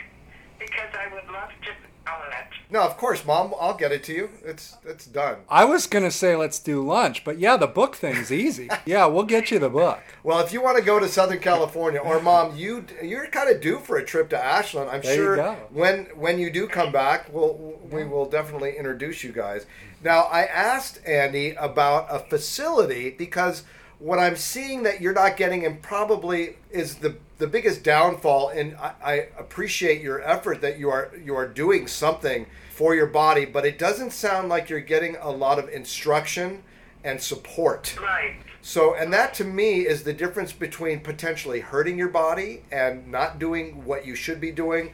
Because 0.59 0.89
I 0.95 1.13
would 1.13 1.31
love 1.31 1.51
to 1.51 1.71
own 2.17 2.33
it. 2.33 2.49
No, 2.71 2.83
of 2.83 2.97
course, 2.97 3.25
Mom. 3.25 3.55
I'll 3.59 3.77
get 3.77 3.93
it 3.93 4.05
to 4.05 4.13
you. 4.13 4.31
It's 4.45 4.77
it's 4.85 5.07
done. 5.07 5.39
I 5.49 5.65
was 5.65 5.87
going 5.87 6.05
to 6.05 6.11
say 6.11 6.37
let's 6.37 6.59
do 6.59 6.85
lunch, 6.85 7.25
but 7.25 7.39
yeah, 7.39 7.57
the 7.57 7.67
book 7.67 7.97
thing's 7.97 8.31
easy. 8.31 8.69
yeah, 8.87 9.07
we'll 9.07 9.25
get 9.25 9.51
you 9.51 9.59
the 9.59 9.71
book. 9.71 10.01
Well, 10.23 10.41
if 10.41 10.53
you 10.53 10.63
want 10.63 10.77
to 10.77 10.85
go 10.85 10.99
to 10.99 11.09
Southern 11.09 11.41
California, 11.41 12.01
or 12.01 12.21
Mom, 12.21 12.57
you 12.57 12.85
you're 13.03 13.27
kind 13.29 13.49
of 13.49 13.61
due 13.61 13.79
for 13.79 13.97
a 13.97 14.05
trip 14.05 14.29
to 14.31 14.43
Ashland. 14.43 14.91
I'm 14.91 15.01
There 15.01 15.15
sure 15.15 15.55
when 15.71 16.05
when 16.15 16.39
you 16.39 16.51
do 16.51 16.67
come 16.69 16.93
back, 16.93 17.33
we'll 17.33 17.79
we 17.91 18.05
will 18.05 18.29
definitely 18.29 18.77
introduce 18.77 19.25
you 19.25 19.33
guys. 19.33 19.67
Now, 20.03 20.23
I 20.25 20.43
asked 20.45 21.01
Andy 21.07 21.55
about 21.55 22.07
a 22.11 22.21
facility 22.21 23.11
because 23.11 23.65
what 23.99 24.19
I'm 24.19 24.37
seeing 24.37 24.83
that 24.85 25.01
you're 25.01 25.13
not 25.13 25.37
getting, 25.37 25.65
and 25.67 25.81
probably 25.83 26.57
is 26.71 26.97
the 26.97 27.17
the 27.39 27.47
biggest 27.47 27.83
downfall. 27.83 28.51
And 28.51 28.77
I, 28.77 28.93
I 29.05 29.13
appreciate 29.39 30.03
your 30.03 30.23
effort 30.23 30.61
that 30.61 30.79
you 30.79 30.91
are 30.91 31.13
you 31.25 31.35
are 31.35 31.47
doing 31.47 31.87
something 31.87 32.47
for 32.71 32.95
your 32.95 33.07
body, 33.07 33.45
but 33.45 33.65
it 33.65 33.79
doesn't 33.79 34.13
sound 34.13 34.49
like 34.49 34.71
you're 34.71 34.81
getting 34.81 35.17
a 35.17 35.31
lot 35.31 35.59
of 35.59 35.69
instruction 35.69 36.63
and 37.05 37.21
support. 37.21 37.97
Right. 38.01 38.37
So, 38.61 38.95
and 38.95 39.13
that 39.13 39.35
to 39.35 39.45
me 39.45 39.87
is 39.87 40.03
the 40.03 40.13
difference 40.13 40.53
between 40.53 41.01
potentially 41.01 41.61
hurting 41.61 41.97
your 41.97 42.09
body 42.09 42.63
and 42.71 43.09
not 43.09 43.39
doing 43.39 43.85
what 43.85 44.05
you 44.05 44.15
should 44.15 44.41
be 44.41 44.51
doing, 44.51 44.93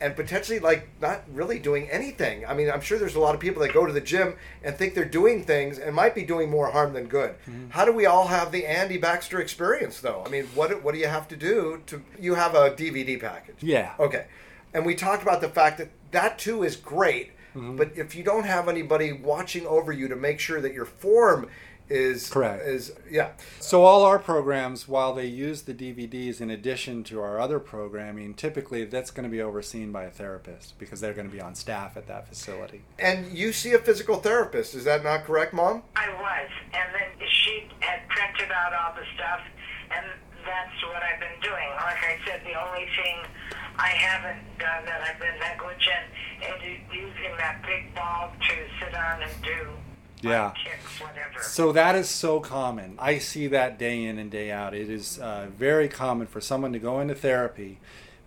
and 0.00 0.16
potentially 0.16 0.58
like 0.58 0.88
not 1.00 1.22
really 1.32 1.58
doing 1.58 1.88
anything. 1.90 2.46
I 2.46 2.54
mean, 2.54 2.70
I'm 2.70 2.80
sure 2.80 2.98
there's 2.98 3.16
a 3.16 3.20
lot 3.20 3.34
of 3.34 3.40
people 3.40 3.62
that 3.62 3.72
go 3.72 3.86
to 3.86 3.92
the 3.92 4.00
gym 4.00 4.34
and 4.62 4.74
think 4.74 4.94
they're 4.94 5.04
doing 5.04 5.44
things 5.44 5.78
and 5.78 5.94
might 5.94 6.14
be 6.14 6.22
doing 6.22 6.50
more 6.50 6.70
harm 6.70 6.92
than 6.94 7.06
good. 7.06 7.32
Mm-hmm. 7.46 7.70
How 7.70 7.84
do 7.84 7.92
we 7.92 8.06
all 8.06 8.26
have 8.28 8.50
the 8.50 8.66
Andy 8.66 8.96
Baxter 8.96 9.40
experience, 9.40 10.00
though? 10.00 10.22
I 10.26 10.30
mean, 10.30 10.46
what 10.54 10.82
what 10.82 10.94
do 10.94 11.00
you 11.00 11.08
have 11.08 11.28
to 11.28 11.36
do 11.36 11.82
to? 11.86 12.02
You 12.18 12.34
have 12.34 12.54
a 12.54 12.70
DVD 12.70 13.20
package. 13.20 13.62
Yeah. 13.62 13.92
Okay. 13.98 14.26
And 14.72 14.86
we 14.86 14.94
talked 14.94 15.22
about 15.22 15.40
the 15.40 15.48
fact 15.48 15.78
that 15.78 15.90
that 16.12 16.38
too 16.38 16.62
is 16.62 16.76
great, 16.76 17.32
mm-hmm. 17.54 17.76
but 17.76 17.92
if 17.96 18.14
you 18.14 18.22
don't 18.22 18.44
have 18.44 18.68
anybody 18.68 19.12
watching 19.12 19.66
over 19.66 19.92
you 19.92 20.08
to 20.08 20.16
make 20.16 20.40
sure 20.40 20.60
that 20.60 20.72
your 20.72 20.84
form 20.84 21.48
is 21.90 22.30
Correct. 22.30 22.64
is 22.64 22.92
yeah. 23.10 23.30
So 23.58 23.84
all 23.84 24.04
our 24.04 24.18
programs, 24.18 24.86
while 24.86 25.12
they 25.12 25.26
use 25.26 25.62
the 25.62 25.74
DVDs 25.74 26.40
in 26.40 26.50
addition 26.50 27.02
to 27.04 27.20
our 27.20 27.40
other 27.40 27.58
programming, 27.58 28.34
typically 28.34 28.84
that's 28.84 29.10
going 29.10 29.24
to 29.24 29.30
be 29.30 29.42
overseen 29.42 29.90
by 29.90 30.04
a 30.04 30.10
therapist 30.10 30.78
because 30.78 31.00
they're 31.00 31.12
going 31.12 31.28
to 31.28 31.34
be 31.34 31.40
on 31.40 31.54
staff 31.54 31.96
at 31.96 32.06
that 32.06 32.28
facility. 32.28 32.82
And 32.98 33.36
you 33.36 33.52
see 33.52 33.72
a 33.72 33.78
physical 33.78 34.16
therapist, 34.16 34.74
is 34.74 34.84
that 34.84 35.02
not 35.02 35.24
correct, 35.24 35.52
Mom? 35.52 35.82
I 35.96 36.08
was, 36.08 36.50
and 36.72 36.94
then 36.94 37.28
she 37.28 37.68
had 37.80 38.06
printed 38.08 38.52
out 38.52 38.72
all 38.72 38.94
the 38.94 39.04
stuff, 39.16 39.40
and 39.90 40.06
that's 40.46 40.82
what 40.86 41.02
I've 41.02 41.20
been 41.20 41.40
doing. 41.42 41.68
Like 41.76 42.02
I 42.06 42.18
said, 42.24 42.40
the 42.44 42.54
only 42.54 42.86
thing 42.96 43.16
I 43.76 43.88
haven't 43.88 44.46
done 44.58 44.84
that 44.86 45.02
I've 45.02 45.18
been 45.18 45.38
negligent 45.40 46.06
is 46.40 46.78
using 46.92 47.36
that 47.38 47.62
big 47.66 47.94
ball 47.94 48.30
to 48.48 48.54
sit 48.78 48.94
on 48.94 49.22
and 49.22 49.42
do 49.42 49.66
Yeah. 50.22 50.52
kicks. 50.62 51.00
So 51.54 51.72
that 51.72 51.94
is 51.94 52.08
so 52.08 52.40
common. 52.40 52.96
I 52.98 53.18
see 53.18 53.46
that 53.48 53.78
day 53.78 54.04
in 54.04 54.18
and 54.18 54.30
day 54.30 54.50
out. 54.50 54.74
It 54.74 54.90
is 54.90 55.18
uh, 55.18 55.46
very 55.56 55.88
common 55.88 56.26
for 56.26 56.40
someone 56.40 56.72
to 56.74 56.78
go 56.78 57.00
into 57.00 57.14
therapy, 57.14 57.78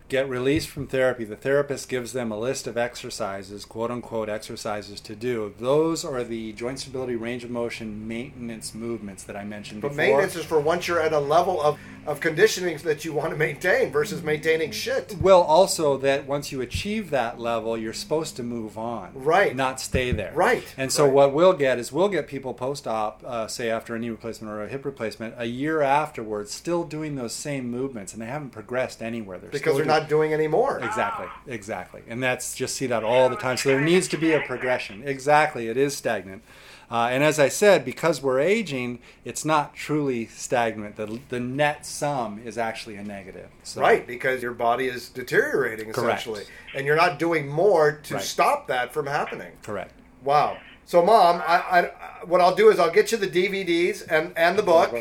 get 0.09 0.29
released 0.29 0.69
from 0.69 0.85
therapy. 0.87 1.23
The 1.23 1.35
therapist 1.35 1.89
gives 1.89 2.13
them 2.13 2.31
a 2.31 2.37
list 2.37 2.67
of 2.67 2.77
exercises, 2.77 3.65
quote 3.65 3.89
unquote 3.91 4.29
exercises 4.29 4.99
to 5.01 5.15
do. 5.15 5.53
Those 5.59 6.05
are 6.05 6.23
the 6.23 6.51
joint 6.53 6.79
stability, 6.79 7.15
range 7.15 7.43
of 7.43 7.49
motion, 7.49 8.07
maintenance 8.07 8.75
movements 8.75 9.23
that 9.23 9.35
I 9.35 9.43
mentioned 9.43 9.81
But 9.81 9.89
before. 9.89 10.03
maintenance 10.05 10.35
is 10.35 10.45
for 10.45 10.59
once 10.59 10.87
you're 10.87 11.01
at 11.01 11.13
a 11.13 11.19
level 11.19 11.61
of, 11.61 11.79
of 12.05 12.19
conditioning 12.19 12.77
that 12.79 13.05
you 13.05 13.13
want 13.13 13.31
to 13.31 13.37
maintain 13.37 13.91
versus 13.91 14.21
maintaining 14.21 14.71
shit. 14.71 15.15
Well, 15.19 15.41
also 15.41 15.97
that 15.97 16.27
once 16.27 16.51
you 16.51 16.61
achieve 16.61 17.09
that 17.09 17.39
level, 17.39 17.77
you're 17.77 17.93
supposed 17.93 18.35
to 18.37 18.43
move 18.43 18.77
on, 18.77 19.11
Right. 19.15 19.55
Not 19.55 19.79
stay 19.79 20.11
there, 20.11 20.31
Right, 20.35 20.63
And 20.77 20.91
so 20.91 21.05
right. 21.05 21.13
what 21.13 21.33
we'll 21.33 21.53
get 21.53 21.79
is 21.79 21.91
we'll 21.91 22.09
get 22.09 22.27
people 22.27 22.53
post-op, 22.53 23.23
uh, 23.25 23.47
say 23.47 23.69
after 23.69 23.95
a 23.95 23.99
knee 23.99 24.09
replacement 24.09 24.51
or 24.53 24.63
a 24.63 24.67
hip 24.67 24.85
replacement, 24.85 25.35
a 25.37 25.45
year 25.45 25.81
afterwards, 25.81 26.51
still 26.51 26.83
doing 26.83 27.15
those 27.15 27.33
same 27.33 27.69
movements, 27.71 28.13
and 28.13 28.21
they 28.21 28.25
haven't 28.27 28.49
progressed 28.51 29.01
anywhere. 29.01 29.37
They're 29.39 29.49
Because 29.49 29.61
still 29.61 29.75
they're 29.75 29.85
doing- 29.85 29.93
not 30.03 30.09
doing 30.09 30.33
any 30.33 30.47
more. 30.47 30.79
Exactly, 30.79 31.27
exactly, 31.47 32.01
and 32.07 32.21
that's 32.21 32.55
just 32.55 32.75
see 32.75 32.87
that 32.87 33.03
all 33.03 33.29
the 33.29 33.35
time. 33.35 33.57
So 33.57 33.69
there 33.69 33.81
needs 33.81 34.07
to 34.09 34.17
be 34.17 34.33
a 34.33 34.41
progression. 34.41 35.03
Exactly, 35.07 35.67
it 35.67 35.77
is 35.77 35.95
stagnant. 35.95 36.43
Uh, 36.91 37.07
and 37.09 37.23
as 37.23 37.39
I 37.39 37.47
said, 37.49 37.85
because 37.85 38.21
we're 38.21 38.39
aging, 38.39 38.99
it's 39.25 39.43
not 39.43 39.73
truly 39.73 40.27
stagnant. 40.27 40.95
The, 40.95 41.19
the 41.29 41.39
net 41.39 41.85
sum 41.87 42.39
is 42.45 42.57
actually 42.57 42.97
a 42.97 43.03
negative. 43.03 43.49
So, 43.63 43.81
Right, 43.81 44.05
because 44.05 44.43
your 44.43 44.53
body 44.53 44.87
is 44.87 45.09
deteriorating 45.09 45.91
Correct. 45.91 46.21
essentially, 46.21 46.43
and 46.75 46.85
you're 46.85 46.97
not 46.97 47.17
doing 47.17 47.47
more 47.47 47.93
to 47.93 48.15
Right. 48.15 48.23
stop 48.23 48.67
that 48.67 48.93
from 48.93 49.07
happening. 49.07 49.53
Correct. 49.63 49.91
Wow. 50.23 50.57
So, 50.85 51.03
Mom, 51.03 51.41
I, 51.47 51.55
I, 51.55 51.81
what 52.25 52.41
I'll 52.41 52.53
do 52.53 52.69
is 52.69 52.77
I'll 52.77 52.91
get 52.91 53.11
you 53.11 53.17
the 53.17 53.27
DVDs 53.27 54.05
and, 54.07 54.33
and 54.37 54.57
the 54.59 54.63
book, 54.63 54.93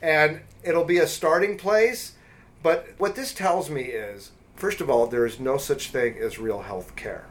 and 0.00 0.42
it'll 0.62 0.84
be 0.84 0.98
a 0.98 1.06
starting 1.06 1.56
place. 1.56 2.12
But 2.62 2.90
what 2.98 3.16
this 3.16 3.32
tells 3.32 3.68
me 3.68 3.82
is, 3.82 4.30
first 4.62 4.80
of 4.80 4.88
all, 4.88 5.08
there 5.08 5.26
is 5.26 5.40
no 5.40 5.56
such 5.58 5.90
thing 5.90 6.16
as 6.18 6.38
real 6.38 6.62
health 6.62 6.94
care 6.94 7.24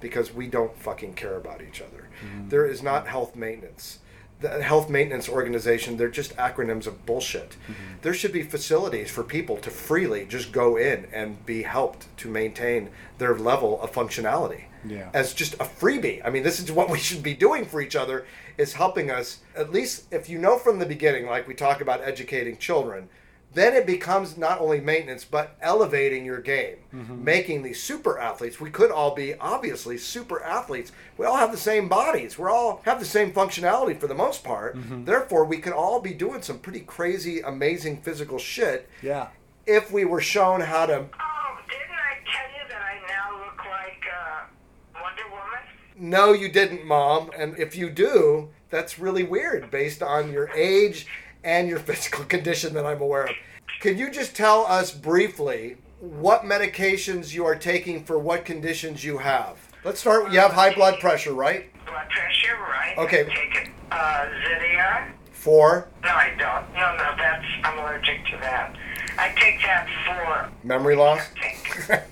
because 0.00 0.32
we 0.32 0.46
don't 0.46 0.74
fucking 0.78 1.12
care 1.12 1.36
about 1.36 1.60
each 1.60 1.82
other. 1.82 2.08
Mm-hmm. 2.24 2.48
There 2.48 2.64
is 2.64 2.82
not 2.82 3.06
health 3.06 3.36
maintenance. 3.36 3.98
The 4.40 4.62
health 4.62 4.88
maintenance 4.88 5.28
organization, 5.28 5.98
they're 5.98 6.08
just 6.08 6.34
acronyms 6.36 6.86
of 6.86 7.04
bullshit. 7.04 7.50
Mm-hmm. 7.50 7.98
There 8.00 8.14
should 8.14 8.32
be 8.32 8.42
facilities 8.42 9.10
for 9.10 9.22
people 9.22 9.58
to 9.58 9.68
freely 9.68 10.24
just 10.24 10.50
go 10.50 10.78
in 10.78 11.08
and 11.12 11.44
be 11.44 11.60
helped 11.62 12.06
to 12.20 12.30
maintain 12.30 12.88
their 13.18 13.36
level 13.36 13.78
of 13.82 13.92
functionality 13.92 14.62
Yeah. 14.86 15.10
as 15.12 15.34
just 15.34 15.54
a 15.54 15.66
freebie. 15.80 16.22
I 16.24 16.30
mean, 16.30 16.42
this 16.42 16.58
is 16.58 16.72
what 16.72 16.88
we 16.88 16.98
should 16.98 17.22
be 17.22 17.34
doing 17.34 17.66
for 17.66 17.82
each 17.82 17.96
other 17.96 18.24
is 18.56 18.72
helping 18.72 19.10
us 19.10 19.40
at 19.54 19.72
least 19.72 20.06
if 20.10 20.30
you 20.30 20.38
know 20.38 20.56
from 20.58 20.78
the 20.78 20.86
beginning 20.86 21.26
like 21.26 21.46
we 21.46 21.52
talk 21.54 21.82
about 21.82 22.00
educating 22.00 22.56
children, 22.56 23.10
then 23.54 23.74
it 23.74 23.86
becomes 23.86 24.36
not 24.36 24.60
only 24.60 24.80
maintenance 24.80 25.24
but 25.24 25.56
elevating 25.60 26.24
your 26.24 26.40
game, 26.40 26.76
Mm-hmm. 26.94 27.22
making 27.22 27.62
these 27.62 27.82
super 27.82 28.18
athletes. 28.18 28.58
We 28.60 28.70
could 28.70 28.90
all 28.90 29.14
be 29.14 29.34
obviously 29.34 29.98
super 29.98 30.42
athletes. 30.42 30.90
We 31.18 31.26
all 31.26 31.36
have 31.36 31.52
the 31.52 31.58
same 31.58 31.86
bodies. 31.86 32.38
We 32.38 32.46
all 32.46 32.80
have 32.84 32.98
the 32.98 33.04
same 33.04 33.30
functionality 33.32 33.98
for 34.00 34.06
the 34.06 34.14
most 34.14 34.42
part. 34.42 34.74
Mm-hmm. 34.76 35.04
Therefore, 35.04 35.44
we 35.44 35.58
could 35.58 35.74
all 35.74 36.00
be 36.00 36.14
doing 36.14 36.40
some 36.40 36.58
pretty 36.60 36.80
crazy, 36.80 37.40
amazing 37.40 37.98
physical 38.00 38.38
shit 38.38 38.88
Yeah. 39.02 39.28
if 39.66 39.92
we 39.92 40.06
were 40.06 40.22
shown 40.22 40.62
how 40.62 40.86
to. 40.86 40.94
Oh, 40.94 41.58
didn't 41.68 41.92
I 41.92 42.14
tell 42.24 42.50
you 42.56 42.68
that 42.70 42.80
I 42.82 43.06
now 43.06 43.38
look 43.44 43.58
like 43.58 44.02
uh, 44.18 45.02
Wonder 45.02 45.24
Woman? 45.30 46.10
No, 46.10 46.32
you 46.32 46.48
didn't, 46.50 46.86
mom. 46.86 47.30
And 47.36 47.58
if 47.58 47.76
you 47.76 47.90
do, 47.90 48.48
that's 48.70 48.98
really 48.98 49.24
weird 49.24 49.70
based 49.70 50.02
on 50.02 50.32
your 50.32 50.48
age 50.54 51.06
and 51.44 51.68
your 51.68 51.78
physical 51.88 52.24
condition 52.24 52.74
that 52.74 52.86
I'm 52.86 53.00
aware 53.00 53.26
of. 53.26 53.34
Can 53.80 53.96
you 53.96 54.10
just 54.10 54.34
tell 54.34 54.66
us 54.66 54.92
briefly 54.92 55.76
what 56.00 56.42
medications 56.42 57.32
you 57.32 57.44
are 57.44 57.56
taking 57.56 58.04
for 58.04 58.18
what 58.18 58.44
conditions 58.44 59.04
you 59.04 59.18
have? 59.18 59.56
Let's 59.84 60.00
start. 60.00 60.32
You 60.32 60.40
have 60.40 60.52
high 60.52 60.74
blood 60.74 60.98
pressure, 61.00 61.32
right? 61.32 61.72
Blood 61.86 62.08
pressure, 62.10 62.56
right? 62.60 62.98
Okay. 62.98 63.20
It. 63.20 63.70
Uh, 63.90 64.26
Zydia? 64.44 65.12
For 65.32 65.88
No, 66.02 66.10
I 66.10 66.30
don't. 66.30 66.74
No, 66.74 66.96
no, 66.96 67.14
that's, 67.16 67.46
I'm 67.62 67.78
allergic 67.78 68.26
to 68.26 68.36
that. 68.38 68.76
I 69.16 69.28
take 69.36 69.60
that 69.62 69.88
for, 70.04 70.66
memory 70.66 70.96
loss. 70.96 71.20
I 71.20 71.40
think. 71.40 71.90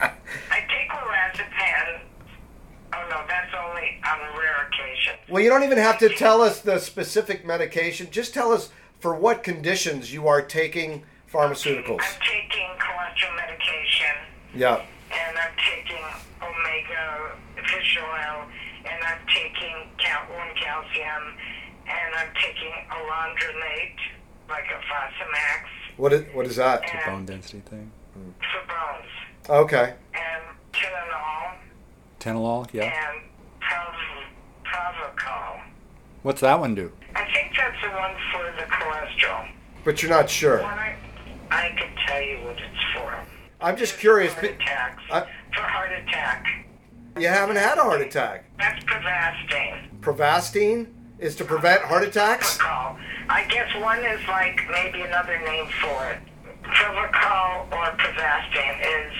I 0.00 0.60
take 0.68 0.90
lorazepam. 0.90 2.00
No, 3.08 3.22
that's 3.26 3.52
only 3.54 4.00
on 4.06 4.18
rare 4.38 4.66
occasions. 4.68 5.18
Well, 5.28 5.42
you 5.42 5.48
don't 5.48 5.62
even 5.62 5.78
have 5.78 5.98
to 5.98 6.08
tell 6.10 6.42
us 6.42 6.60
the 6.60 6.78
specific 6.78 7.46
medication. 7.46 8.08
Just 8.10 8.34
tell 8.34 8.52
us 8.52 8.70
for 9.00 9.14
what 9.14 9.42
conditions 9.42 10.12
you 10.12 10.28
are 10.28 10.42
taking 10.42 11.02
pharmaceuticals. 11.32 12.00
I'm 12.02 12.20
taking 12.20 12.68
cholesterol 12.78 13.36
medication, 13.36 14.14
Yeah. 14.54 14.82
and 15.10 15.38
I'm 15.38 15.52
taking 15.56 16.04
omega 16.42 17.32
fish 17.66 17.98
oil, 18.02 18.44
and 18.84 19.04
I'm 19.04 19.18
taking 19.28 19.88
cal- 19.98 20.24
one 20.36 20.54
calcium, 20.56 21.34
and 21.86 22.14
I'm 22.16 22.28
taking 22.42 22.72
alendronate, 22.90 23.98
like 24.48 24.64
a 24.70 24.80
Fosamax, 24.90 25.68
What 25.96 26.12
is 26.12 26.24
what 26.34 26.46
is 26.46 26.56
that? 26.56 26.82
and 26.90 27.04
Bone 27.04 27.26
density 27.26 27.60
thing. 27.60 27.90
for 28.14 28.66
bones, 28.66 29.10
Okay. 29.48 29.94
and 30.14 30.42
Tylenol, 30.72 31.47
Tenolol, 32.20 32.66
yeah. 32.72 32.84
and 32.84 33.22
Prov- 33.60 34.64
Pravachol. 34.64 35.60
What's 36.22 36.40
that 36.40 36.58
one 36.58 36.74
do? 36.74 36.92
I 37.14 37.24
think 37.32 37.52
that's 37.56 37.76
the 37.82 37.90
one 37.90 38.14
for 38.32 38.44
the 38.56 38.66
cholesterol. 38.70 39.48
But 39.84 40.02
you're 40.02 40.10
not 40.10 40.28
sure. 40.28 40.58
When 40.58 40.66
I, 40.66 40.96
I 41.50 41.68
can 41.78 41.90
tell 42.06 42.20
you 42.20 42.38
what 42.44 42.56
it's 42.56 42.84
for. 42.94 43.14
I'm 43.60 43.76
just 43.76 43.98
curious. 43.98 44.32
Heart 44.34 44.44
attacks. 44.46 45.02
I- 45.10 45.26
for 45.54 45.62
heart 45.62 45.90
attack. 45.92 46.46
You 47.18 47.28
haven't 47.28 47.56
had 47.56 47.78
a 47.78 47.82
heart 47.82 48.00
attack. 48.00 48.44
That's 48.58 48.82
Prevastine. 48.84 49.88
Prevastine 50.00 50.86
is 51.18 51.34
to 51.36 51.44
prevent 51.44 51.82
heart 51.82 52.04
attacks? 52.06 52.58
Pravachol. 52.58 52.98
I 53.28 53.44
guess 53.48 53.68
one 53.82 53.98
is 54.04 54.20
like 54.28 54.60
maybe 54.70 55.02
another 55.02 55.38
name 55.44 55.66
for 55.80 56.10
it. 56.10 56.18
Pravachol 56.62 57.72
or 57.72 57.96
Prevastine 57.96 58.80
is 58.80 59.12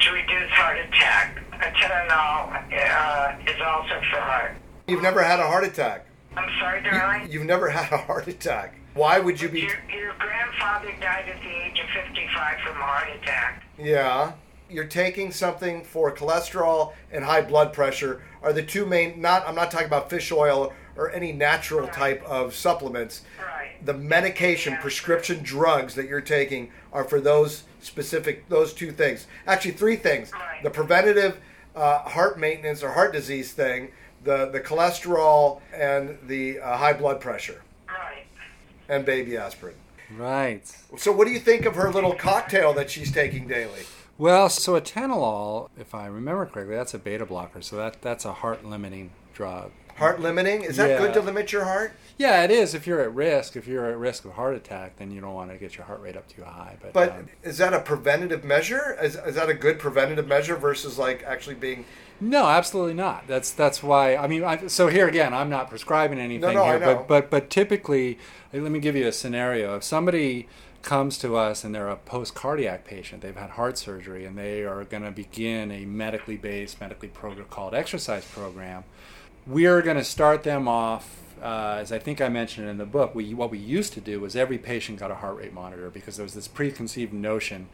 to 0.00 0.12
reduce 0.12 0.50
heart 0.50 0.78
attack. 0.78 1.42
Tylenol 1.70 2.72
uh, 2.72 3.50
is 3.50 3.60
also 3.60 4.00
for 4.10 4.20
heart. 4.20 4.56
You've 4.88 5.02
never 5.02 5.22
had 5.22 5.40
a 5.40 5.46
heart 5.46 5.64
attack. 5.64 6.06
I'm 6.36 6.50
sorry, 6.58 6.82
darling. 6.82 7.30
You've 7.30 7.44
never 7.44 7.68
had 7.70 7.92
a 7.92 7.98
heart 7.98 8.28
attack. 8.28 8.74
Why 8.94 9.18
would 9.18 9.40
you 9.40 9.48
be? 9.48 9.60
Your, 9.60 9.78
your 9.94 10.14
grandfather 10.18 10.92
died 11.00 11.28
at 11.28 11.40
the 11.42 11.48
age 11.48 11.80
of 11.80 11.88
55 11.90 12.60
from 12.60 12.76
a 12.76 12.84
heart 12.84 13.08
attack. 13.22 13.64
Yeah. 13.78 14.32
You're 14.68 14.84
taking 14.84 15.32
something 15.32 15.84
for 15.84 16.14
cholesterol 16.14 16.94
and 17.10 17.24
high 17.24 17.42
blood 17.42 17.72
pressure 17.72 18.22
are 18.42 18.52
the 18.52 18.62
two 18.62 18.86
main 18.86 19.20
not 19.20 19.46
I'm 19.46 19.54
not 19.54 19.70
talking 19.70 19.86
about 19.86 20.08
fish 20.08 20.32
oil 20.32 20.72
or 20.96 21.10
any 21.10 21.32
natural 21.32 21.88
type 21.88 22.22
of 22.24 22.54
supplements. 22.54 23.22
Right. 23.38 23.84
The 23.84 23.94
medication, 23.94 24.76
prescription 24.76 25.42
drugs 25.42 25.94
that 25.94 26.06
you're 26.06 26.20
taking 26.20 26.70
are 26.92 27.04
for 27.04 27.20
those 27.20 27.64
specific 27.80 28.48
those 28.48 28.72
two 28.72 28.92
things. 28.92 29.26
Actually, 29.46 29.72
three 29.72 29.96
things. 29.96 30.32
Right. 30.32 30.62
The 30.62 30.70
preventative 30.70 31.38
uh, 31.74 31.98
heart 32.00 32.38
maintenance 32.38 32.82
or 32.82 32.90
heart 32.92 33.12
disease 33.12 33.52
thing, 33.52 33.90
the 34.24 34.46
the 34.46 34.60
cholesterol 34.60 35.60
and 35.74 36.18
the 36.26 36.60
uh, 36.60 36.76
high 36.76 36.92
blood 36.92 37.20
pressure 37.20 37.62
Right. 37.88 38.24
and 38.88 39.04
baby 39.04 39.36
aspirin. 39.36 39.74
Right. 40.16 40.62
So 40.98 41.10
what 41.12 41.26
do 41.26 41.32
you 41.32 41.40
think 41.40 41.64
of 41.64 41.74
her 41.76 41.90
little 41.90 42.14
cocktail 42.14 42.72
that 42.74 42.90
she's 42.90 43.10
taking 43.10 43.48
daily? 43.48 43.80
Well, 44.18 44.50
so 44.50 44.78
atenolol, 44.78 45.70
if 45.78 45.94
I 45.94 46.06
remember 46.06 46.44
correctly, 46.46 46.76
that's 46.76 46.92
a 46.94 46.98
beta 46.98 47.24
blocker. 47.26 47.62
So 47.62 47.76
that 47.76 48.02
that's 48.02 48.24
a 48.24 48.32
heart 48.32 48.64
limiting 48.64 49.10
drug. 49.34 49.70
Heart 49.96 50.20
limiting? 50.20 50.62
Is 50.62 50.76
that 50.76 50.90
Yeah. 50.90 50.98
good 50.98 51.14
to 51.14 51.20
limit 51.20 51.52
your 51.52 51.64
heart? 51.64 51.92
Yeah, 52.22 52.44
it 52.44 52.52
is. 52.52 52.72
If 52.72 52.86
you're 52.86 53.00
at 53.00 53.12
risk, 53.12 53.56
if 53.56 53.66
you're 53.66 53.90
at 53.90 53.98
risk 53.98 54.24
of 54.24 54.34
heart 54.34 54.54
attack, 54.54 54.96
then 54.96 55.10
you 55.10 55.20
don't 55.20 55.34
want 55.34 55.50
to 55.50 55.56
get 55.56 55.76
your 55.76 55.84
heart 55.86 56.00
rate 56.00 56.16
up 56.16 56.28
too 56.28 56.44
high. 56.44 56.76
But, 56.80 56.92
But 56.92 57.10
um, 57.10 57.28
is 57.42 57.58
that 57.58 57.74
a 57.74 57.80
preventative 57.80 58.44
measure? 58.44 58.96
Is, 59.02 59.16
is 59.16 59.34
that 59.34 59.48
a 59.48 59.54
good 59.54 59.80
preventative 59.80 60.28
measure 60.28 60.54
versus 60.54 60.98
like 61.00 61.24
actually 61.24 61.56
being? 61.56 61.84
no, 62.20 62.46
absolutely 62.46 62.94
not. 62.94 63.26
That's 63.26 63.50
that's 63.50 63.82
why. 63.82 64.14
I 64.14 64.28
mean, 64.28 64.44
I, 64.44 64.68
so 64.68 64.86
here 64.86 65.08
again, 65.08 65.34
I'm 65.34 65.50
not 65.50 65.68
prescribing 65.68 66.20
anything 66.20 66.54
no, 66.54 66.62
I 66.62 66.78
here, 66.78 66.78
know. 66.78 66.94
but 66.94 67.08
but 67.08 67.30
but 67.30 67.50
typically, 67.50 68.20
let 68.52 68.70
me 68.70 68.78
give 68.78 68.94
you 68.94 69.08
a 69.08 69.12
scenario. 69.12 69.74
If 69.74 69.82
somebody 69.82 70.48
comes 70.82 71.18
to 71.18 71.36
us 71.36 71.64
and 71.64 71.74
they're 71.74 71.88
a 71.88 71.96
post 71.96 72.36
cardiac 72.36 72.84
patient, 72.84 73.22
they've 73.22 73.34
had 73.34 73.50
heart 73.50 73.78
surgery, 73.78 74.24
and 74.24 74.38
they 74.38 74.62
are 74.62 74.84
going 74.84 75.02
to 75.02 75.10
begin 75.10 75.72
a 75.72 75.84
medically 75.86 76.36
based, 76.36 76.80
medically 76.80 77.08
protocoled 77.08 77.74
exercise 77.74 78.24
program, 78.24 78.84
we 79.44 79.66
are 79.66 79.82
going 79.82 79.96
to 79.96 80.04
start 80.04 80.44
them 80.44 80.68
off. 80.68 81.18
Uh, 81.42 81.78
as 81.80 81.90
I 81.90 81.98
think 81.98 82.20
I 82.20 82.28
mentioned 82.28 82.68
in 82.68 82.78
the 82.78 82.86
book, 82.86 83.14
we, 83.14 83.34
what 83.34 83.50
we 83.50 83.58
used 83.58 83.92
to 83.94 84.00
do 84.00 84.20
was 84.20 84.36
every 84.36 84.58
patient 84.58 85.00
got 85.00 85.10
a 85.10 85.16
heart 85.16 85.36
rate 85.36 85.52
monitor 85.52 85.90
because 85.90 86.16
there 86.16 86.22
was 86.24 86.34
this 86.34 86.46
preconceived 86.46 87.12
notion 87.12 87.68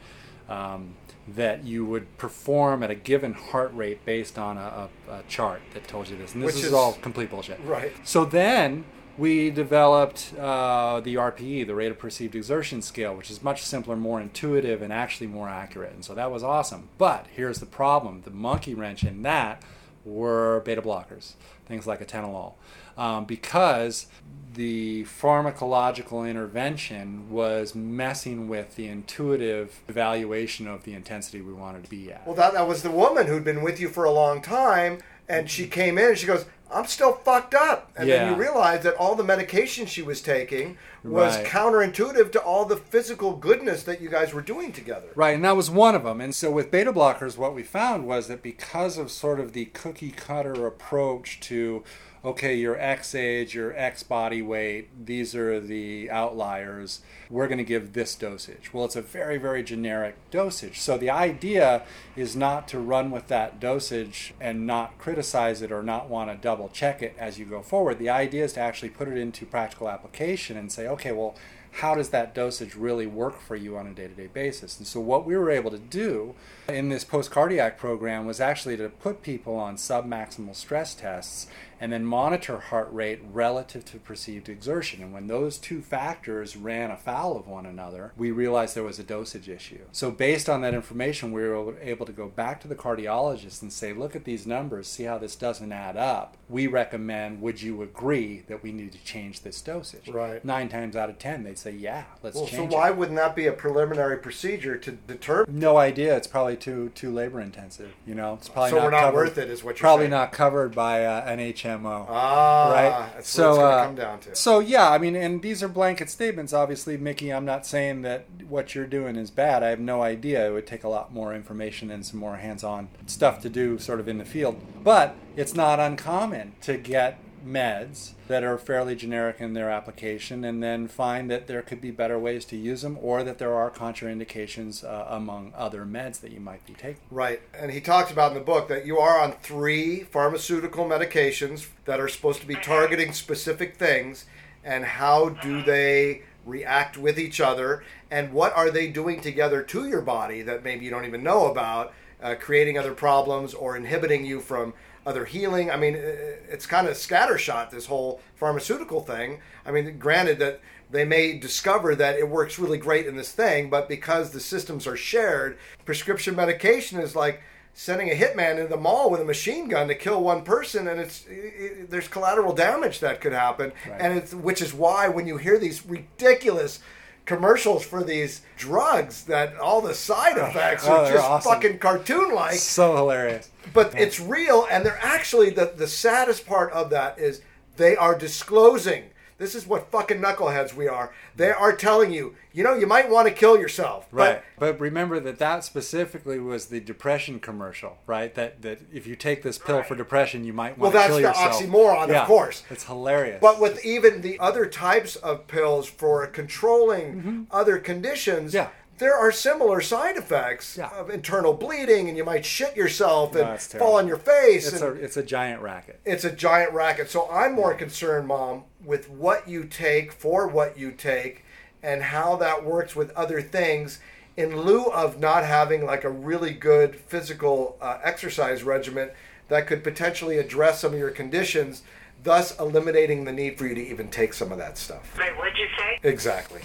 um, 0.49 0.95
that 1.27 1.65
you 1.65 1.85
would 1.85 2.17
perform 2.17 2.83
at 2.83 2.91
a 2.91 2.95
given 2.95 3.35
heart 3.35 3.71
rate 3.75 4.05
based 4.07 4.39
on 4.39 4.57
a, 4.57 4.89
a, 5.09 5.13
a 5.13 5.23
chart 5.29 5.61
that 5.75 5.87
told 5.87 6.09
you 6.09 6.17
this. 6.17 6.35
And 6.35 6.43
this 6.43 6.57
is, 6.57 6.65
is- 6.65 6.73
all 6.73 6.95
complete 6.95 7.29
bullshit. 7.31 7.61
Right. 7.65 7.93
So 8.05 8.25
then 8.25 8.87
we 9.19 9.51
developed 9.51 10.33
uh, 10.39 11.01
the 11.01 11.17
RPE, 11.17 11.67
the 11.67 11.75
rate 11.75 11.91
of 11.91 11.99
perceived 11.99 12.35
exertion 12.35 12.81
scale, 12.81 13.15
which 13.15 13.31
is 13.31 13.43
much 13.43 13.63
simpler, 13.63 13.97
more 13.97 14.21
intuitive, 14.21 14.81
and 14.81 14.93
actually 14.93 15.27
more 15.27 15.49
accurate. 15.49 15.93
And 15.93 16.05
so 16.05 16.15
that 16.15 16.31
was 16.31 16.43
awesome. 16.43 16.89
But 16.97 17.27
here's 17.35 17.59
the 17.59 17.67
problem 17.67 18.23
the 18.23 18.31
monkey 18.31 18.75
wrench 18.75 19.05
in 19.05 19.23
that 19.23 19.63
were 20.05 20.61
beta 20.65 20.83
blockers, 20.83 21.33
things 21.67 21.87
like 21.87 22.07
atenolol, 22.07 22.55
um, 22.97 23.25
because 23.25 24.07
the 24.55 25.05
pharmacological 25.05 26.29
intervention 26.29 27.31
was 27.31 27.75
messing 27.75 28.49
with 28.49 28.77
the 28.77 28.89
intuitive 28.89 29.83
evaluation 29.89 30.67
of 30.67 30.85
the 30.85 30.95
intensity 30.95 31.41
we 31.41 31.53
wanted 31.53 31.85
to 31.85 31.91
be 31.91 32.13
at. 32.13 32.27
Well, 32.27 32.35
that 32.37 32.55
that 32.55 32.67
was 32.67 32.83
the 32.83 32.91
woman 32.91 33.27
who'd 33.27 33.45
been 33.45 33.63
with 33.63 33.79
you 33.81 33.89
for 33.89 34.05
a 34.05 34.11
long 34.11 34.43
time, 34.43 34.99
and 35.29 35.49
she 35.49 35.67
came 35.67 35.99
in 35.99 36.07
and 36.07 36.19
she 36.19 36.27
goes, 36.27 36.47
"I'm 36.73 36.87
still 36.87 37.13
fucked 37.15 37.55
up," 37.55 37.91
and 37.97 38.09
then 38.09 38.33
you 38.33 38.39
realize 38.39 38.83
that 38.83 38.95
all 38.97 39.15
the 39.15 39.25
medication 39.25 39.87
she 39.87 40.03
was 40.03 40.21
taking 40.21 40.77
was 41.05 41.37
Right. 41.37 41.47
counterintuitive 41.47 42.33
to 42.33 42.41
all 42.41 42.65
the 42.65 42.77
physical 42.77 43.33
goodness 43.37 43.83
that 43.85 44.01
you 44.01 44.09
guys 44.09 44.35
were 44.35 44.43
doing 44.43 44.73
together. 44.73 45.09
Right, 45.15 45.35
and 45.35 45.45
that 45.45 45.57
was 45.57 45.71
one 45.71 45.95
of 45.95 46.05
them. 46.05 46.21
And 46.21 46.35
so 46.35 46.51
with 46.51 46.71
beta 46.71 46.93
blockers, 46.93 47.37
what 47.39 47.55
we 47.55 47.63
found 47.63 48.07
was 48.07 48.29
that 48.29 48.43
because 48.43 48.99
of 48.99 49.11
sort 49.11 49.41
of 49.41 49.53
the 49.53 49.67
cookie 49.67 50.11
cutter 50.11 50.67
approach 50.67 51.41
to, 51.41 51.85
okay, 52.25 52.55
your 52.55 52.79
X 52.79 53.15
age, 53.15 53.55
your 53.55 53.77
X 53.77 54.03
body 54.03 54.43
weight, 54.43 55.07
these 55.07 55.35
are 55.35 55.61
the 55.61 56.11
outliers, 56.11 57.01
we're 57.31 57.47
going 57.47 57.59
to 57.59 57.65
give 57.65 57.93
this 57.93 58.15
dosage. 58.15 58.73
Well, 58.73 58.85
it's 58.85 58.97
a 58.97 59.03
very, 59.03 59.39
very 59.39 59.63
generic 59.63 60.17
dosage. 60.31 60.81
So 60.81 60.99
the 60.99 61.11
idea 61.11 61.83
is 62.17 62.35
not 62.35 62.69
to 62.69 62.79
run 62.79 63.11
with 63.11 63.29
that 63.29 63.61
dosage 63.61 64.35
and 64.41 64.67
not 64.67 64.99
criticize 64.99 65.63
it 65.63 65.71
or 65.71 65.83
not 65.83 66.09
want 66.09 66.31
to 66.31 66.37
double 66.37 66.69
check 66.69 67.03
it 67.03 67.15
as 67.19 67.39
you 67.39 67.45
go 67.45 67.63
forward. 67.63 67.99
The 67.99 68.11
idea 68.11 68.45
is 68.45 68.55
to 68.55 68.61
actually 68.61 68.91
put 68.91 69.09
it 69.09 69.17
into 69.17 69.47
practical 69.47 69.89
application 69.89 70.57
and 70.57 70.73
say, 70.73 70.89
okay, 70.89 71.13
well, 71.13 71.35
how 71.71 71.95
does 71.95 72.09
that 72.11 72.35
dosage 72.35 72.75
really 72.75 73.07
work 73.07 73.41
for 73.41 73.55
you 73.55 73.77
on 73.77 73.87
a 73.87 73.93
day 73.93 74.09
to 74.09 74.15
day 74.15 74.27
basis? 74.27 74.79
And 74.79 74.87
so, 74.87 75.01
what 75.01 75.27
we 75.27 75.37
were 75.37 75.51
able 75.51 75.71
to 75.71 75.79
do 75.79 76.35
in 76.69 76.91
this 76.91 77.03
post 77.03 77.31
cardiac 77.31 77.79
program 77.79 78.27
was 78.27 78.41
actually 78.41 78.77
to 78.77 78.91
put 78.91 79.23
people 79.23 79.57
on 79.57 79.77
submaximal 79.77 80.55
stress 80.55 80.95
tests 80.95 81.47
and 81.81 81.93
then 81.93 82.05
monitor 82.05 82.59
heart 82.59 82.89
rate 82.93 83.21
relative 83.33 83.85
to 83.85 83.99
perceived 83.99 84.49
exertion. 84.49 85.03
And 85.03 85.13
when 85.13 85.29
those 85.29 85.59
two 85.59 85.81
factors 85.81 86.57
ran 86.57 86.91
afoul 86.91 87.37
of 87.37 87.47
one 87.47 87.67
another, 87.67 88.13
we 88.17 88.31
realized 88.31 88.75
there 88.75 88.83
was 88.83 88.99
a 88.99 89.05
dosage 89.05 89.49
issue. 89.49 89.81
So, 89.93 90.11
based 90.11 90.49
on 90.49 90.61
that 90.63 90.75
information, 90.75 91.33
we 91.33 91.43
were 91.43 91.79
able 91.81 92.07
to 92.07 92.13
go 92.13 92.29
back 92.29 92.61
to 92.63 92.69
the 92.69 92.75
cardiologist 92.75 93.63
and 93.63 93.73
say, 93.73 93.93
look 93.93 94.17
at 94.17 94.25
these 94.25 94.47
numbers, 94.47 94.89
see 94.89 95.05
how 95.05 95.19
this 95.19 95.37
doesn't 95.37 95.73
add 95.73 95.97
up. 95.97 96.37
We 96.49 96.67
recommend, 96.67 97.41
would 97.43 97.63
you 97.63 97.83
agree 97.83 98.43
that 98.49 98.63
we 98.63 98.73
need 98.73 98.93
to 98.93 99.05
change 99.05 99.43
this 99.43 99.61
dosage? 99.63 100.09
Right. 100.09 100.45
Nine 100.45 100.69
times 100.69 100.97
out 100.97 101.11
of 101.11 101.19
ten, 101.19 101.45
they'd 101.45 101.59
say, 101.59 101.73
"Yeah, 101.73 102.05
let's 102.23 102.39
change 102.39 102.53
it. 102.53 102.59
Well, 102.59 102.71
so 102.71 102.77
why 102.77 102.89
it. 102.89 102.97
wouldn't 102.97 103.17
that 103.19 103.37
be 103.37 103.47
a 103.47 103.53
preliminary 103.53 104.19
procedure 104.19 104.77
to 104.79 104.93
determine? 104.93 105.59
No 105.59 105.77
idea. 105.77 106.17
It's 106.17 106.27
probably 106.27 106.57
too 106.61 106.91
too 106.95 107.11
labor 107.13 107.41
intensive. 107.41 107.93
You 108.07 108.15
know, 108.15 108.35
it's 108.35 108.49
probably 108.49 108.71
So 108.71 108.77
not 108.77 108.85
we're 108.85 108.91
not 108.91 109.01
covered, 109.01 109.15
worth 109.17 109.39
it, 109.39 109.49
is 109.51 109.63
what 109.65 109.77
you're 109.77 109.81
probably 109.81 110.05
saying. 110.05 110.11
not 110.13 110.33
covered 110.33 110.75
by 110.75 111.05
uh, 111.05 111.25
an 111.27 111.39
HMO. 111.39 112.07
Ah, 112.09 112.73
right. 112.73 113.11
That's 113.15 113.29
so 113.29 113.51
what 113.51 113.55
it's 113.57 113.63
uh, 113.63 113.85
come 113.87 113.95
down 113.95 114.21
to. 114.21 114.35
so 114.35 114.59
yeah, 114.61 114.91
I 114.91 114.99
mean, 114.99 115.17
and 115.17 115.43
these 115.43 115.63
are 115.63 115.69
blanket 115.69 116.11
statements. 116.11 116.53
Obviously, 116.53 116.97
Mickey, 116.97 117.33
I'm 117.33 117.45
not 117.45 117.67
saying 117.67 118.03
that 118.03 118.27
what 118.49 118.75
you're 118.75 118.87
doing 118.87 119.17
is 119.17 119.31
bad. 119.31 119.63
I 119.63 119.69
have 119.69 119.81
no 119.81 120.03
idea. 120.03 120.49
It 120.49 120.53
would 120.53 120.67
take 120.67 120.85
a 120.85 120.89
lot 120.89 121.13
more 121.13 121.35
information 121.35 121.91
and 121.91 122.05
some 122.05 122.19
more 122.21 122.37
hands-on 122.37 122.89
stuff 123.07 123.41
to 123.43 123.49
do, 123.49 123.79
sort 123.79 124.01
of 124.01 124.09
in 124.09 124.19
the 124.19 124.25
field. 124.25 124.61
But 124.83 125.15
it's 125.37 125.55
not 125.55 125.79
uncommon 125.81 126.53
to 126.63 126.77
get 126.77 127.19
meds 127.45 128.13
that 128.29 128.45
are 128.45 128.59
fairly 128.59 128.95
generic 128.95 129.37
in 129.41 129.55
their 129.55 129.71
application 129.71 130.45
and 130.45 130.63
then 130.63 130.89
find 130.89 131.31
that 131.31 131.47
there 131.47 131.63
could 131.63 131.81
be 131.81 131.91
better 131.91 132.19
ways 132.19 132.45
to 132.45 132.57
use 132.57 132.83
them 132.83 132.99
or 133.01 133.23
that 133.23 133.39
there 133.39 133.55
are 133.55 133.71
contraindications 133.71 134.85
uh, 134.85 135.07
among 135.09 135.53
other 135.57 135.85
meds 135.85 136.21
that 136.21 136.33
you 136.33 136.41
might 136.41 136.65
be 136.67 136.75
taking. 136.75 137.01
Right. 137.11 137.41
And 137.59 137.71
he 137.71 137.81
talks 137.81 138.11
about 138.11 138.33
in 138.33 138.39
the 138.39 138.45
book 138.45 138.69
that 138.69 138.87
you 138.87 138.99
are 138.99 139.21
on 139.21 139.33
three 139.43 140.01
pharmaceutical 140.05 140.85
medications 140.85 141.69
that 141.85 142.01
are 142.01 142.09
supposed 142.09 142.41
to 142.41 142.47
be 142.47 142.57
targeting 142.57 143.13
specific 143.13 143.77
things 143.77 144.27
and 144.65 144.85
how 144.85 145.31
do 145.31 145.63
they 145.63 146.23
react 146.45 146.97
with 146.97 147.19
each 147.19 147.41
other 147.41 147.85
and 148.11 148.33
what 148.33 148.55
are 148.55 148.71
they 148.71 148.89
doing 148.89 149.21
together 149.21 149.63
to 149.63 149.87
your 149.87 150.01
body 150.01 150.43
that 150.43 150.65
maybe 150.65 150.85
you 150.85 150.91
don't 150.91 151.05
even 151.05 151.23
know 151.23 151.47
about, 151.47 151.93
uh, 152.23 152.35
creating 152.39 152.79
other 152.79 152.95
problems 152.95 153.55
or 153.55 153.77
inhibiting 153.77 154.25
you 154.25 154.41
from 154.41 154.75
other 155.09 155.25
healing. 155.25 155.71
I 155.71 155.77
mean, 155.77 155.95
it's 155.97 156.67
kind 156.67 156.87
of 156.87 156.95
scattershot, 156.95 157.71
this 157.71 157.87
whole 157.87 158.21
pharmaceutical 158.37 159.01
thing. 159.01 159.41
I 159.65 159.71
mean, 159.73 159.99
granted 159.99 160.39
that 160.41 160.61
they 160.91 161.05
may 161.05 161.39
discover 161.39 161.95
that 161.97 162.19
it 162.19 162.29
works 162.29 162.59
really 162.59 162.79
great 162.79 163.07
in 163.07 163.17
this 163.17 163.33
thing, 163.33 163.71
but 163.71 163.89
because 163.89 164.31
the 164.31 164.41
systems 164.41 164.87
are 164.87 164.97
shared, 164.97 165.59
prescription 165.87 166.37
medication 166.37 167.01
is 167.01 167.17
like 167.17 167.41
sending 167.73 168.11
a 168.11 168.15
hitman 168.15 168.57
into 168.57 168.69
the 168.69 168.77
mall 168.77 169.09
with 169.11 169.21
a 169.21 169.25
machine 169.25 169.69
gun 169.69 169.89
to 169.89 169.95
kill 169.95 170.23
one 170.23 170.43
person, 170.43 170.89
and 170.89 171.01
it's 171.01 171.25
i 171.31 171.33
i 171.35 171.71
there's 171.89 172.09
collateral 172.09 172.53
damage 172.55 173.01
that 173.01 173.21
could 173.21 173.33
happen, 173.33 173.73
Right. 173.89 174.01
and 174.01 174.19
it's 174.19 174.35
which 174.35 174.61
is 174.61 174.75
why 174.75 175.09
when 175.09 175.27
you 175.27 175.37
hear 175.39 175.59
these 175.59 175.87
ridiculous 175.87 176.81
commercials 177.29 177.85
for 177.85 178.03
these 178.03 178.41
drugs 178.57 179.25
that 179.25 179.55
all 179.59 179.83
the 179.83 179.95
side 179.95 180.39
oh, 180.39 180.47
effects 180.47 180.85
Oh, 180.87 181.05
are 181.05 181.13
just 181.13 181.25
awesome. 181.25 181.53
fucking 181.53 181.79
cartoon 181.79 182.35
like 182.35 182.55
So 182.55 182.97
hilarious. 182.97 183.51
but 183.75 183.95
it's 183.97 184.19
real 184.19 184.67
and 184.71 184.85
they're 184.85 184.99
actually 185.03 185.51
the, 185.51 185.71
the 185.77 185.87
saddest 185.87 186.47
part 186.47 186.73
of 186.73 186.89
that 186.91 187.19
is 187.19 187.43
they 187.77 187.97
are 187.97 188.17
disclosing 188.19 189.05
this 189.39 189.55
is 189.55 189.67
what 189.67 189.91
fucking 189.91 190.21
knuckleheads 190.21 190.75
we 190.75 190.87
are 190.89 191.13
they 191.37 191.51
are 191.51 191.75
telling 191.75 192.13
you 192.13 192.35
you 192.53 192.63
know 192.65 192.75
you 192.75 192.87
might 192.87 193.09
want 193.09 193.27
to 193.29 193.33
kill 193.33 193.57
yourself 193.59 194.07
Right. 194.11 194.43
But 194.59 194.81
remember 194.81 195.21
that 195.21 195.39
that 195.39 195.63
specifically 195.65 196.39
was 196.41 196.67
the 196.67 196.81
depression 196.81 197.39
commercial, 197.39 197.99
right? 198.07 198.35
That 198.35 198.63
that 198.63 198.81
if 198.93 199.07
you 199.07 199.15
take 199.15 199.43
this 199.45 199.57
pill 199.59 199.83
for 199.85 199.95
depression, 199.95 200.43
you 200.45 200.53
might 200.53 200.77
Well, 200.77 200.91
want 200.91 200.95
to 200.95 200.99
that's 200.99 201.09
kill 201.09 201.17
the 201.17 201.23
yourself. 201.23 201.63
oxymoron, 201.63 202.21
of 202.21 202.27
course. 202.27 202.65
It's 202.71 202.85
hilarious. 202.85 203.39
but 203.41 203.61
with 203.61 203.85
even 203.85 204.21
the 204.23 204.39
other 204.41 204.67
types 204.67 205.15
of 205.17 205.47
pills 205.47 205.87
for 205.89 206.27
controlling 206.27 207.47
other 207.51 207.79
conditions 207.79 208.53
Mm-hmm. 208.53 208.57
Yeah. 208.57 208.69
There 208.99 209.15
are 209.17 209.31
similar 209.33 209.81
side 209.81 210.17
effects 210.17 210.77
Yeah. 210.77 210.89
of 210.91 211.11
internal 211.11 211.55
bleeding 211.55 212.09
and 212.09 212.17
you 212.17 212.25
might 212.25 212.45
shit 212.45 212.77
yourself 212.77 213.35
and 213.35 213.45
No, 213.47 213.53
it's 213.55 213.73
fall 213.75 213.97
on 213.97 214.07
your 214.09 214.17
face 214.19 214.67
it's 214.73 214.81
and, 214.81 214.99
a 214.99 215.03
it's 215.05 215.17
a 215.17 215.23
giant 215.23 215.63
racket. 215.63 216.01
it's 216.05 216.25
a 216.25 216.31
giant 216.33 216.73
racket. 216.73 217.11
So 217.11 217.29
I'm 217.31 217.53
more 217.55 217.75
concerned, 217.75 218.27
Mom, 218.29 218.65
with 218.85 219.09
what 219.09 219.49
you 219.49 219.65
take 219.65 220.13
for 220.13 220.47
what 220.49 220.79
you 220.79 220.91
take 220.93 221.45
and 221.83 222.03
how 222.03 222.37
that 222.37 222.65
works 222.65 222.97
with 222.97 223.11
other 223.17 223.41
things 223.41 224.01
in 224.37 224.61
lieu 224.63 224.85
of 224.87 225.19
not 225.19 225.45
having 225.45 225.85
like 225.85 226.05
a 226.05 226.11
really 226.11 226.53
good 226.53 226.95
physical 226.97 227.77
uh, 227.81 227.99
exercise 228.05 228.63
regimen 228.63 229.11
that 229.49 229.67
could 229.67 229.83
potentially 229.83 230.39
address 230.39 230.81
some 230.81 230.93
of 230.93 230.99
your 230.99 231.11
conditions, 231.11 231.83
thus 232.23 232.59
eliminating 232.61 233.25
the 233.25 233.33
need 233.33 233.57
for 233.59 233.67
you 233.67 233.75
to 233.75 233.81
even 233.81 234.09
take 234.09 234.33
some 234.35 234.53
of 234.53 234.59
that 234.59 234.77
stuff. 234.77 235.17
Wait, 235.19 235.37
what'd 235.39 235.57
you 235.57 235.67
say? 235.79 235.99
Exactly. 236.03 236.61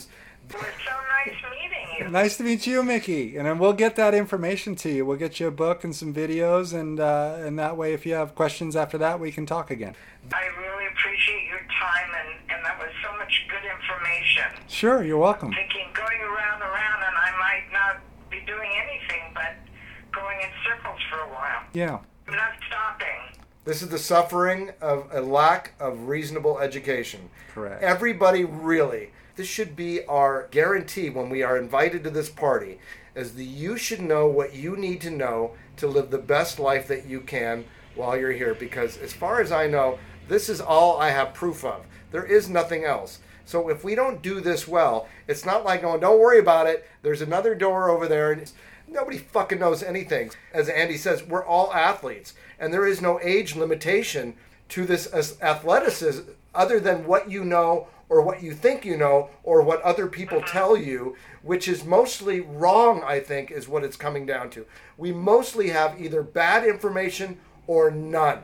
It 0.53 0.57
was 0.57 0.65
so 0.85 0.91
nice 0.91 1.35
meeting 1.51 1.87
you. 1.99 2.09
Nice 2.09 2.37
to 2.37 2.43
meet 2.43 2.67
you, 2.67 2.83
Mickey. 2.83 3.37
And 3.37 3.47
then 3.47 3.57
we'll 3.57 3.73
get 3.73 3.95
that 3.95 4.13
information 4.13 4.75
to 4.75 4.89
you. 4.89 5.05
We'll 5.05 5.17
get 5.17 5.39
you 5.39 5.47
a 5.47 5.51
book 5.51 5.83
and 5.83 5.95
some 5.95 6.13
videos, 6.13 6.73
and 6.79 6.99
uh, 6.99 7.37
and 7.39 7.57
that 7.57 7.75
way, 7.75 7.93
if 7.93 8.05
you 8.05 8.13
have 8.13 8.35
questions 8.35 8.75
after 8.75 8.97
that, 8.99 9.19
we 9.19 9.31
can 9.31 9.45
talk 9.45 9.71
again. 9.71 9.95
I 10.31 10.45
really 10.61 10.87
appreciate 10.87 11.47
your 11.47 11.59
time, 11.59 12.09
and, 12.19 12.55
and 12.55 12.65
that 12.65 12.77
was 12.77 12.89
so 13.03 13.17
much 13.17 13.45
good 13.49 13.63
information. 13.69 14.45
Sure, 14.67 15.03
you're 15.03 15.17
welcome. 15.17 15.49
I'm 15.49 15.55
Thinking, 15.55 15.87
going 15.93 16.21
around 16.21 16.61
and 16.61 16.71
around, 16.71 17.03
and 17.03 17.15
I 17.15 17.31
might 17.39 17.73
not 17.73 18.01
be 18.29 18.39
doing 18.45 18.69
anything 18.75 19.33
but 19.33 19.55
going 20.11 20.39
in 20.41 20.49
circles 20.65 20.99
for 21.09 21.17
a 21.17 21.29
while. 21.29 21.63
Yeah. 21.73 21.99
I'm 22.27 22.35
not 22.35 22.53
stopping. 22.67 23.41
This 23.65 23.81
is 23.81 23.89
the 23.89 23.97
suffering 23.97 24.71
of 24.81 25.07
a 25.11 25.21
lack 25.21 25.73
of 25.79 26.07
reasonable 26.07 26.59
education. 26.59 27.29
Correct. 27.53 27.81
Everybody 27.81 28.43
really, 28.43 29.11
this 29.35 29.47
should 29.47 29.75
be 29.75 30.05
our 30.05 30.47
guarantee 30.51 31.09
when 31.09 31.29
we 31.29 31.43
are 31.43 31.57
invited 31.57 32.03
to 32.03 32.09
this 32.09 32.29
party, 32.29 32.79
is 33.15 33.35
that 33.35 33.43
you 33.43 33.77
should 33.77 34.01
know 34.01 34.27
what 34.27 34.53
you 34.53 34.75
need 34.75 35.01
to 35.01 35.09
know 35.09 35.53
to 35.77 35.87
live 35.87 36.09
the 36.09 36.17
best 36.17 36.59
life 36.59 36.87
that 36.87 37.05
you 37.05 37.19
can 37.21 37.65
while 37.95 38.17
you're 38.17 38.31
here. 38.31 38.53
Because 38.53 38.97
as 38.97 39.13
far 39.13 39.41
as 39.41 39.51
I 39.51 39.67
know, 39.67 39.99
this 40.27 40.49
is 40.49 40.61
all 40.61 40.99
I 40.99 41.09
have 41.09 41.33
proof 41.33 41.63
of. 41.63 41.85
There 42.11 42.25
is 42.25 42.49
nothing 42.49 42.83
else. 42.83 43.19
So 43.45 43.69
if 43.69 43.83
we 43.83 43.95
don't 43.95 44.21
do 44.21 44.39
this 44.39 44.67
well, 44.67 45.07
it's 45.27 45.45
not 45.45 45.65
like 45.65 45.81
going, 45.81 45.99
don't 45.99 46.19
worry 46.19 46.39
about 46.39 46.67
it. 46.67 46.87
There's 47.01 47.21
another 47.21 47.55
door 47.55 47.89
over 47.89 48.07
there. 48.07 48.31
And 48.31 48.51
nobody 48.87 49.17
fucking 49.17 49.59
knows 49.59 49.83
anything. 49.83 50.31
As 50.53 50.69
Andy 50.69 50.97
says, 50.97 51.23
we're 51.23 51.45
all 51.45 51.73
athletes. 51.73 52.33
And 52.59 52.73
there 52.73 52.87
is 52.87 53.01
no 53.01 53.19
age 53.21 53.55
limitation 53.55 54.35
to 54.69 54.85
this 54.85 55.37
athleticism 55.41 56.31
other 56.55 56.79
than 56.79 57.05
what 57.05 57.29
you 57.29 57.43
know 57.43 57.87
or 58.13 58.21
what 58.21 58.43
you 58.43 58.53
think 58.53 58.85
you 58.85 58.95
know 58.95 59.29
or 59.41 59.63
what 59.63 59.81
other 59.81 60.05
people 60.05 60.37
mm-hmm. 60.37 60.57
tell 60.57 60.77
you, 60.77 61.15
which 61.41 61.67
is 61.67 61.83
mostly 61.83 62.39
wrong, 62.39 63.01
I 63.03 63.19
think, 63.19 63.49
is 63.49 63.67
what 63.67 63.83
it's 63.83 63.97
coming 63.97 64.27
down 64.27 64.51
to. 64.51 64.67
We 64.97 65.11
mostly 65.11 65.69
have 65.69 65.99
either 65.99 66.21
bad 66.21 66.63
information 66.63 67.39
or 67.65 67.89
none. 67.89 68.43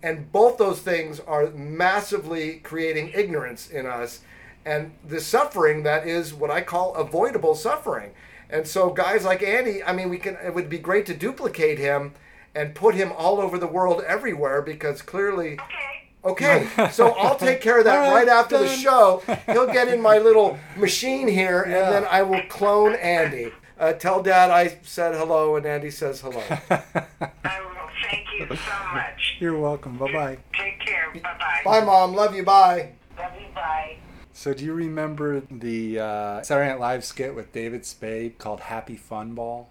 And 0.00 0.30
both 0.30 0.58
those 0.58 0.78
things 0.78 1.18
are 1.18 1.48
massively 1.48 2.60
creating 2.60 3.10
ignorance 3.12 3.68
in 3.68 3.84
us 3.84 4.20
and 4.64 4.92
the 5.04 5.20
suffering 5.20 5.82
that 5.82 6.06
is 6.06 6.32
what 6.32 6.50
I 6.50 6.60
call 6.60 6.94
avoidable 6.94 7.54
suffering. 7.54 8.12
And 8.48 8.66
so 8.66 8.90
guys 8.90 9.24
like 9.24 9.42
Andy, 9.42 9.82
I 9.82 9.92
mean 9.92 10.08
we 10.08 10.18
can 10.18 10.36
it 10.36 10.54
would 10.54 10.70
be 10.70 10.78
great 10.78 11.06
to 11.06 11.14
duplicate 11.14 11.78
him 11.78 12.12
and 12.54 12.74
put 12.74 12.94
him 12.94 13.12
all 13.16 13.40
over 13.40 13.58
the 13.58 13.66
world 13.66 14.02
everywhere 14.06 14.62
because 14.62 15.02
clearly 15.02 15.54
Okay. 15.54 15.89
Okay, 16.24 16.68
so 16.92 17.12
I'll 17.12 17.36
take 17.36 17.60
care 17.62 17.78
of 17.78 17.84
that 17.84 17.96
All 18.04 18.12
right 18.12 18.26
right, 18.26 18.28
after 18.28 18.58
the 18.58 18.68
show. 18.68 19.22
He'll 19.46 19.66
get 19.72 19.88
in 19.88 20.02
my 20.02 20.18
little 20.18 20.58
machine 20.76 21.26
here, 21.28 21.64
Yeah. 21.68 21.84
and 21.86 21.94
then 21.94 22.06
I 22.10 22.22
will 22.22 22.42
clone 22.48 22.94
Andy. 22.94 23.52
Uh, 23.78 23.94
tell 23.94 24.22
Dad 24.22 24.50
I 24.50 24.78
said 24.82 25.14
hello, 25.14 25.56
and 25.56 25.64
Andy 25.64 25.90
says 25.90 26.20
hello. 26.20 26.42
I 26.70 27.60
will. 27.62 27.88
Thank 28.10 28.26
you 28.38 28.46
so 28.56 28.72
much. 28.94 29.36
You're 29.40 29.58
welcome. 29.58 29.96
Bye 29.96 30.12
bye. 30.12 30.38
Take 30.52 30.80
care. 30.80 31.10
Bye-bye. 31.14 31.60
Bye, 31.64 31.84
Mom. 31.84 32.14
Love 32.14 32.34
you. 32.34 32.42
Bye. 32.42 32.92
Love 33.18 33.32
you. 33.40 33.46
Bye. 33.54 33.96
So, 34.32 34.52
do 34.54 34.64
you 34.64 34.72
remember 34.74 35.40
the 35.50 35.98
uh, 36.00 36.42
Saturday 36.42 36.68
Night 36.70 36.80
Live 36.80 37.04
skit 37.04 37.34
with 37.34 37.52
David 37.52 37.84
Spade 37.86 38.38
called 38.38 38.60
"Happy 38.60 38.96
Fun 38.96 39.34
Ball"? 39.34 39.68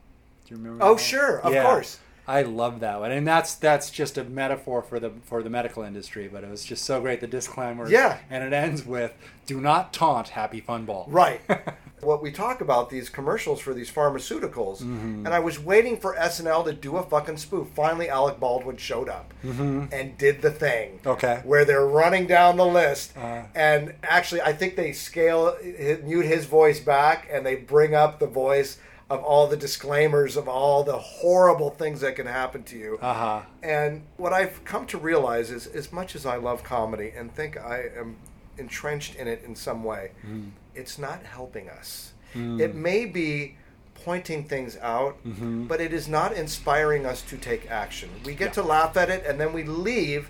Do 0.48 0.54
you 0.56 0.62
remember? 0.62 0.84
Oh, 0.84 0.96
that? 0.96 1.02
sure, 1.02 1.40
of 1.42 1.54
Yeah. 1.54 1.64
course. 1.64 2.00
I 2.30 2.44
love 2.44 2.80
that 2.82 3.00
one, 3.00 3.12
and 3.12 3.28
that's 3.28 3.56
that's 3.56 3.90
just 3.90 4.18
a 4.18 4.24
metaphor 4.24 4.84
for 4.84 5.00
the 5.00 5.12
for 5.24 5.42
the 5.42 5.50
medical 5.50 5.82
industry. 5.84 6.28
But 6.32 6.44
it 6.44 6.50
was 6.50 6.64
just 6.64 6.86
so 6.86 7.02
great. 7.02 7.22
The 7.22 7.28
disclaimer, 7.28 7.90
Yeah. 7.90 8.20
and 8.30 8.44
it 8.44 8.54
ends 8.54 8.86
with 8.86 9.14
"Do 9.48 9.60
not 9.60 9.94
taunt 9.94 10.30
Happy 10.30 10.60
Fun 10.62 10.86
Ball." 10.86 11.06
Right. 11.10 11.42
what 12.02 12.22
we 12.22 12.32
talk 12.32 12.62
about 12.62 12.90
these 12.90 13.10
commercials 13.10 13.60
for 13.60 13.74
these 13.74 13.92
pharmaceuticals, 13.92 14.78
Mm-hmm. 14.82 15.26
and 15.26 15.30
I 15.34 15.40
was 15.40 15.60
waiting 15.60 15.98
for 15.98 16.16
SNL 16.16 16.64
to 16.66 16.74
do 16.74 16.98
a 16.98 17.04
fucking 17.04 17.38
spoof. 17.38 17.68
Finally, 17.76 18.10
Alec 18.10 18.40
Baldwin 18.40 18.78
showed 18.78 19.10
up 19.10 19.34
and 19.44 20.18
did 20.18 20.42
the 20.42 20.52
thing. 20.52 21.00
Mm-hmm. 21.00 21.10
Okay. 21.10 21.42
Where 21.44 21.66
they're 21.66 21.86
running 21.86 22.28
down 22.28 22.58
the 22.58 22.66
list, 22.66 23.18
Uh. 23.18 23.42
and 23.56 23.96
actually, 24.04 24.42
I 24.42 24.54
think 24.54 24.76
they 24.76 24.92
scale 24.94 25.58
mute 26.04 26.26
his 26.26 26.46
voice 26.46 26.80
back, 26.80 27.28
and 27.32 27.46
they 27.46 27.56
bring 27.56 27.96
up 27.96 28.20
the 28.20 28.28
voice 28.28 28.78
of 29.10 29.24
all 29.24 29.48
the 29.48 29.58
disclaimers 29.58 30.38
of 30.38 30.48
all 30.48 30.84
the 30.84 30.98
horrible 30.98 31.72
things 31.72 32.02
that 32.02 32.16
can 32.16 32.28
happen 32.28 32.64
to 32.64 32.78
you. 32.78 33.00
Uh 33.02 33.14
huh. 33.14 33.42
And 33.64 34.04
what 34.18 34.34
I've 34.34 34.64
come 34.66 34.86
to 34.88 34.98
realize 34.98 35.50
is, 35.50 35.66
as 35.68 35.92
much 35.92 36.16
as 36.16 36.26
I 36.26 36.38
love 36.38 36.64
comedy 36.64 37.12
and 37.16 37.34
think 37.34 37.58
I 37.58 37.90
am 37.98 38.18
entrenched 38.58 39.16
in 39.16 39.28
it 39.28 39.44
in 39.44 39.56
some 39.56 39.84
way, 39.84 40.12
mm-hmm. 40.20 40.50
it's 40.76 41.00
not 41.00 41.24
helping 41.24 41.70
us. 41.70 42.14
Mm. 42.36 42.60
It 42.60 42.76
may 42.76 43.06
be 43.06 43.58
pointing 43.96 44.44
things 44.44 44.78
out, 44.78 45.18
mm-hmm. 45.26 45.66
but 45.66 45.82
it 45.82 45.92
is 45.92 46.08
not 46.08 46.34
inspiring 46.34 47.06
us 47.06 47.22
to 47.24 47.38
take 47.38 47.70
action. 47.70 48.10
We 48.24 48.36
get 48.36 48.54
to 48.54 48.64
laugh 48.64 48.96
at 48.96 49.10
it 49.10 49.26
and 49.26 49.40
then 49.40 49.54
we 49.54 49.64
leave, 49.64 50.30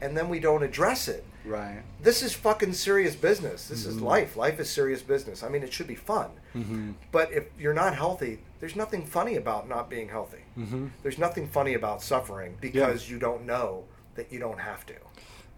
and 0.00 0.16
then 0.16 0.28
we 0.28 0.38
don't 0.38 0.62
address 0.62 1.08
it. 1.08 1.24
Right. 1.44 1.82
This 2.02 2.22
is 2.22 2.34
fucking 2.34 2.72
serious 2.74 3.16
business. 3.16 3.68
This 3.68 3.82
Mm-hmm. 3.82 3.90
is 3.96 4.00
life. 4.02 4.36
Life 4.36 4.60
is 4.60 4.68
serious 4.70 5.02
business. 5.02 5.42
I 5.42 5.48
mean, 5.48 5.62
it 5.62 5.72
should 5.72 5.86
be 5.86 5.94
fun. 5.94 6.30
Mm-hmm. 6.54 6.92
But 7.12 7.32
if 7.32 7.44
you're 7.58 7.74
not 7.74 7.94
healthy, 7.94 8.40
there's 8.60 8.76
nothing 8.76 9.04
funny 9.06 9.36
about 9.36 9.68
not 9.68 9.88
being 9.88 10.08
healthy. 10.08 10.44
Mm-hmm. 10.58 10.88
There's 11.02 11.18
nothing 11.18 11.48
funny 11.48 11.74
about 11.74 12.02
suffering 12.02 12.56
because 12.60 13.08
you 13.10 13.18
don't 13.18 13.46
know 13.46 13.84
that 14.16 14.32
you 14.32 14.38
don't 14.38 14.60
have 14.60 14.84
to. 14.86 14.94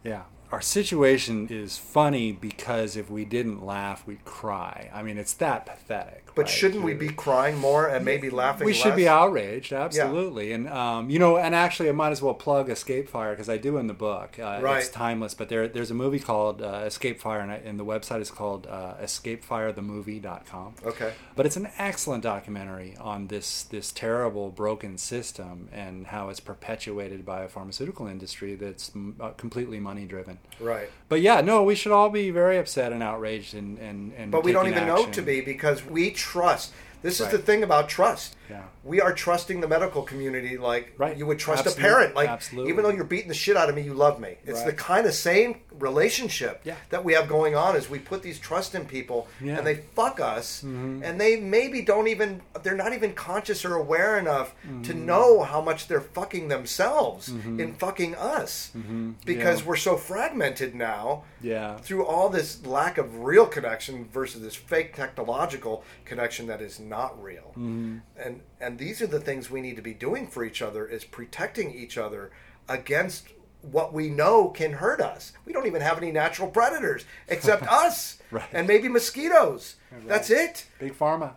Yeah. 0.04 0.22
Our 0.52 0.60
situation 0.60 1.48
is 1.48 1.78
funny 1.78 2.30
because 2.32 2.94
if 2.96 3.10
we 3.10 3.24
didn't 3.24 3.64
laugh, 3.64 4.06
we'd 4.06 4.24
cry. 4.24 4.90
I 4.92 5.02
mean, 5.02 5.16
it's 5.16 5.32
that 5.34 5.64
pathetic. 5.66 6.21
But 6.34 6.48
shouldn't 6.48 6.82
we 6.84 6.94
be 6.94 7.08
crying 7.08 7.58
more 7.58 7.86
and 7.88 8.04
maybe 8.04 8.30
laughing 8.30 8.64
We 8.66 8.72
should 8.72 8.90
less? 8.90 8.96
be 8.96 9.08
outraged, 9.08 9.72
absolutely. 9.72 10.52
And 10.52 10.68
um, 10.68 11.10
you 11.10 11.18
know, 11.18 11.36
and 11.36 11.54
actually, 11.54 11.88
I 11.88 11.92
might 11.92 12.10
as 12.10 12.22
well 12.22 12.34
plug 12.34 12.70
Escape 12.70 13.08
Fire 13.08 13.32
because 13.32 13.48
I 13.48 13.56
do 13.58 13.76
in 13.76 13.86
the 13.86 13.94
book. 13.94 14.38
Uh, 14.38 14.60
Right. 14.62 14.78
It's 14.78 14.88
timeless, 14.88 15.34
but 15.34 15.48
there, 15.48 15.66
there's 15.66 15.90
a 15.90 15.94
movie 15.94 16.20
called 16.20 16.62
uh, 16.62 16.84
Escape 16.86 17.20
Fire, 17.20 17.40
and, 17.40 17.50
I, 17.50 17.56
and 17.56 17.78
the 17.80 17.84
website 17.84 18.20
is 18.20 18.30
called 18.30 18.66
uh, 18.66 18.94
EscapeFireTheMovie.com. 19.02 20.74
Okay. 20.84 21.12
But 21.34 21.46
it's 21.46 21.56
an 21.56 21.68
excellent 21.78 22.22
documentary 22.22 22.96
on 23.00 23.26
this 23.28 23.64
this 23.64 23.90
terrible 23.92 24.50
broken 24.50 24.98
system 24.98 25.68
and 25.72 26.06
how 26.06 26.28
it's 26.28 26.40
perpetuated 26.40 27.24
by 27.24 27.42
a 27.42 27.48
pharmaceutical 27.48 28.06
industry 28.06 28.54
that's 28.54 28.90
mm, 28.90 29.18
uh, 29.20 29.30
completely 29.30 29.80
money 29.80 30.04
driven. 30.04 30.38
Right. 30.60 30.88
But 31.08 31.20
yeah, 31.20 31.40
no, 31.40 31.62
we 31.62 31.74
should 31.74 31.92
all 31.92 32.10
be 32.10 32.30
very 32.30 32.58
upset 32.58 32.92
and 32.92 33.02
outraged 33.02 33.54
and 33.54 33.78
and, 33.78 34.12
and 34.16 34.30
But 34.30 34.44
we 34.44 34.52
don't 34.52 34.68
even 34.68 34.86
know 34.86 35.06
to 35.06 35.22
be 35.22 35.40
because 35.40 35.84
we 35.84 36.12
trust. 36.22 36.72
This 37.02 37.14
is 37.14 37.22
Right. 37.26 37.32
the 37.32 37.38
thing 37.38 37.62
about 37.64 37.88
trust. 37.88 38.36
Yeah. 38.52 38.62
We 38.84 39.00
are 39.00 39.12
trusting 39.12 39.60
the 39.60 39.68
medical 39.68 40.02
community 40.02 40.56
like 40.58 40.92
Right. 40.98 41.16
you 41.16 41.26
would 41.26 41.38
trust 41.38 41.66
Absolutely. 41.66 41.84
a 41.84 41.86
parent. 41.92 42.14
Like 42.14 42.28
Absolutely. 42.28 42.70
even 42.70 42.82
though 42.84 42.90
you're 42.90 43.04
beating 43.04 43.28
the 43.28 43.34
shit 43.44 43.56
out 43.56 43.68
of 43.70 43.74
me, 43.74 43.82
you 43.82 43.94
love 43.94 44.20
me. 44.20 44.36
It's 44.44 44.62
the 44.62 44.72
kind 44.72 45.06
of 45.06 45.14
same 45.14 45.60
relationship 45.92 46.60
Yeah. 46.64 46.76
that 46.90 47.04
we 47.04 47.12
have 47.14 47.28
going 47.28 47.54
on 47.56 47.76
is 47.76 47.88
we 47.88 47.98
put 47.98 48.22
these 48.22 48.38
trust 48.38 48.74
in 48.74 48.84
people 48.86 49.28
Yeah. 49.40 49.52
Mm-hmm. 49.52 49.58
and 49.58 49.66
they 49.66 49.74
fuck 49.94 50.20
us 50.20 50.62
and 50.62 51.20
they 51.20 51.36
maybe 51.40 51.82
don't 51.82 52.08
even 52.08 52.42
they're 52.62 52.76
not 52.76 52.92
even 52.92 53.12
conscious 53.14 53.64
or 53.64 53.74
aware 53.74 54.18
enough 54.18 54.54
Mm-hmm. 54.66 54.82
to 54.82 54.94
know 54.94 55.42
how 55.42 55.60
much 55.60 55.88
they're 55.88 56.00
fucking 56.18 56.48
themselves 56.48 57.28
in 57.28 57.74
fucking 57.74 58.14
us 58.16 58.70
because 58.74 58.82
Mm-hmm. 58.82 59.30
Yeah. 59.30 59.62
we're 59.66 59.76
so 59.76 59.96
fragmented 59.96 60.74
now 60.74 61.24
Yeah. 61.40 61.76
through 61.78 62.04
all 62.04 62.28
this 62.28 62.64
lack 62.66 62.98
of 62.98 63.20
real 63.20 63.46
connection 63.46 64.06
versus 64.12 64.40
this 64.42 64.54
fake 64.54 64.94
technological 64.94 65.84
connection 66.04 66.46
that 66.48 66.60
is 66.60 66.78
not 66.78 67.20
real. 67.22 67.52
Mm-hmm. 67.56 67.98
And 68.16 68.40
and 68.60 68.78
these 68.78 69.00
are 69.02 69.06
the 69.06 69.20
things 69.20 69.50
we 69.50 69.60
need 69.60 69.76
to 69.76 69.82
be 69.82 69.94
doing 69.94 70.26
for 70.26 70.44
each 70.44 70.62
other 70.62 70.86
is 70.86 71.04
protecting 71.04 71.72
each 71.74 71.96
other 71.98 72.30
against 72.68 73.28
what 73.62 73.92
we 73.92 74.08
know 74.08 74.48
can 74.48 74.72
hurt 74.72 75.00
us. 75.00 75.32
We 75.44 75.52
don't 75.52 75.66
even 75.66 75.82
have 75.82 75.98
any 75.98 76.10
natural 76.10 76.48
predators 76.48 77.04
except 77.28 77.62
us 77.70 78.18
Right. 78.30 78.44
and 78.52 78.66
maybe 78.66 78.88
mosquitoes. 78.88 79.76
That's 80.06 80.30
it. 80.30 80.66
Big 80.78 80.98
pharma. 80.98 81.32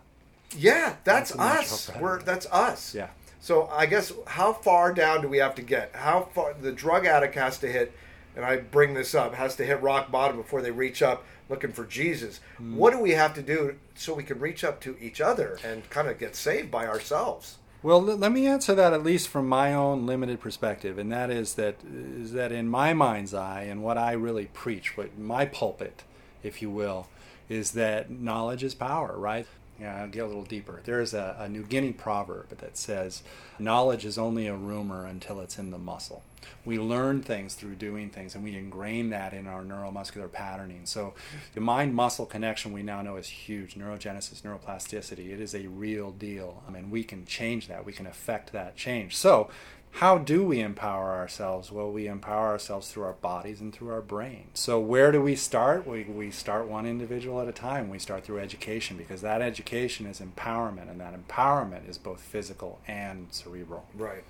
Yeah, 0.56 0.96
that's, 1.04 1.32
That's 1.32 1.90
us. 1.90 1.96
We're 2.00 2.22
that's 2.22 2.46
us. 2.46 2.94
Yeah. 2.94 3.08
So 3.40 3.66
I 3.68 3.86
guess 3.86 4.12
how 4.26 4.52
far 4.52 4.92
down 4.92 5.20
do 5.22 5.28
we 5.28 5.38
have 5.38 5.54
to 5.56 5.62
get? 5.62 5.90
How 5.94 6.28
far 6.34 6.54
the 6.54 6.72
drug 6.72 7.04
addict 7.06 7.34
has 7.34 7.58
to 7.58 7.70
hit, 7.70 7.92
and 8.34 8.44
I 8.44 8.56
bring 8.56 8.94
this 8.94 9.14
up, 9.14 9.34
has 9.34 9.54
to 9.56 9.64
hit 9.66 9.80
rock 9.82 10.10
bottom 10.10 10.36
before 10.36 10.62
they 10.62 10.70
reach 10.70 11.02
up 11.02 11.24
looking 11.48 11.72
for 11.72 11.84
Jesus. 11.84 12.40
Hmm. 12.56 12.76
What 12.76 12.92
do 12.92 12.98
we 12.98 13.12
have 13.12 13.34
to 13.34 13.42
do 13.42 13.76
so 13.94 14.14
we 14.14 14.24
can 14.24 14.38
reach 14.38 14.64
up 14.64 14.80
to 14.82 14.96
each 15.00 15.20
other 15.20 15.58
and 15.64 15.88
kind 15.90 16.08
of 16.08 16.18
get 16.18 16.36
saved 16.36 16.70
by 16.70 16.86
ourselves? 16.86 17.58
Well, 17.82 18.08
l- 18.08 18.16
let 18.16 18.32
me 18.32 18.46
answer 18.46 18.74
that 18.74 18.92
at 18.92 19.04
least 19.04 19.28
from 19.28 19.48
my 19.48 19.72
own 19.72 20.06
limited 20.06 20.40
perspective, 20.40 20.98
and 20.98 21.12
that 21.12 21.30
is 21.30 21.54
that 21.54 21.76
is 21.84 22.32
that 22.32 22.52
in 22.52 22.68
my 22.68 22.92
mind's 22.94 23.34
eye 23.34 23.62
and 23.62 23.82
what 23.82 23.98
I 23.98 24.12
really 24.12 24.46
preach, 24.46 24.96
what 24.96 25.18
my 25.18 25.44
pulpit, 25.44 26.02
if 26.42 26.60
you 26.62 26.70
will, 26.70 27.08
is 27.48 27.72
that 27.72 28.10
knowledge 28.10 28.64
is 28.64 28.74
power, 28.74 29.14
right? 29.16 29.46
Yeah, 29.80 30.00
I'll 30.00 30.08
get 30.08 30.24
a 30.24 30.26
little 30.26 30.44
deeper. 30.44 30.80
There 30.84 31.00
is 31.00 31.12
a, 31.12 31.36
a 31.38 31.48
New 31.48 31.62
Guinea 31.62 31.92
proverb 31.92 32.48
that 32.58 32.78
says, 32.78 33.22
"Knowledge 33.58 34.04
is 34.06 34.16
only 34.16 34.46
a 34.46 34.54
rumor 34.54 35.04
until 35.04 35.40
it's 35.40 35.58
in 35.58 35.70
the 35.70 35.78
muscle." 35.78 36.22
We 36.64 36.78
learn 36.78 37.22
things 37.22 37.54
through 37.54 37.74
doing 37.74 38.08
things, 38.10 38.34
and 38.34 38.42
we 38.42 38.56
ingrain 38.56 39.10
that 39.10 39.32
in 39.32 39.46
our 39.46 39.62
neuromuscular 39.62 40.30
patterning. 40.30 40.82
So, 40.84 41.14
the 41.54 41.60
mind-muscle 41.60 42.26
connection 42.26 42.72
we 42.72 42.82
now 42.82 43.02
know 43.02 43.16
is 43.16 43.28
huge. 43.28 43.74
Neurogenesis, 43.74 44.42
neuroplasticity, 44.42 45.32
it 45.32 45.40
is 45.40 45.54
a 45.54 45.66
real 45.66 46.12
deal. 46.12 46.62
I 46.66 46.70
mean, 46.70 46.90
we 46.90 47.02
can 47.04 47.24
change 47.26 47.68
that. 47.68 47.84
We 47.84 47.92
can 47.92 48.06
affect 48.06 48.52
that 48.52 48.76
change. 48.76 49.16
So, 49.16 49.50
how 49.96 50.18
do 50.18 50.44
we 50.44 50.60
empower 50.60 51.12
ourselves? 51.12 51.72
Well, 51.72 51.90
we 51.90 52.06
empower 52.06 52.48
ourselves 52.48 52.92
through 52.92 53.04
our 53.04 53.14
bodies 53.14 53.62
and 53.62 53.74
through 53.74 53.88
our 53.88 54.02
brain. 54.02 54.48
So, 54.52 54.78
where 54.78 55.10
do 55.10 55.22
we 55.22 55.36
start? 55.36 55.86
We, 55.86 56.04
we 56.04 56.30
start 56.30 56.68
one 56.68 56.84
individual 56.84 57.40
at 57.40 57.48
a 57.48 57.52
time. 57.52 57.88
We 57.88 57.98
start 57.98 58.22
through 58.22 58.40
education 58.40 58.98
because 58.98 59.22
that 59.22 59.40
education 59.40 60.04
is 60.04 60.20
empowerment, 60.20 60.90
and 60.90 61.00
that 61.00 61.14
empowerment 61.16 61.88
is 61.88 61.96
both 61.96 62.20
physical 62.20 62.78
and 62.86 63.28
cerebral. 63.30 63.86
Right. 63.94 64.24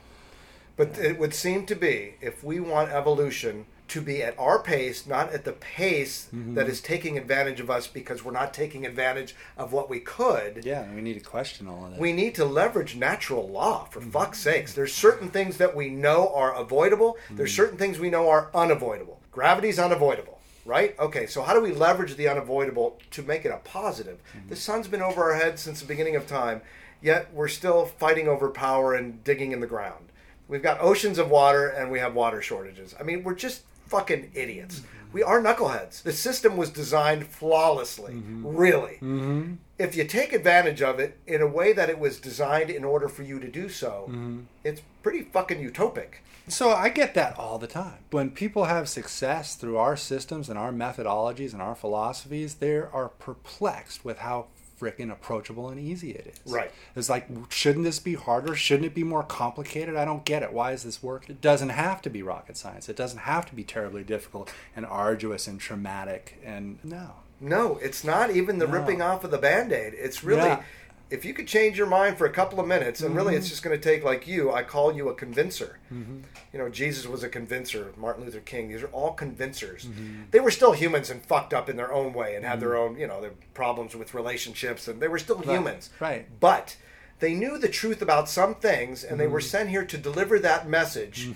But 0.77 0.99
it 0.99 1.19
would 1.19 1.35
seem 1.35 1.67
to 1.67 1.75
be 1.75 2.15
if 2.21 2.45
we 2.45 2.61
want 2.61 2.93
evolution 2.93 3.67
to 3.89 4.01
be 4.01 4.23
at 4.23 4.37
our 4.39 4.59
pace, 4.61 5.07
not 5.07 5.33
at 5.33 5.45
the 5.45 5.53
pace 5.53 6.29
Mm-hmm. 6.35 6.55
that 6.55 6.69
is 6.69 6.81
taking 6.81 7.17
advantage 7.17 7.61
of 7.61 7.71
us 7.71 7.87
because 7.87 8.25
we're 8.25 8.33
not 8.33 8.53
taking 8.53 8.85
advantage 8.85 9.35
of 9.57 9.73
what 9.73 9.89
we 9.89 10.01
could. 10.01 10.65
Yeah, 10.65 10.93
we 10.93 11.01
need 11.01 11.15
to 11.15 11.21
question 11.21 11.69
all 11.69 11.85
of 11.85 11.93
that. 11.93 12.01
We 12.01 12.13
need 12.13 12.35
to 12.37 12.45
leverage 12.45 12.97
natural 12.97 13.49
law 13.49 13.85
Mm-hmm. 13.85 13.91
for 13.93 14.01
fuck's 14.19 14.41
sakes. 14.41 14.73
There's 14.75 14.93
certain 14.95 15.29
things 15.29 15.57
that 15.59 15.77
we 15.77 15.89
know 15.89 16.33
are 16.35 16.55
avoidable. 16.55 17.17
There's 17.31 17.51
Mm-hmm. 17.51 17.57
certain 17.63 17.79
things 17.79 17.99
we 17.99 18.11
know 18.11 18.29
are 18.29 18.51
unavoidable. 18.55 19.21
Gravity's 19.31 19.79
unavoidable, 19.79 20.41
right? 20.65 20.99
Okay, 20.99 21.27
so 21.27 21.43
how 21.43 21.55
do 21.55 21.61
we 21.61 21.73
leverage 21.73 22.17
the 22.17 22.29
unavoidable 22.29 22.99
to 23.13 23.23
make 23.23 23.45
it 23.45 23.51
a 23.51 23.59
positive? 23.59 24.19
Mm-hmm. 24.37 24.49
The 24.49 24.57
sun's 24.57 24.89
been 24.89 25.03
over 25.03 25.31
our 25.31 25.37
heads 25.39 25.63
since 25.63 25.81
the 25.81 25.87
beginning 25.87 26.17
of 26.17 26.27
time, 26.27 26.63
yet 27.03 27.33
we're 27.33 27.49
still 27.49 27.85
fighting 27.87 28.27
over 28.29 28.49
power 28.49 28.95
and 28.95 29.23
digging 29.23 29.53
in 29.53 29.61
the 29.61 29.67
ground. 29.67 30.07
We've 30.49 30.63
got 30.63 30.81
oceans 30.81 31.19
of 31.19 31.29
water 31.31 31.69
and 31.69 31.91
we 31.91 31.99
have 31.99 32.15
water 32.15 32.41
shortages. 32.41 32.95
I 32.99 33.03
mean, 33.03 33.23
we're 33.25 33.35
just 33.35 33.63
fucking 33.87 34.31
idiots. 34.35 34.83
We 35.13 35.23
are 35.23 35.41
knuckleheads. 35.41 36.03
The 36.03 36.13
system 36.13 36.57
was 36.57 36.71
designed 36.71 37.27
flawlessly, 37.27 38.15
mm-hmm. 38.15 38.47
really. 38.47 38.99
Mm-hmm. 39.01 39.55
If 39.79 39.97
you 39.97 40.05
take 40.05 40.33
advantage 40.33 40.83
of 40.83 40.99
it 40.99 41.19
in 41.27 41.41
a 41.41 41.47
way 41.47 41.73
that 41.73 41.89
it 41.89 41.99
was 41.99 42.21
designed 42.21 42.71
in 42.71 42.85
order 42.85 43.09
for 43.09 43.23
you 43.23 43.39
to 43.41 43.49
do 43.49 43.69
so, 43.69 44.07
mm-hmm. 44.09 44.41
it's 44.65 44.83
pretty 45.03 45.23
fucking 45.23 45.59
utopic. 45.59 46.17
So 46.49 46.71
I 46.71 46.91
get 46.91 47.15
that 47.15 47.39
all 47.39 47.59
the 47.59 47.67
time. 47.67 47.99
When 48.11 48.31
people 48.31 48.65
have 48.65 48.89
success 48.89 49.57
through 49.57 49.79
our 49.79 49.97
systems 49.97 50.49
and 50.49 50.59
our 50.59 50.71
methodologies 50.71 51.53
and 51.53 51.61
our 51.61 51.75
philosophies, 51.75 52.57
they 52.57 52.77
are 52.77 53.11
perplexed 53.19 54.05
with 54.05 54.19
how 54.19 54.47
freaking 54.81 55.11
approachable 55.11 55.69
and 55.69 55.81
easy 55.81 56.11
it 56.13 56.35
is. 56.45 56.53
Right. 56.53 56.71
It's 56.95 57.09
like, 57.09 57.29
shouldn't 57.49 57.85
this 57.85 57.99
be 57.99 58.15
harder? 58.15 58.55
Shouldn't 58.55 58.87
it 58.87 58.95
be 58.95 59.05
more 59.05 59.23
complicated? 59.23 59.97
I 59.97 60.05
don't 60.05 60.25
get 60.25 60.43
it. 60.43 60.53
Why 60.53 60.73
is 60.73 60.83
this 60.83 61.03
work? 61.03 61.29
It 61.31 61.41
doesn't 61.41 61.71
have 61.71 62.03
to 62.03 62.11
be 62.11 62.23
rocket 62.23 62.57
science. 62.57 62.89
It 62.89 62.97
doesn't 62.97 63.21
have 63.21 63.47
to 63.47 63.55
be 63.55 63.65
terribly 63.65 64.05
difficult 64.05 64.53
and 64.75 64.85
arduous 64.87 65.47
and 65.47 65.59
traumatic. 65.61 66.39
And 66.45 66.79
no. 66.85 67.11
No, 67.41 67.77
it's 67.83 68.03
not 68.05 68.31
even 68.31 68.59
the 68.59 68.67
No. 68.67 68.73
ripping 68.73 69.03
off 69.03 69.23
of 69.25 69.31
the 69.31 69.39
band 69.39 69.73
aid. 69.73 69.93
It's 69.95 70.25
really, 70.25 70.49
Yeah. 70.49 70.63
If 71.09 71.25
you 71.25 71.33
could 71.35 71.47
change 71.47 71.79
your 71.79 71.87
mind 71.87 72.19
for 72.19 72.27
a 72.27 72.31
couple 72.33 72.59
of 72.59 72.67
minutes, 72.67 73.01
and 73.01 73.15
really 73.15 73.29
Mm-hmm. 73.35 73.39
it's 73.39 73.49
just 73.49 73.63
going 73.63 73.79
to 73.79 73.83
take, 73.83 74.03
like 74.03 74.27
you, 74.27 74.53
I 74.53 74.63
call 74.63 74.93
you 74.93 75.09
a 75.09 75.15
convincer. 75.15 75.79
You 75.91 76.59
know, 76.59 76.69
Jesus 76.69 77.07
was 77.07 77.23
a 77.23 77.29
convincer, 77.29 77.93
Martin 77.97 78.25
Luther 78.25 78.41
King, 78.41 78.69
these 78.69 78.83
are 78.83 78.89
all 78.89 79.13
convincers. 79.13 79.85
Mm-hmm. 79.85 80.23
They 80.33 80.41
were 80.41 80.51
still 80.51 80.73
humans 80.73 81.11
and 81.11 81.23
fucked 81.25 81.53
up 81.55 81.69
in 81.69 81.77
their 81.77 81.93
own 81.93 82.13
way 82.13 82.35
and 82.35 82.45
had 82.45 82.61
their 82.61 82.77
own, 82.77 82.99
you 82.99 83.07
know, 83.07 83.21
their 83.21 83.35
problems 83.55 83.95
with 83.95 84.15
relationships, 84.15 84.89
and 84.89 85.01
they 85.01 85.09
were 85.09 85.19
still 85.19 85.39
humans. 85.39 85.91
right. 86.01 86.27
But 86.41 86.77
they 87.21 87.35
knew 87.35 87.57
the 87.59 87.69
truth 87.69 88.03
about 88.03 88.29
some 88.29 88.55
things, 88.57 89.05
and 89.05 89.19
they 89.21 89.27
were 89.27 89.39
Mm-hmm. 89.41 89.47
sent 89.49 89.69
here 89.71 89.85
to 89.85 89.99
deliver 89.99 90.39
that 90.41 90.69
message 90.69 91.31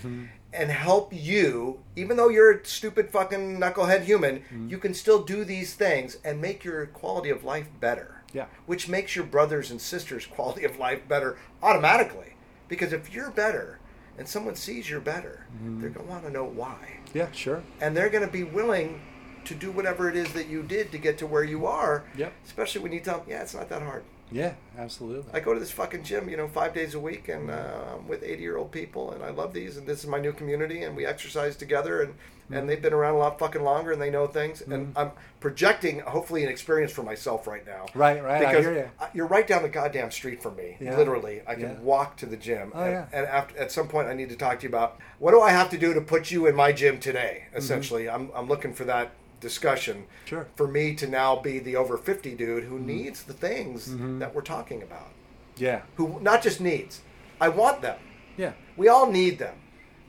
and 0.53 0.69
help 0.69 1.13
you, 1.13 1.79
even 1.95 2.17
though 2.17 2.27
you're 2.27 2.51
a 2.51 2.65
stupid 2.65 3.09
fucking 3.09 3.57
knucklehead 3.59 4.01
human, 4.03 4.39
Mm-hmm. 4.39 4.67
you 4.69 4.77
can 4.79 4.93
still 4.93 5.23
do 5.23 5.45
these 5.45 5.75
things 5.75 6.17
and 6.25 6.41
make 6.41 6.63
your 6.65 6.85
quality 6.87 7.29
of 7.29 7.43
life 7.45 7.67
better. 7.79 8.20
Yeah. 8.33 8.45
Which 8.65 8.87
makes 8.87 9.15
your 9.15 9.25
brothers 9.25 9.71
and 9.71 9.81
sisters' 9.81 10.25
quality 10.25 10.63
of 10.63 10.77
life 10.79 11.07
better 11.07 11.37
automatically. 11.61 12.33
Because 12.67 12.93
if 12.93 13.13
you're 13.13 13.31
better 13.31 13.79
and 14.17 14.27
someone 14.27 14.55
sees 14.55 14.89
you're 14.89 14.99
better, 15.01 15.45
Mm-hmm. 15.55 15.81
they're 15.81 15.89
going 15.89 16.05
to 16.05 16.11
want 16.11 16.23
to 16.25 16.31
know 16.31 16.45
why. 16.45 16.99
Yeah, 17.13 17.31
sure. 17.31 17.61
And 17.81 17.95
they're 17.95 18.09
going 18.09 18.25
to 18.25 18.31
be 18.31 18.43
willing 18.43 19.01
to 19.45 19.53
do 19.55 19.71
whatever 19.71 20.07
it 20.09 20.15
is 20.15 20.31
that 20.33 20.47
you 20.47 20.63
did 20.63 20.91
to 20.91 20.97
get 20.97 21.17
to 21.17 21.27
where 21.27 21.43
you 21.43 21.65
are. 21.65 22.03
Yep. 22.15 22.31
Especially 22.45 22.81
when 22.81 22.91
you 22.93 22.99
tell 22.99 23.17
them, 23.19 23.27
yeah, 23.29 23.41
it's 23.41 23.53
not 23.53 23.67
that 23.69 23.81
hard. 23.81 24.03
Yeah, 24.31 24.53
absolutely. 24.77 25.31
I 25.33 25.39
go 25.39 25.53
to 25.53 25.59
this 25.59 25.71
fucking 25.71 26.03
gym, 26.03 26.29
you 26.29 26.37
know, 26.37 26.47
five 26.47 26.73
days 26.73 26.95
a 26.95 26.99
week, 26.99 27.27
and 27.27 27.51
uh, 27.51 27.95
I'm 27.95 28.07
with 28.07 28.23
80 28.23 28.41
year 28.41 28.57
old 28.57 28.71
people, 28.71 29.11
and 29.11 29.23
I 29.23 29.29
love 29.29 29.53
these, 29.53 29.77
and 29.77 29.85
this 29.85 29.99
is 29.99 30.07
my 30.07 30.19
new 30.19 30.31
community, 30.31 30.83
and 30.83 30.95
we 30.95 31.05
exercise 31.05 31.55
together, 31.55 32.01
and 32.01 32.13
and 32.51 32.59
mm-hmm. 32.59 32.67
they've 32.67 32.81
been 32.81 32.93
around 32.93 33.15
a 33.15 33.17
lot 33.17 33.39
fucking 33.39 33.63
longer, 33.63 33.93
and 33.93 34.01
they 34.01 34.09
know 34.09 34.27
things, 34.27 34.61
and 34.61 34.87
mm-hmm. 34.87 34.97
I'm 34.97 35.11
projecting 35.39 35.99
hopefully 35.99 36.43
an 36.43 36.49
experience 36.49 36.91
for 36.91 37.01
myself 37.01 37.47
right 37.47 37.65
now. 37.65 37.85
Right, 37.95 38.21
right, 38.21 38.45
I 38.45 38.51
Because 38.51 38.65
hear 38.65 38.77
ya. 38.77 39.05
I- 39.05 39.09
you're 39.13 39.27
right 39.27 39.47
down 39.47 39.63
the 39.63 39.69
goddamn 39.69 40.11
street 40.11 40.43
from 40.43 40.57
me, 40.57 40.75
Yeah. 40.81 40.97
literally. 40.97 41.41
I 41.47 41.55
can 41.55 41.63
Yeah. 41.63 41.79
walk 41.79 42.17
to 42.17 42.25
the 42.25 42.35
gym, 42.35 42.73
Oh, 42.75 42.83
and, 42.83 42.91
yeah. 42.91 43.05
and 43.13 43.25
after, 43.25 43.57
at 43.57 43.71
some 43.71 43.87
point, 43.87 44.09
I 44.09 44.13
need 44.13 44.29
to 44.29 44.35
talk 44.35 44.59
to 44.59 44.63
you 44.63 44.69
about 44.69 44.97
what 45.19 45.31
do 45.31 45.39
I 45.39 45.51
have 45.51 45.69
to 45.69 45.77
do 45.77 45.93
to 45.93 46.01
put 46.01 46.29
you 46.29 46.45
in 46.45 46.55
my 46.55 46.73
gym 46.73 46.99
today. 46.99 47.43
Mm-hmm. 47.47 47.57
Essentially, 47.57 48.09
I'm 48.09 48.31
I'm 48.35 48.49
looking 48.49 48.73
for 48.73 48.83
that 48.83 49.11
discussion 49.41 49.97
Mm-hmm. 49.97 50.25
Sure. 50.31 50.43
Mm-hmm. 50.45 50.55
for 50.55 50.67
me 50.67 50.95
to 50.95 51.07
now 51.07 51.35
be 51.35 51.59
the 51.59 51.75
over 51.75 51.97
50 51.97 52.35
dude 52.35 52.63
who 52.63 52.79
needs 52.79 53.23
the 53.23 53.33
things 53.33 53.93
that 54.19 54.33
we're 54.33 54.41
talking 54.55 54.81
about 54.81 55.09
Yeah, 55.57 55.81
who 55.97 56.19
not 56.21 56.41
just 56.41 56.61
needs. 56.61 57.01
I 57.41 57.49
want 57.49 57.81
them. 57.81 57.99
yeah. 58.37 58.53
We 58.77 58.87
all 58.87 59.11
need 59.11 59.37
them. 59.39 59.55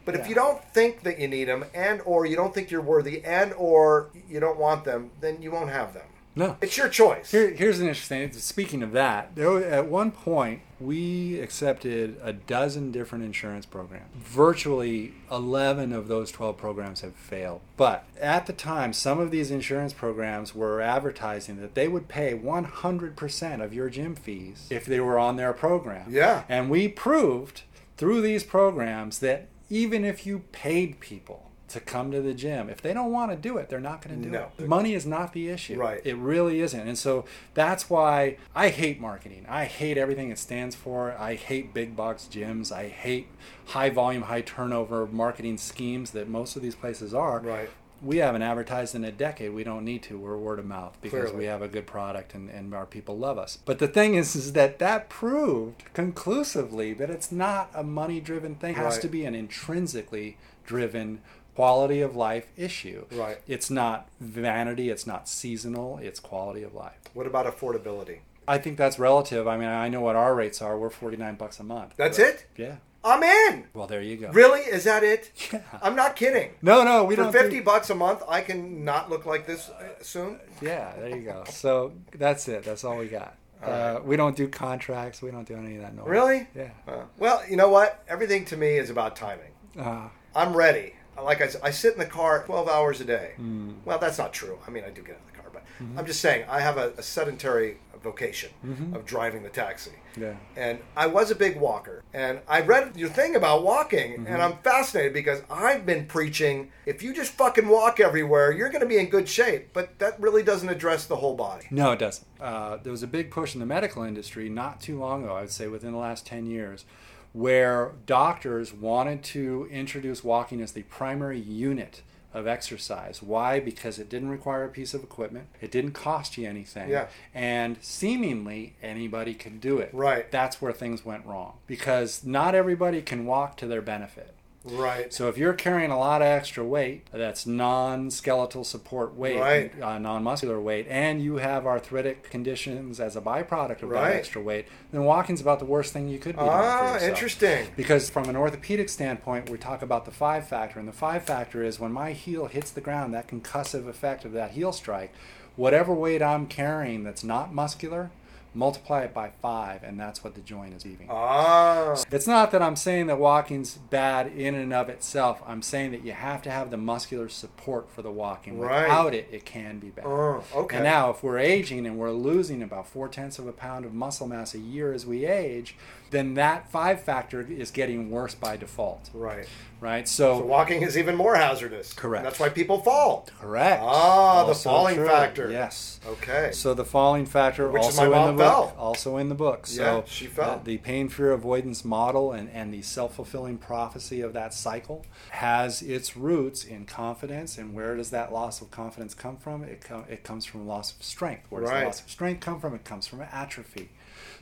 But 0.05 0.15
if 0.17 0.29
you 0.29 0.35
don't 0.35 0.63
think 0.75 1.03
that 1.05 1.19
you 1.21 1.29
need 1.29 1.45
them, 1.45 1.65
and 1.75 2.01
or 2.05 2.27
you 2.27 2.35
don't 2.37 2.53
think 2.55 2.71
you're 2.73 2.81
worthy, 2.95 3.25
and 3.25 3.53
or 3.57 4.11
you 4.29 4.41
don't 4.41 4.59
want 4.59 4.85
them, 4.85 5.11
then 5.21 5.41
you 5.43 5.51
won't 5.53 5.71
have 5.71 5.95
them. 5.95 6.07
No. 6.35 6.57
It's 6.63 6.77
your 6.77 6.89
choice. 6.89 7.31
Here, 7.31 7.51
here's 7.51 7.79
an 7.79 7.89
interesting. 7.89 8.33
Speaking 8.33 8.83
of 8.83 8.93
that, 8.93 9.35
there, 9.35 9.63
at 9.65 9.87
one 9.87 10.11
point 10.11 10.61
we 10.81 11.39
accepted 11.41 12.19
a 12.23 12.33
dozen 12.33 12.91
different 12.91 13.25
insurance 13.25 13.67
programs. 13.67 14.09
Virtually 14.15 15.13
eleven 15.31 15.93
of 15.93 16.09
those 16.09 16.33
twelve 16.33 16.57
programs 16.57 17.03
have 17.03 17.15
failed. 17.15 17.61
But 17.77 18.05
at 18.21 18.47
the 18.47 18.53
time, 18.53 18.93
some 18.93 19.21
of 19.21 19.31
these 19.31 19.51
insurance 19.51 19.93
programs 19.93 20.55
were 20.55 20.81
advertising 20.81 21.61
that 21.61 21.75
they 21.75 21.89
would 21.89 22.09
pay 22.09 22.35
100% 22.37 23.65
of 23.65 23.75
your 23.75 23.91
gym 23.91 24.15
fees 24.15 24.67
if 24.71 24.87
they 24.87 25.01
were 25.01 25.19
on 25.19 25.37
their 25.37 25.53
program. 25.53 26.07
Yeah. 26.09 26.45
And 26.49 26.71
we 26.71 26.89
proved 26.89 27.63
through 27.97 28.23
these 28.23 28.43
programs 28.43 29.19
that 29.21 29.49
even 29.71 30.05
if 30.05 30.27
you 30.27 30.41
paid 30.53 31.01
people 31.01 31.52
to 31.73 31.81
come 31.81 32.11
to 32.11 32.21
the 32.21 32.35
gym, 32.35 32.69
if 32.71 32.81
they 32.81 32.93
don't 32.95 33.11
want 33.13 33.31
to 33.31 33.37
do 33.37 33.57
it, 33.59 33.69
they're 33.69 33.81
not 33.81 34.03
going 34.03 34.17
to 34.17 34.23
do 34.23 34.31
No. 34.31 34.49
it. 34.59 34.67
Money 34.69 34.95
is 34.95 35.05
not 35.07 35.33
the 35.33 35.49
issue. 35.49 35.77
Right. 35.79 36.01
It 36.05 36.17
really 36.17 36.61
isn't. 36.61 36.87
And 36.89 36.97
so 36.99 37.25
that's 37.55 37.91
why 37.91 38.37
I 38.55 38.69
hate 38.69 39.01
marketing. 39.01 39.47
I 39.49 39.65
hate 39.65 39.99
everything 39.99 40.31
it 40.31 40.39
stands 40.39 40.75
for. 40.75 41.13
I 41.19 41.35
hate 41.35 41.75
big 41.75 41.95
box 41.97 42.29
gyms. 42.31 42.73
I 42.73 42.89
hate 42.89 43.29
high 43.67 43.91
volume, 43.91 44.23
high 44.23 44.43
turnover 44.43 45.07
marketing 45.07 45.59
schemes 45.59 46.13
that 46.13 46.29
most 46.29 46.57
of 46.57 46.63
these 46.63 46.75
places 46.75 47.13
are. 47.15 47.41
Right. 47.41 47.71
We 48.05 48.17
haven't 48.17 48.43
advertised 48.43 48.97
in 48.97 49.05
a 49.05 49.13
decade. 49.13 49.53
We 49.55 49.63
don't 49.63 49.85
need 49.85 50.03
to. 50.05 50.19
We're 50.19 50.37
word 50.37 50.59
of 50.59 50.65
mouth 50.67 50.99
because 51.01 51.21
Clearly. 51.31 51.37
we 51.39 51.45
have 51.45 51.63
a 51.63 51.69
good 51.69 51.87
product 51.87 52.35
and, 52.35 52.51
and 52.51 52.75
our 52.75 52.85
people 52.85 53.17
love 53.17 53.39
us. 53.39 53.59
But 53.65 53.79
the 53.79 53.87
thing 53.87 54.17
is, 54.17 54.35
is 54.35 54.55
that 54.55 54.81
that 54.81 55.09
proved 55.09 55.85
conclusively 55.95 56.95
that 56.95 57.11
it's 57.11 57.31
not 57.31 57.71
a 57.75 57.85
money 57.85 58.21
driven 58.21 58.57
thing. 58.57 58.73
It 58.73 58.79
has 58.79 58.95
Right. 58.95 59.03
to 59.03 59.09
be 59.09 59.25
an 59.25 59.37
intrinsically 59.37 60.37
driven 60.67 61.21
quality 61.55 62.01
of 62.01 62.17
life 62.17 62.47
issue. 62.57 63.07
Right. 63.13 63.39
It's 63.47 63.71
not 63.71 64.09
vanity, 64.21 64.89
it's 64.91 65.07
not 65.07 65.29
seasonal, 65.29 65.99
it's 65.99 66.21
quality 66.21 66.63
of 66.63 66.75
life. 66.75 66.99
What 67.15 67.27
about 67.27 67.47
affordability? 67.47 68.21
I 68.49 68.59
think 68.59 68.77
that's 68.79 68.99
relative. 68.99 69.47
I 69.47 69.57
mean, 69.57 69.69
I 69.69 69.89
know 69.89 70.01
what 70.01 70.17
our 70.17 70.35
rates 70.35 70.61
are. 70.61 70.77
We're 70.79 70.91
49 70.91 71.37
bucks 71.37 71.61
a 71.61 71.65
month. 71.65 71.95
That's 71.97 72.19
But- 72.19 72.27
it? 72.27 72.47
Yeah. 72.57 72.77
I'm 73.05 73.23
in. 73.25 73.65
Well, 73.75 73.89
there 73.89 74.01
you 74.01 74.17
go. 74.17 74.31
Really? 74.31 74.61
Is 74.61 74.85
that 74.85 75.03
it? 75.03 75.33
Yeah. 75.53 75.61
I'm 75.83 75.97
not 75.97 76.15
kidding. 76.15 76.53
No, 76.63 76.85
no, 76.85 77.03
we 77.05 77.17
For 77.17 77.25
don't 77.25 77.33
50 77.33 77.59
do- 77.59 77.63
bucks 77.65 77.91
a 77.91 77.97
month, 77.97 78.23
I 78.29 78.41
can 78.43 78.85
not 78.85 79.11
look 79.11 79.27
like 79.27 79.45
this 79.47 79.71
uh, 79.71 79.83
soon. 80.03 80.39
Yeah, 80.61 80.93
there 80.97 81.09
you 81.17 81.23
go. 81.23 81.43
So 81.49 81.93
that's 82.17 82.47
it. 82.49 82.63
That's 82.63 82.85
all 82.85 82.97
we 82.99 83.07
got. 83.09 83.35
Uh, 83.61 84.01
we 84.05 84.17
don't 84.17 84.37
do 84.37 84.47
contracts. 84.49 85.21
We 85.23 85.31
don't 85.33 85.47
do 85.47 85.55
any 85.57 85.77
of 85.77 85.83
that 85.83 85.95
noise. 85.97 86.07
Really? 86.09 86.49
Yeah. 86.55 86.71
Uh, 86.87 87.03
well, 87.19 87.43
you 87.49 87.57
know 87.57 87.69
what? 87.69 88.03
Everything 88.09 88.45
to 88.47 88.57
me 88.57 88.77
is 88.79 88.89
about 88.91 89.15
timing. 89.17 89.51
Uh, 89.79 90.09
I'm 90.35 90.57
ready. 90.57 90.95
Like 91.21 91.41
I, 91.43 91.49
I 91.69 91.71
sit 91.71 91.95
in 91.95 91.99
the 91.99 92.07
car 92.07 92.43
12 92.45 92.69
hours 92.69 93.01
a 93.01 93.05
day. 93.05 93.33
Hmm. 93.37 93.73
Well, 93.85 93.99
that's 93.99 94.19
not 94.19 94.33
true. 94.33 94.59
I 94.67 94.71
mean, 94.71 94.85
I 94.85 94.91
do 94.91 95.03
get 95.03 95.17
in 95.17 95.27
the 95.35 95.41
car, 95.43 95.51
but 95.53 95.63
I'm 95.99 96.07
just 96.07 96.21
saying 96.21 96.45
I 96.49 96.61
have 96.61 96.77
a, 96.79 96.93
a 96.99 97.03
sedentary 97.03 97.79
vocation 98.03 98.51
of 98.95 99.05
driving 99.07 99.45
the 99.45 99.49
taxi. 99.49 99.91
Mm-hmm. 99.91 100.23
Yeah. 100.23 100.35
And 100.57 100.81
I 100.97 101.07
was 101.07 101.31
a 101.31 101.37
big 101.37 101.57
walker. 101.57 102.03
And 102.13 102.41
I 102.49 102.61
read 102.61 102.97
your 102.97 103.09
thing 103.09 103.37
about 103.37 103.63
walking, 103.63 104.13
Mm-hmm. 104.15 104.27
and 104.27 104.43
I'm 104.43 104.57
fascinated 104.65 105.13
because 105.13 105.41
I've 105.49 105.87
been 105.87 106.07
preaching 106.07 106.73
if 106.85 107.01
you 107.03 107.15
just 107.15 107.31
fucking 107.33 107.69
walk 107.69 108.01
everywhere, 108.01 108.51
you're 108.51 108.71
going 108.71 108.81
to 108.81 108.89
be 108.89 108.99
in 108.99 109.09
good 109.09 109.29
shape. 109.29 109.73
But 109.73 110.01
that 110.01 110.19
really 110.21 110.43
doesn't 110.43 110.69
address 110.69 111.07
the 111.07 111.17
whole 111.17 111.37
body. 111.37 111.67
No, 111.71 111.93
it 111.93 112.01
doesn't. 112.01 112.27
Uh, 112.41 112.79
there 112.83 112.91
was 112.91 113.05
a 113.05 113.07
big 113.07 113.31
push 113.31 113.55
in 113.55 113.61
the 113.61 113.67
medical 113.67 114.03
industry 114.03 114.49
not 114.49 114.81
too 114.81 114.99
long 114.99 115.23
ago, 115.23 115.37
I 115.37 115.43
would 115.43 115.53
say 115.53 115.69
within 115.69 115.93
the 115.93 115.99
last 115.99 116.27
10 116.27 116.47
years, 116.47 116.85
where 117.33 117.93
doctors 118.07 118.73
wanted 118.73 119.23
to 119.23 119.69
introduce 119.71 120.23
walking 120.23 120.61
as 120.61 120.73
the 120.73 120.83
primary 120.85 121.39
unit 121.39 122.03
of 122.35 122.47
exercise. 122.47 123.23
Why? 123.23 123.61
Because 123.61 123.99
it 123.99 124.09
didn't 124.09 124.31
require 124.31 124.65
a 124.65 124.69
piece 124.69 124.95
of 124.95 125.03
equipment, 125.03 125.49
it 125.61 125.71
didn't 125.71 125.93
cost 125.93 126.39
you 126.39 126.49
anything, 126.49 126.89
Yeah. 126.89 127.09
and 127.35 127.77
seemingly 127.83 128.75
anybody 128.83 129.35
could 129.35 129.61
do 129.61 129.79
it. 129.79 129.91
Right. 129.93 130.31
That's 130.31 130.61
where 130.63 130.73
things 130.73 131.05
went 131.05 131.27
wrong 131.27 131.59
because 131.67 132.25
not 132.25 132.55
everybody 132.55 133.03
can 133.03 133.27
walk 133.27 133.57
to 133.59 133.67
their 133.67 133.83
benefit. 133.83 134.35
Right. 134.65 135.13
So 135.13 135.29
if 135.29 135.37
you're 135.37 135.55
carrying 135.55 135.91
a 135.91 135.99
lot 135.99 136.23
of 136.23 136.29
extra 136.29 136.65
weight, 136.65 137.07
that's 137.13 137.47
non-skeletal 137.47 138.63
support 138.63 139.15
weight, 139.17 139.41
Right. 139.41 139.83
uh, 139.83 139.99
non-muscular 139.99 140.61
weight, 140.61 140.87
and 140.89 141.21
you 141.21 141.37
have 141.37 141.67
arthritic 141.67 142.31
conditions 142.31 143.01
as 143.01 143.17
a 143.17 143.21
byproduct 143.21 143.83
of 143.83 143.91
Right. 143.91 144.11
that 144.11 144.17
extra 144.17 144.41
weight, 144.41 144.67
then 144.93 145.05
walking's 145.05 145.41
about 145.41 145.59
the 145.59 145.65
worst 145.65 145.93
thing 145.93 146.09
you 146.09 146.19
could 146.19 146.37
be 146.37 146.43
doing 146.43 146.51
Ah, 146.53 146.99
interesting. 147.01 147.67
Because 147.77 148.09
from 148.09 148.29
an 148.29 148.37
orthopedic 148.37 148.89
standpoint, 148.89 149.51
we 149.51 149.59
talk 149.59 149.83
about 149.83 150.05
the 150.05 150.13
five 150.13 150.47
factor, 150.47 150.79
and 150.79 150.87
the 150.87 150.93
five 150.93 151.25
factor 151.25 151.65
is 151.65 151.81
when 151.81 151.93
my 151.93 152.13
heel 152.13 152.47
hits 152.47 152.71
the 152.71 152.81
ground, 152.81 153.13
that 153.15 153.27
concussive 153.27 153.89
effect 153.89 154.25
of 154.25 154.33
that 154.33 154.53
heel 154.53 154.73
strike, 154.73 155.13
whatever 155.57 155.93
weight 155.93 156.23
I'm 156.23 156.47
carrying 156.47 157.03
that's 157.03 157.25
not 157.25 157.53
muscular, 157.53 158.11
multiply 158.55 159.03
it 159.03 159.15
by 159.15 159.31
five, 159.41 159.83
and 159.83 159.99
that's 159.99 160.23
what 160.23 160.35
the 160.35 160.41
joint 160.41 160.75
is 160.75 160.85
leaving. 160.85 161.09
Ah. 161.11 161.97
It's 162.11 162.27
not 162.27 162.51
that 162.51 162.63
I'm 162.63 162.77
saying 162.77 163.07
that 163.07 163.19
walking's 163.19 163.77
bad 163.77 164.27
in 164.29 164.55
and 164.55 164.73
of 164.73 164.89
itself. 164.89 165.43
I'm 165.47 165.63
saying 165.63 165.93
that 165.93 166.05
you 166.05 166.13
have 166.13 166.43
to 166.43 166.51
have 166.51 166.71
the 166.71 166.77
muscular 166.77 167.29
support 167.29 167.91
for 167.91 168.03
the 168.03 168.11
walking. 168.11 168.59
Right. 168.59 168.83
Without 168.83 169.15
it, 169.15 169.29
it 169.31 169.45
can 169.45 169.79
be 169.79 169.89
bad. 169.89 170.05
Oh, 170.07 170.45
okay. 170.55 170.77
And 170.77 170.85
now, 170.85 171.11
if 171.11 171.23
we're 171.23 171.39
aging 171.39 171.87
and 171.87 171.99
we're 171.99 172.13
losing 172.13 172.63
about 172.63 172.87
four 172.87 173.09
tenths 173.09 173.39
of 173.39 173.47
a 173.47 173.53
pound 173.53 173.85
of 173.85 173.95
muscle 173.95 174.27
mass 174.27 174.55
a 174.55 174.59
year 174.59 174.93
as 174.93 175.07
we 175.07 175.25
age, 175.25 175.77
then 176.13 176.35
that 176.35 176.71
five 176.71 177.03
factor 177.03 177.41
is 177.41 177.71
getting 177.73 178.11
worse 178.11 178.35
by 178.37 178.57
default. 178.57 179.11
Right. 179.13 179.49
Right? 179.81 180.07
So 180.07 180.39
walking 180.39 180.83
is 180.83 180.97
even 180.97 181.17
more 181.17 181.35
hazardous. 181.35 181.93
Correct. 181.93 182.23
That's 182.23 182.39
why 182.39 182.51
people 182.51 182.79
fall. 182.81 183.27
Correct. 183.41 183.83
Ah, 183.85 184.45
the 184.45 184.55
falling 184.55 184.95
true. 184.95 185.07
factor. 185.09 185.51
Yes. 185.51 185.99
Okay. 186.07 186.51
So 186.53 186.73
the 186.73 186.85
falling 186.85 187.27
factor 187.27 187.69
Which 187.69 187.83
also 187.83 188.05
in 188.05 188.27
the 188.29 188.33
book. 188.33 188.39
fell. 188.39 188.77
Also 188.79 189.17
in 189.17 189.29
the 189.29 189.35
book. 189.35 189.67
So 189.67 189.83
Yeah, 189.83 190.03
she 190.07 190.27
fell. 190.29 190.61
The, 190.63 190.77
the 190.77 190.79
pain 190.79 191.09
fear 191.09 191.33
avoidance 191.33 191.85
model 191.85 192.31
and, 192.31 192.49
and 192.51 192.73
the 192.73 192.83
self 192.83 193.17
fulfilling 193.17 193.59
prophecy 193.59 194.21
of 194.21 194.33
that 194.35 194.55
cycle 194.55 195.05
has 195.31 195.83
its 195.83 196.17
roots 196.17 196.63
in 196.65 196.85
confidence. 196.85 197.59
And 197.59 197.75
where 197.75 197.97
does 197.97 198.11
that 198.11 198.33
loss 198.33 198.61
of 198.63 198.71
confidence 198.71 199.15
come 199.15 199.37
from? 199.37 199.65
It 199.65 199.81
com- 199.81 200.05
it 200.09 200.23
comes 200.23 200.45
from 200.45 200.65
loss 200.69 200.95
of 200.95 201.03
strength. 201.03 201.47
Where 201.49 201.63
does 201.63 201.71
Right. 201.71 201.81
the 201.81 201.87
loss 201.87 202.01
of 202.03 202.09
strength 202.11 202.39
come 202.41 202.61
from? 202.61 202.73
It 202.77 202.85
comes 202.85 203.09
from 203.09 203.23
atrophy. 203.23 203.91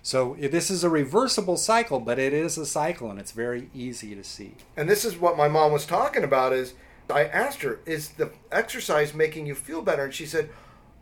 So 0.03 0.37
this 0.39 0.71
is 0.71 0.83
a 0.83 0.89
reversible 0.89 1.57
cycle, 1.57 2.01
but 2.01 2.19
it 2.19 2.33
is 2.33 2.57
a 2.57 2.67
cycle, 2.67 3.11
and 3.11 3.21
it's 3.21 3.33
very 3.33 3.69
easy 3.75 4.15
to 4.15 4.25
see. 4.25 4.55
And 4.77 4.89
this 4.89 5.05
is 5.05 5.17
what 5.17 5.37
my 5.37 5.49
mom 5.49 5.73
was 5.73 5.85
talking 5.87 6.25
about 6.25 6.53
is 6.53 6.75
I 7.11 7.25
asked 7.25 7.63
her, 7.63 7.81
is 7.87 8.11
the 8.11 8.31
exercise 8.51 9.13
making 9.15 9.47
you 9.47 9.55
feel 9.55 9.83
better? 9.83 10.05
And 10.05 10.15
she 10.15 10.27
said, 10.27 10.49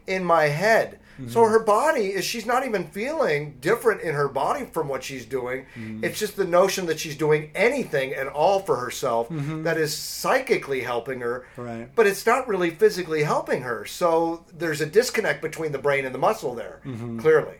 in 0.07 0.25
my 0.25 0.45
head. 0.45 0.99
So 1.29 1.41
Mm-hmm. 1.41 1.51
her 1.53 1.59
body 1.65 2.07
is 2.07 2.25
she's 2.25 2.47
not 2.47 2.65
even 2.65 2.87
feeling 2.87 3.57
different 3.61 4.03
in 4.03 4.15
her 4.15 4.29
body 4.29 4.65
from 4.67 4.87
what 4.87 5.03
she's 5.03 5.27
doing. 5.27 5.67
Mm-hmm. 5.75 6.05
It's 6.05 6.17
just 6.19 6.37
the 6.37 6.45
notion 6.45 6.87
that 6.87 7.01
she's 7.01 7.17
doing 7.17 7.51
anything 7.57 8.15
at 8.15 8.29
all 8.29 8.61
for 8.61 8.77
herself 8.77 9.27
that 9.31 9.77
is 9.77 9.97
psychically 9.97 10.81
helping 10.81 11.21
her. 11.21 11.45
Mm-hmm. 11.57 11.63
Right. 11.63 11.89
But 11.95 12.07
it's 12.07 12.25
not 12.25 12.47
really 12.47 12.71
physically 12.71 13.25
helping 13.25 13.63
her. 13.63 13.85
So 13.85 14.45
there's 14.57 14.81
a 14.81 14.87
disconnect 14.87 15.43
between 15.43 15.73
the 15.73 15.79
brain 15.79 16.07
and 16.07 16.15
the 16.15 16.21
muscle 16.21 16.55
there, 16.55 16.81
clearly. 17.19 17.57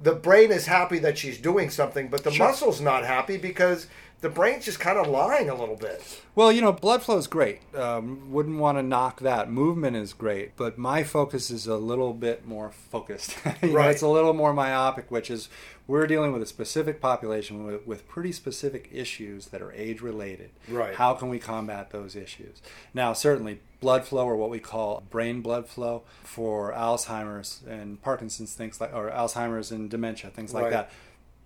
The 0.00 0.14
brain 0.14 0.52
is 0.52 0.66
happy 0.66 0.98
that 1.00 1.18
she's 1.18 1.38
doing 1.38 1.70
something, 1.70 2.08
but 2.08 2.22
the 2.24 2.30
Sure. 2.30 2.46
muscle's 2.46 2.80
not 2.80 3.04
happy 3.04 3.36
because 3.36 3.86
the 4.20 4.28
brain's 4.28 4.64
just 4.64 4.80
kind 4.80 4.98
of 4.98 5.06
lying 5.06 5.48
a 5.48 5.54
little 5.54 5.76
bit. 5.76 6.20
Well, 6.34 6.50
you 6.50 6.60
know, 6.60 6.72
blood 6.72 7.02
flow 7.02 7.16
is 7.18 7.26
great. 7.28 7.60
Um, 7.74 8.32
wouldn't 8.32 8.58
want 8.58 8.78
to 8.78 8.82
knock 8.82 9.20
that. 9.20 9.50
Movement 9.50 9.96
is 9.96 10.12
great, 10.12 10.56
but 10.56 10.76
my 10.76 11.04
focus 11.04 11.50
is 11.50 11.66
a 11.68 11.76
little 11.76 12.12
bit 12.12 12.46
more 12.46 12.70
focused. 12.70 13.36
You 13.62 13.68
know, 13.70 13.74
Right. 13.74 13.90
it's 13.90 14.02
a 14.02 14.08
little 14.08 14.32
more 14.34 14.52
myopic, 14.52 15.10
which 15.10 15.30
is 15.30 15.48
we're 15.86 16.06
dealing 16.06 16.32
with 16.32 16.42
a 16.42 16.46
specific 16.46 17.00
population 17.00 17.64
with, 17.64 17.86
with 17.86 18.06
pretty 18.08 18.30
specific 18.32 18.88
issues 18.92 19.46
that 19.46 19.62
are 19.62 19.72
age 19.72 20.00
related. 20.00 20.50
Right. 20.68 20.94
How 20.94 21.14
can 21.14 21.28
we 21.28 21.38
combat 21.38 21.90
those 21.90 22.14
issues? 22.14 22.60
Now, 22.92 23.12
certainly, 23.14 23.60
blood 23.80 24.04
flow, 24.04 24.26
or 24.26 24.36
what 24.36 24.50
we 24.50 24.58
call 24.58 25.02
brain 25.10 25.40
blood 25.40 25.66
flow, 25.66 26.02
for 26.24 26.72
Alzheimer's 26.72 27.62
and 27.68 28.02
Parkinson's, 28.02 28.52
things 28.54 28.80
like, 28.80 28.92
or 28.94 29.10
Alzheimer's 29.10 29.70
and 29.70 29.88
dementia, 29.88 30.30
things 30.30 30.52
like 30.52 30.64
Right. 30.64 30.72
that. 30.72 30.90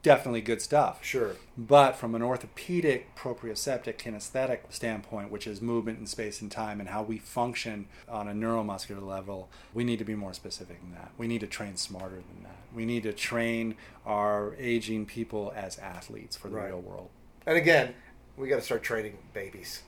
Definitely 0.02 0.40
good 0.40 0.60
stuff. 0.60 0.98
Sure. 1.04 1.36
But 1.56 1.94
from 1.94 2.16
an 2.16 2.22
orthopedic, 2.22 3.14
proprioceptic, 3.14 3.98
kinesthetic 3.98 4.60
standpoint, 4.70 5.30
which 5.30 5.46
is 5.46 5.62
movement 5.62 6.00
in 6.00 6.06
space 6.06 6.40
and 6.40 6.50
time 6.50 6.80
and 6.80 6.88
how 6.88 7.02
we 7.04 7.18
function 7.18 7.86
on 8.08 8.26
a 8.26 8.32
neuromuscular 8.32 9.00
level, 9.00 9.48
we 9.72 9.84
need 9.84 10.00
to 10.00 10.04
be 10.04 10.16
more 10.16 10.32
specific 10.32 10.80
than 10.80 10.92
that. 10.94 11.12
We 11.16 11.28
need 11.28 11.40
to 11.42 11.46
train 11.46 11.76
smarter 11.76 12.16
than 12.16 12.42
that. 12.42 12.56
We 12.74 12.84
need 12.84 13.04
to 13.04 13.12
train 13.12 13.76
our 14.04 14.56
aging 14.58 15.06
people 15.06 15.52
as 15.54 15.78
athletes 15.78 16.36
for 16.36 16.48
the 16.48 16.56
Right. 16.56 16.66
real 16.68 16.80
world. 16.80 17.10
And 17.46 17.56
again, 17.56 17.94
we 18.36 18.48
got 18.48 18.56
to 18.56 18.62
start 18.62 18.82
training 18.82 19.18
babies. 19.32 19.82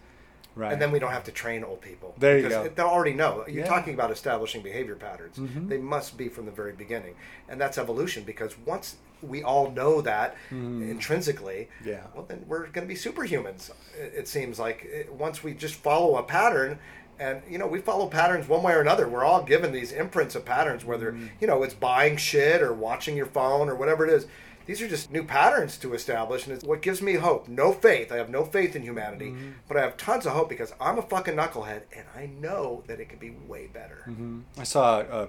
Right. 0.55 0.73
And 0.73 0.81
then 0.81 0.93
we 0.93 1.01
don't 1.01 1.11
have 1.11 1.24
to 1.24 1.32
train 1.32 1.65
old 1.65 1.81
people. 1.81 2.15
There 2.19 2.39
you 2.39 2.49
go. 2.49 2.69
They'll 2.69 2.86
already 2.86 3.15
know. 3.15 3.39
You're 3.39 3.49
Yeah. 3.49 3.65
Mm-hmm. 3.65 3.74
talking 3.74 3.95
about 3.95 4.12
establishing 4.12 4.62
behavior 4.62 4.95
patterns. 4.95 5.36
They 5.69 5.78
must 5.78 6.16
be 6.16 6.28
from 6.28 6.47
the 6.47 6.53
very 6.53 6.73
beginning. 6.73 7.16
And 7.49 7.61
that's 7.61 7.77
evolution 7.78 8.23
because 8.23 8.57
once 8.65 8.95
we 9.28 9.42
all 9.42 9.70
know 9.70 10.01
that 10.02 10.36
intrinsically, 10.52 11.68
Mm-hmm. 11.80 11.88
Yeah. 11.88 12.01
well, 12.14 12.24
then 12.28 12.44
we're 12.46 12.66
going 12.68 12.86
to 12.86 12.94
be 12.94 12.94
superhumans. 12.94 13.70
It, 13.98 14.12
it 14.20 14.28
seems 14.28 14.59
like 14.59 14.84
It- 14.84 15.12
once 15.12 15.42
we 15.42 15.55
just 15.55 15.74
follow 15.74 16.16
a 16.16 16.22
pattern. 16.22 16.78
And 17.16 17.42
you 17.48 17.59
know 17.59 17.68
we 17.68 17.78
follow 17.80 18.09
patterns 18.09 18.48
one 18.48 18.64
way 18.64 18.72
or 18.72 18.80
another. 18.80 19.09
We're 19.09 19.22
all 19.24 19.44
given 19.44 19.70
these 19.70 19.92
imprints 19.92 20.34
of 20.34 20.44
patterns, 20.44 20.84
whether 20.84 21.12
Mm-hmm. 21.12 21.26
you 21.40 21.46
know 21.46 21.62
it's 21.62 21.72
buying 21.74 22.16
shit 22.16 22.60
or 22.60 22.72
watching 22.72 23.16
your 23.16 23.26
phone 23.26 23.68
or 23.68 23.76
whatever 23.76 24.05
it 24.05 24.12
is. 24.12 24.26
These 24.66 24.82
are 24.82 24.88
just 24.88 25.12
new 25.12 25.22
patterns 25.22 25.76
to 25.78 25.94
establish, 25.94 26.46
and 26.46 26.55
it's 26.56 26.64
what 26.64 26.82
gives 26.82 27.01
me 27.01 27.14
hope. 27.14 27.46
No 27.46 27.70
faith. 27.72 28.10
I 28.10 28.16
have 28.16 28.30
no 28.30 28.44
faith 28.44 28.74
in 28.74 28.82
humanity, 28.82 29.26
Mm-hmm. 29.30 29.51
but 29.68 29.76
I 29.76 29.82
have 29.82 29.96
tons 29.96 30.26
of 30.26 30.32
hope 30.32 30.48
because 30.48 30.72
I'm 30.80 30.98
a 30.98 31.02
fucking 31.02 31.36
knucklehead, 31.36 31.82
and 31.96 32.05
I 32.16 32.26
know 32.26 32.82
that 32.88 32.98
it 32.98 33.09
can 33.10 33.20
be 33.20 33.30
way 33.46 33.68
better. 33.72 34.02
Mm-hmm. 34.09 34.40
I 34.59 34.64
saw 34.64 34.96
uh, 34.98 35.26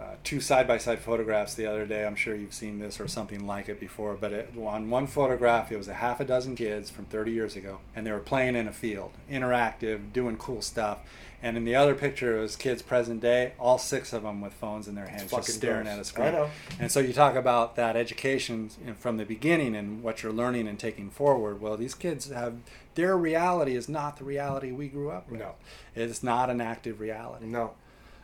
uh, 0.00 0.14
two 0.24 0.40
side 0.40 0.66
by 0.66 0.78
side 0.78 0.98
photographs 0.98 1.54
the 1.54 1.66
other 1.66 1.84
day. 1.84 2.06
I'm 2.06 2.16
sure 2.16 2.34
you've 2.34 2.54
seen 2.54 2.78
this 2.78 2.98
or 3.00 3.06
something 3.06 3.46
like 3.46 3.68
it 3.68 3.78
before. 3.78 4.14
But 4.14 4.32
it, 4.32 4.54
on 4.58 4.88
one 4.88 5.06
photograph, 5.06 5.70
it 5.70 5.76
was 5.76 5.88
a 5.88 5.94
half 5.94 6.20
a 6.20 6.24
dozen 6.24 6.56
kids 6.56 6.88
from 6.88 7.04
30 7.06 7.32
years 7.32 7.54
ago, 7.54 7.80
and 7.94 8.06
they 8.06 8.12
were 8.12 8.18
playing 8.18 8.56
in 8.56 8.66
a 8.66 8.72
field, 8.72 9.12
interactive, 9.30 10.12
doing 10.12 10.36
cool 10.36 10.62
stuff. 10.62 11.00
And 11.42 11.56
in 11.56 11.64
the 11.64 11.74
other 11.74 11.94
picture, 11.94 12.36
it 12.36 12.40
was 12.40 12.54
kids 12.54 12.82
present 12.82 13.20
day, 13.20 13.54
all 13.58 13.78
six 13.78 14.12
of 14.12 14.22
them 14.24 14.42
with 14.42 14.52
phones 14.52 14.86
in 14.88 14.94
their 14.94 15.06
hands, 15.06 15.30
just 15.30 15.48
staring 15.48 15.84
gross. 15.84 15.94
at 15.94 16.00
a 16.00 16.04
screen. 16.04 16.28
I 16.28 16.30
know. 16.32 16.50
And 16.78 16.92
so 16.92 17.00
you 17.00 17.14
talk 17.14 17.34
about 17.34 17.76
that 17.76 17.96
education 17.96 18.70
from 18.98 19.16
the 19.16 19.24
beginning 19.24 19.74
and 19.74 20.02
what 20.02 20.22
you're 20.22 20.32
learning 20.32 20.68
and 20.68 20.78
taking 20.78 21.08
forward. 21.08 21.60
Well, 21.60 21.78
these 21.78 21.94
kids 21.94 22.30
have 22.30 22.56
their 22.94 23.16
reality 23.16 23.74
is 23.74 23.88
not 23.88 24.18
the 24.18 24.24
reality 24.24 24.70
we 24.70 24.88
grew 24.88 25.10
up 25.10 25.30
with. 25.30 25.40
No. 25.40 25.54
It's 25.94 26.22
not 26.22 26.50
an 26.50 26.60
active 26.60 27.00
reality. 27.00 27.46
No, 27.46 27.72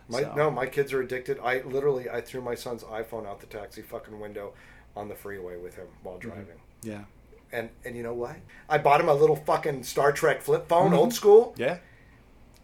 my 0.08 0.22
So- 0.22 0.34
no, 0.34 0.50
my 0.50 0.66
kids 0.66 0.92
are 0.92 1.00
addicted. 1.02 1.38
I 1.42 1.62
literally 1.62 2.08
I 2.10 2.20
threw 2.20 2.40
my 2.40 2.54
son's 2.54 2.82
iPhone 2.84 3.26
out 3.26 3.40
the 3.40 3.46
taxi 3.46 3.82
fucking 3.82 4.18
window 4.20 4.52
on 4.96 5.08
the 5.08 5.14
freeway 5.14 5.56
with 5.56 5.74
him 5.76 5.86
while 6.02 6.16
Mm-hmm. 6.18 6.28
driving. 6.28 6.60
Yeah. 6.82 7.04
And 7.52 7.70
and 7.84 7.96
you 7.96 8.02
know 8.02 8.14
what? 8.14 8.36
I 8.68 8.78
bought 8.78 9.00
him 9.00 9.08
a 9.08 9.14
little 9.14 9.36
fucking 9.36 9.82
Star 9.84 10.12
Trek 10.12 10.42
flip 10.42 10.68
phone, 10.68 10.86
Mm-hmm. 10.90 10.98
old 10.98 11.14
school. 11.14 11.54
Yeah. 11.56 11.78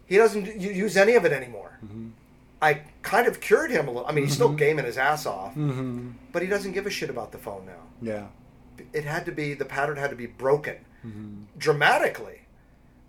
He 0.05 0.17
doesn't 0.17 0.57
use 0.59 0.97
any 0.97 1.15
of 1.15 1.25
it 1.25 1.31
anymore. 1.31 1.79
Mm-hmm. 1.85 2.09
I 2.61 2.81
kind 3.01 3.27
of 3.27 3.39
cured 3.41 3.71
him 3.71 3.87
a 3.87 3.91
little. 3.91 4.07
I 4.07 4.11
mean, 4.13 4.25
he's 4.25 4.33
still 4.35 4.53
gaming 4.53 4.85
his 4.85 4.97
ass 4.97 5.25
off, 5.25 5.53
Mm-hmm. 5.55 6.11
but 6.31 6.41
he 6.41 6.47
doesn't 6.47 6.71
give 6.73 6.85
a 6.85 6.89
shit 6.89 7.09
about 7.09 7.31
the 7.31 7.37
phone 7.37 7.65
now. 7.65 7.83
Yeah. 8.01 8.27
it 8.91 9.03
had 9.05 9.25
to 9.25 9.31
be 9.31 9.53
the 9.53 9.65
pattern 9.65 9.97
had 9.97 10.09
to 10.09 10.15
be 10.15 10.25
broken 10.25 10.77
Mm-hmm. 11.05 11.43
dramatically. 11.57 12.39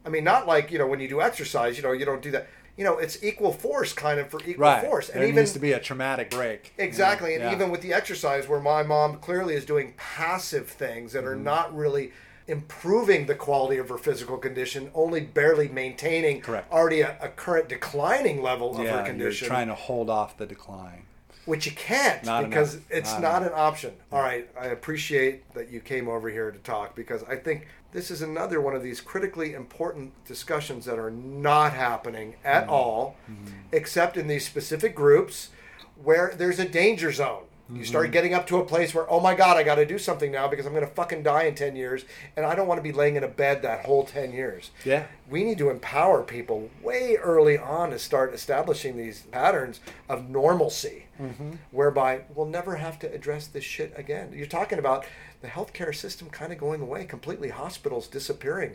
I 0.04 0.08
mean, 0.08 0.24
not 0.24 0.46
like 0.46 0.70
you 0.72 0.78
know 0.78 0.86
when 0.86 1.00
you 1.00 1.08
do 1.08 1.20
exercise, 1.22 1.76
you 1.76 1.82
know 1.82 1.92
you 1.92 2.04
don't 2.04 2.20
do 2.22 2.30
that. 2.32 2.46
You 2.76 2.82
know, 2.84 2.98
it's 2.98 3.22
equal 3.22 3.52
force 3.52 3.92
kind 3.92 4.18
of 4.18 4.28
for 4.30 4.40
equal 4.40 4.62
Right. 4.62 4.84
force, 4.84 5.06
there 5.08 5.16
and 5.18 5.24
even 5.24 5.36
needs 5.42 5.52
to 5.52 5.58
be 5.60 5.72
a 5.72 5.78
traumatic 5.80 6.30
break. 6.30 6.72
exactly, 6.76 7.30
Yeah. 7.30 7.36
and 7.36 7.44
Yeah. 7.44 7.52
even 7.52 7.70
with 7.70 7.82
the 7.82 7.92
exercise, 7.94 8.48
where 8.48 8.60
my 8.60 8.82
mom 8.82 9.18
clearly 9.20 9.54
is 9.54 9.64
doing 9.64 9.94
passive 9.96 10.68
things 10.68 11.12
that 11.12 11.20
Mm-hmm. 11.20 11.28
are 11.28 11.36
not 11.36 11.76
really 11.76 12.12
improving 12.46 13.26
the 13.26 13.34
quality 13.34 13.78
of 13.78 13.88
her 13.88 13.96
physical 13.96 14.36
condition, 14.36 14.90
only 14.94 15.20
barely 15.20 15.68
maintaining 15.68 16.40
Correct. 16.40 16.70
already 16.72 17.00
a, 17.00 17.16
a 17.20 17.28
current 17.28 17.68
declining 17.68 18.42
level 18.42 18.72
of 18.72 18.76
her 18.78 18.84
yeah, 18.84 19.12
you're 19.12 19.30
trying 19.32 19.68
to 19.68 19.74
hold 19.74 20.10
off 20.10 20.36
the 20.36 20.44
decline. 20.46 21.04
which 21.46 21.66
you 21.66 21.72
can't 21.72 22.24
Not 22.24 22.48
because 22.48 22.74
enough. 22.74 22.86
it's 22.90 23.12
Not 23.12 23.22
not, 23.22 23.42
an 23.44 23.52
option. 23.54 23.92
All 24.12 24.20
right, 24.20 24.48
I 24.60 24.66
appreciate 24.66 25.52
that 25.54 25.70
you 25.70 25.80
came 25.80 26.08
over 26.08 26.28
here 26.28 26.50
to 26.50 26.58
talk 26.58 26.94
because 26.94 27.22
I 27.24 27.36
think 27.36 27.66
this 27.94 28.10
is 28.10 28.20
another 28.20 28.60
one 28.60 28.74
of 28.74 28.82
these 28.82 29.00
critically 29.00 29.54
important 29.54 30.12
discussions 30.26 30.84
that 30.84 30.98
are 30.98 31.10
not 31.12 31.72
happening 31.72 32.34
at 32.44 32.64
Mm-hmm. 32.64 32.72
all, 32.72 33.16
except 33.72 34.16
in 34.18 34.26
these 34.26 34.44
specific 34.44 34.94
groups 34.94 35.48
where 36.02 36.34
there's 36.36 36.58
a 36.58 36.68
danger 36.68 37.12
zone. 37.12 37.44
You 37.70 37.76
Mm-hmm. 37.76 37.84
start 37.84 38.10
getting 38.10 38.34
up 38.34 38.46
to 38.48 38.58
a 38.58 38.64
place 38.64 38.94
where, 38.94 39.10
oh 39.10 39.20
my 39.20 39.34
God, 39.34 39.56
I 39.56 39.62
got 39.62 39.76
to 39.76 39.86
do 39.86 39.98
something 39.98 40.30
now 40.30 40.46
because 40.48 40.66
I'm 40.66 40.74
going 40.74 40.86
to 40.86 40.92
fucking 40.92 41.22
die 41.22 41.44
in 41.44 41.54
10 41.54 41.76
years 41.76 42.04
and 42.36 42.44
I 42.44 42.54
don't 42.54 42.66
want 42.68 42.76
to 42.76 42.82
be 42.82 42.92
laying 42.92 43.16
in 43.16 43.24
a 43.24 43.28
bed 43.28 43.62
that 43.62 43.86
whole 43.86 44.04
10 44.04 44.32
years 44.34 44.70
Yeah. 44.84 45.06
we 45.30 45.44
need 45.44 45.56
to 45.58 45.70
empower 45.70 46.22
people 46.22 46.68
way 46.82 47.16
early 47.16 47.56
on 47.56 47.88
to 47.90 47.98
start 47.98 48.34
establishing 48.34 48.98
these 48.98 49.22
patterns 49.22 49.80
of 50.10 50.28
normalcy, 50.28 51.06
whereby 51.70 52.24
we'll 52.34 52.44
never 52.44 52.76
have 52.76 52.98
to 52.98 53.10
address 53.10 53.46
this 53.46 53.64
shit 53.64 53.94
again. 53.96 54.34
You're 54.34 54.46
talking 54.46 54.78
about 54.78 55.06
the 55.40 55.48
healthcare 55.48 55.94
system 55.94 56.28
kind 56.28 56.52
of 56.52 56.58
going 56.58 56.82
away 56.82 57.06
completely, 57.06 57.48
hospitals 57.48 58.08
disappearing, 58.08 58.74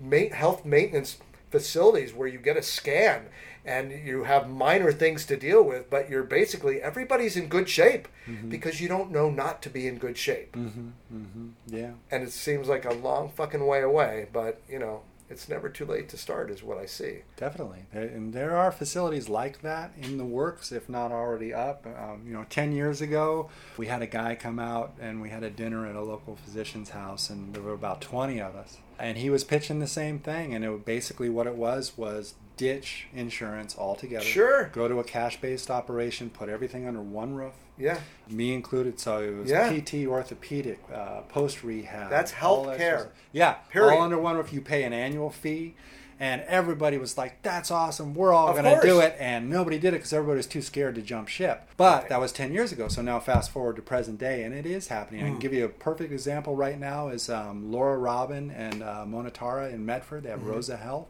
ma- 0.00 0.32
health 0.34 0.64
maintenance 0.64 1.18
facilities 1.50 2.14
where 2.14 2.28
you 2.28 2.38
get 2.38 2.56
a 2.56 2.62
scan 2.62 3.26
and 3.64 3.92
you 3.92 4.24
have 4.24 4.48
minor 4.48 4.92
things 4.92 5.24
to 5.26 5.36
deal 5.36 5.62
with, 5.62 5.90
but 5.90 6.08
you're 6.08 6.22
basically 6.22 6.80
everybody's 6.80 7.36
in 7.36 7.48
good 7.48 7.68
shape 7.68 8.08
mm-hmm. 8.26 8.48
because 8.48 8.80
you 8.80 8.88
don't 8.88 9.10
know 9.10 9.30
not 9.30 9.62
to 9.62 9.70
be 9.70 9.86
in 9.86 9.98
good 9.98 10.16
shape. 10.16 10.52
Mm-hmm. 10.52 10.88
Mm-hmm. 11.14 11.48
Yeah. 11.66 11.92
And 12.10 12.22
it 12.22 12.32
seems 12.32 12.68
like 12.68 12.84
a 12.84 12.94
long 12.94 13.30
fucking 13.30 13.66
way 13.66 13.82
away, 13.82 14.28
but 14.32 14.60
you 14.68 14.78
know, 14.78 15.02
it's 15.30 15.48
never 15.48 15.68
too 15.68 15.86
late 15.86 16.08
to 16.08 16.16
start, 16.16 16.50
is 16.50 16.62
what 16.62 16.76
I 16.76 16.86
see. 16.86 17.20
Definitely, 17.36 17.84
and 17.92 18.34
there 18.34 18.56
are 18.56 18.72
facilities 18.72 19.28
like 19.28 19.62
that 19.62 19.92
in 19.96 20.18
the 20.18 20.24
works, 20.24 20.72
if 20.72 20.88
not 20.88 21.12
already 21.12 21.54
up. 21.54 21.86
Um, 21.86 22.22
you 22.26 22.32
know, 22.32 22.44
ten 22.50 22.72
years 22.72 23.00
ago, 23.00 23.48
we 23.76 23.86
had 23.86 24.02
a 24.02 24.08
guy 24.08 24.34
come 24.34 24.58
out 24.58 24.94
and 25.00 25.22
we 25.22 25.30
had 25.30 25.44
a 25.44 25.50
dinner 25.50 25.86
at 25.86 25.94
a 25.94 26.02
local 26.02 26.34
physician's 26.34 26.90
house, 26.90 27.30
and 27.30 27.54
there 27.54 27.62
were 27.62 27.72
about 27.72 28.00
twenty 28.00 28.40
of 28.40 28.56
us, 28.56 28.78
and 28.98 29.18
he 29.18 29.30
was 29.30 29.44
pitching 29.44 29.78
the 29.78 29.86
same 29.86 30.18
thing, 30.18 30.52
and 30.52 30.64
it 30.64 30.84
basically 30.84 31.28
what 31.28 31.46
it 31.46 31.54
was 31.54 31.96
was 31.96 32.34
ditch 32.60 33.06
insurance 33.14 33.74
altogether. 33.78 34.22
Sure. 34.24 34.66
Go 34.74 34.86
to 34.86 35.00
a 35.00 35.04
cash-based 35.04 35.70
operation, 35.70 36.28
put 36.28 36.50
everything 36.50 36.86
under 36.86 37.00
one 37.00 37.34
roof. 37.34 37.54
Yeah. 37.78 37.98
Me 38.28 38.52
included, 38.52 39.00
so 39.00 39.22
it 39.22 39.34
was 39.34 39.50
Yeah. 39.50 39.72
PT, 39.72 40.06
orthopedic, 40.06 40.78
uh, 40.94 41.22
post 41.22 41.64
rehab. 41.64 42.10
That's 42.10 42.34
all 42.42 42.64
that 42.64 42.78
healthcare. 42.78 43.08
Yeah, 43.32 43.54
Period. 43.70 43.94
all 43.94 44.02
under 44.02 44.18
one 44.18 44.36
roof. 44.36 44.52
You 44.52 44.60
pay 44.60 44.82
an 44.82 44.92
annual 44.92 45.30
fee, 45.30 45.74
and 46.20 46.42
everybody 46.42 46.98
was 46.98 47.16
like, 47.18 47.42
"That's 47.42 47.70
awesome. 47.70 48.14
We're 48.14 48.32
all 48.32 48.52
going 48.52 48.64
to 48.64 48.78
do 48.86 49.00
it." 49.00 49.16
And 49.18 49.50
nobody 49.50 49.78
did 49.78 49.88
it 49.94 49.96
because 49.98 50.12
everybody 50.12 50.36
was 50.36 50.46
too 50.46 50.62
scared 50.62 50.94
to 50.96 51.02
jump 51.02 51.26
ship. 51.28 51.68
But 51.76 52.02
Right. 52.02 52.08
that 52.10 52.20
was 52.20 52.30
ten 52.30 52.52
years 52.52 52.70
ago. 52.70 52.86
So 52.88 53.02
now 53.02 53.18
fast 53.18 53.50
forward 53.50 53.76
to 53.76 53.82
present 53.82 54.18
day, 54.18 54.44
and 54.44 54.54
it 54.54 54.66
is 54.66 54.88
happening. 54.88 55.22
I 55.22 55.26
Hmm. 55.26 55.32
can 55.32 55.38
give 55.40 55.54
you 55.54 55.64
a 55.64 55.68
perfect 55.68 56.12
example 56.12 56.54
right 56.54 56.78
now 56.78 57.08
is 57.08 57.28
um, 57.30 57.72
Laura 57.72 57.96
Robin 57.98 58.50
and 58.52 58.82
uh, 58.82 59.04
Mona 59.06 59.30
Tara 59.30 59.70
in 59.70 59.84
Medford. 59.84 60.22
They 60.22 60.30
have 60.30 60.40
Mm-hmm. 60.40 60.50
Rosa 60.50 60.76
Health. 60.76 61.08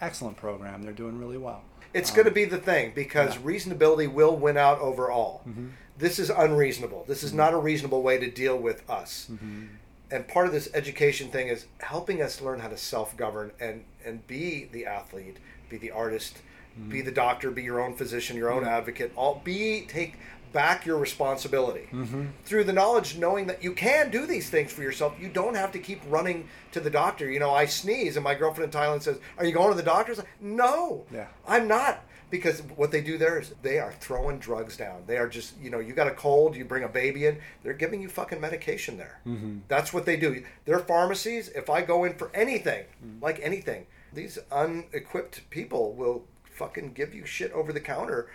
Excellent 0.00 0.36
program. 0.36 0.82
They're 0.84 0.92
doing 0.92 1.18
really 1.18 1.38
well. 1.38 1.62
It's 1.92 2.10
going 2.10 2.24
to 2.26 2.30
be 2.32 2.44
the 2.44 2.58
thing 2.58 2.92
because 2.94 3.36
reasonability 3.38 4.12
will 4.12 4.36
win 4.36 4.56
out 4.56 4.78
over 4.80 5.10
all. 5.10 5.44
This 5.96 6.18
is 6.18 6.28
unreasonable. 6.30 7.04
This 7.06 7.22
is 7.22 7.32
not 7.32 7.54
a 7.54 7.56
reasonable 7.56 8.02
way 8.02 8.18
to 8.18 8.28
deal 8.30 8.56
with 8.56 8.88
us. 8.90 9.28
And 10.10 10.28
part 10.28 10.46
of 10.46 10.52
this 10.52 10.68
education 10.74 11.28
thing 11.28 11.48
is 11.48 11.66
helping 11.78 12.20
us 12.22 12.40
learn 12.40 12.60
how 12.60 12.68
to 12.68 12.76
self-govern 12.76 13.52
and 13.60 13.84
and 14.04 14.26
be 14.26 14.68
the 14.72 14.86
athlete, 14.86 15.38
be 15.68 15.76
the 15.78 15.90
artist, 15.90 16.38
Mm-hmm. 16.78 16.90
be 16.90 17.02
the 17.02 17.12
doctor, 17.12 17.52
be 17.52 17.62
your 17.62 17.80
own 17.80 17.94
physician, 17.94 18.36
your 18.36 18.52
own 18.52 18.62
mm-hmm. 18.62 18.70
advocate. 18.70 19.12
All 19.14 19.40
be 19.44 19.86
take 19.88 20.16
back 20.54 20.86
your 20.86 20.96
responsibility 20.96 21.88
mm-hmm. 21.92 22.26
through 22.44 22.64
the 22.64 22.72
knowledge, 22.72 23.18
knowing 23.18 23.46
that 23.48 23.62
you 23.62 23.72
can 23.72 24.10
do 24.10 24.26
these 24.26 24.48
things 24.48 24.72
for 24.72 24.82
yourself. 24.82 25.14
You 25.20 25.28
don't 25.28 25.56
have 25.56 25.72
to 25.72 25.78
keep 25.78 26.00
running 26.08 26.48
to 26.72 26.80
the 26.80 26.88
doctor. 26.88 27.30
You 27.30 27.40
know, 27.40 27.52
I 27.52 27.66
sneeze, 27.66 28.16
and 28.16 28.24
my 28.24 28.34
girlfriend 28.34 28.72
in 28.72 28.80
Thailand 28.80 29.02
says, 29.02 29.18
"Are 29.36 29.44
you 29.44 29.52
going 29.52 29.70
to 29.70 29.76
the 29.76 29.82
doctor?" 29.82 30.14
I 30.18 30.24
no, 30.40 31.04
Yeah. 31.12 31.26
I'm 31.46 31.68
not. 31.68 32.04
Because 32.30 32.62
what 32.74 32.90
they 32.90 33.00
do 33.00 33.16
there 33.16 33.38
is 33.38 33.54
they 33.62 33.78
are 33.78 33.92
throwing 34.00 34.38
drugs 34.38 34.76
down. 34.76 35.04
They 35.06 35.18
are 35.18 35.28
just, 35.28 35.56
you 35.60 35.70
know, 35.70 35.78
you 35.78 35.92
got 35.92 36.08
a 36.08 36.12
cold, 36.12 36.56
you 36.56 36.64
bring 36.64 36.82
a 36.82 36.88
baby 36.88 37.26
in, 37.26 37.38
they're 37.62 37.74
giving 37.74 38.02
you 38.02 38.08
fucking 38.08 38.40
medication 38.40 38.96
there. 38.96 39.20
Mm-hmm. 39.24 39.58
That's 39.68 39.92
what 39.92 40.04
they 40.04 40.16
do. 40.16 40.42
Their 40.64 40.80
pharmacies, 40.80 41.48
if 41.50 41.70
I 41.70 41.82
go 41.82 42.02
in 42.02 42.14
for 42.14 42.32
anything, 42.34 42.86
like 43.20 43.38
anything, 43.40 43.86
these 44.12 44.38
unequipped 44.50 45.48
people 45.50 45.92
will 45.92 46.24
fucking 46.54 46.92
give 46.92 47.14
you 47.14 47.26
shit 47.26 47.52
over 47.52 47.72
the 47.72 47.80
counter 47.80 48.28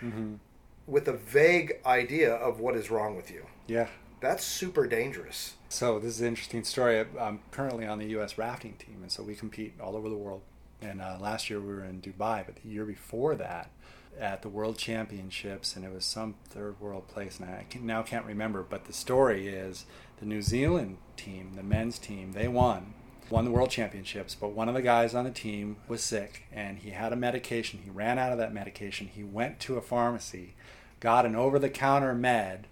with 0.86 1.08
a 1.08 1.12
vague 1.12 1.78
idea 1.86 2.34
of 2.34 2.60
what 2.60 2.76
is 2.76 2.90
wrong 2.90 3.16
with 3.16 3.30
you. 3.30 3.46
Yeah. 3.66 3.88
That's 4.20 4.44
super 4.44 4.86
dangerous. 4.86 5.54
So 5.70 5.98
this 5.98 6.16
is 6.16 6.20
an 6.20 6.26
interesting 6.28 6.64
story. 6.64 7.04
I'm 7.18 7.40
currently 7.52 7.86
on 7.86 7.98
the 7.98 8.06
U.S. 8.08 8.36
rafting 8.36 8.74
team, 8.74 8.98
and 9.00 9.10
so 9.10 9.22
we 9.22 9.34
compete 9.34 9.74
all 9.80 9.96
over 9.96 10.10
the 10.10 10.16
world. 10.16 10.42
And 10.82 11.00
uh, 11.00 11.16
last 11.20 11.48
year 11.48 11.60
we 11.60 11.68
were 11.68 11.84
in 11.84 12.00
Dubai, 12.02 12.44
but 12.44 12.56
the 12.56 12.68
year 12.68 12.84
before 12.84 13.34
that, 13.36 13.70
at 14.18 14.42
the 14.42 14.48
World 14.48 14.76
Championships, 14.76 15.76
and 15.76 15.84
it 15.84 15.92
was 15.92 16.04
some 16.04 16.34
third 16.48 16.78
world 16.80 17.08
place, 17.08 17.38
and 17.38 17.48
I 17.48 17.64
can, 17.70 17.86
now 17.86 18.02
can't 18.02 18.26
remember. 18.26 18.62
But 18.62 18.84
the 18.84 18.92
story 18.92 19.48
is 19.48 19.86
the 20.18 20.26
New 20.26 20.42
Zealand 20.42 20.98
team, 21.16 21.52
the 21.54 21.62
men's 21.62 21.98
team, 21.98 22.32
they 22.32 22.48
won, 22.48 22.94
won 23.30 23.44
the 23.44 23.50
World 23.50 23.70
Championships. 23.70 24.34
But 24.34 24.48
one 24.52 24.68
of 24.68 24.74
the 24.74 24.82
guys 24.82 25.14
on 25.14 25.24
the 25.24 25.30
team 25.30 25.76
was 25.88 26.02
sick, 26.02 26.42
and 26.52 26.78
he 26.78 26.90
had 26.90 27.12
a 27.12 27.16
medication. 27.16 27.80
He 27.84 27.90
ran 27.90 28.18
out 28.18 28.32
of 28.32 28.38
that 28.38 28.52
medication. 28.52 29.08
He 29.14 29.22
went 29.22 29.60
to 29.60 29.76
a 29.76 29.80
pharmacy, 29.82 30.54
got 31.00 31.24
an 31.26 31.36
over-the-counter 31.36 32.14
med 32.14 32.66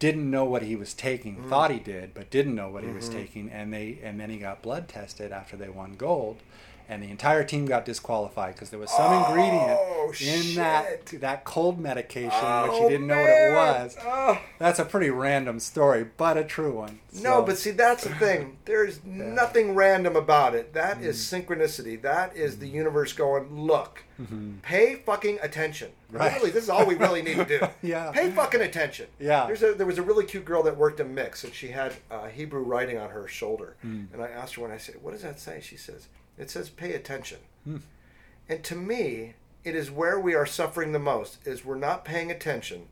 didn't 0.00 0.30
know 0.30 0.44
what 0.44 0.62
he 0.62 0.76
was 0.76 0.94
taking, 0.94 1.34
Mm. 1.34 1.48
thought 1.48 1.72
he 1.72 1.80
did, 1.80 2.14
but 2.14 2.30
didn't 2.30 2.54
know 2.54 2.68
what 2.68 2.84
he 2.84 2.86
Mm-hmm. 2.88 2.96
was 2.98 3.08
taking, 3.08 3.50
and 3.50 3.72
they 3.74 3.98
and 4.04 4.20
then 4.20 4.30
he 4.30 4.38
got 4.38 4.62
blood 4.62 4.86
tested 4.86 5.32
after 5.32 5.56
they 5.56 5.68
won 5.68 5.96
gold, 5.96 6.36
and 6.88 7.02
the 7.02 7.10
entire 7.10 7.44
team 7.44 7.66
got 7.66 7.84
disqualified 7.84 8.54
because 8.54 8.70
there 8.70 8.78
was 8.78 8.90
some 8.90 9.12
Oh, 9.12 9.26
ingredient 9.26 9.80
in 10.20 10.42
shit. 10.42 10.56
that 10.56 11.06
that 11.20 11.44
cold 11.44 11.78
medication 11.78 12.30
which 12.30 12.40
Oh, 12.40 12.82
he 12.82 12.88
didn't 12.88 13.06
know 13.06 13.20
what 13.20 13.28
it 13.28 13.54
was. 13.54 13.96
Oh. 14.02 14.40
That's 14.58 14.78
a 14.78 14.84
pretty 14.84 15.10
random 15.10 15.60
story, 15.60 16.06
but 16.16 16.36
a 16.36 16.44
true 16.44 16.72
one. 16.72 17.00
No, 17.20 17.42
but 17.42 17.58
see, 17.58 17.72
that's 17.72 18.04
the 18.04 18.14
thing. 18.14 18.56
There's 18.64 19.04
nothing 19.04 19.74
random 19.74 20.16
about 20.16 20.54
it. 20.54 20.72
That 20.72 21.02
is 21.02 21.18
mm. 21.18 21.44
synchronicity. 21.44 22.00
That 22.00 22.34
is 22.34 22.58
the 22.58 22.68
mm. 22.68 22.74
universe 22.74 23.12
going, 23.12 23.66
look, 23.66 24.04
mm-hmm. 24.20 24.58
pay 24.62 24.96
fucking 24.96 25.38
attention. 25.42 25.90
Right. 26.10 26.34
Really, 26.34 26.50
this 26.50 26.64
is 26.64 26.70
all 26.70 26.86
we 26.86 26.94
really 26.94 27.22
need 27.22 27.36
to 27.36 27.44
do. 27.44 27.60
Yeah. 27.82 28.10
Pay 28.12 28.30
fucking 28.30 28.60
attention. 28.60 29.06
Yeah. 29.20 29.46
There's 29.46 29.62
a, 29.62 29.74
there 29.74 29.86
was 29.86 29.98
a 29.98 30.02
really 30.02 30.24
cute 30.24 30.44
girl 30.44 30.62
that 30.64 30.76
worked 30.76 31.00
a 31.00 31.04
mix, 31.04 31.44
and 31.44 31.54
she 31.54 31.68
had 31.68 31.94
uh, 32.10 32.26
Hebrew 32.28 32.62
writing 32.62 32.98
on 32.98 33.10
her 33.10 33.28
shoulder. 33.28 33.76
Mm. 33.84 34.12
And 34.12 34.22
I 34.22 34.28
asked 34.28 34.54
her 34.54 34.62
when 34.62 34.70
I 34.70 34.78
said, 34.78 34.96
what 35.02 35.12
does 35.12 35.22
that 35.22 35.38
say? 35.38 35.60
She 35.62 35.76
says, 35.76 36.08
it 36.38 36.50
says 36.50 36.68
pay 36.68 36.94
attention. 36.94 37.38
Hmm. 37.64 37.78
And 38.48 38.64
to 38.64 38.74
me, 38.74 39.34
it 39.64 39.74
is 39.74 39.90
where 39.90 40.18
we 40.18 40.34
are 40.34 40.46
suffering 40.46 40.92
the 40.92 40.98
most 40.98 41.46
is 41.46 41.64
we're 41.64 41.76
not 41.76 42.04
paying 42.04 42.30
attention 42.30 42.88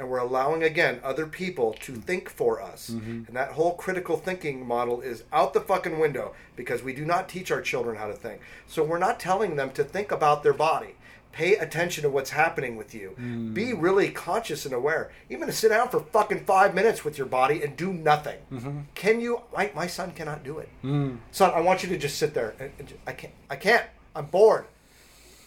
and 0.00 0.08
we're 0.08 0.18
allowing 0.18 0.62
again 0.62 0.98
other 1.04 1.26
people 1.26 1.74
to 1.74 1.94
think 1.94 2.30
for 2.30 2.60
us. 2.60 2.88
Mm-hmm. 2.88 3.24
And 3.26 3.36
that 3.36 3.52
whole 3.52 3.74
critical 3.74 4.16
thinking 4.16 4.66
model 4.66 5.02
is 5.02 5.24
out 5.30 5.52
the 5.52 5.60
fucking 5.60 5.98
window 5.98 6.34
because 6.56 6.82
we 6.82 6.94
do 6.94 7.04
not 7.04 7.28
teach 7.28 7.50
our 7.50 7.60
children 7.60 7.96
how 7.96 8.06
to 8.06 8.14
think. 8.14 8.40
So 8.66 8.82
we're 8.82 8.98
not 8.98 9.20
telling 9.20 9.56
them 9.56 9.72
to 9.72 9.84
think 9.84 10.10
about 10.10 10.42
their 10.42 10.54
body. 10.54 10.94
Pay 11.32 11.54
attention 11.56 12.02
to 12.02 12.10
what's 12.10 12.30
happening 12.30 12.76
with 12.76 12.94
you. 12.94 13.14
Mm. 13.18 13.54
Be 13.54 13.72
really 13.72 14.10
conscious 14.10 14.64
and 14.64 14.74
aware. 14.74 15.12
Even 15.28 15.46
to 15.46 15.52
sit 15.52 15.68
down 15.68 15.88
for 15.88 16.00
fucking 16.00 16.44
five 16.44 16.74
minutes 16.74 17.04
with 17.04 17.16
your 17.16 17.26
body 17.28 17.62
and 17.62 17.76
do 17.76 17.92
nothing. 17.92 18.38
Mm-hmm. 18.52 18.80
Can 18.94 19.20
you? 19.20 19.42
My, 19.56 19.70
my 19.74 19.86
son 19.86 20.10
cannot 20.12 20.42
do 20.42 20.58
it. 20.58 20.68
Mm. 20.82 21.18
Son, 21.30 21.52
I 21.54 21.60
want 21.60 21.82
you 21.82 21.88
to 21.90 21.98
just 21.98 22.18
sit 22.18 22.34
there. 22.34 22.54
And, 22.58 22.72
and 22.78 22.88
ju- 22.88 22.98
I 23.06 23.12
can't. 23.12 23.32
I 23.48 23.56
can't. 23.56 23.86
I'm 24.16 24.26
bored. 24.26 24.64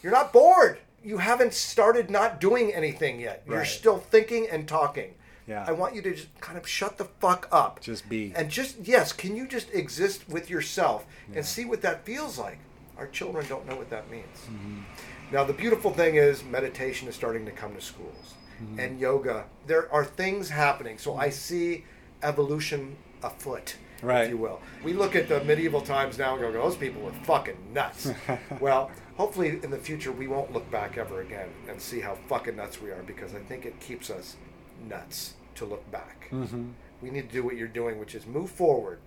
You're 0.02 0.14
not 0.14 0.32
bored. 0.32 0.80
You 1.04 1.18
haven't 1.18 1.54
started 1.54 2.10
not 2.10 2.40
doing 2.40 2.74
anything 2.74 3.20
yet. 3.20 3.44
You're 3.46 3.66
still 3.66 3.98
thinking 3.98 4.48
and 4.50 4.68
talking. 4.68 5.16
Yeah. 5.48 5.66
I 5.68 5.74
want 5.74 5.96
you 5.96 6.02
to 6.02 6.14
just 6.14 6.40
kind 6.40 6.58
of 6.58 6.66
shut 6.68 6.98
the 6.98 7.06
fuck 7.06 7.50
up. 7.52 7.82
Just 7.82 8.08
be. 8.08 8.32
And 8.36 8.50
just 8.50 8.78
yes, 8.84 9.12
can 9.12 9.36
you 9.36 9.46
just 9.48 9.70
exist 9.74 10.28
with 10.30 10.50
yourself 10.50 11.06
and 11.36 11.46
see 11.46 11.66
what 11.66 11.82
that 11.82 12.06
feels 12.06 12.38
like? 12.38 12.60
Our 12.98 13.08
children 13.08 13.46
don't 13.50 13.68
know 13.68 13.76
what 13.76 13.90
that 13.90 14.10
means. 14.10 14.38
Mm-hmm. 14.46 14.80
Now 15.32 15.44
the 15.44 15.54
beautiful 15.54 15.92
thing 15.92 16.16
is 16.16 16.44
meditation 16.44 17.08
is 17.08 17.16
starting 17.16 17.46
to 17.46 17.52
come 17.52 17.74
to 17.76 17.82
schools 17.82 18.36
Mm-hmm. 18.62 18.80
and 18.80 19.00
yoga. 19.00 19.46
There 19.66 19.92
are 19.92 20.06
things 20.06 20.48
happening. 20.48 21.00
So 21.00 21.18
I 21.18 21.30
see 21.32 21.86
evolution 22.22 22.96
afoot, 23.24 23.76
Right. 24.04 24.26
if 24.26 24.30
you 24.30 24.38
will. 24.38 24.62
We 24.84 24.94
look 24.94 25.16
at 25.16 25.28
the 25.28 25.44
medieval 25.44 25.82
times 25.82 26.20
now 26.20 26.34
and 26.34 26.42
go, 26.42 26.52
those 26.52 26.76
people 26.78 27.02
were 27.02 27.12
fucking 27.24 27.58
nuts. 27.74 28.12
well, 28.60 28.92
hopefully 29.18 29.60
in 29.64 29.72
the 29.72 29.78
future 29.78 30.12
we 30.12 30.28
won't 30.28 30.54
look 30.54 30.70
back 30.70 30.98
ever 31.00 31.22
again 31.22 31.50
and 31.68 31.82
see 31.82 32.00
how 32.00 32.14
fucking 32.30 32.56
nuts 32.56 32.80
we 32.80 32.92
are 32.92 33.02
because 33.04 33.34
I 33.34 33.40
think 33.40 33.66
it 33.66 33.80
keeps 33.80 34.12
us 34.12 34.36
nuts 34.88 35.34
to 35.56 35.66
look 35.66 35.90
back. 35.92 36.30
Mm-hmm. 36.32 36.70
We 37.02 37.10
need 37.10 37.30
to 37.30 37.34
do 37.34 37.44
what 37.44 37.58
you're 37.58 37.68
doing, 37.68 38.00
which 38.00 38.14
is 38.14 38.28
move 38.28 38.52
forward. 38.52 39.00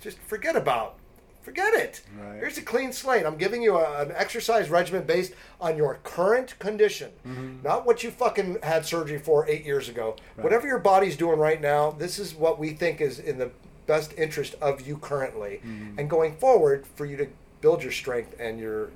Just 0.00 0.18
forget 0.18 0.56
about. 0.56 0.96
Forget 1.44 1.74
it. 1.74 2.02
Right. 2.18 2.36
Here's 2.38 2.58
a 2.58 2.62
clean 2.62 2.92
slate. 2.92 3.24
I'm 3.26 3.36
giving 3.36 3.62
you 3.62 3.76
a, 3.76 4.00
an 4.02 4.12
exercise 4.16 4.70
regimen 4.70 5.04
based 5.04 5.32
on 5.60 5.76
your 5.76 6.00
current 6.02 6.58
condition, 6.58 7.10
Mm-hmm. 7.26 7.62
not 7.62 7.86
what 7.86 8.02
you 8.02 8.10
fucking 8.10 8.58
had 8.62 8.84
surgery 8.86 9.18
for 9.18 9.46
eight 9.48 9.64
years 9.64 9.88
ago. 9.88 10.16
Whatever 10.36 10.66
your 10.66 10.78
body's 10.78 11.16
doing 11.16 11.38
right 11.38 11.60
now, 11.60 11.90
this 11.92 12.18
is 12.18 12.34
what 12.34 12.58
we 12.58 12.70
think 12.70 13.00
is 13.00 13.18
in 13.18 13.38
the 13.38 13.50
best 13.86 14.14
interest 14.16 14.54
of 14.62 14.86
you 14.86 14.96
currently, 14.96 15.60
Mm-hmm. 15.64 15.98
and 15.98 16.08
going 16.10 16.34
forward 16.36 16.86
for 16.96 17.04
you 17.04 17.16
to 17.18 17.28
build 17.60 17.82
your 17.82 17.92
strength 17.92 18.34
and 18.40 18.58
your 18.58 18.90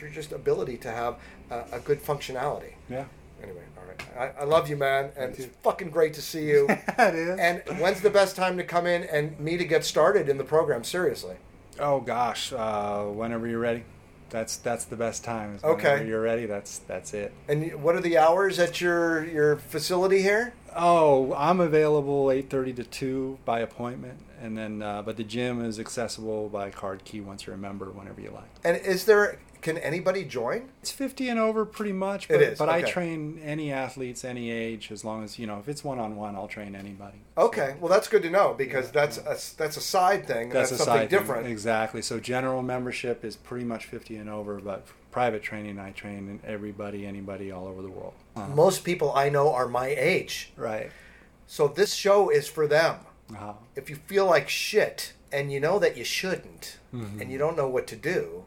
your 0.00 0.10
just 0.10 0.32
ability 0.32 0.76
to 0.76 0.90
have 0.90 1.16
a, 1.50 1.64
a 1.72 1.80
good 1.80 2.02
functionality. 2.04 2.74
yeah. 2.90 3.06
Anyway, 3.42 3.62
all 3.78 3.84
right. 3.86 4.34
I, 4.38 4.42
I 4.42 4.44
love 4.44 4.68
you, 4.70 4.76
man, 4.76 5.10
and 5.16 5.34
it's 5.34 5.46
fucking 5.62 5.90
great 5.90 6.14
to 6.14 6.22
see 6.22 6.44
you. 6.52 6.66
it 6.70 7.14
is. 7.14 7.38
and 7.38 7.62
when's 7.80 8.00
the 8.00 8.08
best 8.10 8.34
time 8.36 8.56
to 8.58 8.64
come 8.64 8.86
in 8.86 9.04
and 9.04 9.38
me 9.40 9.56
to 9.58 9.64
get 9.64 9.84
started 9.84 10.28
in 10.30 10.36
the 10.38 10.44
program? 10.44 10.84
Seriously. 10.84 11.36
Oh 11.78 12.00
gosh, 12.00 12.52
uh, 12.52 13.04
whenever 13.04 13.46
you're 13.46 13.58
ready. 13.58 13.84
That's 14.28 14.56
that's 14.56 14.84
the 14.84 14.96
best 14.96 15.22
time. 15.22 15.58
Okay. 15.62 16.06
You're 16.06 16.20
ready, 16.20 16.46
that's 16.46 16.78
that's 16.78 17.14
it. 17.14 17.32
And 17.48 17.82
what 17.82 17.94
are 17.94 18.00
the 18.00 18.18
hours 18.18 18.58
at 18.58 18.80
your 18.80 19.24
your 19.24 19.56
facility 19.56 20.20
here? 20.22 20.52
Oh, 20.74 21.32
I'm 21.34 21.60
available 21.60 22.26
8:30 22.26 22.76
to 22.76 22.84
2 22.84 23.38
by 23.44 23.60
appointment, 23.60 24.18
and 24.42 24.58
then 24.58 24.82
uh, 24.82 25.02
but 25.02 25.16
the 25.16 25.24
gym 25.24 25.64
is 25.64 25.78
accessible 25.78 26.48
by 26.48 26.70
card 26.70 27.04
key 27.04 27.20
once 27.20 27.46
you're 27.46 27.54
a 27.54 27.58
member, 27.58 27.86
whenever 27.86 28.20
you 28.20 28.30
like. 28.30 28.50
And 28.64 28.76
is 28.76 29.04
there 29.04 29.38
can 29.66 29.76
anybody 29.78 30.24
join? 30.24 30.68
It's 30.80 30.90
50 30.92 31.28
and 31.28 31.38
over, 31.40 31.64
pretty 31.66 31.92
much. 31.92 32.24
It 32.30 32.34
But, 32.34 32.42
is, 32.42 32.58
But 32.58 32.68
I 32.68 32.82
train 32.82 33.40
any 33.44 33.72
athletes, 33.72 34.24
any 34.24 34.50
age, 34.50 34.90
as 34.92 35.04
long 35.04 35.24
as 35.24 35.38
you 35.38 35.46
know 35.46 35.58
if 35.58 35.68
it's 35.68 35.82
one 35.84 35.98
on 35.98 36.16
one, 36.16 36.36
I'll 36.36 36.48
train 36.48 36.74
anybody. 36.74 37.18
Okay, 37.36 37.74
well 37.80 37.90
that's 37.90 38.08
good 38.08 38.22
to 38.22 38.30
know 38.30 38.54
because 38.56 38.90
that's 38.90 39.18
a, 39.18 39.36
that's 39.58 39.76
a 39.76 39.80
side 39.80 40.26
thing. 40.26 40.50
That's, 40.50 40.70
That's, 40.70 40.80
a 40.82 40.84
something 40.84 40.94
side 41.02 41.10
thing. 41.10 41.18
different. 41.18 41.46
Exactly. 41.48 42.00
So 42.00 42.18
general 42.20 42.62
membership 42.62 43.24
is 43.24 43.36
pretty 43.36 43.64
much 43.66 43.84
50 43.86 44.16
and 44.16 44.30
over, 44.30 44.60
but 44.60 44.86
private 45.10 45.42
training, 45.42 45.78
I 45.78 45.90
train 45.90 46.40
everybody, 46.46 47.04
anybody, 47.06 47.50
all 47.50 47.66
over 47.66 47.82
the 47.82 47.90
world. 47.90 48.14
Uh, 48.36 48.46
Most 48.48 48.84
people 48.84 49.12
I 49.14 49.28
know 49.28 49.52
are 49.52 49.66
my 49.68 49.88
age, 49.88 50.52
right. 50.56 50.90
so 51.46 51.68
this 51.68 51.94
show 51.94 52.28
is 52.30 52.46
for 52.48 52.66
them. 52.66 52.96
Uh, 53.36 53.54
If 53.74 53.90
you 53.90 53.96
feel 53.96 54.26
like 54.26 54.48
shit 54.48 55.12
and 55.32 55.50
you 55.52 55.58
know 55.58 55.78
that 55.80 55.96
you 55.96 56.04
shouldn't, 56.04 56.78
Mm-hmm. 56.94 57.20
and 57.20 57.30
you 57.30 57.36
don't 57.36 57.56
know 57.58 57.68
what 57.68 57.86
to 57.88 57.96
do, 57.96 58.44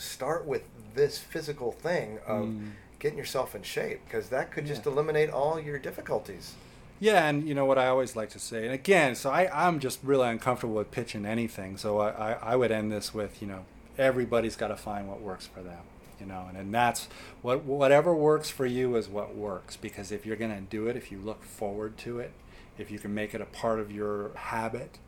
start 0.00 0.44
with 0.46 0.62
this 0.94 1.18
physical 1.18 1.72
thing 1.72 2.18
of 2.26 2.46
Mm. 2.46 2.70
getting 2.98 3.18
yourself 3.18 3.54
in 3.54 3.62
shape 3.62 4.00
because 4.04 4.28
that 4.30 4.50
could 4.50 4.66
just 4.66 4.84
eliminate 4.86 5.30
all 5.30 5.58
your 5.60 5.78
difficulties. 5.78 6.54
Yeah, 6.98 7.26
and 7.28 7.48
you 7.48 7.54
know 7.54 7.64
what 7.64 7.78
I 7.78 7.86
always 7.86 8.14
like 8.14 8.28
to 8.30 8.38
say, 8.38 8.64
and 8.64 8.74
again, 8.74 9.14
so 9.14 9.30
I, 9.30 9.48
I'm 9.66 9.80
just 9.80 10.00
really 10.02 10.28
uncomfortable 10.28 10.74
with 10.74 10.90
pitching 10.90 11.24
anything. 11.24 11.76
So 11.78 11.98
I, 12.00 12.10
I, 12.10 12.32
I 12.52 12.56
would 12.56 12.70
end 12.70 12.92
this 12.92 13.14
with, 13.14 13.40
you 13.40 13.48
know, 13.48 13.64
everybody's 13.96 14.54
got 14.56 14.68
to 14.68 14.76
find 14.76 15.08
what 15.08 15.20
works 15.22 15.46
for 15.46 15.62
them, 15.62 15.78
you 16.20 16.26
know, 16.26 16.44
and, 16.48 16.58
and 16.58 16.74
that's 16.74 17.08
what 17.40 17.64
whatever 17.64 18.14
works 18.14 18.50
for 18.50 18.66
you 18.66 18.96
is 18.96 19.08
what 19.08 19.34
works. 19.34 19.76
Because 19.76 20.12
if 20.12 20.26
you're 20.26 20.36
going 20.36 20.54
to 20.54 20.60
do 20.60 20.88
it, 20.88 20.96
if 20.96 21.10
you 21.10 21.18
look 21.18 21.42
forward 21.42 21.96
to 21.98 22.18
it, 22.18 22.32
if 22.80 22.90
you 22.90 22.98
can 22.98 23.14
make 23.14 23.34
it 23.34 23.40
a 23.40 23.46
part 23.46 23.78
of 23.80 23.90
your 23.90 24.30
habit, 24.34 24.98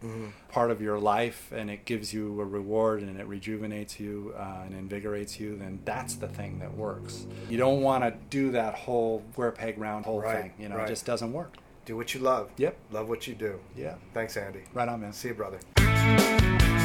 part 0.49 0.71
of 0.71 0.81
your 0.83 0.99
life, 0.99 1.51
and 1.55 1.71
it 1.71 1.85
gives 1.85 2.13
you 2.13 2.41
a 2.41 2.45
reward 2.45 3.03
and 3.03 3.19
it 3.21 3.27
rejuvenates 3.27 3.99
you 4.01 4.35
uh, 4.39 4.63
and 4.67 4.75
invigorates 4.75 5.39
you, 5.41 5.57
then 5.57 5.81
that's 5.85 6.15
the 6.15 6.29
thing 6.29 6.59
that 6.61 6.75
works. 6.77 7.27
You 7.49 7.59
don't 7.59 7.83
want 7.83 8.05
to 8.05 8.13
do 8.31 8.51
that 8.53 8.75
whole 8.75 9.23
square 9.33 9.53
peg 9.53 9.79
round 9.79 10.05
hole 10.05 10.21
Right, 10.21 10.43
thing. 10.43 10.53
You 10.59 10.69
know, 10.69 10.77
right. 10.77 10.85
it 10.87 10.89
just 10.93 11.05
doesn't 11.07 11.33
work. 11.33 11.57
Do 11.85 11.97
what 11.97 12.15
you 12.15 12.21
love. 12.21 12.51
Yep. 12.59 12.77
Love 12.93 13.09
what 13.09 13.27
you 13.27 13.35
do. 13.35 13.59
Yeah. 13.77 13.95
Thanks, 14.15 14.37
Andy. 14.37 14.61
Right 14.73 14.89
on, 14.89 15.01
man. 15.01 15.13
See 15.13 15.29
you, 15.29 15.35
brother. 15.35 15.59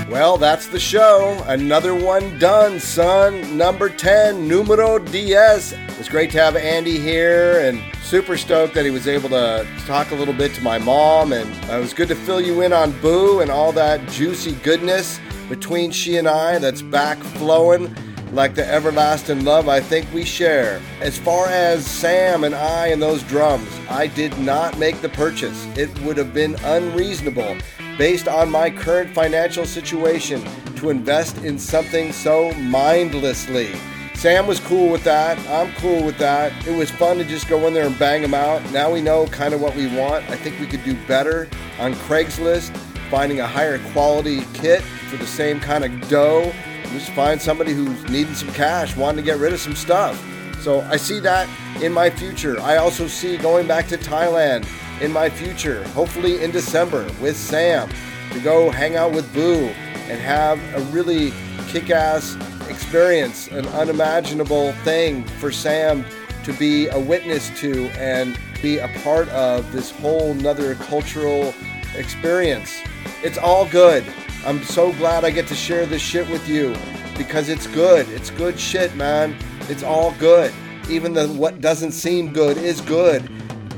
Well, 0.10 0.38
that's 0.38 0.68
the 0.68 0.80
show. 0.80 1.44
Another 1.48 1.94
one 1.94 2.40
done, 2.40 2.80
son. 2.80 3.58
Number 3.58 3.90
10, 3.90 4.48
numero 4.48 5.00
diez. 5.00 5.74
It's 6.00 6.08
great 6.08 6.32
to 6.32 6.38
have 6.38 6.56
Andy 6.56 6.98
here 6.98 7.60
and 7.60 7.82
super 8.04 8.38
stoked 8.38 8.74
that 8.76 8.86
he 8.86 8.92
was 8.92 9.06
able 9.06 9.28
to 9.30 9.68
talk 9.86 10.12
a 10.12 10.16
little 10.16 10.34
bit 10.34 10.54
to 10.54 10.64
my 10.64 10.78
mom. 10.78 11.34
And 11.34 11.54
uh, 11.70 11.74
it 11.74 11.82
was 11.82 11.94
good 11.94 12.08
to 12.08 12.16
fill 12.16 12.40
you 12.40 12.62
in 12.62 12.72
on 12.72 12.94
Boo 13.02 13.42
and 13.42 13.52
all 13.52 13.74
that 13.74 14.08
juicy 14.08 14.54
goodness 14.64 15.20
between 15.50 15.92
she 15.92 16.16
and 16.16 16.28
I 16.28 16.58
that's 16.58 16.82
back 16.82 17.18
flowing 17.18 17.94
like 18.32 18.56
the 18.56 18.66
everlasting 18.66 19.44
love 19.44 19.68
I 19.68 19.82
think 19.82 20.08
we 20.14 20.24
share. 20.24 20.82
As 21.02 21.18
far 21.18 21.48
as 21.48 21.86
Sam 21.86 22.46
and 22.46 22.56
I 22.56 22.88
and 22.88 23.02
those 23.02 23.24
drums, 23.24 23.70
I 23.90 24.08
did 24.08 24.38
not 24.40 24.78
make 24.78 25.02
the 25.02 25.10
purchase. 25.10 25.66
It 25.78 25.90
would 26.04 26.16
have 26.16 26.34
been 26.34 26.56
unreasonable 26.64 27.58
based 27.98 28.28
on 28.28 28.52
my 28.52 28.70
current 28.70 29.14
financial 29.14 29.66
situation 29.66 30.44
to 30.76 30.90
invest 30.90 31.44
in 31.44 31.58
something 31.58 32.12
so 32.12 32.52
mindlessly. 32.54 33.74
Sam 34.14 34.48
was 34.48 34.60
cool 34.60 34.90
with 34.90 35.04
that. 35.04 35.38
I'm 35.48 35.72
cool 35.74 36.04
with 36.04 36.18
that. 36.18 36.52
It 36.68 36.76
was 36.76 36.90
fun 36.90 37.18
to 37.18 37.24
just 37.24 37.48
go 37.48 37.68
in 37.68 37.74
there 37.74 37.86
and 37.86 37.98
bang 38.00 38.22
them 38.22 38.34
out. 38.34 38.64
Now 38.72 38.92
we 38.92 39.02
know 39.02 39.28
kind 39.28 39.54
of 39.54 39.62
what 39.62 39.76
we 39.76 39.88
want. 39.96 40.28
I 40.30 40.36
think 40.36 40.60
we 40.60 40.66
could 40.66 40.84
do 40.84 40.96
better 41.06 41.48
on 41.80 41.94
Craigslist, 41.94 42.76
finding 43.10 43.42
a 43.42 43.48
higher 43.48 43.80
quality 43.92 44.42
kit 44.54 44.82
for 44.82 45.18
the 45.18 45.28
same 45.28 45.60
kind 45.60 45.86
of 45.86 46.10
dough. 46.10 46.52
Just 46.94 47.12
find 47.12 47.40
somebody 47.40 47.74
who's 47.74 48.04
needing 48.10 48.34
some 48.34 48.52
cash, 48.54 48.96
wanting 48.96 49.24
to 49.24 49.32
get 49.32 49.40
rid 49.40 49.54
of 49.54 49.60
some 49.60 49.76
stuff. 49.76 50.20
So 50.62 50.82
I 50.82 50.98
see 50.98 51.20
that 51.20 51.48
in 51.82 51.94
my 51.94 52.10
future. 52.10 52.60
I 52.60 52.78
also 52.78 53.08
see 53.08 53.38
going 53.38 53.68
back 53.68 53.88
to 53.90 53.98
Thailand 53.98 54.68
in 55.02 55.12
my 55.12 55.30
future, 55.30 55.84
hopefully 55.90 56.44
in 56.44 56.52
December 56.52 57.08
with 57.22 57.38
Sam, 57.38 57.90
to 58.32 58.40
go 58.40 58.70
hang 58.70 58.96
out 58.96 59.12
with 59.12 59.32
Boo 59.34 59.68
and 60.10 60.20
have 60.20 60.60
a 60.76 60.82
really 60.92 61.32
kick 61.68 61.90
ass 61.90 62.36
experience, 62.70 63.48
an 63.50 63.68
unimaginable 63.68 64.72
thing 64.84 65.24
for 65.40 65.52
Sam 65.52 66.06
to 66.44 66.54
be 66.54 66.88
a 66.88 67.00
witness 67.00 67.50
to 67.60 67.88
and 67.90 68.38
be 68.62 68.80
a 68.80 68.88
part 69.04 69.28
of 69.30 69.72
this 69.72 69.92
whole 69.92 70.34
nother 70.34 70.76
cultural 70.76 71.54
experience. 71.96 72.80
It's 73.24 73.38
all 73.38 73.68
good. 73.70 74.04
I'm 74.46 74.64
so 74.64 74.94
glad 74.94 75.26
I 75.26 75.32
get 75.32 75.48
to 75.48 75.56
share 75.56 75.86
this 75.86 76.02
shit 76.02 76.30
with 76.30 76.48
you 76.48 76.76
because 77.18 77.50
it's 77.50 77.68
good. 77.68 78.08
It's 78.10 78.30
good 78.30 78.60
shit, 78.60 78.96
man. 78.96 79.36
It's 79.70 79.84
all 79.84 80.14
good. 80.20 80.54
Even 80.90 81.14
the 81.14 81.28
what 81.28 81.60
doesn't 81.60 81.92
seem 81.92 82.32
good 82.32 82.58
is 82.58 82.80
good 82.82 83.30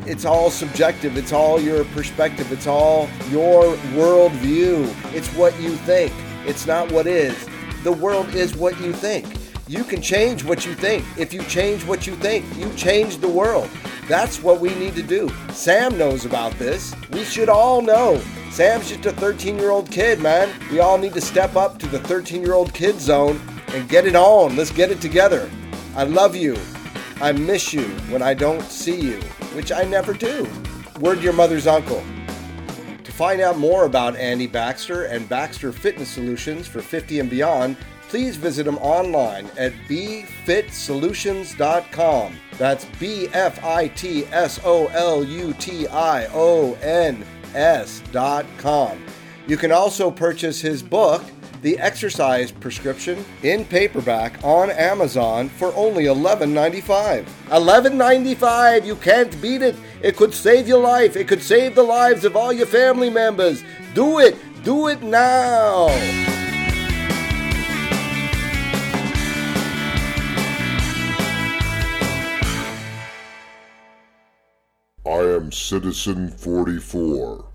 it's 0.09 0.25
all 0.25 0.49
subjective. 0.49 1.17
It's 1.17 1.31
all 1.31 1.61
your 1.61 1.85
perspective. 1.85 2.51
It's 2.51 2.65
all 2.65 3.07
your 3.29 3.75
worldview. 3.93 4.91
It's 5.13 5.27
what 5.35 5.57
you 5.61 5.75
think. 5.75 6.11
It's 6.47 6.65
not 6.65 6.91
what 6.91 7.05
is. 7.05 7.47
The 7.83 7.91
world 7.91 8.33
is 8.33 8.57
what 8.57 8.79
you 8.81 8.91
think. 8.91 9.27
You 9.67 9.83
can 9.83 10.01
change 10.01 10.43
what 10.43 10.65
you 10.65 10.73
think. 10.73 11.05
If 11.15 11.31
you 11.31 11.43
change 11.43 11.85
what 11.85 12.07
you 12.07 12.15
think, 12.15 12.43
you 12.57 12.73
change 12.73 13.17
the 13.17 13.27
world. 13.27 13.69
That's 14.07 14.41
what 14.41 14.59
we 14.59 14.73
need 14.75 14.95
to 14.95 15.03
do. 15.03 15.29
Sam 15.51 15.95
knows 15.95 16.25
about 16.25 16.53
this. 16.53 16.95
We 17.11 17.23
should 17.23 17.47
all 17.47 17.83
know. 17.83 18.19
Sam's 18.49 18.89
just 18.89 19.05
a 19.05 19.11
13 19.11 19.59
year 19.59 19.69
old 19.69 19.91
kid, 19.91 20.19
man. 20.19 20.49
We 20.71 20.79
all 20.79 20.97
need 20.97 21.13
to 21.13 21.21
step 21.21 21.55
up 21.55 21.77
to 21.79 21.85
the 21.85 21.99
13 21.99 22.41
year 22.41 22.55
old 22.55 22.73
kid 22.73 22.99
zone 22.99 23.39
and 23.67 23.87
get 23.87 24.07
it 24.07 24.15
on. 24.15 24.55
Let's 24.55 24.71
get 24.71 24.89
it 24.89 25.01
together. 25.01 25.47
I 25.95 26.05
love 26.05 26.35
you. 26.35 26.57
I 27.21 27.31
miss 27.31 27.73
you 27.73 27.83
when 28.09 28.23
I 28.23 28.33
don't 28.33 28.63
see 28.63 28.99
you 28.99 29.19
which 29.53 29.71
I 29.71 29.83
never 29.83 30.13
do. 30.13 30.47
Word 30.99 31.21
your 31.21 31.33
mother's 31.33 31.67
uncle. 31.67 32.03
To 33.03 33.11
find 33.11 33.41
out 33.41 33.57
more 33.57 33.85
about 33.85 34.15
Andy 34.15 34.47
Baxter 34.47 35.05
and 35.05 35.27
Baxter 35.27 35.71
Fitness 35.71 36.09
Solutions 36.09 36.67
for 36.67 36.81
50 36.81 37.19
and 37.19 37.29
beyond, 37.29 37.75
please 38.09 38.37
visit 38.37 38.65
them 38.65 38.77
online 38.79 39.47
at 39.57 39.73
bfitsolutions.com. 39.87 42.35
That's 42.57 42.85
B 42.99 43.27
F 43.33 43.63
I 43.63 43.87
T 43.89 44.25
S 44.25 44.59
O 44.63 44.87
L 44.87 45.23
U 45.23 45.53
T 45.53 45.87
I 45.87 46.25
O 46.33 46.73
N 46.81 47.23
S.com. 47.53 49.05
You 49.47 49.57
can 49.57 49.71
also 49.71 50.11
purchase 50.11 50.61
his 50.61 50.83
book, 50.83 51.23
the 51.61 51.77
exercise 51.79 52.51
prescription 52.51 53.25
in 53.43 53.65
paperback 53.65 54.43
on 54.43 54.69
Amazon 54.71 55.49
for 55.49 55.73
only 55.75 56.05
$11.95. 56.05 57.25
$11.95! 57.47 58.85
You 58.85 58.95
can't 58.95 59.41
beat 59.41 59.61
it! 59.61 59.75
It 60.01 60.15
could 60.15 60.33
save 60.33 60.67
your 60.67 60.79
life. 60.79 61.15
It 61.15 61.27
could 61.27 61.41
save 61.41 61.75
the 61.75 61.83
lives 61.83 62.23
of 62.25 62.35
all 62.35 62.53
your 62.53 62.67
family 62.67 63.09
members. 63.09 63.63
Do 63.93 64.19
it! 64.19 64.37
Do 64.63 64.87
it 64.87 65.01
now! 65.01 65.87
I 75.05 75.23
am 75.23 75.51
Citizen 75.51 76.29
44. 76.29 77.48